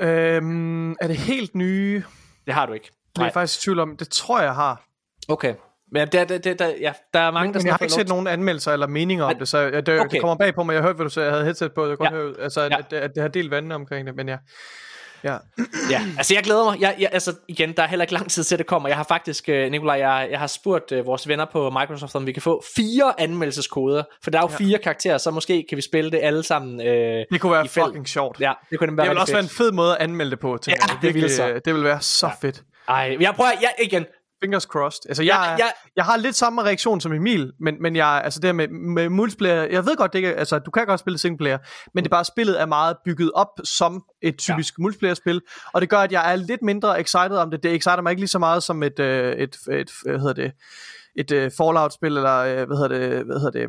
[0.00, 2.02] Øhm, er det helt nye?
[2.46, 2.90] Det har du ikke.
[3.16, 3.96] Det er jeg faktisk i tvivl om.
[3.96, 4.84] Det tror jeg har.
[5.28, 5.54] Okay.
[5.92, 8.08] Men der, der, der, der, ja, der er mange, der Men jeg har ikke set
[8.08, 10.08] nogen anmeldelser eller meninger om Men- det, så jeg, det, Okay.
[10.10, 10.74] det kommer bag på mig.
[10.74, 11.26] Jeg hørte, hvad du sagde.
[11.26, 11.86] Jeg havde headset på.
[11.88, 12.16] Jeg kunne Ja.
[12.22, 12.78] høre, altså, Ja.
[12.78, 14.36] at, at, det har delt vandene omkring det, men ja.
[15.24, 15.36] Ja.
[15.90, 16.80] Ja, altså jeg glæder mig.
[16.80, 18.88] Jeg, jeg, altså igen, der er heller ikke lang tid til det kommer.
[18.88, 22.26] Jeg har faktisk, øh, Nikolaj, jeg, jeg har spurgt øh, vores venner på Microsoft, om
[22.26, 24.02] vi kan få fire anmeldelseskoder.
[24.24, 24.56] For der er jo ja.
[24.56, 26.80] Fire karakterer, så måske kan vi spille det alle sammen.
[26.86, 28.40] Øh, Det kunne være fucking sjovt.
[28.40, 29.56] ja, det kunne være Det vil rigtig også være en fedt.
[29.56, 31.02] fed måde at anmelde det på, tænker Ja, jeg.
[31.02, 31.48] det vil Virkelig, så.
[31.48, 32.32] øh, Det vil være så Ja.
[32.48, 32.62] fedt.
[32.88, 34.06] Ej, jeg prøver, jeg, igen,
[34.42, 35.00] Fingers crossed.
[35.08, 35.64] Altså, jeg, ja.
[35.64, 39.08] jeg, jeg har lidt samme reaktion som Emil, men, men jeg, altså det med, med
[39.08, 41.58] multiplayer, jeg ved godt, det ikke, er- altså, du kan godt spille single player,
[41.94, 44.82] men det er bare, spillet er meget bygget op som et typisk ja.
[44.82, 45.40] multiplayer-spil,
[45.72, 47.62] og det gør, at jeg er lidt mindre excited om det.
[47.62, 50.52] Det exciter mig ikke lige så meget som et, øh, et, et, hvad hedder det,
[51.16, 53.68] et øh, Fallout-spil, eller øh, hvad hedder det, hvad hedder det,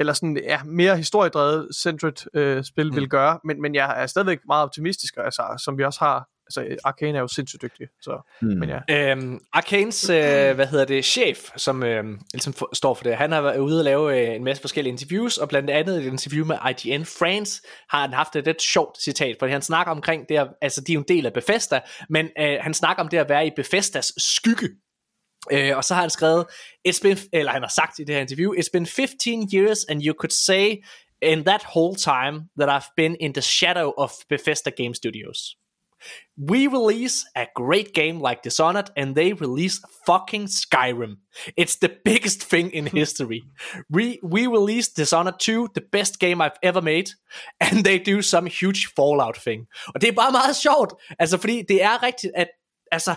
[0.00, 2.96] eller sådan ja, mere historiedrevet centered øh, spil mm.
[2.96, 6.76] vil gøre, men, men jeg er stadigvæk meget optimistisk, altså, som vi også har, altså
[6.84, 8.58] Arcane er jo sindssygt dygtig, så, Hmm.
[8.58, 9.10] men ja.
[9.10, 13.32] Øhm, Arcanes, øh, hvad hedder det, chef, som øh, ligesom for, står for det, han
[13.32, 16.46] har været ude og lave øh, en masse forskellige interviews, og blandt andet et interview
[16.46, 20.36] med IGN France, har han haft et lidt sjovt citat, fordi han snakker omkring det,
[20.36, 23.18] at, altså de er jo en del af Bethesda, men øh, han snakker om det
[23.18, 24.68] at være i Bethesdas skygge,
[25.52, 26.46] Øh, og så har han skrevet,
[26.88, 30.02] it's been, eller han har sagt i det her interview, it's been 15 years and
[30.06, 30.76] you could say
[31.22, 35.56] in that whole time that I've been in the shadow of Bethesda Game Studios.
[36.36, 41.16] We release a great game like Dishonored and they release fucking Skyrim.
[41.56, 43.42] It's the biggest thing in history.
[43.90, 47.10] We, we released Dishonored 2, the best game I've ever made,
[47.60, 49.66] and they do some huge Fallout thing.
[49.94, 52.48] Og det er bare meget sjovt, altså fordi det er rigtigt, at
[52.92, 53.14] altså,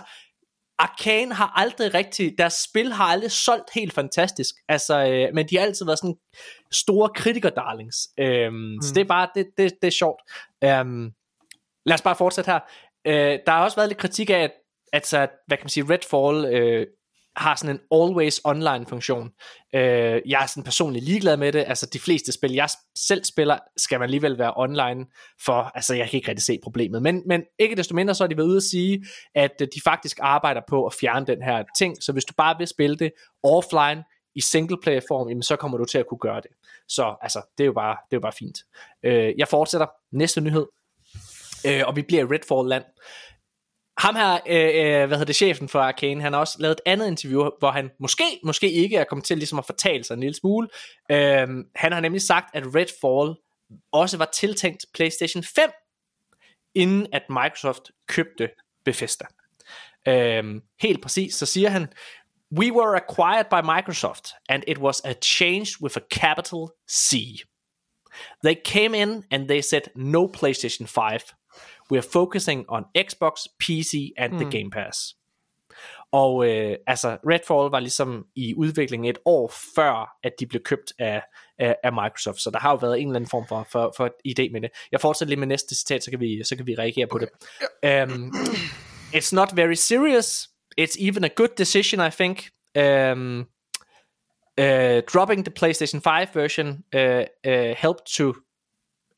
[0.78, 5.56] Arcane har aldrig rigtig, deres spil har aldrig solgt helt fantastisk, altså, øh, men de
[5.56, 6.16] har altid været sådan
[6.72, 8.14] store kritiker-darlings.
[8.18, 8.82] Øhm, mm.
[8.82, 10.22] Så det er bare, det, det, det er sjovt.
[10.64, 11.10] Øhm,
[11.86, 12.60] lad os bare fortsætte her.
[13.06, 14.50] Øh, der har også været lidt kritik af, at,
[14.92, 16.86] altså, hvad kan man sige, Redfall øh,
[17.36, 19.30] har sådan en always online funktion.
[19.74, 21.64] Øh, jeg er sådan personligt ligeglad med det.
[21.66, 22.68] Altså de fleste spil, jeg
[22.98, 25.06] selv spiller, skal man alligevel være online
[25.44, 25.70] for.
[25.74, 27.02] Altså jeg kan ikke rigtig se problemet.
[27.02, 29.04] Men, men ikke desto mindre, så er de været ude at sige,
[29.34, 32.02] at øh, de faktisk arbejder på at fjerne den her ting.
[32.02, 34.04] Så hvis du bare vil spille det offline,
[34.34, 36.50] i singleplayer form, jamen så kommer du til at kunne gøre det.
[36.88, 38.58] Så altså, det er jo bare, det er jo bare fint.
[39.02, 39.86] Øh, jeg fortsætter.
[40.12, 40.66] Næste nyhed.
[41.66, 42.84] Øh, og vi bliver i Redfall land.
[43.98, 46.80] Ham her, øh, øh, hvad hedder det, chefen for Arcane, han har også lavet et
[46.86, 50.20] andet interview, hvor han måske, måske ikke er kommet til ligesom at fortale sig en
[50.20, 50.68] lille smule.
[51.10, 53.34] Øh, han har nemlig sagt, at Redfall
[53.92, 55.70] også var tiltænkt PlayStation 5,
[56.74, 58.50] inden at Microsoft købte
[58.84, 59.24] Bethesda.
[60.08, 60.44] Øh,
[60.80, 61.88] helt præcis, så siger han,
[62.58, 67.42] We were acquired by Microsoft, and it was a change with a capital C.
[68.42, 71.34] They came in and they said, no PlayStation 5.
[71.92, 75.14] We're focusing on Xbox, PC and the Game Pass.
[76.12, 80.92] Og øh, altså, Redfall var ligesom i udvikling et år før, at de blev købt
[80.98, 81.22] af,
[81.58, 82.40] af, af Microsoft.
[82.40, 84.70] Så der har jo været en eller anden form for, for, for idé med det.
[84.92, 87.28] Jeg fortsætter lige med næste citat, så kan vi, så kan vi reagere på det.
[87.86, 88.34] Um,
[89.16, 90.48] it's not very serious.
[90.80, 92.48] It's even a good decision, I think.
[92.78, 93.46] Um,
[94.58, 98.34] uh, dropping the PlayStation 5 version uh, uh, helped to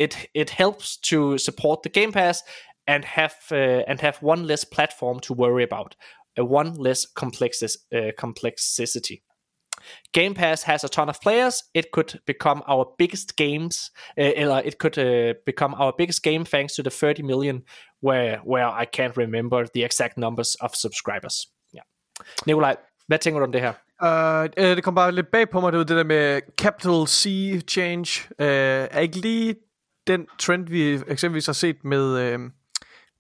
[0.04, 2.42] it it helps to support the Game Pass
[2.86, 5.96] and have uh, and have one less platform to worry about,
[6.38, 9.22] uh, one less uh, complexity.
[10.12, 11.62] Game Pass has a ton of players.
[11.74, 16.74] It could become our biggest games, uh, it could uh, become our biggest game thanks
[16.74, 17.62] to the 30 million,
[18.00, 21.46] where where I can't remember the exact numbers of subscribers.
[21.74, 21.80] Ja.
[22.46, 22.76] Nikolaj,
[23.06, 23.72] hvad tænker du om det her?
[24.02, 27.26] Uh, uh, det kom bare lidt bag på mig, det, det der med capital C
[27.68, 28.26] change.
[28.38, 28.46] Uh,
[28.96, 29.54] er ikke lige
[30.06, 32.34] den trend, vi eksempelvis har set med...
[32.34, 32.50] Uh,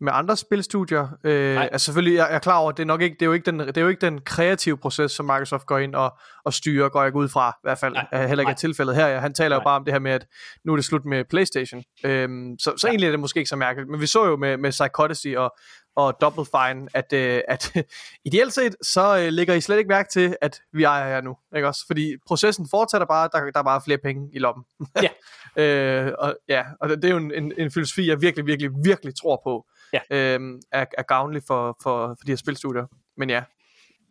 [0.00, 1.08] med andre spilstudier.
[1.24, 3.26] Øh, altså selvfølgelig, jeg, jeg er klar over, at det er nok ikke, det er
[3.26, 6.18] jo ikke den, det er jo ikke den kreative proces, som Microsoft går ind og,
[6.44, 8.06] og styrer, går jeg ud fra, i hvert fald Nej.
[8.12, 9.20] er heller ikke er tilfældet her.
[9.20, 9.56] Han taler Nej.
[9.56, 10.26] jo bare om det her med, at
[10.64, 11.82] nu er det slut med Playstation.
[12.04, 12.90] Øhm, så så ja.
[12.90, 13.90] egentlig er det måske ikke så mærkeligt.
[13.90, 15.54] Men vi så jo med, med Psychodicy og,
[15.96, 17.72] og Double Fine, at, øh, at
[18.24, 21.36] ideelt set, så øh, lægger I slet ikke mærke til, at vi ejer jer nu.
[21.56, 21.86] Ikke også?
[21.86, 24.64] Fordi processen fortsætter bare, der, der er bare flere penge i lommen.
[25.02, 25.08] Ja.
[25.62, 28.70] øh, og, ja, og det, det er jo en, en, en filosofi, jeg virkelig, virkelig,
[28.84, 30.00] virkelig tror på, ja.
[30.10, 32.86] øhm, er, er gavnlig for, for, for de her spilstudier.
[33.16, 33.42] Men ja,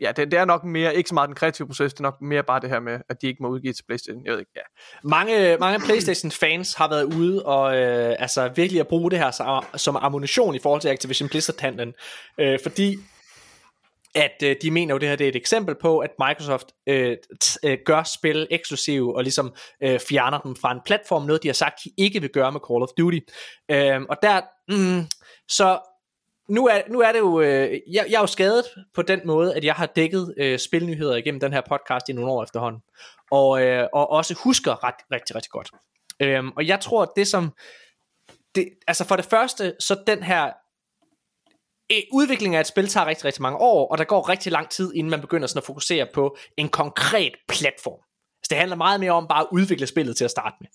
[0.01, 2.21] ja det, det er nok mere, ikke så meget den kreative proces, det er nok
[2.21, 4.25] mere bare det her med, at de ikke må udgive til Playstation.
[4.25, 4.61] Jeg ved ikke, ja.
[5.03, 9.63] Mange, mange Playstation-fans har været ude og øh, altså virkelig at bruge det her som,
[9.75, 11.93] som ammunition i forhold til Activision Blizzard-handlen.
[12.37, 12.97] Øh, fordi
[14.15, 17.17] at øh, de mener jo, det her det er et eksempel på, at Microsoft øh,
[17.43, 21.47] t- øh, gør spil eksklusive og ligesom øh, fjerner dem fra en platform, noget de
[21.47, 23.19] har sagt, de ikke vil gøre med Call of Duty.
[23.71, 25.05] Øh, og der, mm,
[25.47, 25.79] så
[26.49, 29.55] nu er, nu er det jo, øh, jeg, jeg er jo skadet på den måde,
[29.55, 32.81] at jeg har dækket øh, spilnyheder igennem den her podcast i nogle år efterhånden,
[33.31, 35.71] og, øh, og også husker ret, rigtig, rigtig godt.
[36.19, 37.53] Øhm, og jeg tror, at det som,
[38.55, 40.51] det, altså for det første, så den her
[41.91, 44.69] øh, udviklingen af et spil tager rigtig, rigtig mange år, og der går rigtig lang
[44.69, 47.99] tid, inden man begynder sådan at fokusere på en konkret platform.
[48.43, 50.69] Så det handler meget mere om bare at udvikle spillet til at starte med.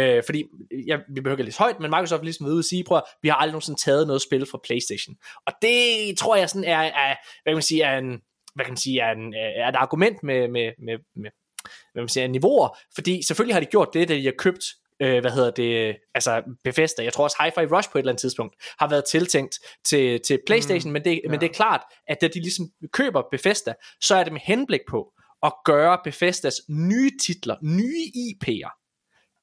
[0.00, 0.44] Øh, fordi,
[0.86, 3.28] jeg, vi behøver ikke lidt højt, men Microsoft ligesom ved at sige, prøv at, vi
[3.28, 5.16] har aldrig nogensinde taget noget spil fra Playstation.
[5.46, 5.78] Og det
[6.18, 8.20] tror jeg sådan er, er hvad kan man sige, er en,
[8.54, 11.30] hvad kan man sige, er, en, er et argument med, med, med, med
[11.92, 14.64] hvad man siger, niveauer, fordi selvfølgelig har de gjort det, da de har købt
[15.02, 18.20] øh, hvad hedder det, altså Bethesda, jeg tror også Hi-Fi Rush på et eller andet
[18.20, 21.30] tidspunkt, har været tiltænkt til, til Playstation, mm, men, det, ja.
[21.30, 24.80] men det er klart, at da de ligesom køber Bethesda, så er det med henblik
[24.90, 28.78] på at gøre Bethesdas nye titler, nye IP'er,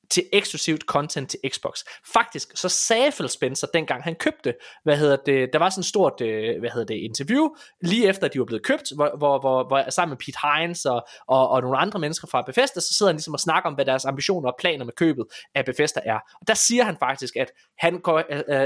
[0.09, 1.79] til eksklusivt content til Xbox.
[2.13, 5.85] Faktisk så sagde Phil Spencer dengang han købte, hvad hedder det, der var sådan et
[5.85, 7.49] stort, øh, hvad hedder det, interview
[7.81, 11.07] lige efter de var blevet købt, hvor, hvor, hvor, hvor sammen med Pete Hines og,
[11.27, 13.85] og, og nogle andre mennesker fra Bethesda, så sidder han ligesom og snakker om, hvad
[13.85, 15.25] deres ambitioner og planer med købet
[15.55, 16.19] af Bethesda er.
[16.41, 18.63] Og der siger han faktisk, at han går, uh, uh,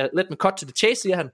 [0.00, 1.30] uh, let me cut to the chase, siger han,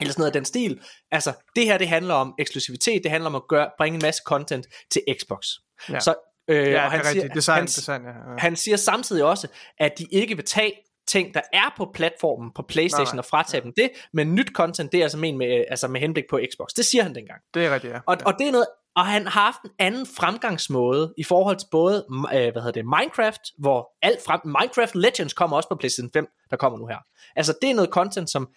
[0.00, 0.80] eller sådan noget af den stil.
[1.10, 4.22] Altså, det her, det handler om eksklusivitet, det handler om at gøre, bringe en masse
[4.26, 5.46] content til Xbox.
[5.90, 6.00] Ja.
[6.00, 6.14] Så
[6.48, 8.36] Øh, ja, og han, siger, design, han, design, ja, ja.
[8.38, 10.72] han siger samtidig også, at de ikke vil tage
[11.08, 13.18] ting, der er på platformen på Playstation nej, nej.
[13.18, 13.64] og fratage ja.
[13.64, 16.68] dem det, men nyt content, det er altså, men med, altså med henblik på Xbox.
[16.76, 17.40] Det siger han dengang.
[17.54, 17.98] Det er rigtigt, ja.
[18.06, 18.66] Og, og det er noget,
[18.96, 22.84] og han har haft en anden fremgangsmåde i forhold til både, øh, hvad hedder det,
[22.84, 26.98] Minecraft, hvor alt frem, Minecraft Legends kommer også på PlayStation 5, der kommer nu her.
[27.36, 28.48] Altså det er noget content, som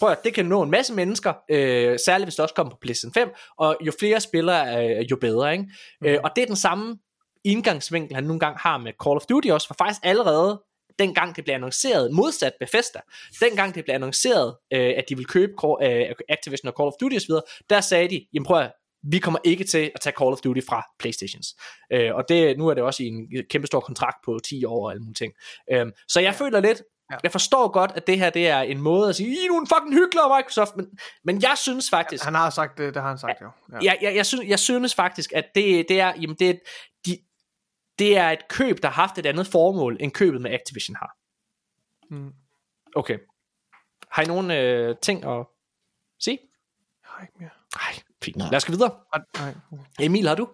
[0.00, 2.78] prøv at, det kan nå en masse mennesker, øh, særligt hvis det også kommer på
[2.80, 5.64] PlayStation 5, og jo flere spillere, øh, jo bedre, ikke?
[6.00, 6.06] Mm.
[6.06, 6.98] Øh, og det er den samme
[7.44, 10.62] indgangsvinkel, han nogle gange har med Call of Duty også, for faktisk allerede
[10.98, 13.00] dengang det blev annonceret, modsat Bethesda,
[13.40, 17.16] dengang det blev annonceret, øh, at de ville købe øh, Activision og Call of Duty
[17.16, 17.34] osv.,
[17.70, 18.72] der sagde de, jamen prøv at,
[19.10, 21.56] vi kommer ikke til at tage Call of Duty fra Playstations.
[21.92, 24.84] Øh, og det, nu er det også i en kæmpe stor kontrakt på 10 år
[24.84, 25.32] og alle mulige ting.
[25.72, 27.16] Øh, så jeg føler lidt, Ja.
[27.22, 29.66] Jeg forstår godt, at det her det er en måde at sige, I er en
[29.66, 30.86] fucking hyggelig Microsoft, men,
[31.24, 32.24] men jeg synes faktisk...
[32.24, 33.50] Han har sagt det, det har han sagt jo.
[33.72, 33.78] Ja.
[33.82, 36.60] Jeg, jeg, jeg, synes, jeg synes faktisk, at det, det er, jamen det,
[37.06, 37.18] de,
[37.98, 41.16] det er et køb, der har haft et andet formål, end købet med Activision har.
[42.10, 42.32] Mm.
[42.96, 43.18] Okay.
[44.10, 45.46] Har I nogen øh, ting at
[46.20, 46.38] sige?
[47.02, 47.50] Jeg har ikke mere.
[47.76, 48.36] Nej, fint.
[48.36, 48.48] Nej.
[48.50, 48.92] Lad os gå videre.
[49.38, 49.54] Nej.
[50.00, 50.48] Emil, har du?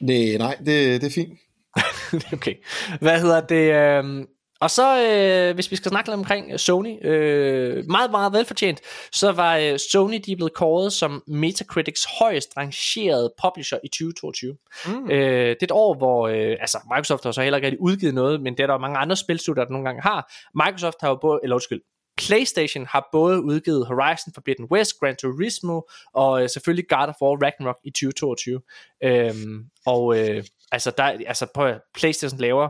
[0.00, 1.38] Nej, nej, det, det er fint.
[2.36, 2.54] okay.
[3.00, 3.72] Hvad hedder det?
[3.74, 4.26] Øh,
[4.64, 8.80] og så, øh, hvis vi skal snakke lidt omkring Sony, øh, meget, meget velfortjent,
[9.12, 14.56] så var øh, Sony, de blevet kåret som Metacritics højst rangerede publisher i 2022.
[14.86, 15.10] Mm.
[15.10, 18.14] Øh, det er et år, hvor, øh, altså Microsoft har så heller ikke rigtig udgivet
[18.14, 20.32] noget, men det er der mange andre spilstudier, der nogle gange har.
[20.54, 21.80] Microsoft har jo både, eller undskyld,
[22.16, 25.80] PlayStation har både udgivet Horizon Forbidden West, Gran Turismo
[26.14, 28.60] og øh, selvfølgelig God of War Ragnarok i 2022.
[29.04, 32.68] Øhm, og øh, altså, der, altså på PlayStation laver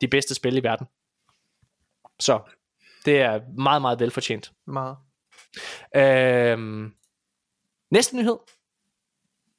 [0.00, 0.86] de bedste spil i verden.
[2.20, 2.40] Så
[3.04, 4.52] det er meget, meget velfortjent.
[4.66, 4.96] Meget.
[5.96, 6.92] Øhm,
[7.90, 8.36] næste nyhed.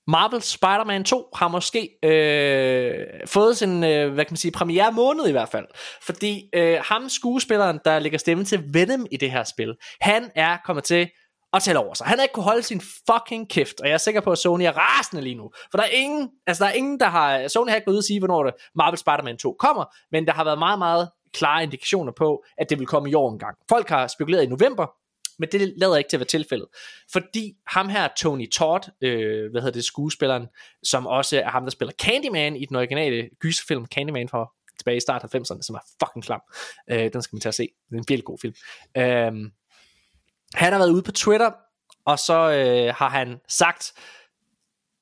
[0.08, 5.28] Marvel Spider-Man 2 har måske øh, fået sin, øh, hvad kan man sige, premiere måned
[5.28, 5.66] i hvert fald.
[6.02, 10.58] Fordi øh, ham skuespilleren, der lægger stemme til Venom i det her spil, han er
[10.66, 11.10] kommet til
[11.54, 12.08] at tælle over sig.
[12.08, 14.64] Han har ikke kunne holde sin fucking kæft, og jeg er sikker på, at Sony
[14.64, 15.52] er rasende lige nu.
[15.72, 17.98] For der er ingen, altså der er ingen, der har, Sony har ikke gået ud
[17.98, 21.64] og sige, hvornår det Marvel Spider-Man 2 kommer, men der har været meget, meget klare
[21.64, 23.58] indikationer på, at det vil komme i år engang.
[23.70, 24.88] Folk har spekuleret i november,
[25.40, 26.68] men det lader ikke til at være tilfældet.
[27.12, 30.48] Fordi ham her, Tony Todd, øh, hvad hedder det, skuespilleren,
[30.84, 35.00] som også er ham, der spiller Candyman i den originale gyserfilm Candyman fra tilbage i
[35.00, 36.42] start 90'erne, som er fucking klam.
[36.90, 37.64] Øh, den skal man tage at se.
[37.64, 38.54] Det er en virkelig god film.
[38.98, 39.52] Øh,
[40.54, 41.52] han har været ude på Twitter,
[42.06, 43.94] og så øh, har han sagt,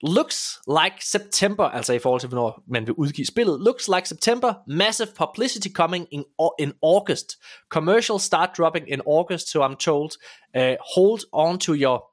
[0.04, 3.60] looks like September, altså i forhold til, hvornår man vil udgive spillet.
[3.60, 6.24] Looks like September, massive publicity coming in,
[6.60, 7.38] in August.
[7.70, 10.12] Commercial start dropping in August, so I'm told.
[10.58, 12.04] Uh, hold on to your,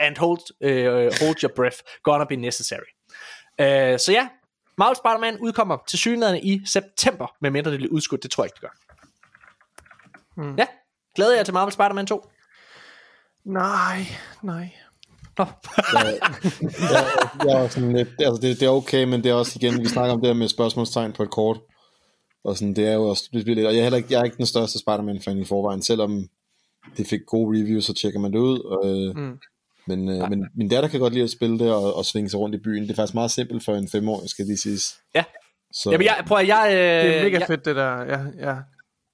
[0.00, 2.90] and hold, uh, hold your breath, gonna be necessary.
[3.58, 4.28] Uh, så ja,
[4.78, 8.54] Marvel Spider-Man udkommer til synligheden i september, medmindre det bliver udskudt, det tror jeg ikke,
[8.54, 8.74] det gør.
[10.42, 10.56] Hmm.
[10.58, 10.66] Ja,
[11.14, 12.30] glæder jeg til Marvel Spider-Man 2?
[13.44, 14.06] Nej,
[14.42, 14.70] nej.
[15.38, 15.46] Oh.
[15.94, 16.18] jeg,
[16.92, 17.06] jeg,
[17.44, 19.88] jeg er sådan lidt, altså det, det er okay, men det er også igen, vi
[19.88, 21.60] snakker om det her med spørgsmålstegn på et kort.
[22.44, 24.20] Og sådan, det er jo også, det bliver lidt, og jeg er, heller ikke, jeg
[24.20, 26.28] er ikke den største Spider-Man-fan i forvejen, selvom
[26.96, 28.58] det fik gode reviews, så tjekker man det ud.
[28.58, 29.38] Og, øh, mm.
[29.86, 32.40] Men, øh, men min datter kan godt lide at spille det og, og svinge sig
[32.40, 32.82] rundt i byen.
[32.82, 34.96] Det er faktisk meget simpelt for en femårig, skal de siges.
[35.14, 35.24] Ja.
[35.72, 35.90] Så.
[35.90, 37.98] Jamen, jeg, prøver, jeg, øh, det er mega jeg, fedt, det der.
[37.98, 38.56] Ja, ja.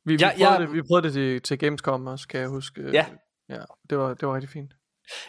[0.04, 2.48] Vi, vi, ja, prøvede, jeg, det, vi prøvede det til, til Gamescom også, kan jeg
[2.48, 2.82] huske.
[2.92, 3.06] Ja.
[3.48, 4.70] Ja, det var, det var rigtig fint.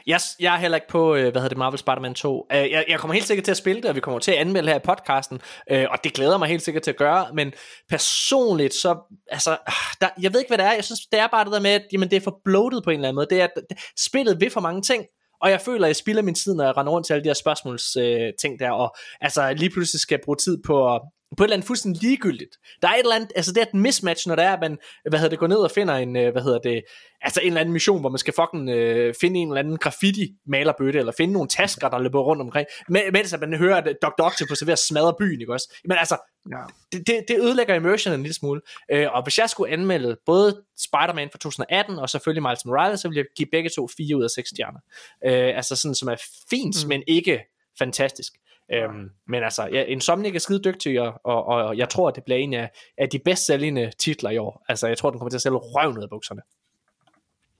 [0.08, 2.48] Jeg, jeg er heller ikke på, øh, hvad hedder det, Marvel Spider-Man 2.
[2.52, 4.38] Øh, jeg, jeg kommer helt sikkert til at spille det, og vi kommer til at
[4.38, 7.54] anmelde her i podcasten, øh, og det glæder mig helt sikkert til at gøre, men
[7.90, 11.28] personligt, så, altså, ah, der, jeg ved ikke, hvad det er, jeg synes, det er
[11.28, 13.28] bare det der med, at jamen, det er for bloated på en eller anden måde,
[13.30, 15.06] det er, at spillet vil for mange ting,
[15.42, 17.30] og jeg føler, at jeg spilder min tid, når jeg render rundt til alle de
[17.30, 21.02] her spørgsmålsting øh, ting der, og altså lige pludselig skal jeg bruge tid på at
[21.38, 22.58] på et eller andet fuldstændig ligegyldigt.
[22.82, 24.78] Der er et eller andet, altså det er et mismatch, når det er, at man,
[25.10, 26.84] hvad hedder det, går ned og finder en, øh, hvad hedder det,
[27.22, 30.34] altså en eller anden mission, hvor man skal fucking øh, finde en eller anden graffiti
[30.48, 34.24] malerbøtte, eller finde nogle tasker, der løber rundt omkring, mens at man hører, at Dr.
[34.24, 35.76] Octopus er ved at smadre byen, ikke også?
[35.86, 36.18] Men altså,
[36.52, 36.58] ja.
[36.92, 38.62] det, det, det ødelægger immersion en lille smule.
[38.92, 43.08] Øh, og hvis jeg skulle anmelde både Spider-Man fra 2018, og selvfølgelig Miles Morales, så
[43.08, 44.80] ville jeg give begge to 4 ud af 6 stjerner.
[45.26, 46.16] Øh, altså sådan, som er
[46.50, 46.90] fint, mm.
[46.90, 47.40] men ikke
[47.80, 48.34] fantastisk.
[48.74, 52.24] Øhm, men altså, ja, Insomniac er skide dygtig, og, og, og jeg tror, at det
[52.24, 54.66] bliver en af, af de bedst sælgende titler i år.
[54.70, 56.42] Altså, jeg tror, den kommer til at sælge røv ned af bukserne.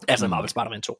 [0.08, 1.00] Altså Marvel Spider-Man 2.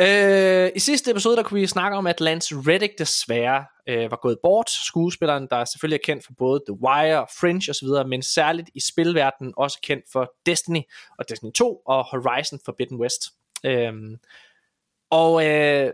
[0.00, 4.18] Øh, I sidste episode, der kunne vi snakke om, at Lance Reddick desværre øh, var
[4.22, 4.70] gået bort.
[4.70, 9.54] Skuespilleren, der selvfølgelig er kendt for både The Wire, Fringe osv., men særligt i spilverdenen
[9.56, 10.80] også kendt for Destiny
[11.18, 13.22] og Destiny 2 og Horizon Forbidden West.
[13.64, 13.92] Øh,
[15.10, 15.92] og øh,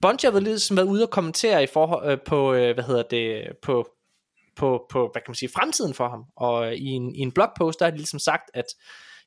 [0.00, 3.52] Bungie har været, været ude og kommentere i forhold, øh, på, øh, hvad hedder det,
[3.62, 3.88] på,
[4.56, 6.24] på, på, hvad kan man sige, fremtiden for ham.
[6.36, 8.64] Og øh, i en, i en blogpost, der har de ligesom sagt, at,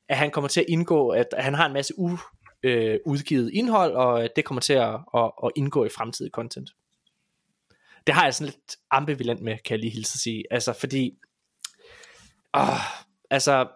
[0.08, 2.18] at han kommer til at indgå, at, at han har en masse u,
[2.62, 6.70] øh, udgivet indhold, og øh, det kommer til at, at, at indgå i fremtidig content.
[8.06, 10.44] Det har jeg sådan lidt ambivalent med, kan jeg lige hilse at sige.
[10.50, 11.18] Altså, fordi,
[12.54, 12.96] åh,
[13.30, 13.68] altså,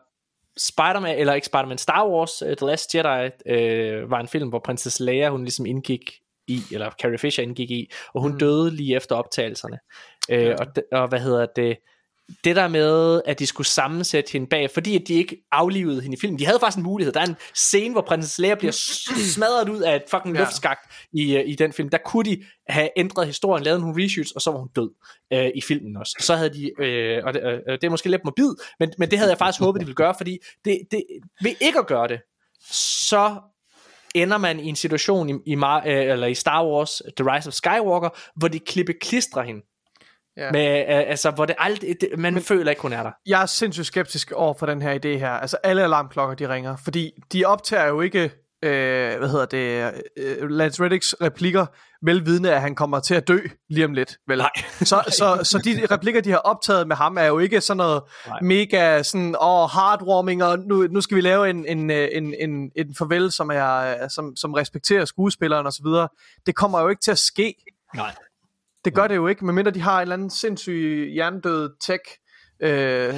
[0.57, 4.59] Spider-Man, eller ikke Spider-Man, Star Wars, uh, The Last Jedi, øh, var en film, hvor
[4.59, 8.39] prinsesse Leia, hun ligesom indgik i, eller Carrie Fisher indgik i, og hun mm.
[8.39, 9.79] døde lige efter optagelserne.
[10.31, 10.55] Øh, ja.
[10.55, 11.77] og, og hvad hedder det,
[12.45, 16.17] det der med, at de skulle sammensætte hende bag, fordi at de ikke aflivede hende
[16.17, 16.39] i filmen.
[16.39, 17.13] De havde faktisk en mulighed.
[17.13, 18.73] Der er en scene, hvor prinsesse Leia bliver
[19.35, 20.41] smadret ud af et fucking ja.
[20.41, 21.89] luftskagt i, øh, i den film.
[21.89, 24.91] Der kunne de have ændret historien, lavet nogle reshoots, og så var hun død
[25.33, 26.17] øh, i filmen også.
[26.21, 29.19] Så havde de, øh, og det, øh, det er måske lidt morbid, men, men det
[29.19, 31.05] havde jeg faktisk håbet, de ville gøre, fordi det, det,
[31.43, 32.21] ved ikke at gøre det,
[32.71, 33.41] så
[34.23, 37.49] ender man i en situation i, i, Mar- øh, eller i Star Wars The Rise
[37.49, 39.61] of Skywalker, hvor de klippe klistrer hende.
[40.37, 40.53] Ja.
[40.53, 43.11] Med, øh, altså, hvor det aldrig, det, man Men, føler ikke, hun er der.
[43.27, 45.31] Jeg er sindssygt skeptisk over for den her idé her.
[45.31, 46.77] Altså, alle alarmklokker, de ringer.
[46.85, 48.31] Fordi de optager jo ikke
[48.63, 51.67] øh, hvad hedder det, øh, Lance Reddicks replikker,
[52.03, 53.39] velvidende, at han kommer til at dø
[53.71, 54.19] lige om lidt.
[54.29, 54.39] Vel?
[54.39, 54.51] Nej.
[54.81, 58.03] så, så, så de replikker, de har optaget med ham, er jo ikke sådan noget
[58.27, 58.41] Nej.
[58.43, 62.95] mega sådan, oh, heartwarming, og nu, nu skal vi lave en, en, en, en, en
[62.99, 65.87] farvel, som, er, som, som respekterer skuespilleren osv.
[66.47, 67.55] Det kommer jo ikke til at ske.
[67.95, 68.15] Nej.
[68.85, 72.03] Det gør det jo ikke, medmindre de har en eller anden sindssyg hjernedød tech
[72.63, 73.15] Øh,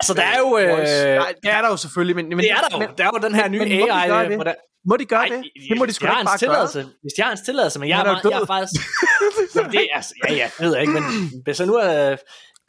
[0.00, 0.58] altså, der er jo...
[0.58, 2.28] Øh, Nej, det er der jo selvfølgelig, men...
[2.28, 2.78] men det er der jo.
[2.78, 4.02] Men, der er jo den her nye men, må AI...
[4.02, 4.34] De gøre det?
[4.34, 4.54] Hvordan,
[4.88, 5.44] må de gøre Ej, det?
[5.70, 6.90] Det må de sgu jeg ikke bare tilladelse, gøre.
[7.02, 8.82] Hvis jeg har en tilladelse, men jeg, er, er meget, jeg er faktisk...
[9.56, 11.04] Jamen, det er, altså, ja, ja, det ved jeg ikke, men
[11.44, 12.18] hvis jeg nu øh,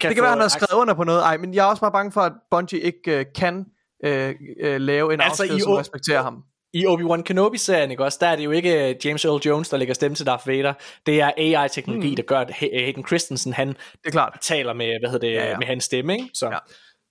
[0.02, 1.22] kan Det kan være, han har skrevet under på noget.
[1.22, 3.66] Ej, men jeg er også bare bange for, at Bungie ikke øh, kan
[4.06, 6.44] øh, øh, lave en Altså, afsked, som respekterer ham.
[6.74, 9.78] I Obi-Wan Kenobi-serien, ikke også, der er det jo ikke øh, James Earl Jones, der
[9.78, 10.74] lægger stemme til Darth Vader.
[11.06, 12.16] Det er AI-teknologi, mm.
[12.16, 13.76] der gør, at Hay- Hayden Christensen, han Det
[14.06, 14.38] er klart.
[14.42, 16.30] taler med, hvad hedder det, Ja, ja, med hans stemme, ikke?
[16.34, 16.52] Så, Ja.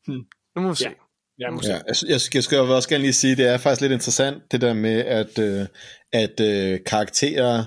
[0.09, 0.13] ja.
[0.57, 0.85] Nu må vi se.
[0.85, 0.91] Ja.
[1.47, 1.69] Ja, måske.
[1.73, 3.93] Ja, jeg, jeg, skal, jeg skal jo også gerne lige sige, det er faktisk lidt
[3.93, 5.67] interessant, det der med, at, øh,
[6.13, 7.65] at øh, karakterer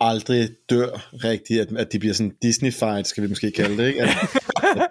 [0.00, 4.02] aldrig dør rigtigt, at, at de bliver sådan Disney-fied, skal vi måske kalde det, ikke?
[4.02, 4.08] At,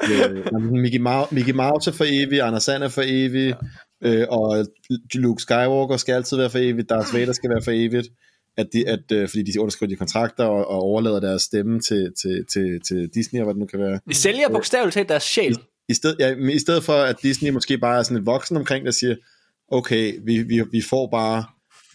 [0.03, 0.12] at,
[0.56, 3.56] øh, Mickey, Mouse, Mickey Mouse er for evig, Anders Sand er for evig, ja.
[4.04, 4.66] Øh, og
[5.14, 8.08] Luke Skywalker skal altid være for evigt, Darth Vader skal være for evigt,
[8.58, 12.12] at de, at, øh, fordi de underskriver de kontrakter og, og overlader deres stemme til,
[12.22, 14.00] til, til, til Disney, og hvad det nu kan være.
[14.10, 15.58] De sælger bogstaveligt talt deres sjæl.
[15.90, 18.58] I stedet, ja, men i stedet for, at Disney måske bare er sådan et voksen
[18.58, 19.16] omkring, der siger,
[19.68, 21.46] okay, vi, vi, vi får bare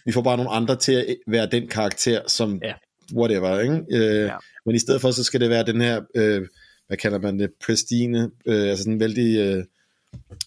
[0.05, 2.73] vi får bare nogle andre til at være den karakter, som Ja.
[3.15, 3.83] whatever, ikke?
[3.91, 4.35] Øh, Ja.
[4.65, 6.41] Men i stedet for, så skal det være den her, øh,
[6.87, 9.63] hvad kalder man det, pristine, øh, altså sådan vældig, øh,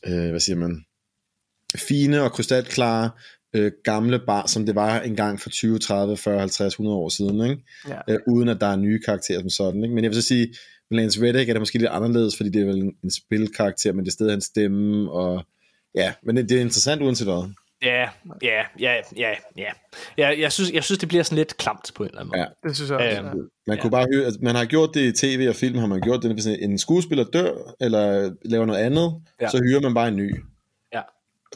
[0.07, 0.85] øh, hvad siger man,
[1.78, 3.10] fine og krystalklare
[3.55, 7.51] øh, gamle bar, som det var engang for 20, 30, 40, 50, 100 år siden,
[7.51, 7.62] ikke?
[7.89, 7.99] Ja.
[8.09, 9.83] Øh, uden at der er nye karakterer som sådan.
[9.84, 9.94] Ikke?
[9.94, 10.55] Men jeg vil så sige,
[10.91, 13.92] med Lance Reddick er det måske lidt anderledes, fordi det er vel en, en spilkarakter,
[13.92, 15.44] men det er stadig hans stemme, og
[15.94, 17.51] ja, men det, det er interessant uanset hvad.
[17.83, 18.09] Ja,
[18.42, 19.70] ja, ja, ja, ja.
[20.18, 22.41] ja jeg, synes, jeg synes, det bliver sådan lidt klamt på en eller anden måde.
[22.41, 22.68] Ja.
[22.68, 23.18] Det synes jeg også.
[23.18, 23.33] Øhm, ja.
[23.67, 26.01] Man kunne bare høre, at man har gjort det i tv og film, har man
[26.01, 29.44] gjort det, hvis en skuespiller dør, eller laver noget andet, Ja.
[29.44, 29.51] ja.
[29.51, 30.41] så hyrer man bare en ny Ja.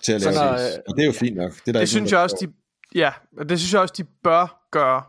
[0.02, 0.66] Til at Så lave når, det.
[0.66, 1.52] øh, Og det er jo fint nok.
[1.52, 2.52] Det, er der Det synes jeg også, de,
[2.99, 5.02] ja, og det synes jeg også, de bør gøre.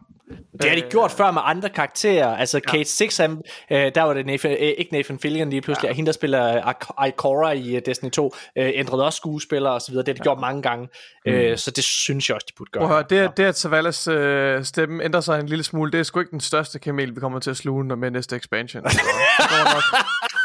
[0.62, 2.36] Det har de Øh, gjort før med andre karakterer.
[2.38, 3.42] Altså Kate Six, han,
[3.72, 5.94] øh, der var det Nathan, øh, ikke Nathan Fillion lige pludselig, ja.
[5.94, 6.74] hende der spiller
[7.08, 10.06] Ikora i Destiny 2, øh, ændrede også skuespillere og så videre.
[10.06, 10.24] Det har de ja.
[10.24, 10.88] gjort mange gange.
[11.26, 11.32] Mm.
[11.32, 12.82] Øh, så det synes jeg også, de burde gøre.
[12.88, 16.00] Prøv at høre, det, det at Savalas øh, stemme ændrer sig en lille smule, det
[16.00, 18.90] er sgu ikke den største kamel, vi kommer til at sluge med næste expansion.
[18.90, 19.00] Så
[19.40, 19.84] det går nok.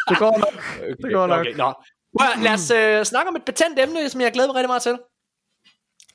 [0.09, 0.97] Det går nok.
[1.03, 1.41] Det går nok.
[1.41, 1.73] Okay, nå.
[2.21, 4.83] At, lad os øh, snakke om et betændt emne, som jeg glæder mig rigtig meget
[4.83, 4.99] til.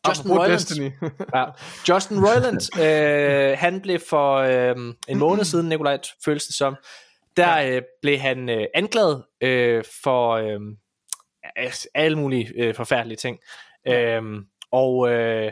[0.08, 0.52] Justin Roiland.
[0.52, 0.92] Destiny.
[1.36, 1.46] Ja.
[1.90, 4.76] Justin Roiland, øh, han blev for øh,
[5.08, 6.76] en måned siden, Nikolaj, føles det som,
[7.38, 10.60] der øh, blev han øh, anklaget øh, for øh,
[11.96, 13.40] alle mulige øh, forfærdelige ting.
[13.88, 14.22] Øh,
[14.72, 15.52] og øh,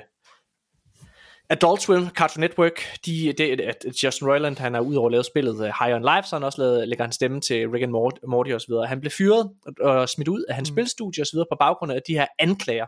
[1.49, 5.65] Adult Swim, Cartoon Network, de, det, at Justin Roiland, han har udover lavet spillet uh,
[5.65, 8.51] High on Life, så han også lavet, lægger han stemme til Rick and Mort- Morty
[8.51, 8.85] og så videre.
[8.85, 9.51] Han blev fyret
[9.81, 10.75] og, og smidt ud af hans mm.
[10.75, 12.85] spilstudie og så videre på baggrund af de her anklager.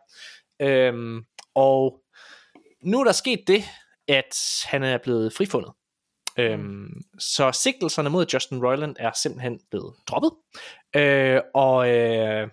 [0.61, 1.21] Øhm,
[1.55, 1.99] og
[2.83, 3.63] nu er der sket det,
[4.07, 5.71] at han er blevet frifundet.
[6.39, 10.31] Øhm, så sigtelserne mod Justin Roiland er simpelthen blevet droppet.
[10.95, 12.47] Øh, og øh,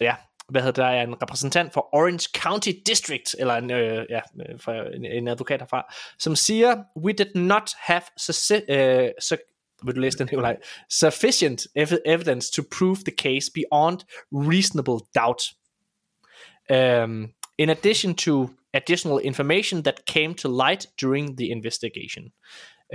[0.00, 0.14] ja,
[0.48, 4.20] hvad hedder det, der er en repræsentant for Orange County District, eller en, øh, ja,
[4.40, 9.10] øh, for fra en, en advokat herfra, som siger, we did not have succe- øh,
[9.84, 10.56] vil du læse den, Nikolaj?
[10.90, 11.66] Sufficient
[12.06, 13.98] evidence to prove the case beyond
[14.32, 15.42] reasonable doubt.
[16.70, 22.24] Um, in addition to additional information that came to light during the investigation.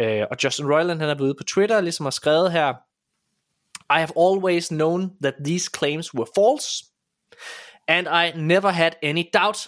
[0.02, 2.74] Uh, og Justin Roiland, han er blevet ude på Twitter, ligesom har skrevet her,
[3.90, 6.86] I have always known that these claims were false,
[7.88, 9.68] and I never had any doubt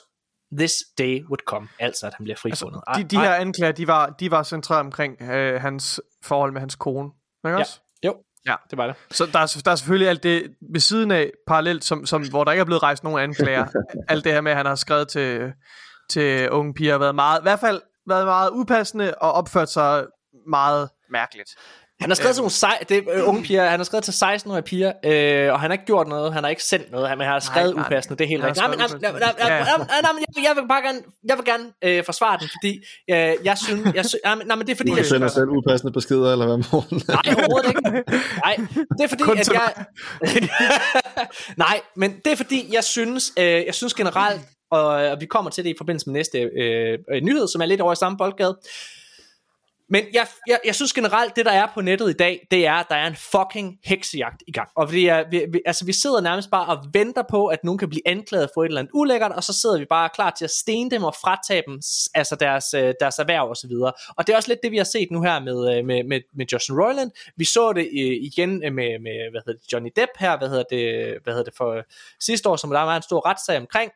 [0.57, 1.67] this day would come.
[1.79, 2.81] Altså, at han bliver frifundet.
[2.95, 6.75] De, de her anklager, de var, de var centreret omkring øh, hans forhold med hans
[6.75, 7.09] kone.
[7.45, 7.79] Ikke Ja, også?
[8.05, 8.55] jo, Ja.
[8.69, 8.95] det var det.
[9.11, 12.43] Så der er, der er selvfølgelig alt det ved siden af, parallelt, som, som, hvor
[12.43, 13.65] der ikke er blevet rejst nogen anklager.
[14.09, 15.53] alt det her med, at han har skrevet til,
[16.09, 20.05] til unge piger, har været meget, i hvert fald været meget upassende og opført sig
[20.47, 21.49] meget mærkeligt.
[22.03, 24.11] Han har skrevet til nogle sej, det, er, øh, unge piger, han har skrevet til
[24.11, 27.19] 16-årige piger, øh, og han har ikke gjort noget, han har ikke sendt noget, han
[27.19, 28.57] har skrevet Nej, upassende, det er helt rigtigt.
[28.57, 30.99] Nej, men, nej, skrevet nej, jeg, vil bare gerne,
[31.29, 32.71] jeg vil gerne øh, forsvare den, fordi
[33.11, 35.27] øh, jeg synes, jeg sy, nej, men- nej, men det er fordi, Du jeg sender
[35.27, 37.01] synes, selv upassende beskeder, eller hvad, Morten?
[37.07, 37.81] nej, overhovedet ikke.
[38.45, 38.55] Nej,
[38.97, 39.69] det er fordi, at jeg,
[41.65, 44.41] nej, men det er fordi, jeg synes, øh, jeg synes generelt,
[44.71, 47.65] og, og vi kommer til det i forbindelse med næste øh, øh, nyhed, som er
[47.65, 48.57] lidt over i samme boldgade,
[49.93, 52.73] men jeg, jeg, jeg synes generelt, det der er på nettet i dag, det er,
[52.73, 54.69] at der er en fucking heksejagt i gang.
[54.75, 57.77] Og det er, vi, vi, altså, vi sidder nærmest bare og venter på, at nogen
[57.77, 60.45] kan blive anklaget for et eller andet ulækkert, og så sidder vi bare klar til
[60.45, 61.81] at stene dem og fratage dem
[62.13, 63.93] altså deres, øh, deres erhverv og så videre.
[64.17, 66.21] Og det er også lidt det, vi har set nu her med, øh, med, med,
[66.35, 67.11] med Justin Roiland.
[67.37, 70.63] Vi så det øh, igen med, med hvad hedder det, Johnny Depp her, hvad hedder
[70.69, 71.83] det, hvad hedder det for
[72.19, 73.91] sidste år, som der var en stor retssag omkring.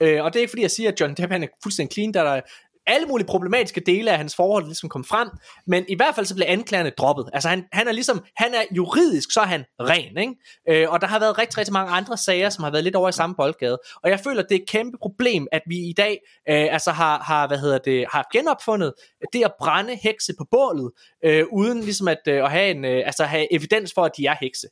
[0.00, 2.14] Øh, og det er ikke fordi, jeg siger, at John Depp han er fuldstændig clean,
[2.14, 2.40] der er der
[2.86, 5.28] alle mulige problematiske dele af hans forhold ligesom kom frem,
[5.66, 7.30] men i hvert fald så blev anklagerne droppet.
[7.32, 10.34] Altså han, han er ligesom, han er juridisk, så er han ren, ikke?
[10.68, 13.08] Øh, og der har været rigtig, rigtig mange andre sager, som har været lidt over
[13.08, 13.78] i samme boldgade.
[14.02, 17.18] Og jeg føler, det er et kæmpe problem, at vi i dag øh, altså har,
[17.18, 18.92] har, hvad hedder det, har genopfundet
[19.32, 20.92] det at brænde hekse på bålet,
[21.24, 24.26] øh, uden ligesom at, øh, at have, en, øh, altså have evidens for, at de
[24.26, 24.66] er hekse.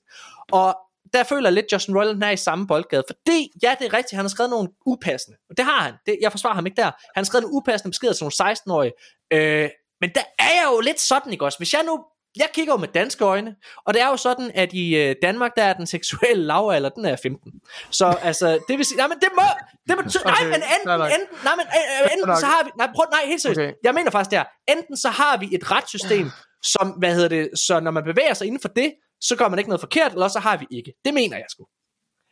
[0.52, 0.76] Og
[1.12, 3.04] der føler jeg lidt, Justin Roiland er i samme boldgade.
[3.08, 5.36] Fordi, ja, det er rigtigt, han har skrevet nogle upassende.
[5.50, 5.94] Og det har han.
[6.06, 6.84] Det, jeg forsvarer ham ikke der.
[6.84, 8.92] Han har skrevet nogle upassende beskeder til nogle 16-årige.
[9.32, 9.70] Øh,
[10.00, 11.58] men der er jeg jo lidt sådan, ikke også?
[11.58, 12.04] Hvis jeg nu
[12.36, 13.54] jeg kigger jo med danske øjne,
[13.86, 17.04] og det er jo sådan, at i øh, Danmark, der er den seksuelle lavalder, den
[17.04, 17.52] er 15.
[17.90, 19.42] Så altså, det vil sige, nej, men det må,
[19.88, 22.88] det må, okay, nej, men enten, enten, nej, men øh, enten så har vi, nej,
[22.94, 23.72] prøv, nej, helt seriøst, okay.
[23.84, 26.30] jeg mener faktisk det her, enten så har vi et retssystem,
[26.62, 29.58] som, hvad hedder det, så når man bevæger sig inden for det, så gør man
[29.58, 30.92] ikke noget forkert, eller så har vi ikke.
[31.04, 31.66] Det mener jeg sgu.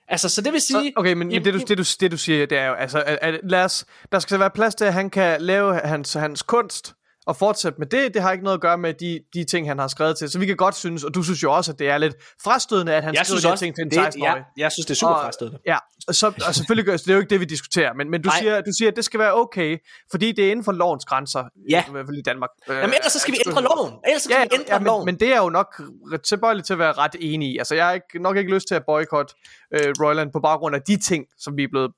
[0.08, 0.92] Altså, så det vil sige...
[0.96, 3.18] Okay, men, men det, du, det, du, det du siger, det er jo, altså, at,
[3.22, 6.94] at, lad os, der skal være plads til, at han kan lave hans, hans kunst,
[7.28, 8.14] og fortsætte med det.
[8.14, 10.30] Det har ikke noget at gøre med de, de ting, han har skrevet til.
[10.30, 12.94] Så vi kan godt synes, og du synes jo også, at det er lidt frastødende,
[12.94, 14.98] at han jeg skriver de også, ting til en 16 ja, jeg synes, det er
[14.98, 15.58] super og, frastødende.
[15.66, 15.76] Ja,
[16.10, 18.60] så, og selvfølgelig gør det er jo ikke det, vi diskuterer, men, men du, siger,
[18.60, 19.78] du siger, at det skal være okay,
[20.10, 21.84] fordi det er inden for lovens grænser, ja.
[21.88, 22.50] i hvert fald i Danmark.
[22.68, 23.92] Jamen ellers så skal vi ændre loven.
[24.06, 25.04] Ellers så skal ja, vi ændre ja, loven.
[25.04, 25.82] Men, men det er jo nok
[26.24, 27.58] tilbøjelig til at være ret enig i.
[27.58, 29.34] Altså, jeg har ikke, nok ikke lyst til at boykotte
[29.74, 31.90] øh, Royland på baggrund af de ting, som vi er blevet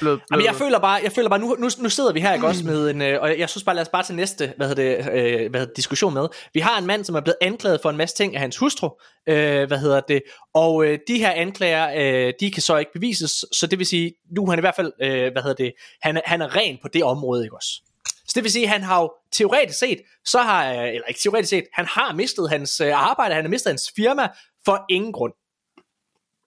[0.00, 0.30] blevet, blevet...
[0.30, 2.64] Jamen, jeg føler bare, jeg føler bare nu, nu, nu sidder vi her ikke også
[2.64, 5.12] med en, øh, og jeg synes bare, lad os bare til næste hvad hedder det,
[5.12, 6.28] øh, hvad hedder det, diskussion med.
[6.54, 8.90] Vi har en mand, som er blevet anklaget for en masse ting af hans hustru,
[9.28, 10.22] øh, hvad hedder det,
[10.54, 11.90] og øh, de her anklager,
[12.26, 14.76] øh, de kan så ikke bevises, så det vil sige, nu er han i hvert
[14.76, 15.72] fald, øh, hvad hedder det,
[16.02, 17.82] han, han er ren på det område, ikke også?
[18.26, 21.50] Så det vil sige, at han har jo teoretisk set, så har, eller ikke teoretisk
[21.50, 24.28] set, han har mistet hans øh, arbejde, han har mistet hans firma
[24.64, 25.32] for ingen grund.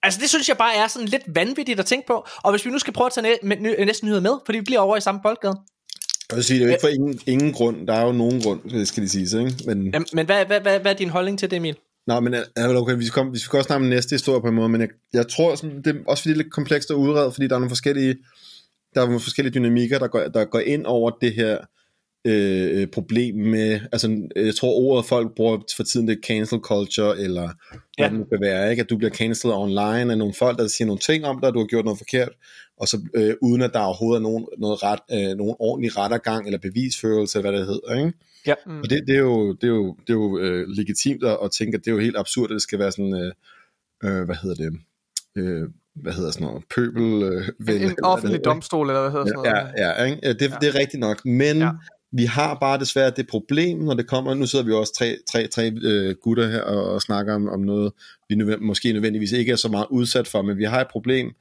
[0.06, 2.28] Altså det synes jeg bare er sådan lidt vanvittigt at tænke på.
[2.44, 4.64] Og hvis vi nu skal prøve at tage næ- næ- næste nyhed med, fordi vi
[4.64, 5.56] bliver over i samme boldgade.
[6.30, 7.88] Jeg vil sige, det er jo ikke for ingen, ingen grund.
[7.88, 9.40] Der er jo nogen grund, skal de sige.
[9.40, 9.56] Ikke?
[9.66, 11.76] Men, Jamen, men hvad, hvad, hvad, hvad er din holdning til det, Emil?
[12.08, 14.56] Nej, men okay, vi skal, komme, vi skal også snakke om næste historie på en
[14.56, 16.96] måde, men jeg, jeg tror, sådan, det er også fordi det er lidt komplekst at
[16.96, 18.16] udrede, fordi der er nogle forskellige,
[18.96, 21.58] der er nogle forskellige dynamikker, der går, der går ind over det her
[22.28, 26.60] Øh, øh, problem med, altså jeg tror ordet folk bruger for tiden det er cancel
[26.60, 27.50] culture, eller
[27.98, 28.18] hvad ja.
[28.18, 28.82] det kan være, ikke?
[28.82, 31.54] at du bliver cancelled online af nogle folk, der siger nogle ting om dig, at
[31.54, 32.30] du har gjort noget forkert,
[32.78, 36.46] og så øh, uden at der overhovedet er nogen, noget ret, øh, nogen ordentlig rettergang
[36.46, 37.96] eller bevisførelse, hvad det hedder.
[37.98, 38.14] Ikke?
[38.48, 38.54] Ja.
[38.66, 38.80] Mm.
[38.80, 41.52] Og det, det er jo, det er jo, det er jo øh, legitimt at, at
[41.52, 43.32] tænke, at det er jo helt absurd, at det skal være sådan, øh,
[44.04, 44.80] øh, hvad hedder det,
[45.38, 47.24] øh, hvad hedder sådan noget, pøbel...
[47.24, 49.74] Øh, vel, en, en offentlig domstol, eller hvad hedder sådan noget?
[49.78, 50.34] Ja, ja, ikke?
[50.34, 50.56] Det, ja.
[50.62, 51.70] det er rigtigt nok, men ja
[52.16, 55.48] vi har bare desværre det problem, når det kommer, nu sidder vi også tre, tre,
[55.48, 57.94] tre øh, gutter her og, og snakker om, om noget,
[58.30, 61.36] vi nødvendig, måske nødvendigvis ikke er så meget udsat for, men vi har et problem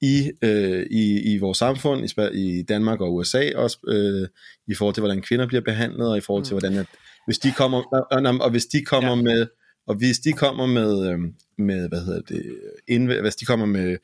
[0.00, 4.28] i, øh, i, i vores samfund, i, i Danmark og USA også, øh,
[4.66, 6.60] i forhold til, hvordan kvinder bliver behandlet, og i forhold til, mm.
[6.60, 6.86] hvordan at,
[7.26, 7.78] hvis de kommer,
[8.10, 9.22] og, og hvis de kommer ja.
[9.22, 9.46] med,
[9.86, 11.18] og hvis de kommer med, øh,
[11.58, 12.42] med hvad hedder det,
[12.90, 13.96] indv- hvis de kommer med,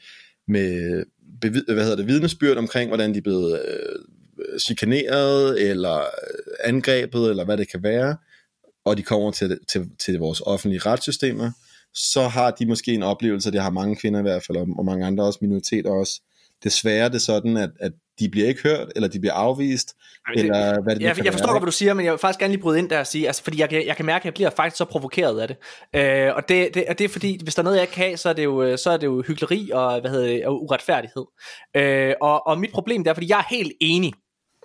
[0.49, 1.05] med
[1.51, 3.99] hvad hedder det, vidnesbyrd omkring, hvordan de er blevet øh,
[4.67, 8.17] chikaneret, eller øh, angrebet, eller hvad det kan være,
[8.85, 11.51] og de kommer til, til, til vores offentlige retssystemer,
[11.95, 15.07] så har de måske en oplevelse, det har mange kvinder i hvert fald, og mange
[15.07, 16.21] andre også, minoriteter også,
[16.65, 19.95] desværre det er sådan, at, at de bliver ikke hørt, eller de bliver afvist,
[20.29, 22.19] Jamen, det, eller hvad det jeg, jeg forstår godt, hvad du siger, men jeg vil
[22.19, 24.25] faktisk gerne lige bryde ind der og sige, altså, fordi jeg, jeg kan mærke, at
[24.25, 25.57] jeg bliver faktisk så provokeret af det.
[25.97, 28.17] Øh, og det, det, og det er fordi, hvis der er noget, jeg kan have,
[28.17, 31.25] så er det jo, så er det jo hyggeleri og, hvad hedder det, og uretfærdighed.
[31.77, 34.13] Øh, og, og mit problem det er, fordi jeg er helt enig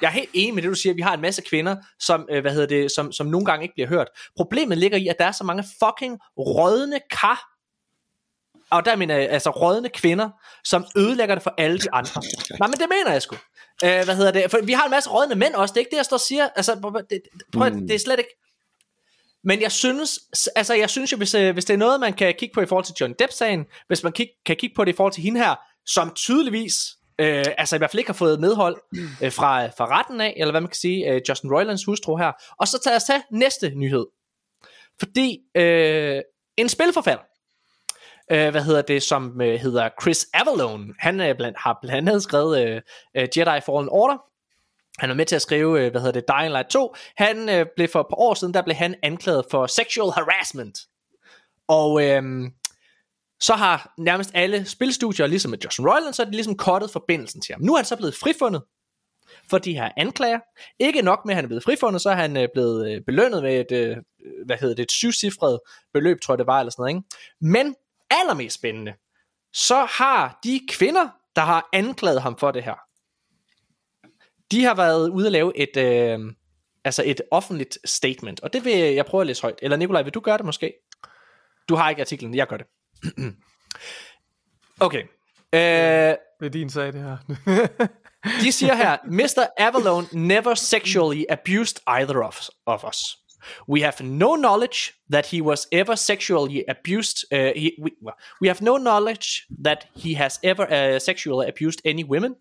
[0.02, 0.94] jeg er helt enig med det, du siger.
[0.94, 3.74] Vi har en masse kvinder, som, øh, hvad hedder det, som, som nogle gange ikke
[3.74, 4.08] bliver hørt.
[4.38, 7.50] Problemet ligger i, at der er så mange fucking rådne kar,
[8.72, 10.30] og der mener jeg altså rådne kvinder,
[10.64, 12.22] som ødelægger det for alle de andre.
[12.60, 13.36] Nej, men det mener jeg sgu.
[13.84, 14.52] Øh, hvad hedder det?
[14.52, 16.22] For vi har en masse rådne mænd også, det er ikke det, jeg står og
[16.22, 16.50] siger.
[16.56, 17.22] Altså, det,
[17.54, 17.88] prøv, mm.
[17.88, 18.36] det er slet ikke...
[19.44, 20.20] Men jeg synes,
[20.56, 22.66] altså jeg synes jo, hvis, øh, hvis det er noget, man kan kigge på i
[22.66, 25.40] forhold til John Depp-sagen, hvis man kig, kan kigge på det i forhold til hende
[25.40, 25.56] her,
[25.86, 26.74] som tydeligvis
[27.20, 28.78] øh, altså i hvert fald ikke har fået medhold
[29.22, 32.32] øh, fra, fra retten af, eller hvad man kan sige, øh, Justin Roilands hustru her.
[32.60, 34.06] Og så tager jeg tage næste nyhed.
[35.00, 36.22] Fordi øh,
[36.58, 37.24] en spilforfatter,
[38.32, 42.24] øh, hvad hedder det, som øh, hedder Chris Avalone, han øh, blandt, har blandt andet
[42.24, 42.82] skrevet øh,
[43.16, 44.18] øh Jedi Fallen Order,
[45.00, 46.96] han var med til at skrive, øh, hvad hedder det, Dying Light 2.
[47.18, 50.80] Han øh, blev for et par år siden, der blev han anklaget for sexual harassment.
[51.68, 52.24] Og øh,
[53.40, 57.42] så har nærmest alle spilstudier, ligesom med Justin Roiland, så er de ligesom kottet forbindelsen
[57.42, 57.62] til ham.
[57.62, 58.64] Nu er han så blevet frifundet
[59.50, 60.40] for de her anklager.
[60.80, 63.44] Ikke nok med, at han er blevet frifundet, så er han øh, blevet øh, belønnet
[63.44, 63.98] med et, øh,
[64.46, 65.60] hvad hedder det, et syvcifret
[65.94, 66.96] beløb, tror jeg det var, eller sådan noget.
[66.96, 67.08] Ikke?
[67.42, 67.76] Men
[68.10, 68.94] allermest spændende,
[69.54, 72.76] så har de kvinder, der har anklaget ham for det her,
[74.52, 76.20] de har været ude at lave et, øh,
[76.84, 79.60] altså et offentligt statement, og det vil jeg prøve at læse højt.
[79.62, 80.74] Eller Nikolaj, vil du gøre det måske?
[81.70, 82.66] Du har ikke artiklen, jeg gør det.
[84.86, 85.04] okay.
[85.54, 87.18] Øh, Det er din sag, det her.
[88.44, 89.46] de siger her, Mr.
[89.58, 93.18] Avalone never sexually abused either of, of us.
[93.68, 97.26] We have no knowledge that he was ever sexually abused.
[97.32, 101.82] Uh, he, we, well, we have no knowledge that he has ever uh, sexually abused
[101.86, 102.36] any women.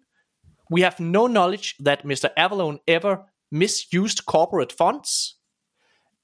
[0.70, 2.28] We have no knowledge that Mr.
[2.36, 3.18] Avalone ever
[3.50, 5.37] misused corporate funds.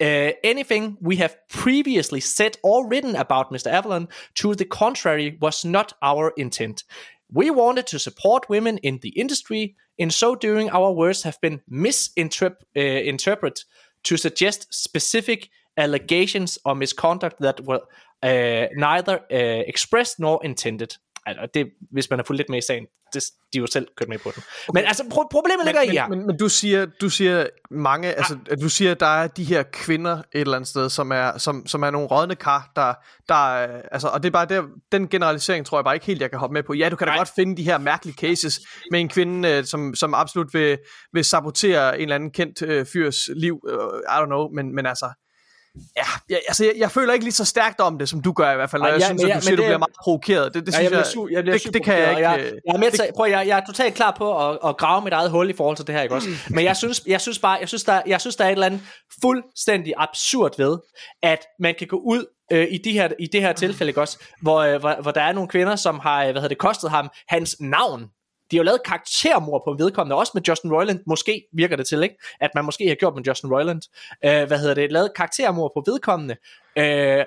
[0.01, 3.69] Uh, anything we have previously said or written about Mr.
[3.69, 6.83] Avalon to the contrary was not our intent.
[7.33, 9.77] We wanted to support women in the industry.
[9.97, 13.65] In so doing, our words have been misinterpreted
[14.05, 17.83] to suggest specific allegations or misconduct that were
[18.23, 20.97] uh, neither uh, expressed nor intended.
[21.27, 23.23] Altså, det, hvis man har fulgt lidt med i sagen, det,
[23.53, 24.43] de er jo selv kørt med på den.
[24.69, 24.81] Okay.
[24.81, 26.09] Men altså, pro- problemet ligger men, i her.
[26.09, 29.27] Men, men, men du siger, du siger mange, altså, at du siger, at der er
[29.27, 32.73] de her kvinder et eller andet sted, som er, som, som er nogle rådne kar,
[32.77, 32.95] der,
[33.29, 34.63] der er, altså, og det er bare der,
[34.93, 36.75] den generalisering tror jeg bare ikke helt, jeg kan hoppe med på.
[36.75, 37.19] Ja, du kan da Nej.
[37.19, 40.79] godt finde de her mærkelige cases med en kvinde, øh, som, som absolut vil,
[41.13, 44.87] vil sabotere en eller anden kendt øh, fyrs liv, øh, I don't know, men, men
[44.87, 45.11] altså,
[45.97, 48.53] Ja, jeg, altså, jeg, jeg føler ikke lige så stærkt om det, som du gør
[48.53, 49.79] i hvert fald, og jeg ja, synes, men at du siger, men du det- bliver
[49.79, 50.55] meget provokeret.
[50.55, 52.29] Det, det Ja, synes jeg, jeg, su- jeg det, det kan jeg ikke...
[52.29, 55.05] Jeg, jeg, er med til, prøv, jeg, jeg er totalt klar på at, at grave
[55.05, 56.29] mit eget hul i forhold til det her, ikke også?
[56.51, 58.67] Men jeg synes, jeg synes bare, jeg synes, der, jeg synes, der er et eller
[58.67, 58.81] andet
[59.23, 60.79] fuldstændig absurd ved,
[61.23, 64.19] at man kan gå ud øh, i, de her, i det her tilfælde, ikke også?
[64.43, 66.91] Hvor, øh, hvor, hvor der er nogle kvinder, som har, øh, hvad hedder det, kostet
[66.91, 68.05] ham hans navn.
[68.55, 72.03] De har jo lavet karaktermor på vedkommende, også med Justin Roiland, måske virker det til,
[72.03, 72.17] ikke?
[72.41, 73.83] At man måske har gjort med Justin Roiland.
[74.25, 76.37] Øh, hvad hedder det, lavet karaktermor på vedkommende.
[76.77, 77.25] Øh,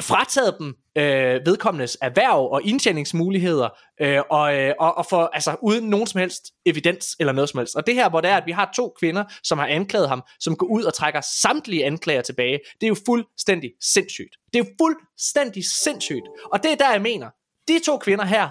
[0.00, 3.68] frataget dem øh, vedkommendes erhverv og indtjeningsmuligheder,
[4.00, 7.58] øh, og, øh, og, og for, altså, uden nogen som helst evidens eller noget som
[7.58, 7.76] helst.
[7.76, 10.22] Og det her, hvor det er, at vi har to kvinder, som har anklaget ham,
[10.40, 14.36] som går ud og trækker samtlige anklager tilbage, det er jo fuldstændig sindssygt.
[14.52, 16.26] Det er jo fuldstændig sindssygt.
[16.52, 17.30] Og det er der, jeg mener,
[17.68, 18.48] de to kvinder her,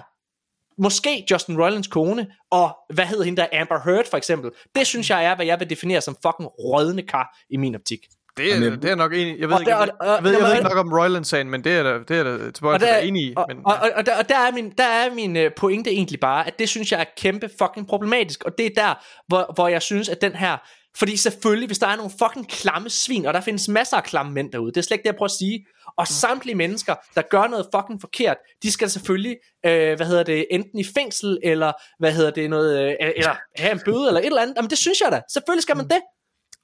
[0.78, 5.10] måske Justin Roilands kone, og hvad hedder hende der, Amber Heard for eksempel, det synes
[5.10, 7.98] jeg er, hvad jeg vil definere som fucking rådne kar i min optik.
[8.36, 9.38] Det er, det er nok enig.
[9.40, 10.92] Jeg ved, Og ikke, der- jeg, og- ved, jeg ved, jeg ved ikke nok om
[10.92, 13.32] Royland-sagen, men det er da, det er da tilbøjelig der, enig i.
[13.36, 15.90] og, Men, og, og, og, der, og der er min, der er min øh, pointe
[15.90, 18.94] egentlig bare, at det synes jeg er kæmpe fucking problematisk, og det er der,
[19.28, 20.56] hvor, hvor jeg synes, at den her,
[20.98, 24.32] fordi selvfølgelig, hvis der er nogle fucking klamme svin, og der findes masser af klamme
[24.32, 25.66] mænd derude, det er slet ikke det, jeg prøver at sige,
[25.98, 30.46] og samtlige mennesker, der gør noget fucking forkert, de skal selvfølgelig, øh, hvad hedder det,
[30.50, 34.26] enten i fængsel, eller hvad hedder det, noget, øh, eller have en bøde, eller et
[34.26, 36.00] eller andet, jamen det synes jeg da, selvfølgelig skal man det.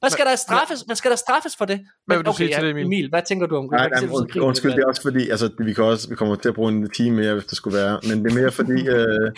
[0.01, 0.87] Hvad skal der straffes?
[0.87, 1.81] Man skal der straffes for det.
[2.07, 2.85] Hvad vil du sige til det, Emil?
[2.85, 4.09] Emil, hvad tænker du om Nej, nej,
[4.41, 6.73] undskyld, lidt det er også fordi, altså, vi, kan også, vi kommer til at bruge
[6.73, 9.31] en time mere, hvis det skulle være, men det er mere fordi, øh,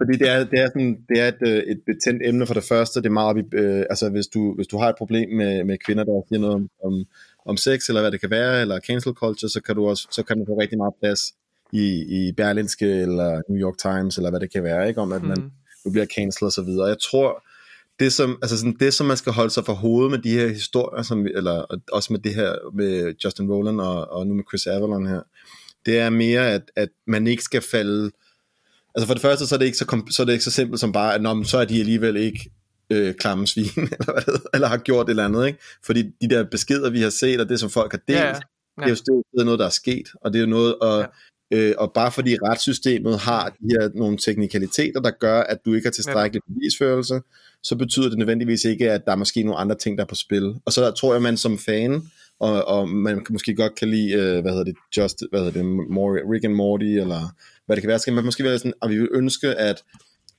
[0.00, 2.64] fordi det er, det er, sådan, det er et, øh, et betændt emne for det
[2.64, 5.64] første, det er meget, vi- øh, altså hvis du, hvis du har et problem med,
[5.64, 7.04] med kvinder, der siger noget om, om,
[7.46, 10.22] om sex, eller hvad det kan være, eller cancel culture, så kan du også, så
[10.22, 11.20] kan du få rigtig meget plads
[11.72, 11.86] i,
[12.18, 15.38] i Berlinske, eller New York Times, eller hvad det kan være, ikke, om at man,
[15.38, 15.50] Mm.
[15.84, 16.86] du bliver cancelled og så videre.
[16.86, 17.44] Jeg tror,
[18.00, 20.48] det som, altså sådan, det som man skal holde sig for hovedet med de her
[20.48, 24.44] historier, som, eller og også med det her med Justin Rowland og, og nu med
[24.50, 25.22] Chris Avalon her,
[25.86, 28.10] det er mere, at, at man ikke skal falde,
[28.94, 30.80] altså for det første, så er det ikke så, så, er det ikke så simpelt
[30.80, 32.50] som bare, at Nå, så er de alligevel ikke
[32.90, 35.58] øh, klamme svin, eller, hvad det, hedder, eller har gjort et eller andet, ikke?
[35.84, 38.26] Fordi de der beskeder, vi har set, og det som folk har delt, ja.
[38.26, 38.34] ja.
[38.76, 41.06] det er jo stadig noget, der er sket, og det er jo noget, og, ja.
[41.50, 45.86] Øh, og bare fordi retssystemet har de her nogle teknikaliteter, der gør, at du ikke
[45.86, 47.20] har tilstrækkelig bevisførelse,
[47.62, 50.14] så betyder det nødvendigvis ikke, at der er måske nogle andre ting, der er på
[50.14, 50.54] spil.
[50.64, 52.02] Og så der tror jeg, man som fan,
[52.40, 55.64] og, og man måske godt kan lide, øh, hvad hedder det, Just, hvad hedder det,
[55.90, 57.34] Mor- Rick and Morty, eller
[57.66, 59.82] hvad det kan være, skal man måske være sådan, og vi vil ønske, at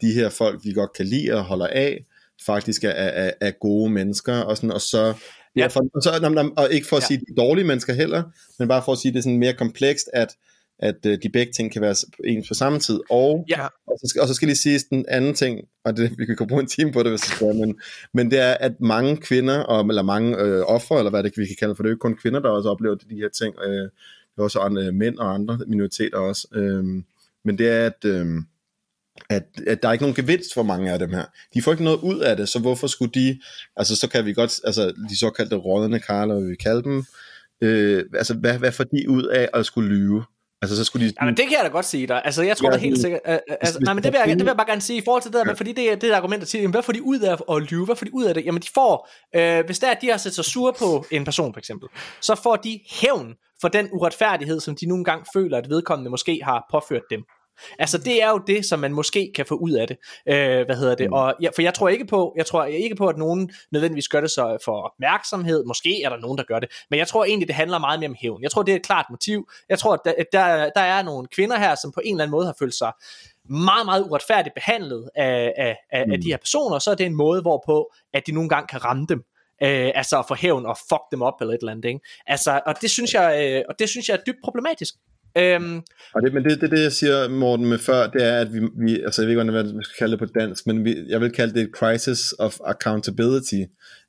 [0.01, 2.05] de her folk, vi godt kan lide og holder af,
[2.45, 5.13] faktisk er, er, er gode mennesker, og, sådan, og så,
[5.55, 5.67] ja.
[5.67, 7.07] for, og, så og ikke for at Ja.
[7.07, 8.23] sige, at de er dårlige mennesker heller,
[8.59, 10.35] men bare for at sige, at det er sådan mere komplekst, at,
[10.79, 13.65] at øh, de begge ting kan være ens på samme tid, og, Ja.
[13.87, 16.47] og, så, skal- og så skal lige sige den anden ting, og det, vi kan
[16.47, 17.79] bruge en time på det, hvis det skal, men,
[18.13, 21.45] men det er, at mange kvinder, og, eller mange øh, ofre, eller hvad det vi
[21.45, 23.55] kan kalde for, det er jo ikke kun kvinder, der også oplever de her ting,
[23.65, 26.83] øh, det er også andre mænd og andre minoriteter også, øh,
[27.45, 28.25] men det er, at, øh,
[29.29, 31.25] at, at der er ikke nogen gevinst for mange af dem her.
[31.53, 33.39] De får ikke noget ud af det, så hvorfor skulle de,
[33.75, 37.03] altså så kan vi godt, altså de såkaldte rådne karler, vi kalder dem,
[37.61, 40.23] øh, altså hvad, hvad får de ud af at skulle lyve?
[40.61, 41.13] Altså så skulle de...
[41.21, 42.21] Ja, men det kan jeg da godt sige dig.
[42.25, 43.21] Altså, jeg tror Ja, da helt det- sikkert...
[43.27, 45.01] Uh, altså, hvis nej, men det vil, jeg, det vil jeg bare gerne sige i
[45.05, 45.53] forhold til det der, ja.
[45.53, 47.37] fordi det, er- det er et argument, der siger, jamen, hvad får de ud af
[47.55, 47.85] at lyve?
[47.85, 48.45] Hvad får de ud af det?
[48.45, 49.09] Jamen, de får...
[49.35, 51.89] Øh, hvis det er, at de har sat sig sure på en person, for eksempel,
[52.21, 56.39] så får de hævn for den uretfærdighed, som de nogle gange føler, at vedkommende måske
[56.43, 57.21] har påført dem.
[57.79, 59.97] Altså det er jo det, som man måske kan få ud af det.
[60.27, 61.07] Øh, hvad hedder det?
[61.07, 61.13] Mm.
[61.13, 64.21] Og, ja, for jeg tror ikke på, jeg tror ikke på, at nogen nødvendigvis gør
[64.21, 65.63] det så for opmærksomhed.
[65.65, 66.69] Måske er der nogen, der gør det.
[66.89, 68.43] Men jeg tror egentlig, det handler meget mere om hævn.
[68.43, 69.49] Jeg tror, det er et klart motiv.
[69.69, 72.31] Jeg tror, at der, der, der er nogle kvinder her, som på en eller anden
[72.31, 72.91] måde har følt sig
[73.49, 76.11] meget, meget uretfærdigt behandlet af, af, af, mm.
[76.13, 78.85] af de her personer, så er det en måde, hvorpå at de nogle gange kan
[78.85, 79.23] ramme dem.
[79.63, 81.85] Øh, altså for hævn og fuck dem op eller et eller andet.
[81.85, 81.99] Ikke?
[82.27, 84.95] Altså, og det synes jeg, øh, og det synes jeg er dybt problematisk.
[85.37, 85.81] Øhm,
[86.13, 88.59] og det, men det, det, det, jeg siger, Morten, med før, det er, at vi,
[88.59, 91.21] vi altså jeg ved ikke, hvad man skal kalde det på dansk, men vi, jeg
[91.21, 93.61] vil kalde det et crisis of accountability.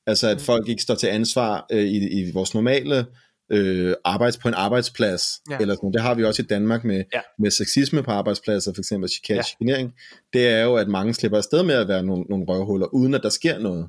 [0.06, 0.42] Altså, at mm.
[0.42, 3.06] folk ikke står til ansvar øh, i, i vores normale
[3.52, 5.58] øh, arbejds på en arbejdsplads, ja.
[5.60, 7.20] eller sådan, det har vi også i Danmark med, ja.
[7.38, 9.92] med sexisme på arbejdspladser, for eksempel chikanering,
[10.34, 10.38] ja.
[10.38, 13.22] det er jo, at mange slipper afsted med at være nogle, nogle røvhuller, uden at
[13.22, 13.88] der sker noget.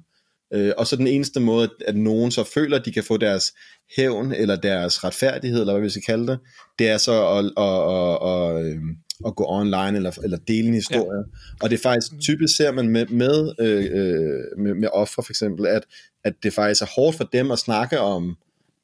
[0.54, 3.54] Øh, og så den eneste måde, at nogen så føler, at de kan få deres
[3.98, 6.40] hævn, eller deres retfærdighed, eller hvad vi skal kalde det,
[6.80, 10.74] det er så at, at, at, at, øhm, at gå online, eller, eller dele en
[10.74, 11.18] historie.
[11.18, 11.64] Ja.
[11.64, 15.32] Og det er faktisk typisk, ser man med, med, øh, øh, med, med ofre for
[15.32, 15.84] eksempel, at,
[16.24, 18.38] at det faktisk er hårdt for dem at snakke om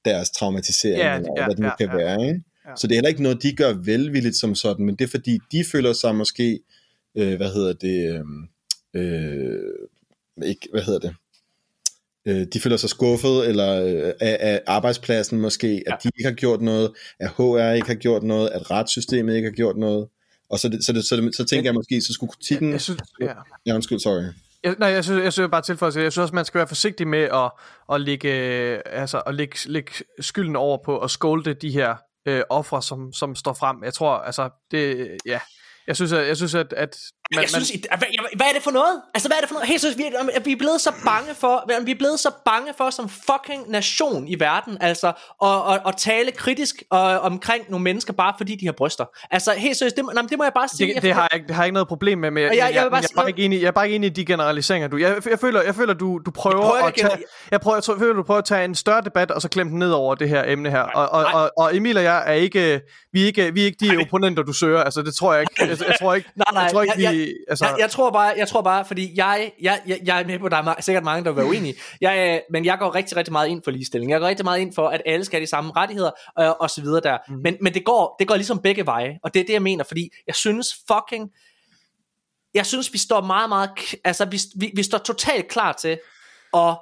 [0.05, 1.95] deres traumatisering, ja, eller ja, hvad det nu ja, kan ja.
[1.95, 2.27] være.
[2.27, 2.41] Ikke?
[2.67, 2.71] Ja.
[2.75, 5.39] Så det er heller ikke noget, de gør velvilligt som sådan, men det er fordi,
[5.51, 6.59] de føler sig måske,
[7.17, 8.23] øh, hvad hedder det,
[8.93, 11.15] øh, øh, ikke, hvad hedder det,
[12.27, 15.95] øh, de føler sig skuffet, eller øh, af, af arbejdspladsen måske, at ja.
[16.03, 19.55] de ikke har gjort noget, at HR ikke har gjort noget, at retssystemet ikke har
[19.55, 20.07] gjort noget.
[20.49, 22.71] Og så, det, så, det, så, det, så tænker jeg måske, så skulle kritikken...
[22.71, 23.33] Jeg synes, ja.
[23.65, 24.23] ja, undskyld, sorry.
[24.63, 26.67] Jeg, nej, jeg synes, jeg synes bare tilføje til, jeg synes også, man skal være
[26.67, 27.51] forsigtig med at,
[27.93, 28.31] at, lægge,
[28.87, 33.35] altså, at lægge, lægge skylden over på at skolde de her øh, ofre, som, som
[33.35, 33.83] står frem.
[33.83, 35.39] Jeg tror, altså, det, ja,
[35.87, 36.97] jeg synes, at, jeg synes, at, at
[37.35, 37.99] man, jeg synes, man...
[37.99, 39.01] hvad, hvad er det for noget?
[39.13, 39.67] Altså, hvad er det for noget?
[39.67, 42.73] Helt synes, vi, er, vi er blevet så bange for, vi er blevet så bange
[42.77, 45.07] for som fucking nation i verden, altså,
[45.43, 49.05] at, at, at tale kritisk og, omkring nogle mennesker, bare fordi de har bryster.
[49.31, 50.93] Altså, helt seriøst, det, nej, det må jeg bare sige.
[50.93, 52.65] Det, det, har, jeg, det har jeg ikke noget problem med, men jeg, jeg, jeg,
[52.65, 54.87] jeg, jeg, jeg, er bare ikke enig, jeg er bare ikke enig i de generaliseringer,
[54.87, 54.97] du.
[54.97, 57.17] Jeg, jeg føler, jeg føler du, du prøver, prøver at tage,
[57.51, 59.49] jeg, prøver, jeg, tror, jeg føler, du prøver at tage en større debat, og så
[59.49, 60.83] klemme den ned over det her emne her.
[60.83, 62.81] Nej, og, og, og, og, Emil og jeg er ikke,
[63.13, 64.83] vi er ikke, vi er ikke de opponenter, du søger.
[64.83, 65.53] Altså, det tror jeg ikke.
[65.59, 68.11] Jeg, jeg tror ikke, nej, nej, jeg tror ikke, jeg, vi, altså, jeg, jeg tror
[68.11, 71.03] bare, jeg tror bare, fordi jeg, jeg, jeg, jeg er med på, der er sikkert
[71.03, 74.11] mange, der vil være uenige, jeg, men jeg går rigtig, rigtig meget ind for ligestilling.
[74.11, 76.69] Jeg går rigtig meget ind for, at alle skal have de samme rettigheder, øh, og
[76.69, 77.17] så videre der.
[77.27, 77.35] Mm.
[77.43, 79.83] Men, men det, går, det går ligesom begge veje, og det er det, jeg mener,
[79.83, 81.29] fordi jeg synes fucking,
[82.53, 83.69] jeg synes, vi står meget, meget,
[84.03, 85.99] altså vi, vi, vi står totalt klar til
[86.53, 86.77] at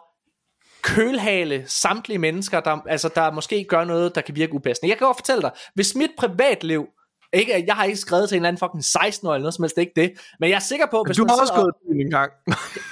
[0.86, 4.90] kølhale samtlige mennesker, der, altså, der måske gør noget, der kan virke upassende.
[4.90, 6.88] Jeg kan godt fortælle dig, hvis mit privatliv
[7.36, 9.64] ikke, jeg har ikke skrevet til en eller anden fucking 16 år eller noget som
[9.64, 10.12] helst, ikke det.
[10.40, 11.96] Men jeg er sikker på, hvis du man har også gået og...
[11.96, 12.32] en gang.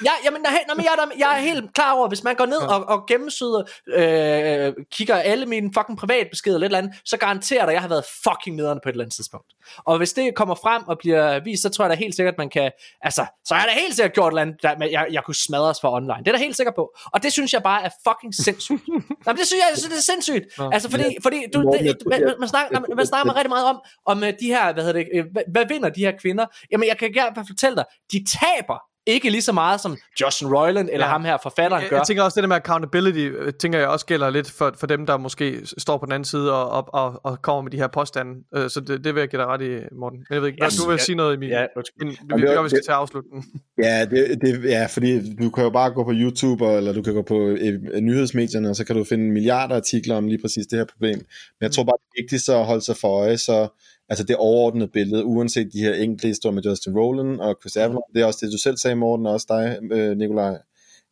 [0.07, 2.45] ja, jamen, nej, nej, men jeg, er, jeg er helt klar over, hvis man går
[2.45, 2.67] ned ja.
[2.67, 7.61] og, og gennemsyder, øh, kigger alle mine fucking privatbeskeder eller et eller andet, så garanterer
[7.61, 9.47] dig, at jeg har været fucking nederne på et eller andet tidspunkt.
[9.77, 12.37] Og hvis det kommer frem og bliver vist, så tror jeg da helt sikkert, at
[12.37, 15.07] man kan, altså, så er jeg da helt sikkert gjort et eller andet, der, jeg,
[15.11, 16.19] jeg kunne smadres for online.
[16.19, 16.95] Det er da helt sikker på.
[17.13, 18.81] Og det synes jeg bare er fucking sindssygt.
[19.25, 20.45] Jamen, det synes jeg, jeg synes, det er sindssygt.
[20.59, 20.69] Ja.
[20.73, 24.32] Altså, fordi, fordi du, det, man, man, snakker, man snakker rigtig meget om, om øh,
[24.39, 26.45] de her, hvad hedder det, øh, hvad, hvad vinder de her kvinder?
[26.71, 30.89] Jamen, jeg kan gerne fortælle dig, de taber ikke lige så meget som Justin Roiland
[30.91, 31.11] eller ja.
[31.11, 31.97] ham her forfatteren jeg, gør.
[31.97, 34.87] Jeg tænker også, det der med accountability, øh, tænker jeg også gælder lidt for, for
[34.87, 37.77] dem, der måske står på den anden side og, og, og, og kommer med de
[37.77, 38.31] her påstande.
[38.55, 40.25] Øh, så det, det vil jeg give dig ret i, Morten.
[40.29, 40.75] Jeg ved ikke, yes.
[40.75, 41.49] du vil sige noget, Emil.
[41.49, 43.43] Ja, vi, vi, vi, vi skal til den.
[43.83, 47.13] Ja, det, det, ja, fordi du kan jo bare gå på YouTube, eller du kan
[47.13, 50.79] gå på øh, nyhedsmedierne, og så kan du finde milliarder artikler om lige præcis det
[50.79, 51.17] her problem.
[51.17, 53.67] Men jeg tror bare, det er vigtigt så at holde sig for øje, så
[54.09, 58.01] altså det overordnede billede, uanset de her enkelte historier med Justin Rowland og Chris Avalon,
[58.13, 60.57] det er også det, du selv sagde, Morten, og også dig, øh, Nikolaj,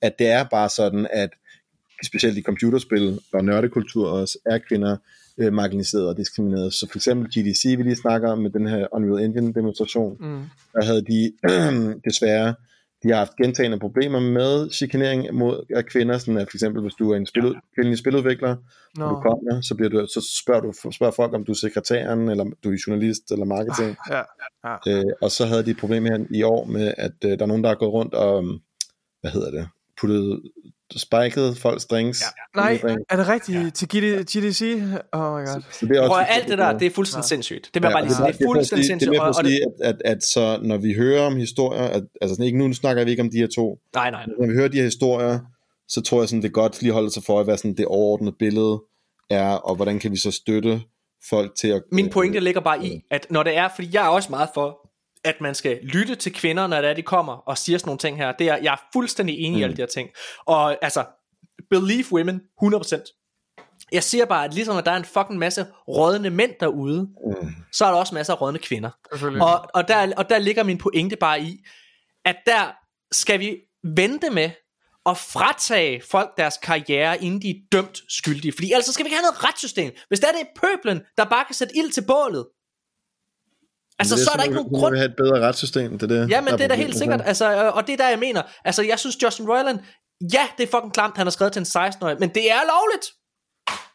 [0.01, 1.29] at det er bare sådan, at
[2.05, 4.97] specielt i computerspil og nørdekultur også, er kvinder
[5.37, 6.73] øh, marginaliseret og diskrimineret.
[6.73, 10.43] Så for eksempel GDC, vi lige snakker om med den her Unreal Engine demonstration, mm.
[10.73, 11.31] der havde de
[12.09, 12.55] desværre
[13.03, 16.93] de har haft gentagende problemer med chikanering mod af kvinder, sådan at for eksempel hvis
[16.93, 17.59] du er en spil, ja.
[17.75, 18.55] kvindelig spiludvikler,
[18.97, 19.05] no.
[19.05, 22.29] og du kommer, så, bliver du, så spørger, du, spørger folk, om du er sekretæren,
[22.29, 23.97] eller du er journalist, eller marketing.
[24.11, 24.21] Ja.
[24.65, 24.75] Ja.
[24.87, 27.45] Øh, og så havde de et problem her i år med, at øh, der er
[27.45, 28.43] nogen, der har gået rundt og,
[29.21, 29.67] hvad hedder det,
[30.01, 30.41] puttet
[30.99, 32.21] spiket folks drinks.
[32.21, 32.61] Ja.
[32.61, 33.63] Nej, er det rigtigt?
[33.63, 33.69] Ja.
[33.69, 34.61] Til GDC?
[35.11, 35.61] Oh my god.
[35.71, 37.27] Så det er også, Prøv, alt det der, det er fuldstændig ja.
[37.27, 37.69] sindssygt.
[37.73, 39.11] Det ja, bare lige sige, det er fuldstændig sindssygt.
[39.11, 42.03] Det er med at sige, at, at, at så når vi hører om historier, at,
[42.21, 43.79] altså ikke nu snakker vi ikke om de her to.
[43.95, 44.25] Nej, nej.
[44.25, 44.35] nej.
[44.39, 45.39] Når vi hører de her historier,
[45.87, 48.35] så tror jeg sådan, det er godt lige holde sig for, hvad sådan det overordnede
[48.39, 48.81] billede
[49.29, 50.81] er, og hvordan kan vi så støtte
[51.29, 51.81] folk til at...
[51.91, 54.80] Min pointe ligger bare i, at når det er, fordi jeg er også meget for,
[55.23, 57.99] at man skal lytte til kvinder, når det er, de kommer og siger sådan nogle
[57.99, 58.31] ting her.
[58.31, 59.59] Det er, jeg er fuldstændig enig mm.
[59.59, 60.09] i alle de her ting.
[60.45, 61.05] Og altså,
[61.69, 63.87] believe women, 100%.
[63.91, 67.55] Jeg siger bare, at ligesom at der er en fucking masse rådne mænd derude, mm.
[67.71, 68.89] så er der også masser af rådne kvinder.
[69.41, 71.57] Og, og, der, og der ligger min pointe bare i,
[72.25, 72.71] at der
[73.11, 74.49] skal vi vente med
[75.05, 78.51] at fratage folk deres karriere, inden de er dømt skyldige.
[78.51, 79.91] Fordi ellers skal vi ikke have noget retssystem.
[80.07, 82.47] Hvis der er det pøblen, der bare kan sætte ild til bålet,
[84.01, 84.91] Altså, det er så er der ikke vi- nogen vi grund...
[84.93, 86.29] vil have et bedre retssystem, det er det.
[86.29, 87.21] Ja, men der det er da helt sikkert.
[87.25, 87.45] Altså,
[87.77, 88.41] og det er der, jeg mener.
[88.65, 89.79] Altså, jeg synes, Justin Roiland,
[90.35, 93.05] ja, det er fucking klamt, han har skrevet til en 16-årig, men det er lovligt.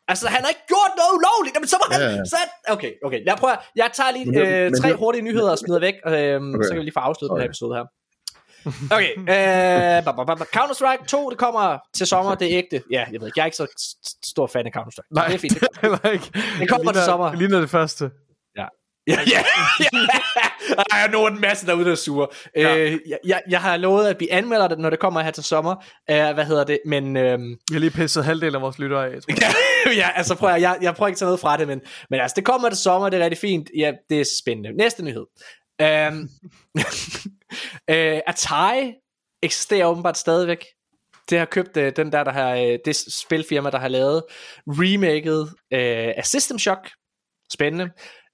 [0.09, 1.55] Altså, han har ikke gjort noget ulovligt.
[1.57, 2.01] Jamen, så må han...
[2.01, 2.25] Ja, ja.
[2.25, 2.37] Så,
[2.69, 3.21] okay, okay.
[3.27, 3.55] Jeg prøver...
[3.77, 6.65] Jeg tager lige Men øh, men tre det- hurtige nyheder og smider væk, øh, okay.
[6.65, 7.51] så kan vi lige få afsluttet den her Okay.
[7.51, 7.85] episode her.
[8.97, 12.83] Okay, øh, Counter-Strike 2, det kommer til sommer, det er ægte.
[12.91, 13.67] Ja, jeg ved ikke, jeg er ikke så
[14.27, 15.09] stor fan af Counter-Strike.
[15.11, 15.61] Nej, det er fint.
[15.83, 16.31] Det, ikke.
[16.61, 17.35] Det kommer til sommer.
[17.35, 18.11] Ligner det første.
[19.07, 19.45] Ja, ja,
[19.85, 19.99] ja.
[20.69, 22.29] Der er nu en masse derude, der er sure.
[22.57, 22.77] Ja.
[22.77, 25.75] Øh, jeg, jeg, har lovet, at vi anmelder det, når det kommer her til sommer.
[26.11, 26.79] Uh, hvad hedder det?
[26.87, 29.23] Men øhm, Vi har lige pisset halvdelen af vores lyttere af.
[29.23, 29.97] tror jeg.
[30.03, 32.21] ja, altså prøv at, jeg, jeg prøver ikke at tage noget fra det, men, men
[32.21, 33.71] altså, det kommer til sommer, det er rigtig fint.
[33.77, 34.73] Ja, det er spændende.
[34.73, 35.27] Næste nyhed.
[35.83, 36.29] Um,
[37.91, 38.93] uh, Atari
[39.43, 40.65] eksisterer åbenbart stadigvæk.
[41.31, 44.23] Det har købt uh, den der, der har, uh, det spilfirma, der har lavet
[44.67, 45.49] remaket uh,
[46.17, 46.91] af System Shock.
[47.53, 47.91] Spændende.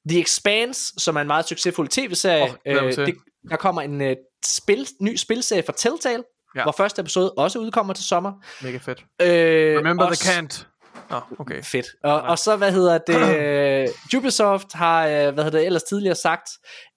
[0.08, 2.54] The Expanse, som er en meget succesful tv-serie.
[2.66, 3.06] Øh, til.
[3.06, 3.14] det,
[3.50, 4.12] der kommer en uh,
[4.44, 6.24] spil, ny spilserie fra Telltale,
[6.56, 6.62] Ja.
[6.62, 8.32] hvor første episode også udkommer til sommer.
[8.62, 9.04] Mega fedt.
[9.22, 10.66] Øh, Remember også- the can't.
[11.10, 11.62] Nå, okay.
[11.62, 11.86] Fedt.
[12.04, 16.14] Og, og så, hvad hedder det, uh, Ubisoft har, uh, hvad hedder det, ellers tidligere
[16.14, 16.48] sagt,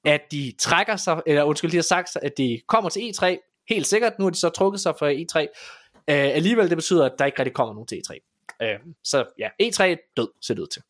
[0.06, 3.26] at de trækker sig, eller undskyld, de har sagt, at de kommer til E3,
[3.70, 5.40] helt sikkert, nu har de så trukket sig fra E3,
[5.98, 8.18] uh, alligevel det betyder, at der ikke rigtig kommer nogen til E3.
[8.64, 10.82] Uh, så ja, E3 er død, ser det ud til.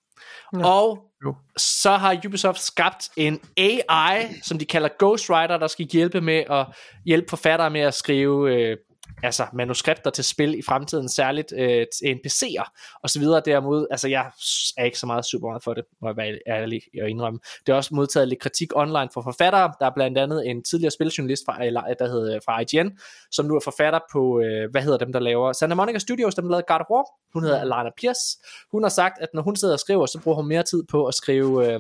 [0.58, 0.66] Ja.
[0.68, 1.36] Og Jo.
[1.58, 6.66] så har Ubisoft skabt en AI, som de kalder Ghostwriter, der skal hjælpe med at
[7.06, 8.78] hjælpe forfattere med at skrive øh,
[9.24, 13.88] altså manuskripter til spil i fremtiden, særligt øh, NPC'er og så videre derimod.
[13.92, 14.32] Altså jeg
[14.78, 17.40] er ikke så meget super meget for det, må jeg være ærlig og indrømme.
[17.66, 19.74] Det er også modtaget lidt kritik online fra forfattere.
[19.80, 21.66] Der er blandt andet en tidligere spiljournalist fra,
[22.00, 22.90] der hedder, fra IGN,
[23.32, 26.46] som nu er forfatter på, øh, hvad hedder dem, der laver Santa Monica Studios, dem
[26.46, 27.06] der lavede God of War.
[27.34, 28.38] Hun hedder Alana Pierce.
[28.72, 31.06] Hun har sagt, at når hun sidder og skriver, så bruger hun mere tid på
[31.06, 31.80] at skrive, øh,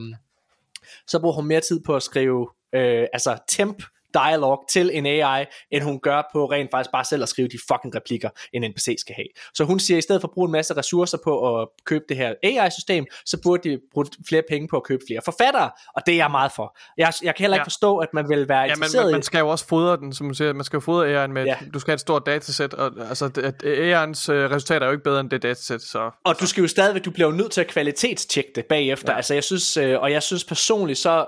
[1.08, 3.84] så bruger hun mere tid på at skrive, øh, altså temp
[4.16, 7.58] dialog til en AI, end hun gør på rent faktisk bare selv at skrive de
[7.72, 9.27] fucking replikker, en NPC skal have.
[9.53, 12.06] Så hun siger, at i stedet for at bruge en masse ressourcer på at købe
[12.10, 16.02] det her AI-system, så burde de bruge flere penge på at købe flere forfattere, og
[16.06, 16.77] det er jeg meget for.
[16.98, 17.66] Jeg, jeg kan heller ikke Ja.
[17.66, 20.14] forstå, at man vil være Ja, interesseret man, i man skal jo også fodre den,
[20.14, 20.53] som du siger.
[20.53, 21.58] Man skal jo fodre AI'en med, Ja.
[21.74, 25.03] du skal have et stort datasæt, og altså, at AI'ens øh, resultater er jo ikke
[25.03, 26.11] bedre end det datasæt, så...
[26.26, 29.11] Og du skal jo stadigvæk, du bliver jo nødt til at kvalitetstjekke det bagefter.
[29.11, 29.18] Ja.
[29.18, 31.26] Altså jeg synes, øh, og jeg synes personligt så,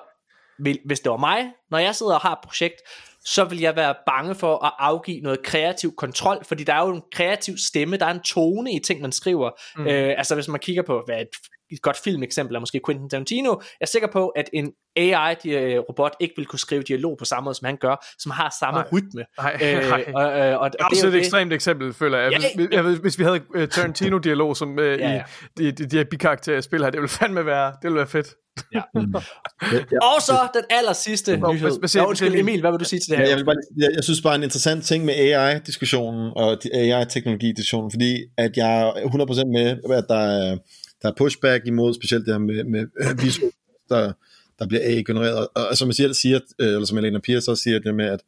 [0.60, 2.76] vil, hvis det var mig, når jeg sidder og har et projekt,
[3.26, 6.94] så vil jeg være bange for at afgive noget kreativ kontrol, fordi der er jo
[6.94, 9.52] en kreativ stemme, der er en tone i ting, man skriver.
[9.77, 9.88] Mm.
[9.88, 11.27] Øh, altså hvis man kigger på, hvad et,
[11.72, 16.34] et godt filmeksempel er måske Quentin Tarantino, jeg er sikker på, at en AI-robot ikke
[16.38, 18.88] vil kunne skrive dialog på samme måde, som han gør, som har samme Nej.
[18.94, 19.26] rytme.
[19.38, 20.04] Nej, Øh, nej.
[20.16, 21.20] og, og, og, og det er Absolut et det.
[21.20, 22.32] ekstremt eksempel, føler jeg.
[22.32, 25.14] Ja, Hvis, ved, hvis vi havde uh, Tarantino-dialog som uh, Ja, ja, ja.
[25.14, 25.24] ja.
[25.64, 28.08] i de, de, de her bikarakterer spil her, det ville fandme være, det ville være
[28.08, 28.28] fedt.
[28.74, 28.82] Ja,
[30.16, 31.80] Og så den aller sidste Nå, nyhed.
[31.80, 33.24] hvad- undskyld, Emil, hvad vil du sige til det her?
[33.24, 37.92] Ja, jeg, vil bare, jeg, jeg synes bare en interessant ting med AI-diskussionen og AI-teknologi-diskussionen,
[37.92, 40.58] fordi at jeg er 100% med, at der er,
[41.01, 43.51] der er pushback imod specielt det her med, med øh,
[43.90, 44.14] der,
[44.59, 45.48] der bliver AI-genereret.
[45.56, 48.19] Og, og som jeg siger, siger eller som Elena Pierce også siger, det med, at,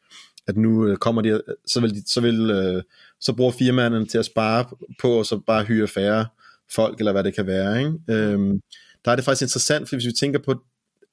[0.48, 2.84] at nu øh, kommer de, så vil, de, så vil øh,
[3.20, 4.66] så bruger firmaerne til at spare
[5.02, 6.26] på, og så bare hyre færre
[6.72, 7.80] folk, eller hvad det kan være.
[7.80, 7.94] Ikke?
[8.10, 8.62] Øhm,
[9.06, 10.64] der er det faktisk interessant, fordi hvis vi tænker på,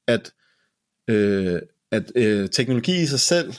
[0.06, 0.32] at
[1.08, 1.60] øh,
[1.90, 3.52] at øh, teknologi i sig selv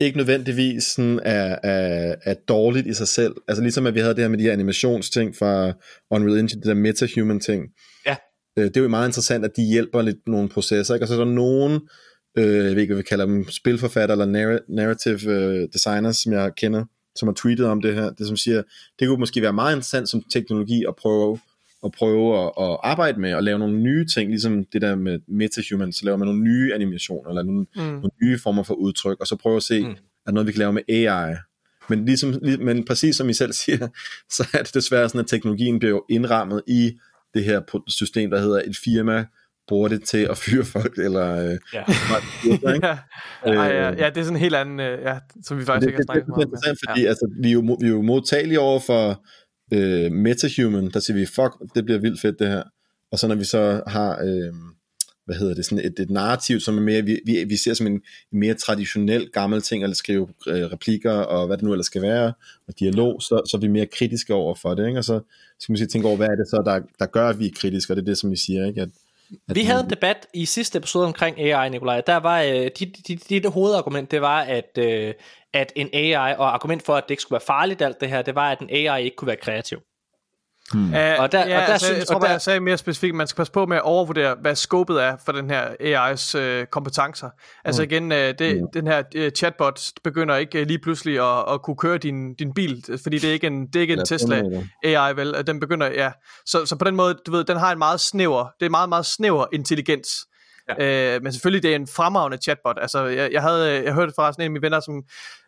[0.00, 3.34] ikke nødvendigvis sådan er, er, er dårligt i sig selv.
[3.48, 5.72] Altså ligesom at vi havde det her med de her animationsting fra
[6.10, 7.64] Unreal Engine, det der metahuman ting.
[8.06, 8.16] Ja.
[8.58, 10.94] Øh, det er jo meget interessant, at de hjælper lidt nogle processer.
[10.94, 11.04] Ikke?
[11.04, 11.80] Og så er der nogen,
[12.38, 16.32] øh, jeg ved ikke, hvad vi kalder dem, spilforfatter eller narr- narrative øh, designers, som
[16.32, 16.84] jeg kender,
[17.16, 18.62] som har tweetet om det her, det som siger,
[18.98, 21.38] det kunne måske være meget interessant som teknologi at prøve
[21.84, 25.18] at prøve at, at arbejde med og lave nogle nye ting, ligesom det der med
[25.28, 27.82] metahuman, så laver man nogle nye animationer, eller nogle, mm.
[27.82, 29.94] nogle nye former for udtryk, og så prøve at se, mm.
[30.26, 31.34] er noget, vi kan lave med AI.
[31.88, 33.88] Men, ligesom, lig- men præcis som I selv siger,
[34.36, 36.92] så er det desværre sådan, at teknologien bliver jo indrammet i
[37.34, 39.24] det her system, der hedder et firma,
[39.68, 41.52] bruger det til at fyre folk, eller...
[41.52, 41.84] Øh, Ja.
[42.74, 42.86] ikke?
[42.86, 42.98] ja.
[43.46, 45.92] Ej, ja, ja, det er sådan en helt anden, øh, ja, som vi faktisk det,
[45.92, 46.52] ikke det, har det, snakket det er meget om.
[46.52, 47.08] interessant, fordi ja.
[47.08, 49.24] altså, vi, er jo, vi er jo modtagelige over for
[49.72, 52.62] øh, metahuman, der siger vi, fuck, det bliver vildt fedt det her.
[53.12, 54.52] Og så når vi så har, øh,
[55.24, 57.86] hvad hedder det, sådan et, et narrativ, som er mere, vi, vi, vi ser som
[57.86, 62.02] en, mere traditionel gammel ting, eller skrive øh, replikker, og hvad det nu ellers skal
[62.02, 62.32] være,
[62.68, 64.98] og dialog, så, så er vi mere kritiske over for det, ikke?
[64.98, 65.20] og så
[65.58, 67.50] skal man sige, tænke over, hvad er det så, der, der gør, at vi er
[67.56, 68.80] kritiske, og det er det, som vi siger, ikke?
[68.80, 68.92] At, at
[69.54, 72.00] vi havde en debat i sidste episode omkring AI, Nikolaj.
[72.00, 75.14] Der var øh, dit, dit, dit, hovedargument, det var, at, øh,
[75.52, 78.22] at en AI, og argument for, at det ikke skulle være farligt alt det her,
[78.22, 79.78] det var, at en AI ikke kunne være kreativ.
[80.74, 80.92] Hmm.
[80.92, 83.14] Og der, ja, og der altså, synes, jeg tror, og der, jeg sagde mere specifikt,
[83.14, 86.66] man skal passe på med at overvurdere, hvad skåbet er for den her AI's øh,
[86.66, 87.30] kompetencer.
[87.64, 87.88] Altså mm.
[87.90, 88.66] igen, øh, det, mm.
[88.74, 92.54] den her øh, chatbot begynder ikke øh, lige pludselig at, at kunne køre din, din
[92.54, 94.42] bil, fordi det er ikke en, det er ikke en Tesla
[94.84, 95.46] AI, vel?
[95.46, 96.10] Den begynder, ja.
[96.46, 98.88] Så, så på den måde, du ved, den har en meget snæver, det er meget,
[98.88, 100.08] meget snæver intelligens.
[100.78, 101.14] Ja.
[101.14, 102.78] Øh, men selvfølgelig det er en fremragende chatbot.
[102.80, 105.02] Altså, jeg, jeg havde jeg hørte fra sådan en af mine venner, som,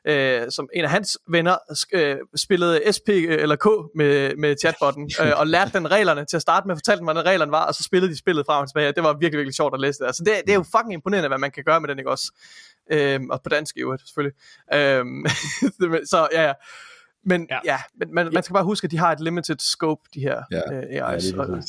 [0.05, 1.57] øh, som en af hans venner
[1.93, 6.43] øh, spillede SP eller K med, med chatbotten, øh, og lærte den reglerne til at
[6.43, 8.93] starte med, fortalte dem, hvordan reglerne var, og så spillede de spillet frem og tilbage.
[8.93, 10.07] Det var virkelig, virkelig sjovt at læse det.
[10.07, 12.33] Altså, det, det er jo fucking imponerende, hvad man kan gøre med den, ikke også?
[12.93, 14.37] Øh, og på dansk i øvrigt, selvfølgelig.
[14.75, 15.05] Øh,
[16.07, 16.53] så ja, ja.
[17.25, 20.03] Men ja, ja men man, man skal bare huske, at de har et limited scope,
[20.15, 21.37] de her ja, øh, AI's.
[21.37, 21.61] Ja,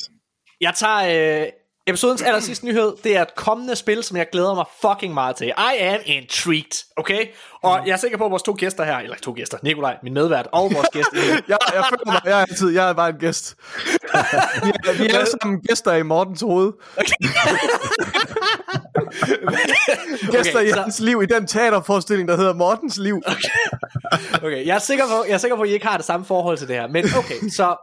[0.60, 1.48] jeg tager øh,
[1.86, 5.36] Episodens aller sidste nyhed, det er et kommende spil, som jeg glæder mig fucking meget
[5.36, 5.46] til.
[5.46, 7.26] I am intrigued, okay?
[7.62, 10.14] Og jeg er sikker på, at vores to gæster her, eller to gæster, Nikolaj, min
[10.14, 11.08] medvært, og vores gæst.
[11.48, 13.56] jeg, jeg føler mig, jeg er altid, jeg er bare en gæst.
[13.84, 16.72] vi, er, vi er alle sammen gæster i Mortens hoved.
[16.96, 17.14] Okay.
[20.32, 20.80] gæster okay, i så...
[20.82, 23.22] hans liv, i den teaterforestilling, der hedder Mortens liv.
[23.26, 23.48] okay.
[24.42, 26.26] okay, jeg er sikker på, jeg er sikker på, at I ikke har det samme
[26.26, 26.88] forhold til det her.
[26.88, 27.76] Men okay, så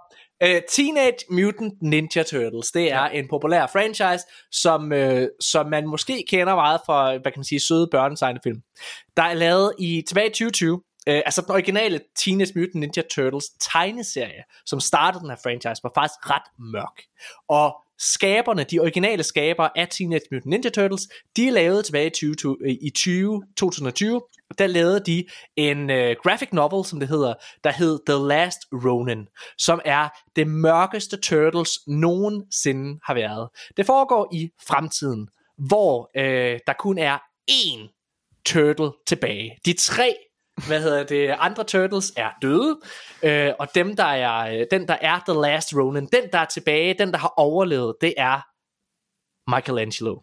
[0.45, 3.07] Uh, Teenage Mutant Ninja Turtles, det er ja.
[3.07, 7.59] en populær franchise, som, uh, som man måske kender meget fra, hvad kan man sige,
[7.59, 8.61] søde børnetegnefilm.
[9.17, 13.03] Der er lavet i tilbage i 2020, uh, øh, altså den originale Teenage Mutant Ninja
[13.15, 16.97] Turtles tegneserie, som startede den her franchise, var faktisk ret mørk.
[17.49, 21.07] Og skaberne, de originale skabere af Teenage Mutant Ninja Turtles,
[21.37, 24.21] de lavede tilbage i, 20, øh, i 20, 2020,
[24.57, 29.27] der lavede de en uh, graphic novel, som det hedder, der hed The Last Ronin,
[29.57, 33.49] som er det mørkeste Turtles nogensinde har været.
[33.77, 37.17] Det foregår i fremtiden, hvor uh, der kun er
[37.51, 38.01] én
[38.45, 39.57] turtle tilbage.
[39.65, 40.15] De tre
[40.67, 42.79] hvad hedder det, andre turtles er døde,
[43.23, 46.45] øh, og dem der er, øh, den der er The Last Ronin, den der er
[46.45, 48.41] tilbage, den der har overlevet, det er
[49.55, 50.17] Michelangelo.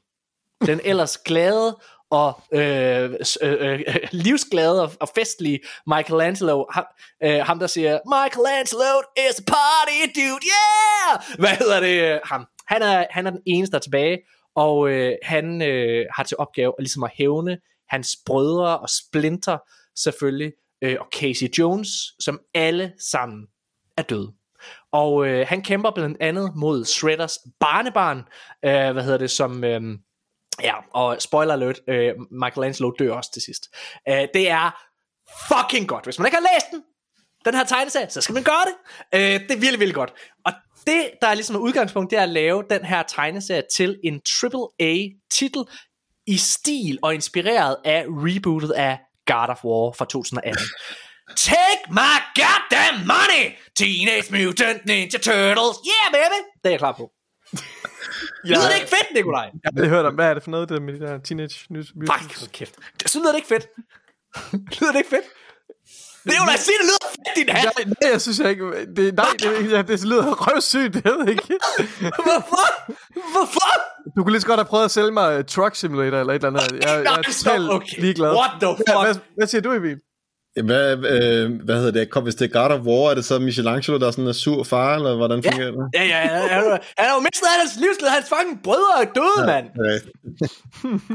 [0.67, 1.77] Den ellers glade
[2.11, 6.85] og øh, øh, øh, øh, livsglade og, og festlige Michelangelo, ham,
[7.23, 11.39] øh, ham der siger, Michelangelo is a party dude, yeah!
[11.39, 12.15] Hvad hedder det?
[12.15, 12.47] Øh, ham.
[12.67, 14.19] Han er, han er den eneste, der er tilbage,
[14.55, 17.59] og øh, han øh, har til opgave at, ligesom at hævne
[17.89, 19.59] hans brødre og splinter,
[20.03, 20.53] selvfølgelig,
[20.83, 21.89] øh, og Casey Jones,
[22.21, 23.47] som alle sammen
[23.97, 24.33] er døde.
[24.93, 28.19] Og øh, han kæmper blandt andet mod Shredders barnebarn,
[28.65, 29.65] øh, hvad hedder det, som...
[29.65, 29.99] Øh,
[30.63, 33.69] ja, og spoiler alert, øh, Michelangelo dør også til sidst.
[34.09, 34.85] Øh, det er
[35.49, 36.05] fucking godt.
[36.05, 36.83] Hvis man ikke har læst den,
[37.45, 38.75] den her tegneserie, så skal man gøre det.
[39.15, 40.13] Øh, det er virkelig, virkelig godt.
[40.45, 40.53] Og
[40.87, 44.21] det, der er ligesom et udgangspunkt, det er at lave den her tegneserie til en
[44.43, 45.65] AAA-titel
[46.27, 48.99] i stil og inspireret af rebootet af
[49.33, 50.65] God of War fra 2018.
[51.37, 53.45] Take my goddamn money!
[53.77, 55.77] Teenage Mutant Ninja Turtles!
[55.93, 56.39] Yeah, baby!
[56.63, 57.05] Det er jeg klar på.
[58.49, 58.55] ja.
[58.55, 59.51] Lyder det ikke fedt, Nikolaj?
[59.65, 62.33] Jeg har hørt om, hvad er det for noget, det med de der Teenage Mutant?
[62.33, 62.75] Fuck, kæft.
[63.03, 63.67] Det lyder det ikke fedt.
[64.81, 65.27] lyder det ikke fedt?
[66.25, 67.65] Det er jo da sige, det lyder fedt, din hat.
[67.65, 68.65] Nej, nej, jeg synes jeg ikke.
[68.97, 71.43] Det, nej, det, det, det lyder røvsygt, det ved ikke.
[72.27, 72.67] Hvorfor?
[73.33, 73.71] Hvorfor?
[74.17, 76.45] Du kunne lige så godt have prøvet at sælge mig uh, Truck Simulator eller et
[76.45, 76.85] eller andet.
[76.85, 78.01] Jeg, jeg er totalt okay.
[78.01, 78.31] ligeglad.
[78.31, 79.05] What the fuck?
[79.05, 79.99] Hvad, hvad siger du, Emil?
[80.65, 82.11] Hvad, øh, hvad hedder det?
[82.11, 84.35] Kom, hvis det er God of War, er det så Michelangelo, der er sådan en
[84.35, 85.51] sur far, eller hvordan ja.
[85.51, 85.81] fungerer det?
[85.95, 86.79] Ja, ja, ja.
[86.99, 88.13] Han, har jo mistet hans livsglæde.
[88.13, 89.67] Hans fucking brødre er døde, ja, mand.
[89.85, 89.95] Ja.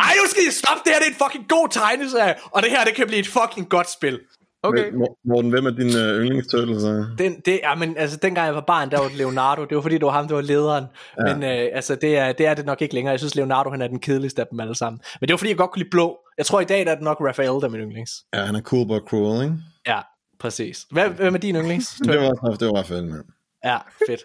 [0.05, 0.99] Ej, nu skal I stoppe det her.
[1.01, 2.35] Det er en fucking god tegneserie.
[2.53, 4.19] Og det her, det kan blive et fucking godt spil.
[4.63, 4.91] Okay.
[5.25, 7.05] Morten, hvem er din uh, yndlingsturtle så?
[7.17, 9.65] Den, det, ja, men, altså, dengang jeg var barn, der var det Leonardo.
[9.65, 10.85] Det var fordi, det var ham, der var lederen.
[11.27, 11.35] Ja.
[11.35, 13.11] Men uh, altså, det, er, det er det nok ikke længere.
[13.11, 14.99] Jeg synes, Leonardo han er den kedeligste af dem alle sammen.
[15.21, 16.17] Men det var fordi, jeg godt kunne lide blå.
[16.37, 18.11] Jeg tror, i dag der er det nok Raphael, der er min yndlings.
[18.33, 19.55] Ja, han er cool but cruel, ikke?
[19.87, 19.99] Ja,
[20.39, 20.85] præcis.
[20.91, 21.87] Hvad, hvem er din yndlings?
[22.05, 23.23] det var, det var Raphael, man.
[23.65, 23.77] Ja,
[24.07, 24.23] fedt.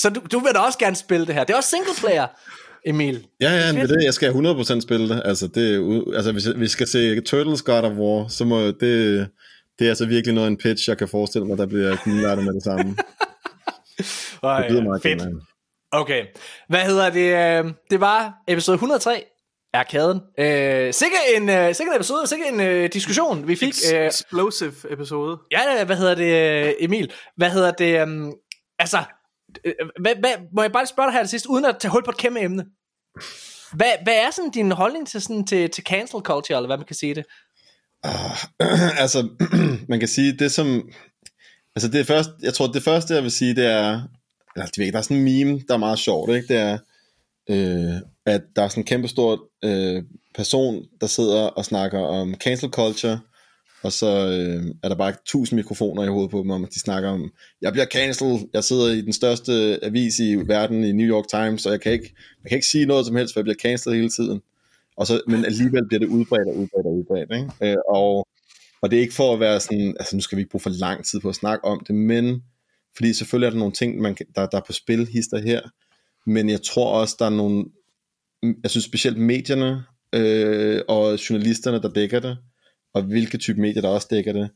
[0.00, 1.44] Så du, du vil da også gerne spille det her.
[1.44, 2.26] Det er også single player.
[2.86, 3.26] Emil.
[3.40, 4.04] Ja, ja, det er det.
[4.04, 5.22] Jeg skal 100% spille det.
[5.24, 9.28] Altså, det altså hvis vi skal se Turtles God of War, så må det,
[9.78, 12.54] det er altså virkelig noget en pitch, jeg kan forestille mig, der bliver knivlærte med
[12.54, 12.96] det samme.
[14.42, 15.20] Ej, det meget fedt.
[15.20, 15.40] Gerne.
[15.92, 16.26] Okay,
[16.68, 17.64] hvad hedder det?
[17.66, 19.24] Øh, det var episode 103
[19.74, 20.20] Arkaden.
[20.38, 23.74] Øh, sikkert en, øh, sikkert en episode, sikkert en øh, diskussion, vi fik.
[23.94, 25.38] Øh, Explosive episode.
[25.50, 27.12] Ja, hvad hedder det, Emil?
[27.36, 28.02] Hvad hedder det?
[28.02, 28.34] Um,
[28.78, 28.98] altså,
[30.00, 32.10] hvad, hvad, må jeg bare spørge dig her til sidst, uden at tage hul på
[32.10, 32.64] et kæmpe emne?
[33.72, 36.86] Hvad, hvad er sådan din holdning til, sådan, til, til cancel culture, eller hvad man
[36.86, 37.24] kan sige det?
[38.62, 39.28] Øh, altså,
[39.88, 40.90] man kan sige, det som...
[41.76, 44.00] Altså det første, jeg tror, det første, jeg vil sige, det er...
[44.56, 46.48] Eller, det ved ikke, der er sådan en meme, der er meget sjovt, ikke?
[46.48, 46.78] Det er,
[47.50, 50.02] øh, at der er sådan en kæmpe stor øh,
[50.34, 53.20] person, der sidder og snakker om cancel culture,
[53.82, 56.80] og så øh, er der bare tusind mikrofoner i hovedet på dem, om at de
[56.80, 61.06] snakker om, jeg bliver cancelled, jeg sidder i den største avis i verden, i New
[61.06, 63.44] York Times, og jeg kan ikke, jeg kan ikke sige noget som helst, for jeg
[63.44, 64.40] bliver cancelled hele tiden.
[64.96, 67.32] Og så, men alligevel bliver det udbredt og udbredt og udbredt.
[67.34, 67.72] Ikke?
[67.72, 68.28] Øh, og,
[68.82, 70.70] og det er ikke for at være sådan, altså nu skal vi ikke bruge for
[70.70, 72.42] lang tid på at snakke om det, men
[72.96, 75.60] fordi selvfølgelig er der nogle ting, man kan, der, der er på spil, hister her,
[76.26, 77.64] men jeg tror også, der er nogle,
[78.62, 82.38] jeg synes specielt medierne øh, og journalisterne, der dækker det,
[82.94, 84.50] og hvilke type medier, der også dækker det.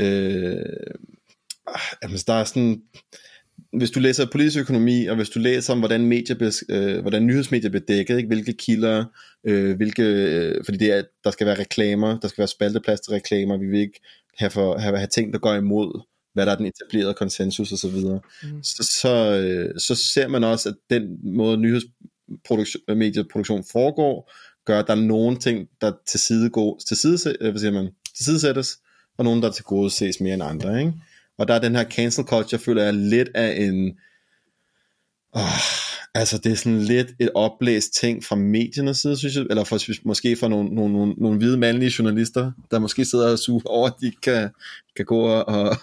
[0.00, 0.96] Øh,
[2.02, 2.82] altså, der er sådan,
[3.72, 7.70] hvis du læser politisk økonomi, og hvis du læser om, hvordan, medier, øh, hvordan nyhedsmedier
[7.70, 8.26] bliver dækket, ikke?
[8.26, 9.04] hvilke kilder,
[9.44, 13.12] øh, hvilke, øh, fordi det er, der skal være reklamer, der skal være spalteplads til
[13.12, 14.00] reklamer, vi vil ikke
[14.38, 16.02] have, for, have, have ting, der går imod,
[16.34, 18.20] hvad der er den etablerede konsensus osv., så, videre.
[18.42, 18.62] mm.
[18.62, 24.32] så, så, øh, så ser man også, at den måde nyhedsmedieproduktion foregår,
[24.66, 27.72] gør, at der er nogle ting, der til side, gå, til side, øh, hvad siger
[27.72, 28.78] man, til side sættes,
[29.18, 30.80] og nogle, der til gode ses mere end andre.
[30.80, 30.92] Ikke?
[31.38, 33.92] Og der er den her cancel culture, føler jeg, lidt af en...
[35.32, 35.42] Oh,
[36.14, 40.06] altså, det er sådan lidt et oplæst ting fra mediernes side, synes jeg, eller for,
[40.06, 43.86] måske fra nogle, nogle, nogle, nogle hvide mandlige journalister, der måske sidder og suger over,
[43.88, 44.50] at de kan,
[44.96, 45.48] kan gå og...
[45.48, 45.76] og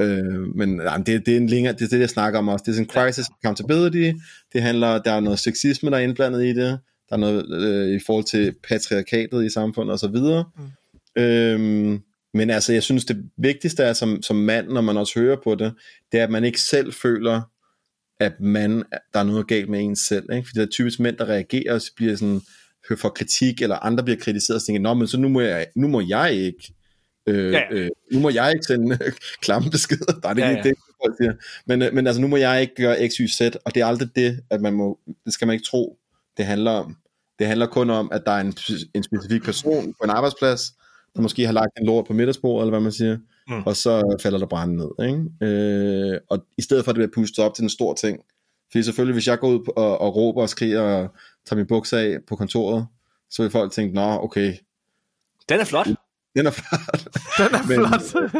[0.04, 2.62] øh, men nej, det, det, er en længere, det er det, jeg snakker om også.
[2.62, 4.18] Det er sådan crisis accountability,
[4.52, 7.96] det handler, der er noget sexisme, der er indblandet i det, der er noget øh,
[7.96, 10.16] i forhold til patriarkatet i samfundet osv.
[10.16, 11.22] Mm.
[11.22, 12.02] Øhm,
[12.34, 15.54] men altså, jeg synes, det vigtigste er som, som mand, når man også hører på
[15.54, 15.74] det,
[16.12, 17.42] det er, at man ikke selv føler,
[18.20, 18.84] at man,
[19.14, 20.32] der er noget galt med en selv.
[20.32, 20.48] Ikke?
[20.48, 22.40] Fordi der er typisk mænd, der reagerer og bliver sådan,
[22.96, 25.88] for kritik, eller andre bliver kritiseret og tænker, nå, men så nu må jeg, nu
[25.88, 26.74] må jeg ikke
[27.26, 27.62] Øh, ja.
[27.70, 29.12] øh, nu må jeg ikke sende øh,
[29.44, 30.20] klamme beskeder.
[30.22, 30.68] Der er det ja, ikke ja.
[30.68, 31.32] det, folk siger.
[31.66, 33.86] Men, øh, men altså, nu må jeg ikke gøre x, y, z, og det er
[33.86, 35.98] aldrig det, at man må, det skal man ikke tro,
[36.36, 36.96] det handler om.
[37.38, 38.54] Det handler kun om, at der er en,
[38.94, 40.72] en specifik person på en arbejdsplads,
[41.14, 43.62] der måske har lagt en lort på middagsbordet, eller hvad man siger, mm.
[43.66, 45.08] og så falder der brand ned.
[45.08, 45.54] Ikke?
[45.54, 48.20] Øh, og i stedet for, at det bliver pustet op til en stor ting.
[48.70, 51.08] Fordi selvfølgelig, hvis jeg går ud og, og råber og skriger og
[51.46, 52.86] tager min bukser af på kontoret,
[53.30, 54.54] så vil folk tænke, nå, okay.
[55.48, 55.86] Den er flot.
[56.36, 56.80] Den er flot.
[57.38, 58.32] Den er flot.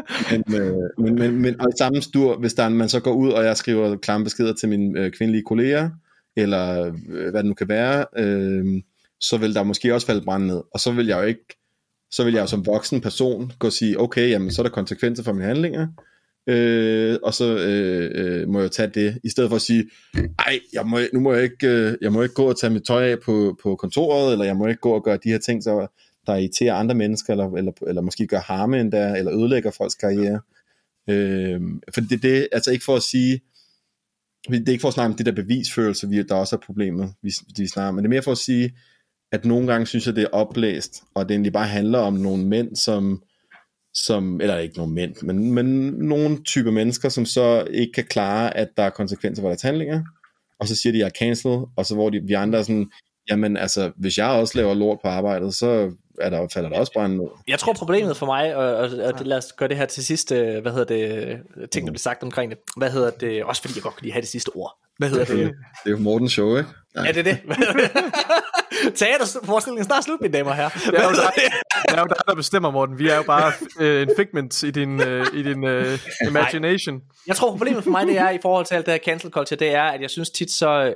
[0.49, 3.31] men, øh, men, men, men, og i samme stur, hvis der, man så går ud,
[3.31, 5.91] og jeg skriver klamme beskeder til mine øh, kvindelige kolleger,
[6.37, 8.83] eller øh, hvad det nu kan være, øh,
[9.21, 10.63] så vil der måske også falde brand ned.
[10.75, 11.60] Og så vil jeg jo ikke,
[12.11, 14.71] så vil jeg jo som voksen person gå og sige, okay, jamen så er der
[14.71, 15.87] konsekvenser for mine handlinger,
[16.47, 19.91] øh, og så øh, øh, må jeg tage det, i stedet for at sige,
[20.39, 22.83] ej, jeg må, nu må jeg ikke, øh, jeg må ikke gå og tage mit
[22.83, 25.63] tøj af på, på kontoret, eller jeg må ikke gå og gøre de her ting,
[25.63, 25.87] så
[26.27, 30.41] der irriterer andre mennesker, eller, eller, eller måske gør harme endda, eller ødelægger folks karriere.
[31.11, 31.61] Øh,
[31.95, 33.41] for det er det, altså ikke for at sige,
[34.49, 37.13] det er ikke for at snakke om det der bevisførelse, vi, der også er problemet,
[37.23, 38.77] vi, vi snakker men det er mere for at sige,
[39.33, 42.45] at nogle gange synes jeg, det er oplæst, og det egentlig bare handler om nogle
[42.45, 43.23] mænd, som,
[43.95, 48.57] som eller ikke nogle mænd, men, men nogle typer mennesker, som så ikke kan klare,
[48.57, 50.03] at der er konsekvenser for deres handlinger,
[50.61, 52.91] og så siger de, jeg er cancelled, og så hvor de, vi andre er sådan,
[53.31, 56.93] jamen altså, hvis jeg også laver lort på arbejdet, så er der, falder der også
[56.93, 57.27] brænde ned.
[57.49, 60.05] Jeg tror problemet for mig, og, og, og det, lad os gøre det her til
[60.05, 61.39] sidst, hvad hedder det,
[61.71, 64.13] ting der bliver sagt omkring det, hvad hedder det, også fordi jeg godt kan lide
[64.13, 64.79] have det sidste ord.
[65.01, 65.55] Hvad hedder det?
[65.85, 66.71] Det er jo Mortens show, ikke?
[66.95, 67.09] Nej.
[67.09, 67.39] Er det det?
[68.99, 70.69] Teaterforestillingen er snart slut, mine damer og herrer.
[70.69, 71.33] Det er jo dig,
[71.89, 72.99] det er jo dig der bestemmer, Morten.
[72.99, 76.95] Vi er jo bare uh, en figment i din, uh, i din uh, imagination.
[76.95, 77.05] Nej.
[77.27, 79.59] Jeg tror, problemet for mig, det er i forhold til alt det her cancel culture,
[79.59, 80.95] det er, at jeg synes tit så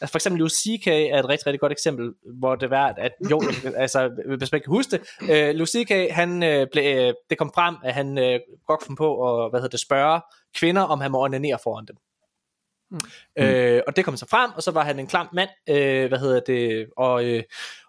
[0.00, 0.86] Altså for eksempel Louis C.K.
[0.86, 3.42] er et rigtig, rigtig godt eksempel, hvor det var, at jo,
[3.76, 6.12] altså, hvis man kan huske det, uh, Louis C.K.
[6.12, 9.60] han uh, blev, uh, det kom frem, at han uh, godt kom på at, hvad
[9.60, 10.20] hedder det, spørge
[10.54, 11.96] kvinder, om han må onanere foran dem.
[12.90, 12.98] Mm.
[13.38, 16.18] Øh, og det kom så frem, og så var han en klam mand, øh, hvad
[16.18, 17.42] hedder det, og, øh,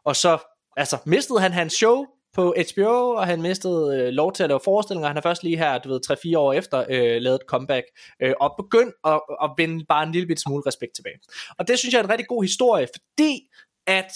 [0.05, 0.37] og så
[0.77, 4.59] altså, mistede han hans show, på HBO, og han mistede øh, lov til at lave
[4.63, 5.07] forestillinger.
[5.07, 5.99] Han har først lige her, du ved,
[6.35, 7.85] 3-4 år efter, øh, lavet et comeback,
[8.21, 11.19] øh, og begyndt at, at vinde bare en lille bit smule respekt tilbage.
[11.57, 13.41] Og det synes jeg er en rigtig god historie, fordi
[13.87, 14.11] at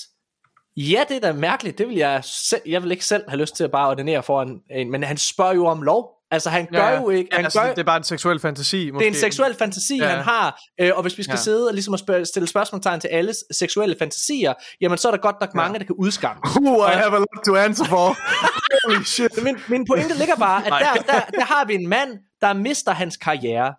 [0.77, 1.77] Ja, det er da mærkeligt.
[1.77, 4.61] Det vil jeg selv, jeg vil ikke selv have lyst til at bare ordinere foran
[4.71, 6.14] en, men han spørger jo om lov.
[6.31, 7.29] Altså han gør ja, jo ikke...
[7.31, 9.03] Han altså, gør, det er bare en seksuel fantasi måske.
[9.03, 10.07] Det er en seksuel fantasi, ja.
[10.07, 11.41] han har, øh, og hvis vi skal ja.
[11.41, 15.19] sidde og ligesom at spørge, stille spørgsmålstegn til alles seksuelle fantasier, jamen så er der
[15.19, 15.79] godt nok mange, ja.
[15.79, 16.41] der kan udskamme.
[16.55, 18.17] Who I have a lot to answer for.
[18.87, 19.43] Holy shit.
[19.43, 22.09] Min, min pointe ligger bare, at der, der, der har vi en mand,
[22.41, 23.73] der mister hans karriere.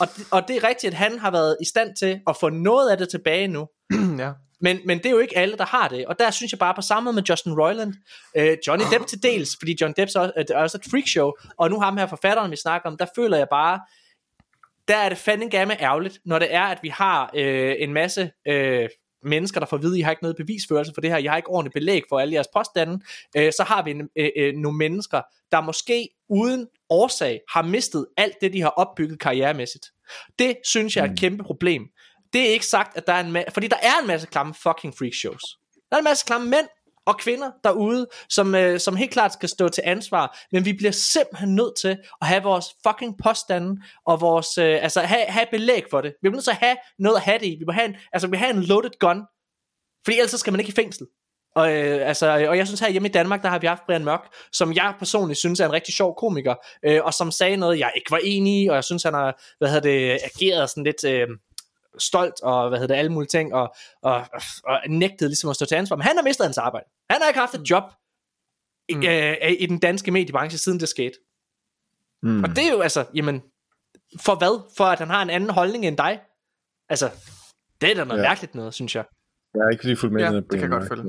[0.00, 2.90] Og, og det er rigtigt, at han har været i stand til at få noget
[2.90, 3.66] af det tilbage nu.
[4.24, 4.32] ja.
[4.60, 6.06] Men, men det er jo ikke alle, der har det.
[6.06, 7.94] Og der synes jeg bare på samme måde med Justin Roiland,
[8.36, 11.70] øh, Johnny Depp til dels, fordi John Depp er også, er også et freakshow, og
[11.70, 13.80] nu ham her forfatteren, vi snakker om, der føler jeg bare,
[14.88, 18.30] der er det fandme gamme ærgerligt, når det er, at vi har øh, en masse
[18.48, 18.88] øh,
[19.22, 21.24] mennesker, der får at vide, at I har ikke noget bevisførelse for det her, I
[21.24, 23.00] har ikke ordentligt belæg for alle jeres påstande,
[23.36, 25.22] øh, så har vi en, øh, øh, nogle mennesker,
[25.52, 29.86] der måske uden årsag har mistet alt det, de har opbygget karrieremæssigt.
[30.38, 31.16] Det synes jeg er et mm.
[31.16, 31.82] kæmpe problem.
[32.32, 34.54] Det er ikke sagt, at der er en masse, fordi der er en masse klamme
[34.54, 35.42] fucking freak shows.
[35.90, 36.68] Der er en masse klamme mænd,
[37.08, 40.92] og kvinder derude, som, øh, som helt klart skal stå til ansvar, men vi bliver
[40.92, 45.82] simpelthen nødt til at have vores fucking påstande, og vores, øh, altså have, have belæg
[45.90, 46.10] for det.
[46.10, 47.56] Vi bliver nødt til at have noget at have det i.
[47.58, 49.22] Vi må have en, altså vi må have en loaded gun,
[50.04, 51.06] fordi ellers så skal man ikke i fængsel.
[51.56, 54.04] Og, øh, altså, og jeg synes her hjemme i Danmark, der har vi haft Brian
[54.04, 57.78] Mørk, som jeg personligt synes er en rigtig sjov komiker, øh, og som sagde noget,
[57.78, 60.84] jeg ikke var enig i, og jeg synes, han har hvad hedder det, ageret sådan
[60.84, 61.04] lidt...
[61.04, 61.28] Øh,
[61.98, 64.26] stolt og hvad hedder det, alle mulige ting, og, og,
[64.64, 65.96] og nægtede ligesom at stå til ansvar.
[65.96, 66.86] Men han har mistet hans arbejde.
[67.10, 67.64] Han har ikke haft et mm.
[67.64, 67.84] job
[68.88, 69.02] i, mm.
[69.02, 71.14] øh, i den danske mediebranche, siden det skete.
[72.22, 72.44] Mm.
[72.44, 73.42] Og det er jo altså, jamen,
[74.20, 74.74] for hvad?
[74.76, 76.20] For at han har en anden holdning end dig?
[76.88, 77.10] Altså,
[77.80, 78.28] det er da noget ja.
[78.28, 79.04] mærkeligt noget, synes jeg.
[79.54, 81.04] Jeg er ikke lige fuldt med ja, det kan jeg godt følge.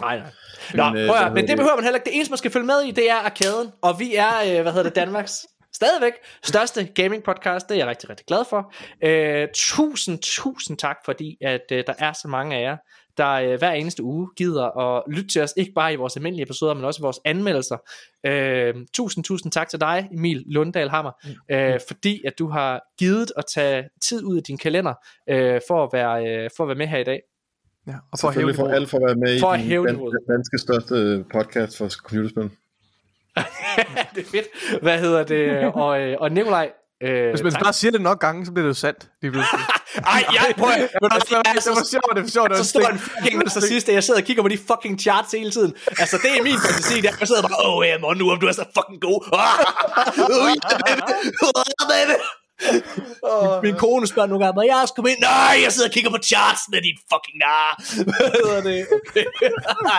[0.00, 0.30] Nej, nej.
[0.74, 2.04] Nå, men, øh, prøv, men det behøver man heller ikke.
[2.04, 3.72] Det eneste, man skal følge med i, det er arkaden.
[3.82, 5.46] Og vi er, øh, hvad hedder det, Danmarks
[5.80, 7.68] stadigvæk største gaming podcast.
[7.68, 8.72] Det er jeg rigtig, rigtig glad for.
[9.04, 12.76] Øh, tusind, tusind tak, fordi at øh, der er så mange af jer,
[13.16, 16.42] der øh, hver eneste uge gider at lytte til os, ikke bare i vores almindelige
[16.42, 17.76] episoder, men også i vores anmeldelser.
[18.26, 21.54] Øh, tusind, tusind tak til dig, Emil Lunddal Hammer, mm.
[21.56, 24.94] øh, fordi at du har givet at tage tid ud af din kalender
[25.30, 27.20] øh, for, at være, øh, for at være med her i dag.
[27.86, 30.32] Ja, og for at hæve for alle for at være med for i den danske,
[30.32, 32.50] danske største podcast for computerspil.
[34.14, 34.82] det er fedt.
[34.82, 35.72] Hvad hedder det?
[35.74, 36.70] Og, øh, og Nikolaj,
[37.02, 37.62] Øh, Hvis man tak.
[37.62, 39.08] bare siger det nok gange, så bliver det jo sandt.
[39.22, 39.60] Lige pludselig.
[40.14, 40.74] Ej, jeg prøver.
[40.76, 42.56] det var sjovt, det var sjovt.
[42.56, 45.50] Så står en fucking så sidste, jeg sidder og kigger på de fucking charts hele
[45.50, 45.74] tiden.
[45.98, 47.12] Altså, det er min fantasi, der.
[47.20, 49.20] Jeg sidder bare, åh, oh, yeah, nu om du er så fucking god.
[49.32, 49.54] Oh,
[53.62, 55.20] min kone spørger nogle gange, må jeg også komme ind?
[55.20, 57.70] Nej, jeg sidder og kigger på chartsen af din fucking nar.
[58.08, 58.86] Hvad hedder det?
[58.96, 59.24] Okay.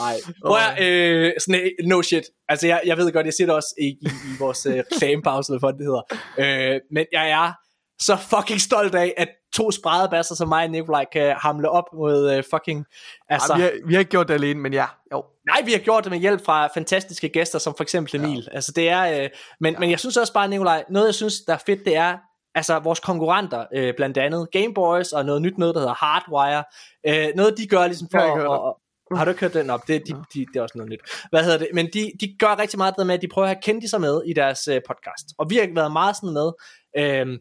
[0.00, 0.16] Nej.
[0.46, 2.24] Prøv øh, sådan, øh, no shit.
[2.48, 5.52] Altså, jeg, jeg ved godt, jeg siger det også i, i, i vores øh, reklamepause,
[5.52, 6.74] eller hvad det hedder.
[6.74, 7.52] Øh, men jeg er
[8.00, 12.36] så fucking stolt af, at to spredebasser som mig og Nikolaj kan hamle op mod
[12.36, 12.86] uh, fucking...
[13.28, 14.86] Altså, ja, vi, har, vi har ikke gjort det alene, men ja.
[15.12, 15.24] Jo.
[15.46, 18.48] Nej, vi har gjort det med hjælp fra fantastiske gæster, som for eksempel Emil.
[18.50, 18.54] Ja.
[18.54, 19.24] Altså, det er...
[19.24, 19.28] Uh,
[19.60, 19.78] men, ja.
[19.80, 22.18] men jeg synes også bare, Nikolaj, noget jeg synes, der er fedt, det er,
[22.54, 26.64] altså vores konkurrenter, uh, blandt andet Gameboys og noget nyt noget, der hedder Hardwire.
[27.08, 28.74] Uh, noget de gør ligesom for at,
[29.18, 29.88] har du ikke hørt den op?
[29.88, 31.00] Det, de, de, det er også noget nyt.
[31.30, 31.68] Hvad hedder det?
[31.74, 34.00] Men de, de gør rigtig meget det med, at de prøver at have kendt sig
[34.00, 35.26] med i deres uh, podcast.
[35.38, 36.52] Og vi har været meget sådan med,
[36.98, 37.38] uh,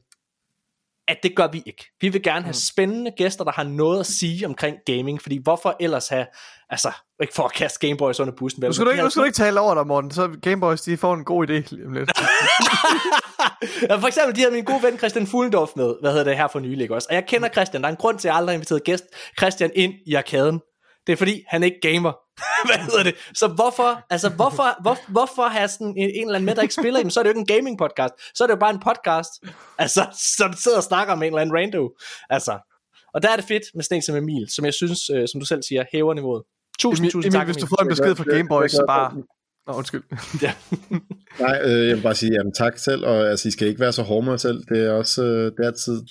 [1.07, 1.85] at det gør vi ikke.
[2.01, 2.53] Vi vil gerne have mm.
[2.53, 6.25] spændende gæster, der har noget at sige omkring gaming, fordi hvorfor ellers have,
[6.69, 8.63] altså, ikke for at kaste Gameboys under bussen.
[8.63, 10.97] Nu skal, du ikke, nu skal du ikke tale over dig, Morten, så Gameboys, de
[10.97, 11.53] får en god idé
[11.93, 12.11] lidt.
[13.89, 16.47] ja, for eksempel, de havde min gode ven Christian Fuglendorf med, hvad hedder det her
[16.47, 17.07] for nylig, også?
[17.09, 19.03] Og jeg kender Christian, der er en grund til, at jeg aldrig har inviteret gæst
[19.37, 20.61] Christian ind i arkaden.
[21.07, 22.13] Det er fordi, han ikke gamer.
[22.69, 23.15] Hvad hedder det?
[23.33, 26.73] Så hvorfor, altså hvorfor, hvor, hvorfor have sådan en, en eller anden med, der ikke
[26.73, 26.99] spiller?
[26.99, 28.13] Jamen, så er det jo ikke en gaming podcast.
[28.35, 29.31] Så er det jo bare en podcast,
[29.77, 30.01] altså,
[30.37, 31.89] som sidder og snakker om en eller anden rando.
[32.29, 32.53] Altså,
[33.13, 35.39] og der er det fedt med sådan en som Emil, som jeg synes, øh, som
[35.39, 36.43] du selv siger, hæver niveauet.
[36.79, 37.47] Tusind, Emil, tusind Emil, tak.
[37.47, 39.13] hvis du får en besked fra Gameboy, så bare...
[39.67, 40.03] Nå, undskyld.
[40.45, 40.53] ja.
[41.39, 43.93] Nej, øh, jeg vil bare sige jamen, tak selv, og altså, I skal ikke være
[43.93, 44.63] så hårde med selv.
[44.69, 46.01] Det er også, øh, det er altid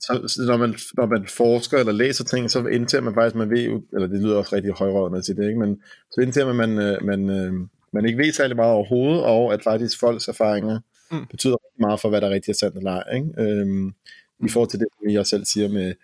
[0.00, 3.82] så, når, man, når man forsker eller læser ting, så indtager man faktisk, man ved
[3.92, 5.60] eller det lyder også rigtig højrødende til det, ikke?
[5.60, 7.52] men så indtager man, man, øh, man, øh,
[7.92, 10.80] man ikke ved særlig meget overhovedet, og at faktisk folks erfaringer
[11.12, 11.26] mm.
[11.30, 13.14] betyder rigtig meget for, hvad der er rigtig er sandt eller ej.
[13.14, 13.28] Ikke?
[13.38, 14.46] Øhm, mm.
[14.46, 15.94] I forhold til det, jeg selv siger med,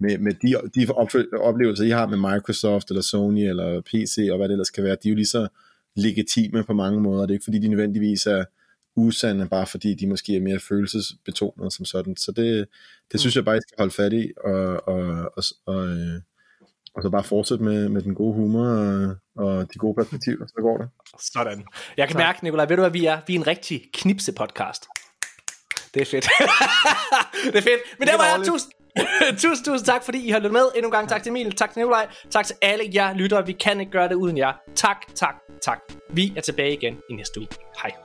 [0.00, 0.92] med, med de, de
[1.40, 4.96] oplevelser, I har med Microsoft, eller Sony, eller PC, og hvad det ellers kan være,
[5.02, 5.48] de er jo lige så
[5.96, 7.22] legitime på mange måder.
[7.22, 8.44] Det er ikke fordi, de nødvendigvis er
[8.96, 12.16] usande, bare fordi de måske er mere følelsesbetonet som sådan.
[12.16, 12.68] Så det,
[13.12, 13.38] det synes mm.
[13.38, 15.88] jeg bare, I skal holde fat i, og, og, og, og,
[16.94, 20.54] og så bare fortsætte med, med den gode humor og, og de gode perspektiver, så
[20.58, 20.88] går det.
[21.20, 21.64] Sådan.
[21.96, 22.18] Jeg kan så.
[22.18, 23.20] mærke, Nicolaj, ved du hvad vi er?
[23.26, 24.88] Vi er en rigtig knipse-podcast.
[25.94, 26.28] Det er fedt.
[27.52, 27.80] det er fedt.
[27.98, 28.46] Men det var jeg.
[28.46, 28.72] Tusind,
[29.42, 30.66] tusind, tusind tak, fordi I har lyttet med.
[30.74, 33.46] Endnu en gang tak til Emil, tak til Nikolaj, tak til alle jer lyttere.
[33.46, 34.52] Vi kan ikke gøre det uden jer.
[34.74, 35.78] Tak, tak, tak.
[36.10, 37.48] Vi er tilbage igen i næste uge.
[37.82, 38.03] Hej.